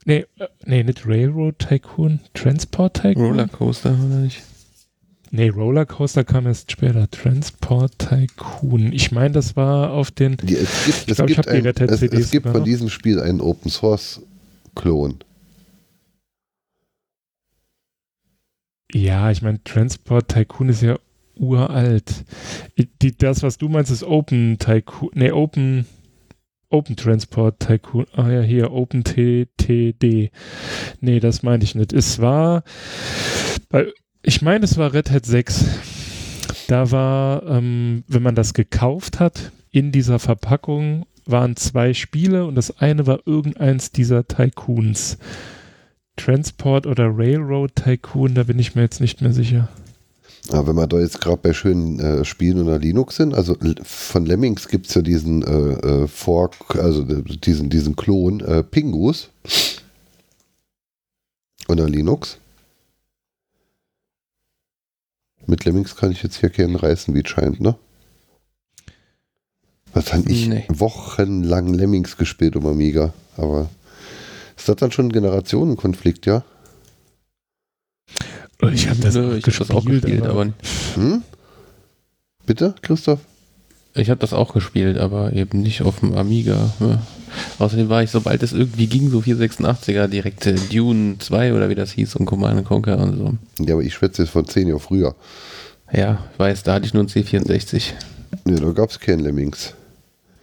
[0.05, 3.25] Nee, äh, nee, nicht Railroad Tycoon, Transport Tycoon.
[3.25, 4.41] Rollercoaster, oder nicht?
[5.31, 7.09] Nee, Rollercoaster kam erst später.
[7.11, 8.93] Transport Tycoon.
[8.93, 10.37] Ich meine, das war auf den.
[10.37, 12.45] Die, es gibt, es glaub, ich gibt, die ein, Red Hat es, CDs es gibt
[12.45, 12.63] noch.
[12.63, 14.21] diesem Spiel einen Open Source
[14.75, 15.19] Klon.
[18.91, 20.97] Ja, ich meine, Transport Tycoon ist ja
[21.35, 22.25] uralt.
[23.01, 25.11] Die, das, was du meinst, ist Open Tycoon.
[25.13, 25.85] Nee, Open.
[26.71, 28.05] Open Transport Tycoon.
[28.13, 30.31] Ah ja, hier, Open TTD.
[31.01, 31.93] Nee, das meinte ich nicht.
[31.93, 32.63] Es war.
[34.21, 35.65] Ich meine, es war Red Hat 6.
[36.67, 42.55] Da war, ähm, wenn man das gekauft hat, in dieser Verpackung waren zwei Spiele und
[42.55, 45.17] das eine war irgendeins dieser Tycoons.
[46.15, 49.69] Transport oder Railroad Tycoon, da bin ich mir jetzt nicht mehr sicher.
[50.51, 54.25] Aber wenn wir da jetzt gerade bei schönen äh, Spielen unter Linux sind, also von
[54.25, 59.29] Lemmings gibt es ja diesen äh, äh, Fork, also äh, diesen, diesen Klon äh, Pingus
[61.67, 62.39] unter Linux.
[65.45, 67.75] Mit Lemmings kann ich jetzt hier keinen reißen, wie es scheint, ne?
[69.93, 70.65] Was habe ich Nee.
[70.69, 73.69] wochenlang Lemmings gespielt um Amiga, aber
[74.57, 76.43] ist das dann schon ein Generationenkonflikt, ja?
[78.73, 80.47] Ich habe das, ich hab das auch gespielt, aber,
[80.95, 81.23] Hm?
[82.45, 83.19] Bitte, Christoph?
[83.95, 86.73] ich habe das auch gespielt, aber eben nicht auf dem Amiga.
[86.79, 87.01] Ja.
[87.59, 91.75] Außerdem war ich, sobald es irgendwie ging, so 486er, direkt äh, Dune 2 oder wie
[91.75, 93.33] das hieß und Command Conquer und so.
[93.65, 95.15] Ja, aber ich schwätze jetzt von 10 Jahre früher.
[95.91, 97.93] Ja, ich weiß, da hatte ich nur einen C64.
[98.45, 99.73] Ne, da gab es keinen Lemmings.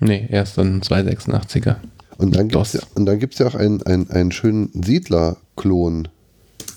[0.01, 1.77] Nee, erst dann 286er.
[2.18, 6.09] Und dann gibt es ja, und dann gibt's ja auch einen, einen, einen schönen Siedler-Klon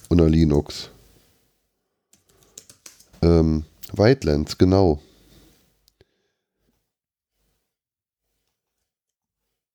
[0.10, 0.90] unter Linux.
[3.22, 3.64] Ähm,
[3.94, 5.02] Wildlands, genau.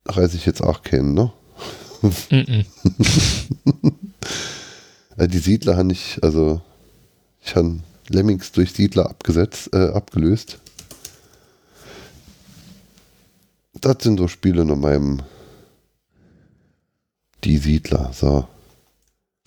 [0.06, 1.32] Reiß ich jetzt auch kennen, ne?
[2.30, 2.64] Mhm.
[5.16, 6.60] Äh, die Siedler habe ich, also
[7.40, 10.58] ich habe Lemmings durch Siedler abgesetzt, äh, abgelöst.
[13.84, 15.20] Das sind so Spiele in meinem
[17.44, 18.48] Die Siedler, so.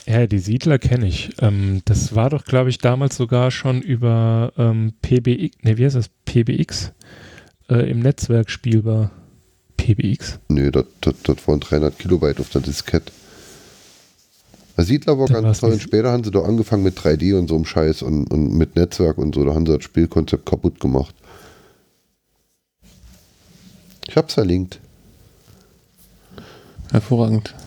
[0.06, 1.32] Ja, die Siedler kenne ich.
[1.42, 5.96] Ähm, das war doch, glaube ich, damals sogar schon über ähm, PBX, ne, wie heißt
[5.96, 6.10] das?
[6.26, 6.92] PBX
[7.68, 9.10] äh, im Netzwerk spielbar.
[9.76, 10.40] PBX?
[10.50, 10.86] Nö, das,
[11.48, 13.12] waren 300 Kilobyte auf der Diskette.
[14.78, 15.72] Der Siedler war war's ganz toll.
[15.72, 18.76] Und später haben sie doch angefangen mit 3D und so einem Scheiß und, und mit
[18.76, 19.44] Netzwerk und so.
[19.44, 21.16] Da haben sie das Spielkonzept kaputt gemacht.
[24.18, 24.80] Ich hab's verlinkt.
[26.92, 27.54] Hervorragend.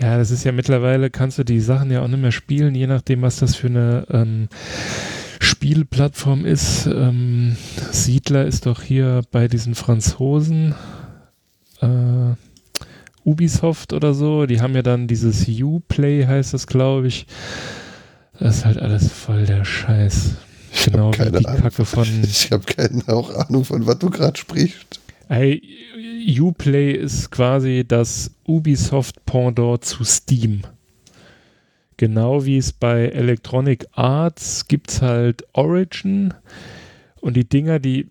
[0.00, 2.86] Ja, das ist ja mittlerweile, kannst du die Sachen ja auch nicht mehr spielen, je
[2.86, 4.48] nachdem, was das für eine ähm,
[5.38, 6.86] Spielplattform ist.
[6.86, 7.56] Ähm,
[7.90, 10.74] Siedler ist doch hier bei diesen Franzosen
[11.80, 12.34] äh,
[13.24, 14.44] Ubisoft oder so.
[14.44, 17.26] Die haben ja dann dieses Uplay, heißt das, glaube ich.
[18.38, 20.36] Das ist halt alles voll der Scheiß.
[20.74, 21.62] Ich Genau hab wie keine die Ahnung.
[21.62, 25.00] Kacke von Ich habe keine Ahnung, von was du gerade sprichst.
[25.28, 25.62] Ey,
[26.40, 30.62] Uplay ist quasi das Ubisoft-Pendant zu Steam.
[31.96, 36.34] Genau wie es bei Electronic Arts gibt es halt Origin
[37.20, 38.08] und die Dinger, die.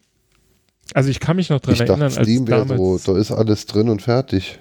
[0.93, 3.03] Also ich kann mich noch dran Ich erinnern, dachte, Steam als damals.
[3.03, 4.57] so, da ist alles drin und fertig.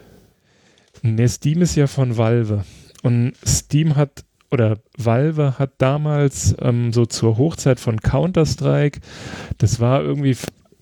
[1.02, 2.64] Ne, Steam ist ja von Valve.
[3.02, 9.00] Und Steam hat, oder Valve hat damals ähm, so zur Hochzeit von Counter-Strike,
[9.58, 10.36] das war irgendwie,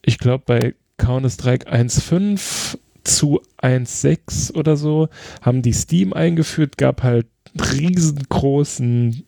[0.05, 5.09] ich glaube, bei Counter-Strike 1.5 zu 1.6 oder so,
[5.40, 7.26] haben die Steam eingeführt, gab halt
[7.56, 9.24] riesengroßen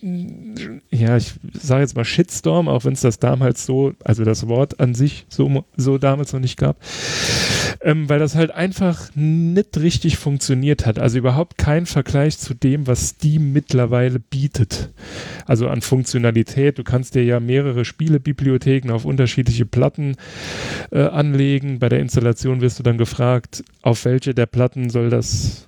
[0.00, 4.80] ja, ich sage jetzt mal Shitstorm, auch wenn es das damals so, also das Wort
[4.80, 6.76] an sich so, so damals noch nicht gab,
[7.80, 10.98] ähm, weil das halt einfach nicht richtig funktioniert hat.
[10.98, 14.90] Also überhaupt kein Vergleich zu dem, was Steam mittlerweile bietet.
[15.46, 16.78] Also an Funktionalität.
[16.78, 20.16] Du kannst dir ja mehrere Spielebibliotheken auf unterschiedliche Platten
[20.90, 21.78] äh, anlegen.
[21.78, 25.67] Bei der Installation wirst du dann gefragt, auf welche der Platten soll das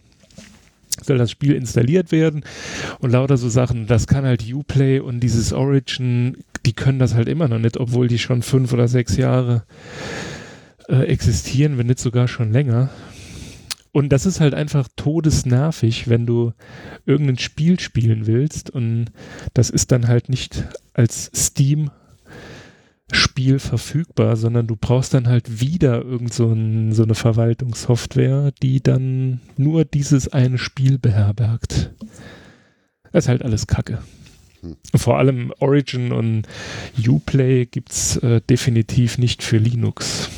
[1.05, 2.45] soll das Spiel installiert werden
[2.99, 3.87] und lauter so Sachen.
[3.87, 8.09] Das kann halt Uplay und dieses Origin, die können das halt immer noch nicht, obwohl
[8.09, 9.65] die schon fünf oder sechs Jahre
[10.89, 12.91] äh, existieren, wenn nicht sogar schon länger.
[13.93, 16.53] Und das ist halt einfach todesnervig, wenn du
[17.07, 19.07] irgendein Spiel spielen willst und
[19.53, 20.65] das ist dann halt nicht
[20.95, 21.91] als Steam
[23.13, 28.83] Spiel verfügbar, sondern du brauchst dann halt wieder irgend so, ein, so eine Verwaltungssoftware, die
[28.83, 31.93] dann nur dieses eine Spiel beherbergt.
[33.13, 34.03] Das ist halt alles Kacke.
[34.61, 34.77] Hm.
[34.95, 36.43] Vor allem Origin und
[37.07, 40.31] Uplay gibt es äh, definitiv nicht für Linux.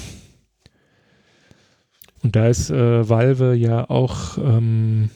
[2.23, 5.11] Und da ist äh, Valve ja auch, ähm,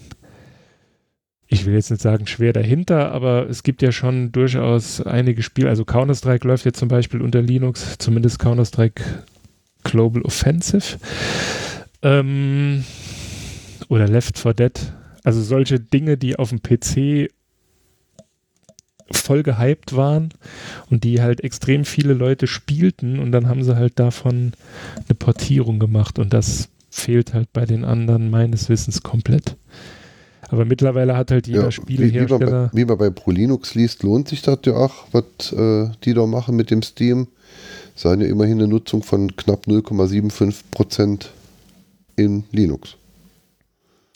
[1.49, 5.69] ich will jetzt nicht sagen schwer dahinter, aber es gibt ja schon durchaus einige Spiele.
[5.69, 9.03] Also Counter-Strike läuft jetzt zum Beispiel unter Linux, zumindest Counter-Strike
[9.85, 10.99] Global Offensive.
[12.03, 12.85] Ähm,
[13.89, 14.93] oder Left 4 Dead.
[15.23, 17.31] Also solche Dinge, die auf dem PC
[19.11, 20.31] voll gehypt waren
[20.91, 24.53] und die halt extrem viele Leute spielten und dann haben sie halt davon
[24.97, 29.57] eine Portierung gemacht und das fehlt halt bei den anderen meines Wissens komplett.
[30.49, 32.71] Aber mittlerweile hat halt jeder Ja, wie, wie, man Spielehersteller.
[32.73, 36.27] bei, wie man bei ProLinux liest, lohnt sich das ja auch, was äh, die da
[36.27, 37.29] machen mit dem Steam.
[37.95, 41.31] Seien ja immerhin eine Nutzung von knapp 0,75 Prozent
[42.17, 42.97] in Linux.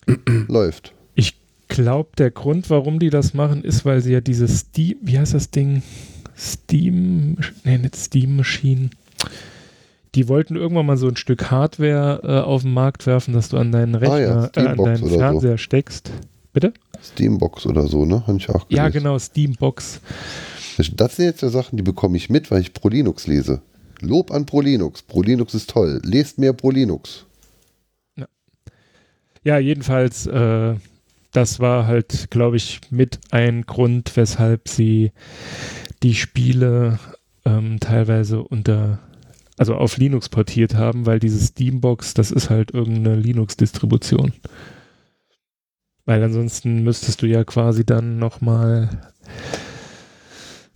[0.49, 0.93] Läuft.
[1.15, 1.37] Ich
[1.69, 5.35] glaube, der Grund, warum die das machen, ist, weil sie ja dieses Steam, wie heißt
[5.35, 5.83] das Ding?
[6.37, 8.91] Steam, nee, nicht Steam Machine.
[10.15, 13.57] Die wollten irgendwann mal so ein Stück Hardware äh, auf den Markt werfen, dass du
[13.59, 15.19] an deinen Ah ja, Rechner, äh, an deinen oder so.
[15.19, 16.11] Fernseher steckst.
[16.53, 16.73] Bitte?
[17.03, 18.27] Steambox oder so, ne?
[18.27, 19.05] Habe ich auch Ja, gelesen.
[19.05, 20.01] genau, Steambox.
[20.97, 23.61] Das sind jetzt ja Sachen, die bekomme ich mit, weil ich ProLinux lese.
[24.01, 25.03] Lob an ProLinux.
[25.03, 26.01] ProLinux ist toll.
[26.05, 27.27] Lest mehr ProLinux.
[29.43, 30.75] Ja, jedenfalls, äh,
[31.33, 35.13] das war halt, glaube ich, mit ein Grund, weshalb sie
[36.03, 36.99] die Spiele
[37.47, 38.99] ähm, teilweise unter,
[39.61, 44.33] also auf Linux portiert haben, weil diese Steambox, das ist halt irgendeine Linux-Distribution.
[46.07, 48.89] Weil ansonsten müsstest du ja quasi dann nochmal,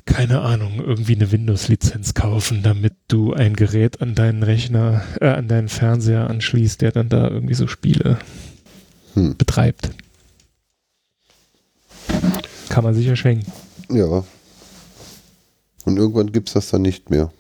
[0.05, 5.49] keine Ahnung, irgendwie eine Windows-Lizenz kaufen, damit du ein Gerät an deinen Rechner, äh, an
[5.49, 8.19] deinen Fernseher anschließt, der dann da irgendwie so Spiele
[9.15, 9.35] Hm.
[9.39, 9.93] betreibt.
[12.69, 13.51] Kann man sicher schenken.
[13.89, 14.25] Ja.
[15.87, 17.33] Und irgendwann gibt es das dann nicht mehr.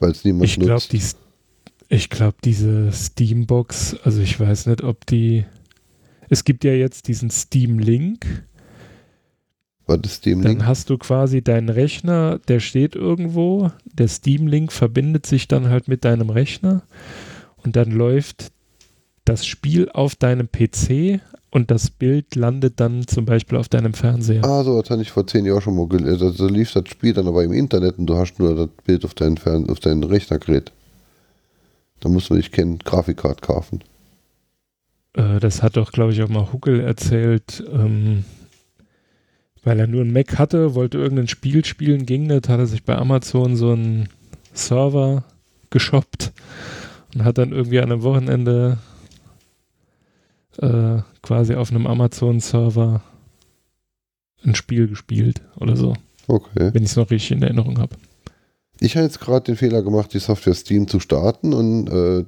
[0.00, 0.92] Weil es niemand Ich glaube, nutzt.
[0.92, 1.02] die.
[1.88, 5.44] Ich glaube, diese Steambox, also ich weiß nicht, ob die.
[6.30, 8.44] Es gibt ja jetzt diesen Steam Link.
[9.86, 10.64] Was ist Steam Dann Link?
[10.64, 13.70] hast du quasi deinen Rechner, der steht irgendwo.
[13.92, 16.82] Der Steam Link verbindet sich dann halt mit deinem Rechner
[17.58, 18.50] und dann läuft
[19.26, 21.20] das Spiel auf deinem PC
[21.54, 24.44] und das Bild landet dann zum Beispiel auf deinem Fernseher.
[24.44, 26.26] Ah, so, das hatte ich vor zehn Jahren schon mal gelesen.
[26.26, 29.14] Also lief das Spiel dann aber im Internet und du hast nur das Bild auf
[29.14, 30.72] dein, Fern auf dein Rechnergerät.
[32.00, 33.84] Da musst du nicht kennen, Grafikkarte kaufen.
[35.12, 38.24] Äh, das hat doch, glaube ich, auch mal Huckel erzählt, ähm,
[39.62, 42.82] weil er nur einen Mac hatte, wollte irgendein Spiel spielen, ging nicht, hat er sich
[42.82, 44.08] bei Amazon so einen
[44.52, 45.22] Server
[45.70, 46.32] geshoppt
[47.14, 48.78] und hat dann irgendwie an einem Wochenende
[50.58, 53.02] äh, quasi auf einem Amazon-Server
[54.44, 55.94] ein Spiel gespielt oder so,
[56.26, 56.70] Okay.
[56.72, 57.96] wenn ich es noch richtig in Erinnerung habe.
[58.80, 62.24] Ich habe jetzt gerade den Fehler gemacht, die Software Steam zu starten und äh,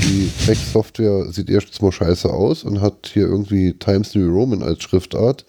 [0.00, 4.82] die Mac-Software sieht erstens mal scheiße aus und hat hier irgendwie Times New Roman als
[4.82, 5.44] Schriftart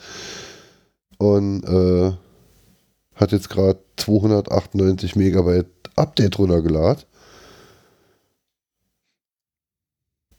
[1.18, 2.12] und äh,
[3.16, 7.04] hat jetzt gerade 298 Megabyte Update runtergeladen.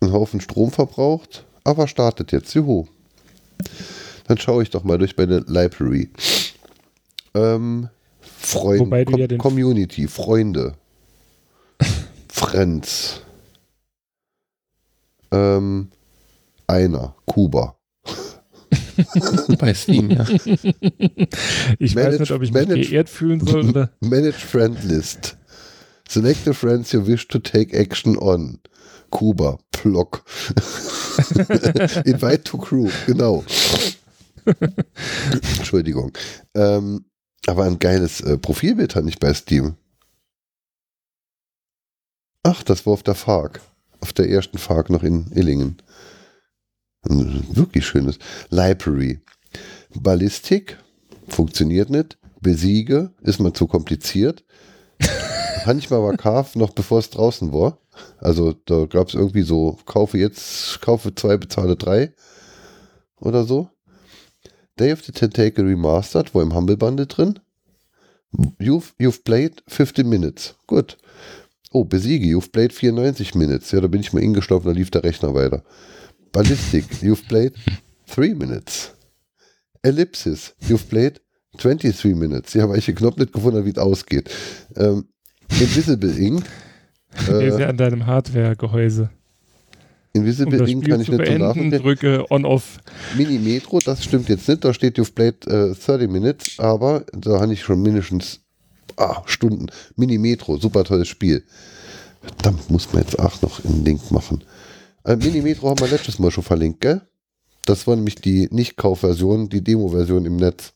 [0.01, 2.55] Einen Haufen Strom verbraucht, aber startet jetzt.
[2.55, 2.87] Juhu.
[4.27, 6.11] Dann schaue ich doch mal durch meine Library.
[7.35, 7.89] Ähm,
[8.21, 10.75] Freunde, Wobei du Com ja den- Community, Freunde,
[12.29, 13.21] Friends.
[15.33, 15.91] Ähm,
[16.67, 17.77] einer, Kuba.
[19.59, 20.27] Bei Steam, ja.
[21.79, 23.91] Ich weiß Manage- nicht, ob ich mich manage- geehrt fühlen soll oder.
[24.01, 25.37] Manage Friend List.
[26.09, 28.59] Select the friends you wish to take action on.
[29.11, 30.25] Kuba, Block.
[32.05, 33.45] Invite to Crew, genau.
[35.59, 36.13] Entschuldigung.
[36.55, 37.05] Ähm,
[37.47, 39.77] aber ein geiles äh, Profilbild hatte ich bei Steam.
[42.43, 43.61] Ach, das war auf der FARC.
[44.01, 45.83] Auf der ersten FARC noch in Illingen.
[47.09, 48.19] Ein wirklich schönes.
[48.49, 49.21] Library.
[49.95, 50.79] Ballistik.
[51.29, 52.19] Funktioniert nicht.
[52.41, 53.13] Besiege.
[53.23, 54.45] Ist mal zu kompliziert.
[55.67, 57.79] Manchmal war Carve noch bevor es draußen war.
[58.19, 62.13] Also da gab es irgendwie so, kaufe jetzt, kaufe zwei, bezahle drei.
[63.21, 63.71] Oder so.
[64.79, 67.39] Day of the Tentacle Remastered, war im Humble Bundle drin.
[68.59, 70.55] You've, you've played 15 Minutes.
[70.67, 70.97] Gut.
[71.73, 73.71] Oh, besiege, you've played 94 Minutes.
[73.73, 75.63] Ja, da bin ich mal ingestaubt, da lief der Rechner weiter.
[76.33, 77.55] Ballistic, you've played
[78.09, 78.93] 3 Minutes.
[79.83, 81.21] Ellipsis, you've played
[81.59, 82.55] 23 Minutes.
[82.55, 84.31] Ja, weil ich den Knopf nicht gefunden habe, wie es ausgeht.
[84.77, 85.09] Ähm,
[85.59, 86.45] Invisible Ink.
[87.29, 89.11] Der ist ja an deinem Hardware-Gehäuse.
[90.13, 91.83] Um Invisible das Ink kann ich nicht so beenden, nachvollziehen.
[91.83, 92.79] drücke On-Off.
[93.17, 94.65] Mini-Metro, das stimmt jetzt nicht.
[94.65, 98.41] Da steht, you've played äh, 30 Minutes, aber da habe ich schon mindestens
[98.97, 99.67] ah, Stunden.
[99.97, 101.45] Mini-Metro, super tolles Spiel.
[102.23, 104.43] Verdammt, muss man jetzt auch noch einen Link machen.
[105.05, 107.03] Äh, Mini-Metro haben wir letztes Mal schon verlinkt, gell?
[107.65, 110.73] Das war nämlich die Nicht-Kauf-Version, die Demo-Version im Netz.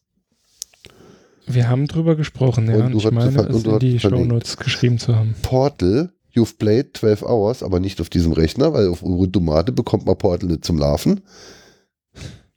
[1.46, 2.76] Wir haben drüber gesprochen, ja.
[2.76, 3.98] Und Und, ich meine, es in die.
[3.98, 5.34] Shownotes geschrieben zu haben.
[5.42, 10.06] Portal, you've played 12 hours, aber nicht auf diesem Rechner, weil auf Ubuntu Mate bekommt
[10.06, 11.22] man Portal nicht zum Laufen.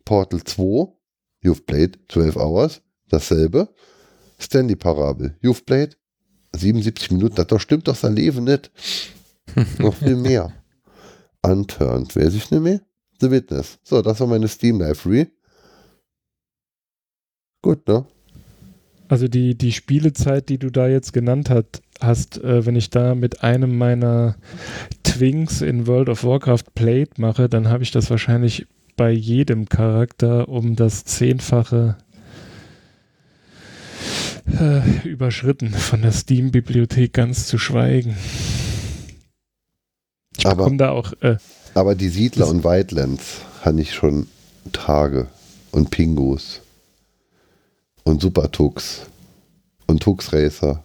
[0.06, 0.88] Portal 2,
[1.43, 3.69] you've played 12 hours, dasselbe.
[4.39, 5.97] Stanley Parabel, you've played
[6.56, 8.72] 77 Minuten, das doch stimmt doch sein Leben nicht.
[9.80, 10.53] Noch viel mehr.
[11.41, 12.81] Unturned, weiß ich nicht mehr.
[13.19, 13.80] The Witness.
[13.83, 15.27] So, das war meine Steam Library.
[17.61, 18.06] Gut, ne?
[19.07, 23.16] Also die, die Spielezeit, die du da jetzt genannt hat, hast, äh, wenn ich da
[23.16, 24.35] mit einem meiner
[25.03, 30.48] Twinks in World of Warcraft Played mache, dann habe ich das wahrscheinlich bei jedem Charakter
[30.50, 31.98] um das Zehnfache
[34.59, 38.16] äh, überschritten, von der Steam-Bibliothek ganz zu schweigen.
[40.38, 41.38] Ich Aber- bekomme da auch, äh,
[41.74, 44.27] Aber die Siedler und Wildlands hatte ich schon
[44.72, 45.27] Tage
[45.72, 46.61] und Pingos
[48.03, 49.01] und Super Tux
[49.85, 50.84] und Tux Racer.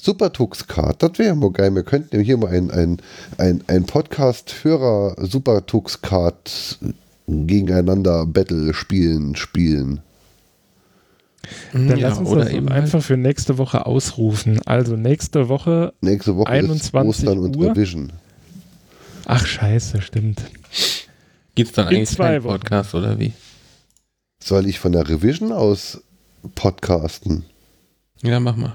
[0.00, 1.74] Super Tux Kart, das wäre mal geil.
[1.74, 2.98] Wir könnten ja hier mal ein, ein,
[3.38, 6.78] ein, ein Podcast-Hörer Super Tux Kart
[7.28, 10.00] gegeneinander Battle spielen, spielen.
[11.72, 14.60] dann ja, lass uns oder das eben einfach für nächste Woche ausrufen.
[14.66, 17.70] Also nächste Woche, Nächste Woche 21 ist Ostern und Uhr?
[17.70, 18.12] Revision.
[19.26, 20.42] ach scheiße, stimmt.
[21.54, 22.60] Gibt es dann eigentlich zwei keinen Wochen.
[22.60, 23.32] Podcast oder wie?
[24.42, 26.00] Soll ich von der Revision aus
[26.54, 27.44] podcasten?
[28.22, 28.72] Ja, mach mal.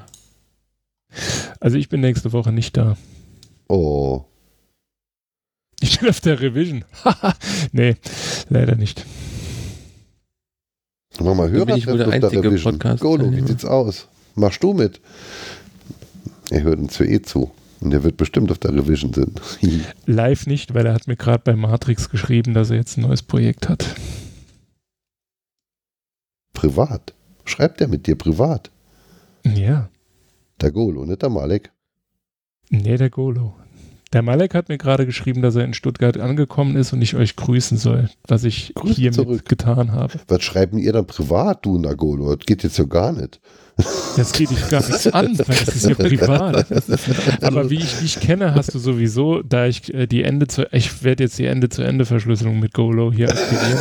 [1.60, 2.98] Also ich bin nächste Woche nicht da.
[3.70, 4.26] Oh,
[5.82, 6.86] Ich bin auf der Revision.
[7.04, 7.36] Haha.
[7.72, 7.96] nee,
[8.50, 9.06] leider nicht.
[11.20, 12.80] Mach mal bin ich der Revision.
[12.80, 14.08] Podcast- Golo, wie sieht's aus?
[14.36, 15.00] Machst du mit?
[16.50, 17.52] Er hört uns für eh zu.
[17.80, 19.42] Und der wird bestimmt auf der Revision sind.
[20.06, 23.22] Live nicht, weil er hat mir gerade bei Matrix geschrieben, dass er jetzt ein neues
[23.22, 23.86] Projekt hat.
[26.54, 27.14] privat.
[27.46, 28.72] Schreibt er mit dir privat?
[29.46, 29.90] Ja.
[30.62, 31.72] Der Golo, nicht der Malek.
[32.70, 33.56] Nee, der Golo.
[34.14, 37.36] Der Malek hat mir gerade geschrieben, dass er in Stuttgart angekommen ist und ich euch
[37.36, 39.46] grüßen soll, was ich Grüß hiermit zurück.
[39.46, 40.14] getan habe.
[40.28, 42.36] Was schreiben ihr dann privat, du Nagolo?
[42.36, 43.42] Das geht jetzt so gar nicht.
[44.16, 46.66] Das geht dich gar nichts an, weil das ist ja privat.
[47.42, 51.04] Aber wie ich dich kenne, hast du sowieso, da ich äh, die Ende zu, ich
[51.04, 53.80] werde jetzt die Ende-zu-Ende-Verschlüsselung mit Golo hier aktivieren,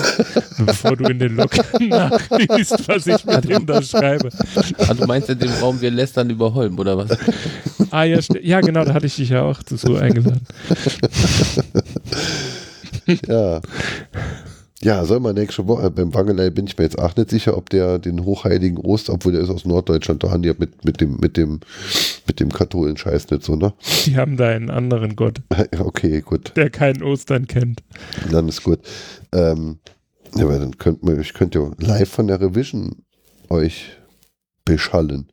[0.66, 4.30] bevor du in den Log nachliest, was ich mit ihm da schreibe.
[4.78, 7.10] Ah, du meinst in dem Raum, wir lästern über Holm, oder was?
[7.90, 10.40] Ah ja, ja genau, da hatte ich dich ja auch dazu eingeladen.
[13.26, 13.60] Ja.
[14.84, 17.56] Ja, soll man nächste Woche, äh, beim Wangelei bin ich mir jetzt auch nicht sicher,
[17.56, 20.84] ob der den hochheiligen Ost, obwohl der ist aus Norddeutschland, da haben die ja mit,
[20.84, 21.60] mit dem, mit dem,
[22.26, 23.72] mit dem katholischen Scheiß nicht so, ne?
[24.06, 25.40] Die haben da einen anderen Gott,
[25.78, 27.82] Okay, gut, der keinen Ostern kennt.
[28.32, 28.80] dann ist gut.
[29.32, 29.78] Ähm,
[30.34, 33.04] ja, aber dann könnt man, ich könnte ja live von der Revision
[33.50, 33.92] euch
[34.64, 35.28] beschallen.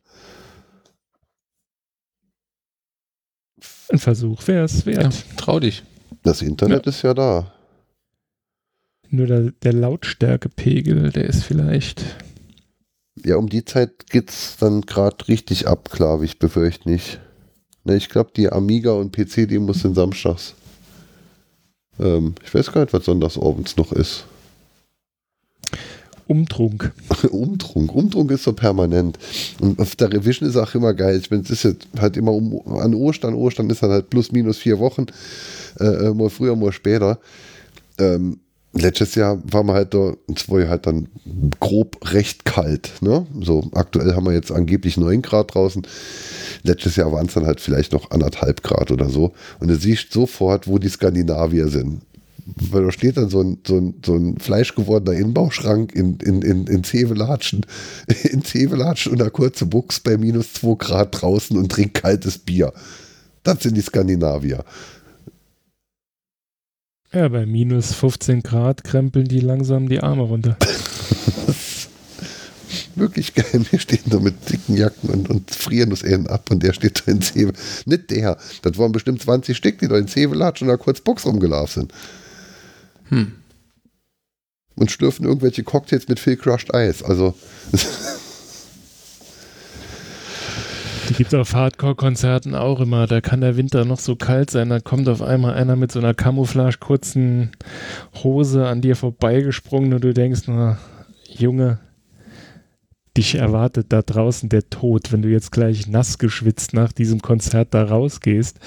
[3.88, 5.24] Ein Versuch wäre es Ja, wert.
[5.36, 5.82] trau dich.
[6.22, 7.52] Das Internet ist ja da.
[9.10, 12.04] Nur der, der Lautstärkepegel, der ist vielleicht.
[13.24, 17.20] Ja, um die Zeit geht's dann gerade richtig ab, glaube ich, befürchte nicht.
[17.84, 20.54] Ne, ich glaube, die Amiga und PC-Demos sind samstags.
[21.98, 24.24] Ähm, ich weiß gar nicht, was sonntagsabends noch ist.
[26.28, 26.92] Umtrunk.
[27.30, 27.92] Umtrunk.
[27.92, 29.18] Umtrunk ist so permanent.
[29.60, 31.18] Und auf der Revision ist auch immer geil.
[31.20, 33.34] Ich meine, es ist jetzt halt immer um, an Ostern.
[33.34, 35.06] Ostern ist dann halt plus minus vier Wochen.
[35.80, 37.18] Äh, äh, mal früher, mal später.
[37.98, 38.38] Ähm,
[38.72, 41.08] letztes Jahr war man halt da, es war ja halt dann
[41.58, 42.90] grob recht kalt.
[43.00, 43.26] Ne?
[43.40, 45.86] So, aktuell haben wir jetzt angeblich 9 Grad draußen.
[46.62, 49.32] Letztes Jahr waren es dann halt vielleicht noch anderthalb Grad oder so.
[49.58, 52.02] Und du siehst sofort, wo die Skandinavier sind.
[52.70, 56.66] Weil da steht dann so ein, so ein, so ein fleischgewordener Inbauschrank in, in, in,
[56.66, 57.66] in Zevelatschen,
[58.30, 62.72] in und einer kurze Buchs bei minus 2 Grad draußen und trinkt kaltes Bier.
[63.42, 64.64] Das sind die Skandinavier.
[67.12, 70.56] Ja, bei minus 15 Grad krempeln die langsam die Arme runter.
[72.94, 73.66] Wirklich geil.
[73.68, 77.02] Wir stehen da mit dicken Jacken und, und frieren uns einen ab und der steht
[77.04, 77.52] da in Zewe.
[77.84, 78.38] Nicht der.
[78.62, 81.94] Das waren bestimmt 20 Stück, die da in Zevelatschen und einer kurz Box rumgelaufen sind.
[83.08, 83.32] Hm.
[84.76, 87.02] Und schlürfen irgendwelche Cocktails mit viel Crushed Eis.
[87.02, 87.34] Also,
[91.10, 93.08] Die gibt es auf Hardcore-Konzerten auch immer.
[93.08, 94.68] Da kann der Winter noch so kalt sein.
[94.68, 97.50] Da kommt auf einmal einer mit so einer Camouflage-kurzen
[98.22, 100.78] Hose an dir vorbeigesprungen und du denkst, na,
[101.26, 101.80] Junge,
[103.16, 107.74] dich erwartet da draußen der Tod, wenn du jetzt gleich nass geschwitzt nach diesem Konzert
[107.74, 108.60] da rausgehst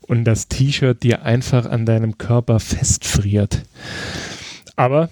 [0.00, 3.62] und das T-Shirt dir einfach an deinem Körper festfriert.
[4.74, 5.08] Aber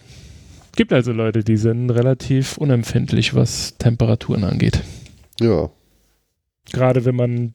[0.74, 4.82] gibt also Leute, die sind relativ unempfindlich, was Temperaturen angeht.
[5.40, 5.70] ja.
[6.72, 7.54] Gerade wenn man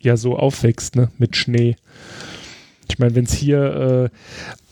[0.00, 1.76] ja so aufwächst, ne, mit Schnee.
[2.88, 4.16] Ich meine, wenn es hier äh,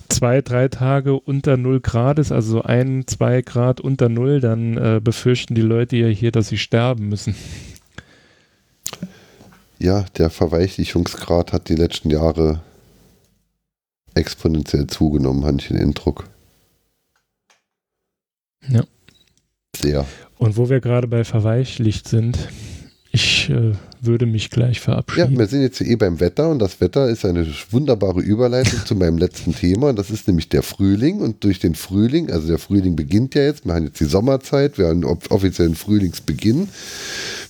[0.08, 4.76] zwei, drei Tage unter 0 Grad ist, also so ein, zwei Grad unter 0, dann
[4.76, 7.34] äh, befürchten die Leute ja hier, dass sie sterben müssen.
[9.78, 12.60] Ja, der Verweichlichungsgrad hat die letzten Jahre
[14.14, 16.28] exponentiell zugenommen, hatte ich den Eindruck.
[18.68, 18.84] Ja.
[19.74, 20.04] Sehr.
[20.36, 22.38] Und wo wir gerade bei verweichlicht sind,
[23.12, 25.36] ich äh, würde mich gleich Ja, verabschieden.
[25.38, 29.18] wir sind jetzt eh beim Wetter und das Wetter ist eine wunderbare Überleitung zu meinem
[29.18, 29.92] letzten Thema.
[29.92, 33.66] Das ist nämlich der Frühling und durch den Frühling, also der Frühling beginnt ja jetzt,
[33.66, 36.68] wir haben jetzt die Sommerzeit, wir haben off- offiziellen Frühlingsbeginn.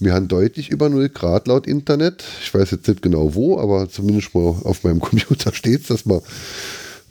[0.00, 2.24] Wir haben deutlich über 0 Grad laut Internet.
[2.42, 6.06] Ich weiß jetzt nicht genau wo, aber zumindest mal auf meinem Computer steht es, dass
[6.06, 6.22] wir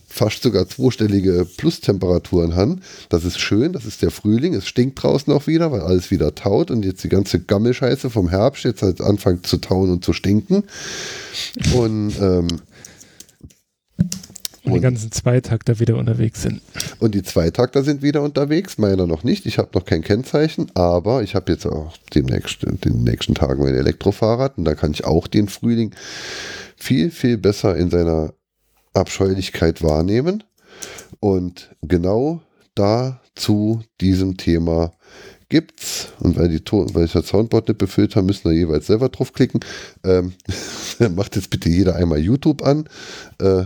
[0.09, 2.81] fast sogar zweistellige Plustemperaturen haben.
[3.09, 4.53] Das ist schön, das ist der Frühling.
[4.53, 8.29] Es stinkt draußen auch wieder, weil alles wieder taut und jetzt die ganze Gammelscheiße vom
[8.29, 10.63] Herbst jetzt halt anfängt zu tauen und zu stinken.
[11.75, 12.47] Und, ähm,
[14.63, 16.61] und die ganzen Zweitakter wieder unterwegs sind.
[16.99, 19.45] und die Zweitakter sind wieder unterwegs, meiner noch nicht.
[19.45, 23.63] Ich habe noch kein Kennzeichen, aber ich habe jetzt auch demnächst, in den nächsten Tagen
[23.63, 25.91] mein Elektrofahrrad und da kann ich auch den Frühling
[26.75, 28.33] viel, viel besser in seiner
[28.93, 30.43] Abscheulichkeit wahrnehmen.
[31.19, 32.41] Und genau
[32.75, 34.91] da zu diesem Thema
[35.49, 38.87] gibt's, und weil, die Ton, weil ich das Soundboard nicht befüllt habe, müssen wir jeweils
[38.87, 39.59] selber draufklicken.
[40.03, 40.33] Ähm,
[41.15, 42.87] macht jetzt bitte jeder einmal YouTube an.
[43.39, 43.65] Äh,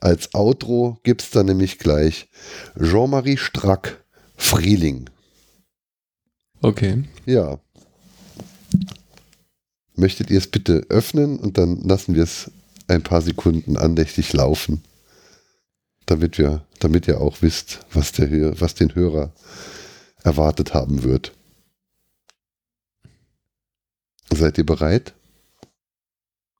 [0.00, 2.28] als Outro gibt's dann nämlich gleich
[2.80, 4.02] Jean-Marie Strack,
[4.36, 5.10] Frühling.
[6.60, 7.04] Okay.
[7.26, 7.58] Ja.
[9.98, 12.50] Möchtet ihr es bitte öffnen und dann lassen wir es
[12.86, 14.82] ein paar Sekunden andächtig laufen,
[16.06, 19.32] damit wir, damit ihr auch wisst, was der, was den Hörer
[20.22, 21.32] erwartet haben wird.
[24.30, 25.14] Seid ihr bereit?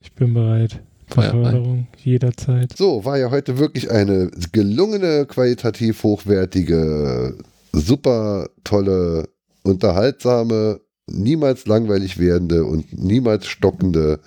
[0.01, 0.81] Ich bin bereit.
[1.15, 2.77] Beförderung jederzeit.
[2.77, 7.39] So, war ja heute wirklich eine gelungene, qualitativ hochwertige,
[7.73, 9.29] super tolle,
[9.63, 14.21] unterhaltsame, niemals langweilig werdende und niemals stockende,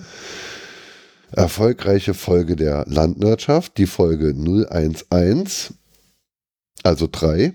[1.32, 5.74] erfolgreiche Folge der Landwirtschaft, die Folge 011,
[6.84, 7.54] also 3.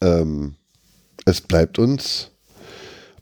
[0.00, 0.54] Ähm,
[1.24, 2.30] es bleibt uns,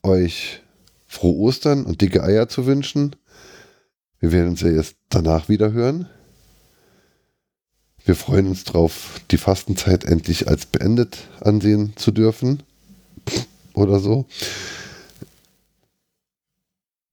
[0.02, 0.62] euch
[1.06, 3.16] frohe Ostern und dicke Eier zu wünschen.
[4.18, 6.08] Wir werden uns ja jetzt danach wieder hören.
[8.04, 12.62] Wir freuen uns darauf, die Fastenzeit endlich als beendet ansehen zu dürfen.
[13.74, 14.26] Oder so.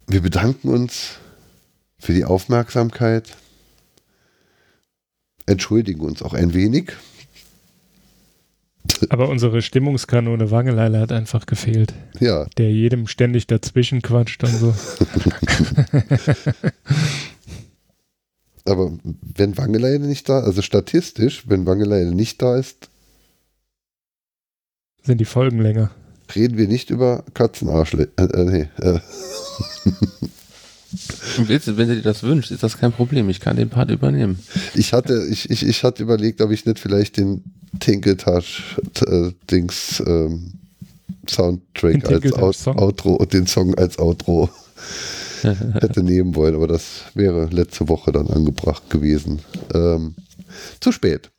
[0.07, 1.17] Wir bedanken uns
[1.99, 3.35] für die Aufmerksamkeit.
[5.45, 6.93] Entschuldigen uns auch ein wenig.
[9.09, 11.93] Aber unsere Stimmungskanone Wangeleile hat einfach gefehlt.
[12.19, 12.45] Ja.
[12.57, 14.73] Der jedem ständig dazwischen quatscht und so.
[18.65, 18.97] Aber
[19.35, 22.89] wenn Wangeleile nicht da, also statistisch, wenn Wangeleile nicht da ist,
[25.03, 25.91] sind die Folgen länger.
[26.35, 28.09] Reden wir nicht über Katzenarschle.
[28.17, 28.99] Äh, äh, nee, äh.
[31.37, 33.29] Willst du, wenn du dir das wünschst, ist das kein Problem.
[33.29, 34.39] Ich kann den Part übernehmen.
[34.73, 37.43] Ich hatte, ich, ich, ich hatte überlegt, ob ich nicht vielleicht den
[37.79, 40.53] Tinkeltasch-Dings äh, ähm,
[41.29, 44.49] Soundtrack als Out Outro und den Song als Outro
[45.41, 49.41] hätte nehmen wollen, aber das wäre letzte Woche dann angebracht gewesen.
[49.73, 50.15] Ähm,
[50.79, 51.29] zu spät.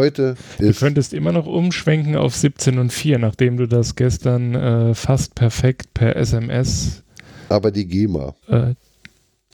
[0.00, 0.80] Heute ist.
[0.80, 5.34] Du könntest immer noch umschwenken auf 17 und 4, nachdem du das gestern äh, fast
[5.34, 7.02] perfekt per SMS.
[7.50, 8.34] Aber die GEMA.
[8.48, 8.76] Äh,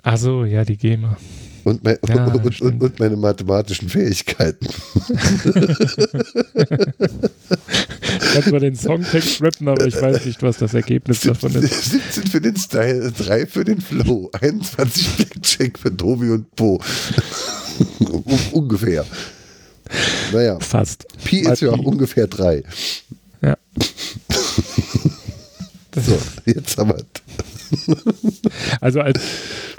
[0.05, 1.17] Achso, ja, die GEMA.
[1.65, 4.69] Und, mein, ja, und, und, und, meine mathematischen Fähigkeiten.
[8.33, 11.91] Kannst mal den Songtext rappen, aber ich weiß nicht, was das Ergebnis 17, davon ist.
[12.15, 16.81] 17 für den Style, 3 für den Flow, 21 Blackjack für Tobi und Po.
[18.53, 19.05] Ungefähr.
[20.33, 20.59] Naja.
[20.61, 21.07] Fast.
[21.25, 22.63] Pi ist ja auch ungefähr 3.
[23.43, 23.57] Ja.
[25.95, 27.05] so, jetzt haben wir
[28.81, 29.21] also als,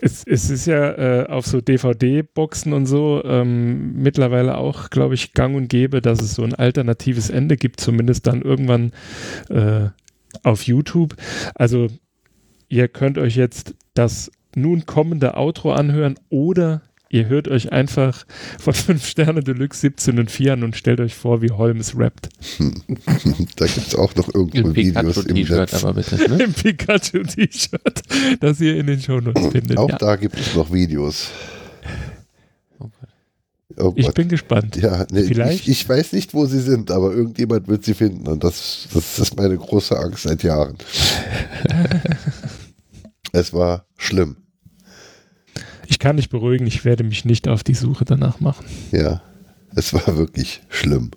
[0.02, 5.34] es, es ist ja äh, auf so DVD-Boxen und so ähm, mittlerweile auch, glaube ich,
[5.34, 8.92] gang und gäbe, dass es so ein alternatives Ende gibt, zumindest dann irgendwann
[9.50, 9.90] äh,
[10.44, 11.16] auf YouTube.
[11.56, 11.88] Also
[12.70, 18.26] ihr könnt euch jetzt das nun kommende Outro anhören oder Ihr hört euch einfach
[18.60, 22.30] von 5 Sterne Deluxe 17 und 4 an und stellt euch vor, wie Holmes rappt.
[23.56, 25.74] da gibt es auch noch irgendwo Im Videos im Netz.
[25.74, 26.16] aber bitte.
[26.16, 26.44] Ne?
[26.44, 28.02] Im Pikachu-T-Shirt,
[28.40, 29.78] das ihr in den Shownotes findet.
[29.78, 29.98] Auch ja.
[29.98, 31.30] da gibt es noch Videos.
[33.80, 34.76] Oh ich bin gespannt.
[34.78, 35.68] Ja, nee, Vielleicht?
[35.68, 38.28] Ich, ich, weiß nicht, wo sie sind, aber irgendjemand wird sie finden.
[38.28, 40.78] Und das, das ist meine große Angst seit Jahren.
[43.34, 44.38] es war schlimm.
[45.88, 48.66] Ich kann dich beruhigen, ich werde mich nicht auf die Suche danach machen.
[48.92, 49.22] Ja,
[49.76, 51.12] es war wirklich schlimm.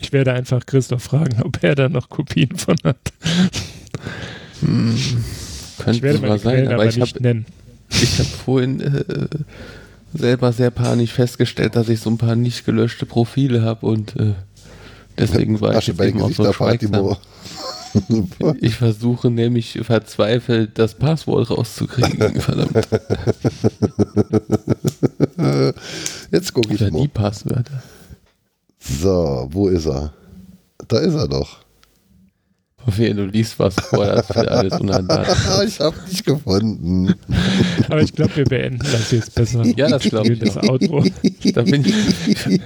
[0.00, 3.12] Ich werde einfach Christoph fragen, ob er da noch Kopien von hat.
[4.60, 4.96] Hm,
[5.78, 7.44] könnte ich werde mal sein, aber, aber ich habe
[7.90, 9.28] ich habe vorhin äh,
[10.14, 14.34] selber sehr panisch festgestellt, dass ich so ein paar nicht gelöschte Profile habe und äh,
[15.18, 17.16] deswegen war ich jetzt eben auch so schweigsam.
[18.60, 22.40] Ich versuche nämlich verzweifelt das Passwort rauszukriegen.
[22.40, 22.88] Verdammt.
[26.30, 27.02] Jetzt gucke ich Oder mal.
[27.02, 27.82] die Passwörter.
[28.78, 30.12] So, wo ist er?
[30.88, 31.58] Da ist er doch.
[32.86, 35.64] Wehe, du liest was vor, das ist alles unantastbar.
[35.66, 37.14] ich habe dich gefunden.
[37.88, 39.64] Aber ich glaube, wir beenden das jetzt besser.
[39.76, 40.38] Ja, das glaube ich.
[40.38, 41.04] Das Outro.
[41.52, 42.60] Da bin ich.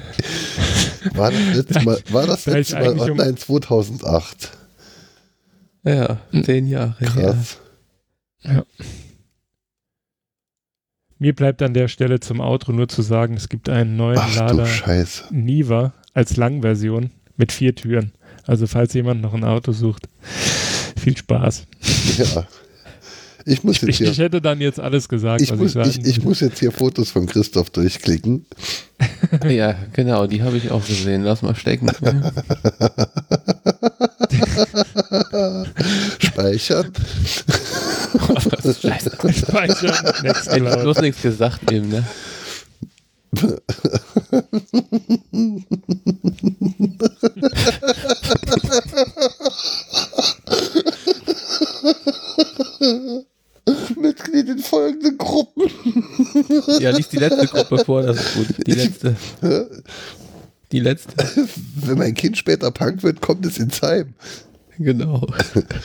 [1.14, 4.50] War das letzte Mal, war das letzte Mal online um 2008?
[5.84, 6.44] Ja, hm.
[6.44, 6.96] zehn Jahre.
[7.04, 7.58] Krass.
[8.42, 8.64] Ja.
[11.18, 14.34] Mir bleibt an der Stelle zum Outro nur zu sagen, es gibt einen neuen Ach,
[14.34, 14.68] Lader
[15.30, 18.12] Niva als Langversion mit vier Türen.
[18.46, 20.08] Also falls jemand noch ein Auto sucht,
[20.96, 21.66] viel Spaß.
[22.18, 22.46] Ja.
[23.46, 26.24] Ich, muss ich, hier, ich hätte dann jetzt alles gesagt, ich muss, ich, ich, ich
[26.24, 28.46] muss jetzt hier Fotos von Christoph durchklicken.
[29.48, 31.24] ja, genau, die habe ich auch gesehen.
[31.24, 31.88] Lass mal stecken.
[36.18, 36.90] Speichern.
[38.80, 39.10] Scheiße.
[39.32, 39.94] Speichern.
[40.22, 42.02] Next Hätte ich bloß nichts gesagt eben, ne?
[53.96, 55.70] Mitglied in folgenden Gruppen.
[56.80, 58.66] Ja, liest die letzte Gruppe vor, das ist gut.
[58.66, 59.16] Die letzte.
[60.72, 61.14] Die letzte.
[61.76, 64.14] Wenn mein Kind später Punk wird, kommt es ins Heim.
[64.78, 65.26] Genau.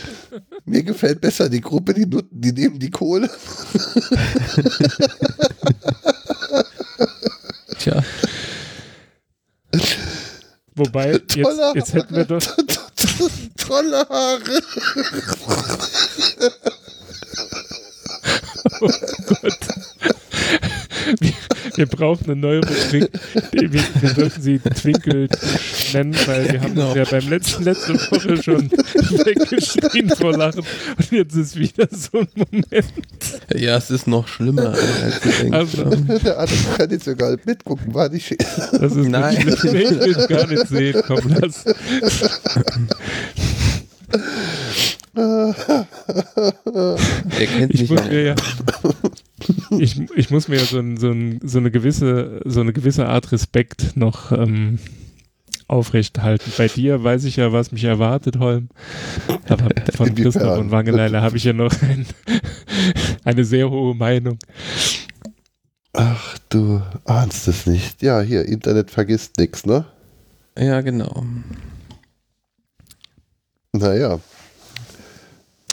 [0.66, 3.30] Mir gefällt besser die Gruppe, die Nutten, die nehmen die Kohle.
[7.78, 8.04] Tja.
[10.76, 12.42] Wobei, jetzt, jetzt hätten wir doch.
[13.58, 14.64] Tolle Haare.
[18.82, 18.90] Oh
[19.28, 19.58] Gott.
[21.20, 21.34] Wir,
[21.76, 23.10] wir brauchen eine neue Rubrik.
[23.52, 25.28] Wir, wir sollten sie Twinkle
[25.94, 26.96] nennen, weil wir haben Genau.
[26.96, 30.64] ja beim letzten letzte Woche schon weggeschrien vor Lachen.
[30.98, 32.94] Und jetzt ist wieder so ein Moment.
[33.56, 35.58] Ja, es ist noch schlimmer, als du denkst.
[35.58, 38.38] Also, Der andere kann jetzt sogar mitgucken, war nicht schön.
[38.38, 39.36] das ist Nein.
[39.46, 41.02] nicht ich will es gar nicht sehen.
[41.08, 41.66] Komm, lass.
[45.20, 45.86] Der
[47.48, 48.36] kennt Ich mich muss mir ja.
[49.78, 53.08] Ich, ich muss mir ja so, ein, so, ein, so, eine gewisse, so eine gewisse
[53.08, 54.80] Art Respekt noch ähm,
[55.68, 56.52] aufrechthalten.
[56.58, 58.70] Bei dir weiß ich ja, was mich erwartet, Holm.
[59.48, 60.16] Aber von?
[60.16, 62.06] Christoph und Wangeleile habe ich ja noch ein,
[63.24, 64.38] eine sehr hohe Meinung.
[65.94, 68.02] Ach, du ahnst es nicht.
[68.02, 69.86] Ja, hier, Internet vergisst nichts, ne?
[70.58, 71.24] Ja, genau.
[73.74, 74.20] Naja,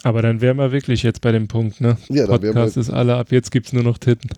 [0.07, 1.97] Aber dann wären wir wirklich jetzt bei dem Punkt, ne?
[2.09, 4.31] Ja, dann wären Podcast wir- ist alle, ab jetzt gibt es nur noch Titten.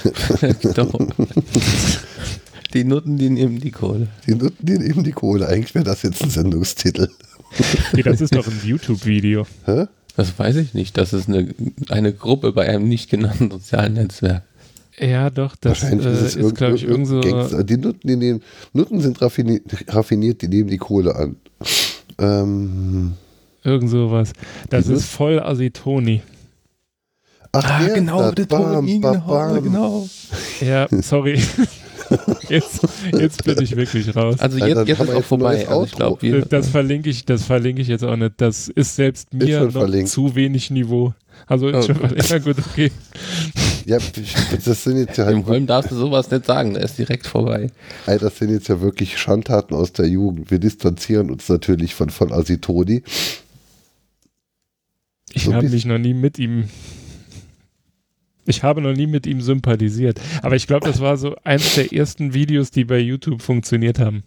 [0.74, 0.90] Doch.
[2.72, 4.08] Die Nutten, die nehmen die Kohle.
[4.26, 5.46] die Nutten, die nehmen die Kohle.
[5.48, 7.08] Eigentlich wäre das jetzt ein Sendungstitel.
[7.92, 9.46] Nee, das ist doch ein YouTube-Video.
[9.66, 9.84] Hä?
[10.16, 10.96] Das weiß ich nicht.
[10.96, 11.48] Das ist eine,
[11.90, 14.44] eine Gruppe bei einem nicht genannten sozialen Netzwerk.
[14.98, 17.20] Ja, doch, das Wahrscheinlich äh, ist ist, glaube ich, irgend so.
[17.20, 18.42] Die Nutten, die nehmen,
[18.72, 21.36] Nutten sind raffiniert, raffiniert, die nehmen die Kohle an.
[22.18, 23.12] Ähm,
[23.64, 24.32] Irgend sowas.
[24.70, 26.22] Das ist voll Asitoni.
[27.52, 28.58] ach, Ah, der genau, ist der das.
[28.60, 29.62] Bam, Toni, bam, genau, bam.
[29.62, 30.08] genau.
[30.60, 31.40] Ja, sorry.
[32.50, 32.80] Jetzt,
[33.18, 34.36] jetzt bin ich wirklich raus.
[34.38, 35.66] Also Ja, jetzt, dann jetzt ist auch vorbei.
[35.66, 38.34] Also ich glaube, wir, Das verlinke ich, das verlinke ich jetzt auch nicht.
[38.36, 40.10] Das ist selbst mir noch verlinkt.
[40.10, 41.14] zu wenig Niveau.
[41.46, 41.82] Also ist Oh.
[41.82, 42.28] schon verlinkt.
[42.28, 42.90] Ja, gut, okay.
[43.86, 43.96] Ja,
[44.62, 46.74] das sind jetzt ja im halt, Holm darfst du sowas nicht sagen.
[46.74, 47.70] Der ist direkt vorbei.
[48.04, 50.50] ey, das sind jetzt ja wirklich Schandtaten aus der Jugend.
[50.50, 53.02] Wir distanzieren uns natürlich von, von Asitoni.
[55.32, 56.68] Ich So habe mich noch nie mit ihm.
[58.44, 60.20] Ich habe noch nie mit ihm sympathisiert.
[60.42, 64.24] Aber ich glaube, das war so eins der ersten Videos, die bei YouTube funktioniert haben.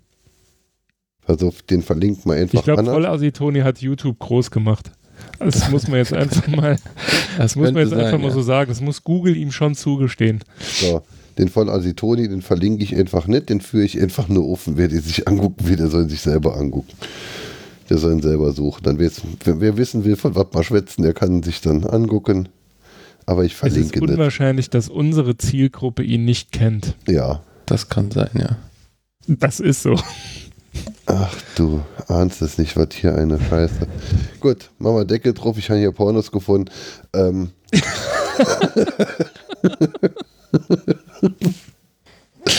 [1.28, 2.86] Also den verlinkt man einfach Ich glaube, an.
[2.86, 4.92] voll Asitoni hat YouTube groß gemacht.
[5.40, 6.78] Das muss man jetzt einfach mal,
[7.38, 8.34] das muss man jetzt könnte einfach sein, mal ja.
[8.34, 8.70] so sagen.
[8.70, 10.44] Das muss Google ihm schon zugestehen.
[10.60, 11.02] So,
[11.38, 14.78] den von Asitoni, den verlinke ich einfach nicht, den führe ich einfach nur offen.
[14.78, 16.94] Wer die sich angucken will, der soll sich selber angucken.
[17.90, 18.84] Der soll ihn selber suchen.
[18.84, 22.50] Dann wird's, wer, wer wissen will, von was wir schwätzen, der kann sich dann angucken.
[23.28, 24.10] Aber ich Es ist verlinke nicht.
[24.12, 26.96] unwahrscheinlich, dass unsere Zielgruppe ihn nicht kennt.
[27.08, 27.42] Ja.
[27.66, 28.58] Das kann sein, ja.
[29.28, 29.96] Das ist so.
[31.08, 33.88] Ach, du ahnst es nicht, was hier eine Scheiße.
[34.40, 35.58] Gut, machen wir Deckel drauf.
[35.58, 36.70] Ich habe hier Pornos gefunden.
[37.14, 37.50] Ähm,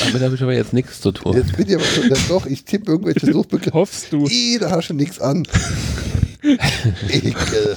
[0.05, 1.37] Damit habe ich aber jetzt nichts zu tun.
[1.37, 3.73] jetzt bin ich aber schon, doch, ich tippe irgendwelche Suchbegriffe.
[3.75, 4.27] Hoffst du?
[4.27, 5.47] Ih, da hast du nichts an.
[7.09, 7.77] Ekel.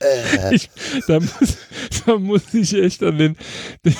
[0.00, 0.68] äh, Ich,
[1.06, 1.56] da, muss,
[2.04, 3.36] da muss ich echt an den,
[3.86, 3.94] den,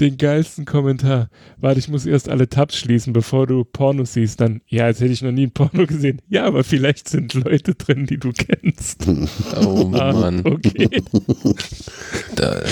[0.00, 1.28] den geilsten Kommentar.
[1.58, 4.40] Warte, ich muss erst alle Tabs schließen, bevor du Pornos siehst.
[4.40, 6.20] Dann, ja, als hätte ich noch nie ein Porno gesehen.
[6.28, 9.06] Ja, aber vielleicht sind Leute drin, die du kennst.
[9.64, 10.44] Oh Ah, Mann.
[10.44, 10.88] okay.
[12.34, 12.62] Da,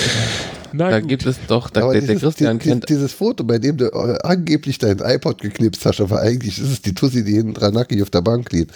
[0.77, 1.09] Na da gut.
[1.09, 2.89] gibt es doch, da, aber der, der dieses, Christian die, kennt.
[2.89, 6.83] dieses Foto, bei dem du äh, angeblich dein iPod geknipst hast, aber eigentlich ist es
[6.83, 8.73] die Tussi, die hinten dran nackig auf der Bank liegt.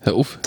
[0.00, 0.38] Hör auf.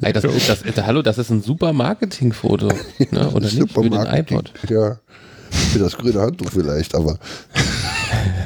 [0.00, 2.68] Ey, das, das, das, hallo, das ist ein super Marketingfoto.
[3.10, 3.30] Ne?
[3.34, 3.72] Oder nicht?
[3.72, 4.52] Für den iPod.
[4.70, 4.98] Ja.
[5.50, 7.18] Für das grüne Handtuch vielleicht, aber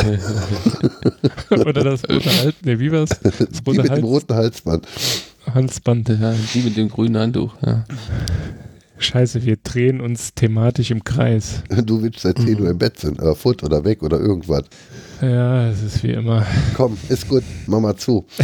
[1.50, 3.10] Oder das rote Hals, nee, wie war's?
[3.22, 4.86] Das die rote mit dem Hals, roten Halsband.
[5.54, 6.08] Halsband.
[6.08, 7.54] Ja, die mit dem grünen Handtuch.
[7.64, 7.84] Ja.
[8.98, 11.62] Scheiße, wir drehen uns thematisch im Kreis.
[11.84, 14.64] Du willst seit 10 Uhr im Bett sind, oder fort oder weg oder irgendwas.
[15.20, 16.44] Ja, es ist wie immer.
[16.76, 18.26] Komm, ist gut, mach mal zu.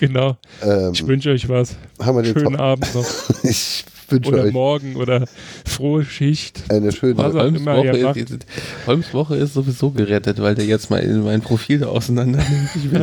[0.00, 0.36] Genau.
[0.64, 1.74] Ähm, Ich wünsche euch was.
[2.00, 3.04] haben wir den Schönen Top- Abend noch.
[3.42, 5.24] Ich wünsche Oder euch morgen oder
[5.66, 6.62] frohe Schicht.
[6.68, 8.46] eine schöne Was auch Holmes immer Woche, ist,
[8.86, 12.70] Holmes Woche ist sowieso gerettet, weil der jetzt mal in mein Profil auseinander nimmt.
[12.76, 13.00] Ich will,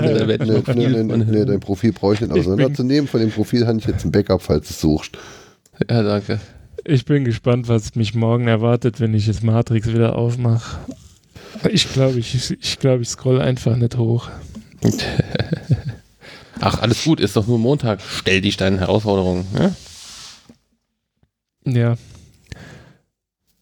[0.73, 3.09] Nee, nee, nee, nee, dein Profil brauche ich nicht auseinanderzunehmen.
[3.09, 5.17] Von dem Profil habe ich jetzt ein Backup, falls du es suchst.
[5.89, 6.39] Ja, danke.
[6.87, 10.77] Ich bin gespannt, was mich morgen erwartet, wenn ich jetzt Matrix wieder aufmache.
[11.71, 14.29] Ich glaube, ich, ich, glaube, ich scroll einfach nicht hoch.
[16.59, 18.01] Ach, alles gut, ist doch nur Montag.
[18.07, 19.47] Stell dich deinen Herausforderungen.
[19.57, 19.75] Ja?
[21.65, 21.97] Ja.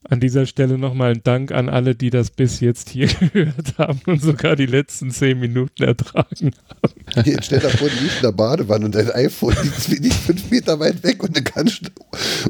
[0.09, 4.01] An dieser Stelle nochmal ein Dank an alle, die das bis jetzt hier gehört haben
[4.05, 7.23] und sogar die letzten zehn Minuten ertragen haben.
[7.25, 9.55] Jetzt stell dir vor, du liegst in der Badewanne und dein iPhone
[9.87, 11.83] liegt nicht fünf Meter weit weg und du kannst,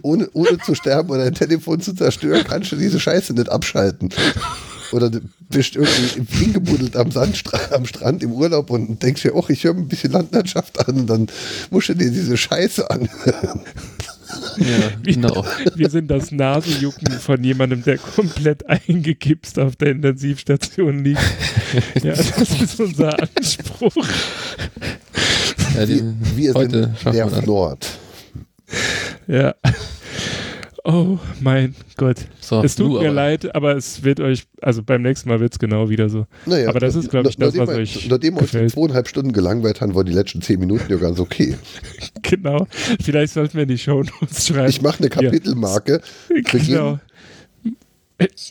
[0.01, 4.09] ohne, ohne zu sterben oder dein Telefon zu zerstören, kannst du diese Scheiße nicht abschalten.
[4.91, 9.45] Oder du bist irgendwie hingebuddelt am, Sandstrand, am Strand im Urlaub und denkst dir, oh,
[9.47, 11.27] ich höre ein bisschen Landwirtschaft an und dann
[11.71, 13.61] musst du dir diese Scheiße anhören.
[14.57, 15.45] Ja, genau.
[15.75, 21.21] Wir sind das Nasenjucken von jemandem, der komplett eingegipst auf der Intensivstation liegt.
[22.01, 24.07] Ja, das ist unser Anspruch.
[25.75, 27.41] Ja, die, Wir, wir heute sind der.
[27.43, 27.87] Nord.
[29.27, 29.55] Ja.
[30.85, 32.17] Oh mein Gott.
[32.41, 33.11] So, es tut du mir aber.
[33.13, 36.27] leid, aber es wird euch, also beim nächsten Mal wird es genau wieder so.
[36.45, 38.71] Naja, Aber das ist, glaub ich, das, nachdem was wir- euch Nachdem wir uns gefällt.
[38.71, 41.55] zweieinhalb Stunden gelangweilt haben, waren die letzten zehn Minuten ja ganz okay.
[42.23, 42.67] Genau.
[43.01, 44.69] Vielleicht sollten wir in die Shownotes schreiben.
[44.69, 46.01] Ich mache eine Kapitelmarke.
[46.51, 46.99] genau.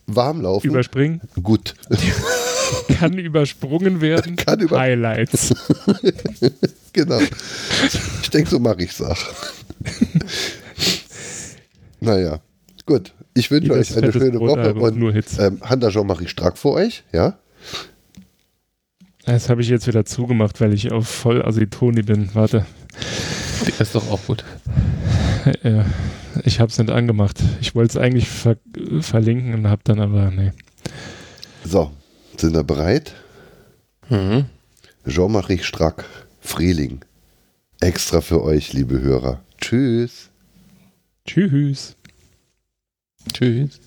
[0.07, 0.71] Warmlaufen.
[0.71, 1.21] Überspringen.
[1.43, 1.75] Gut.
[2.99, 4.37] Kann übersprungen werden.
[4.37, 5.55] Kann über- Highlights.
[6.95, 7.21] genau.
[8.23, 9.19] Ich denke, so mache ich es auch.
[12.03, 12.41] Naja,
[12.87, 13.15] gut.
[13.35, 15.39] Ich wünsche euch eine schöne Woche Brotalbum, und nur Hits.
[15.39, 17.39] ähm, Handa Jean-Marie Strack vor euch, ja?
[19.25, 22.35] Das habe ich jetzt wieder zugemacht, weil ich auf voll Asitoni bin.
[22.35, 22.67] Warte.
[23.67, 24.45] Der ist doch auch gut.
[25.63, 25.85] Ja,
[26.45, 27.39] ich habe es nicht angemacht.
[27.61, 28.57] Ich wollte es eigentlich ver
[29.01, 30.53] verlinken und habe dann aber, nee.
[31.65, 31.91] So,
[32.37, 33.15] sind wir bereit?
[34.09, 34.47] Mhm.
[35.07, 36.05] Jean-Marie Strack,
[36.41, 37.01] Frieling.
[37.81, 39.41] Extra für euch, liebe Hörer.
[39.61, 40.31] Tschüss.
[41.25, 41.97] Tschüss.
[43.33, 43.81] Tschüss.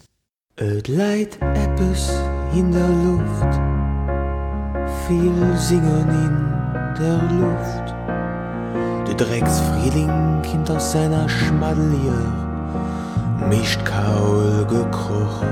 [0.55, 2.09] Het leidt eppes
[2.53, 3.53] in der Luft,
[5.05, 6.35] viel Singen in
[6.97, 7.93] der Luft.
[9.05, 12.23] Der Drecksfrieling hinter seiner Schmadelier
[13.49, 15.43] mischt kaul gekroch.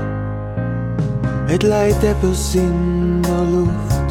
[1.46, 4.06] Het leidt eppes in der Luft,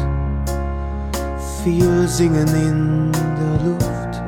[1.64, 4.22] viel Singen in der Luft.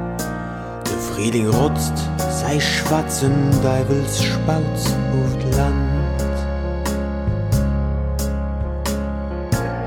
[0.85, 2.11] Der Frühling rotzt
[2.47, 4.85] sei schwarzen Deivelsspauts
[5.17, 6.31] auf Land.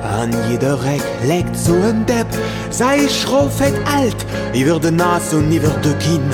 [0.03, 2.27] An jeder Reck legt so ein Depp,
[2.69, 6.29] sei schroffet alt, iwwer de Nas und iwwer de Kinn.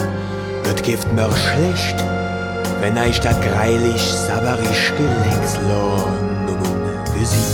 [0.69, 1.97] Et gift mir schlecht,
[2.81, 7.53] wenn eich dat greilich saberisch gelecks lohn um ungesinn.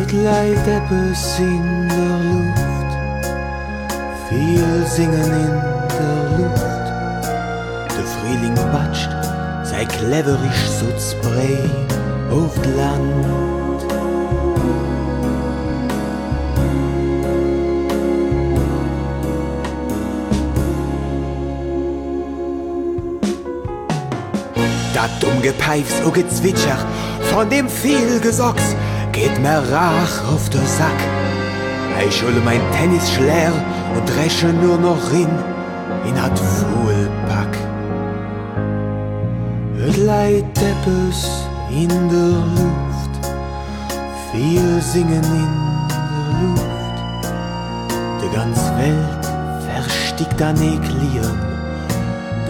[0.00, 2.90] Et leidt eppes in der Luft,
[4.28, 5.69] viel singen in
[8.72, 9.10] Batscht,
[9.64, 11.58] sei cleverisch so Spray
[12.30, 13.82] auf Land.
[24.94, 26.78] Dat dumm Gepeifs o Gezwitscher
[27.32, 28.74] von dem viel Gesocks
[29.12, 31.00] geht mir rach auf der Sack.
[32.06, 33.52] Ich schule mein Tennisschlär
[33.94, 35.28] und dresche nur noch hin
[36.06, 37.59] in hat Fuhlpack.
[40.10, 43.14] Deppes in der Luft,
[44.32, 45.52] viel singen in
[45.88, 47.26] der Luft.
[48.20, 49.24] Die ganz Welt
[49.68, 51.38] verstickt an Eklien,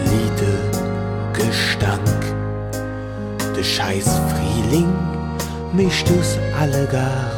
[0.06, 0.54] Liede,
[1.34, 2.22] Gestank.
[3.54, 4.94] Der scheiß Frühling
[5.74, 7.29] mischt us alle gar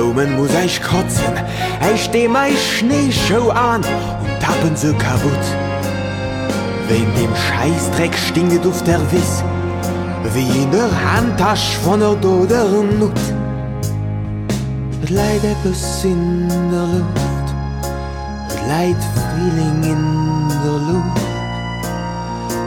[0.00, 1.34] Farblumen muss ich kotzen,
[1.92, 5.46] ich steh mei Schneeshow an und tappen sie kaputt.
[6.88, 9.44] Wegen dem Scheißdreck stinket auf der Wiss,
[10.32, 13.20] wie in der Handtasche von der Dodernut.
[15.02, 17.48] Het leidt eppes in der Luft,
[18.48, 21.26] het leidt Frühling in der Luft.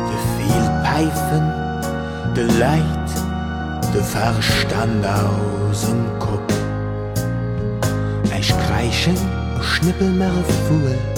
[0.09, 1.45] De viel Pfeifen,
[2.35, 3.09] de Leid,
[3.91, 6.22] de Verstand aus dem Kopf.
[9.06, 10.32] Und schnippel mir
[10.67, 11.12] Fuhl.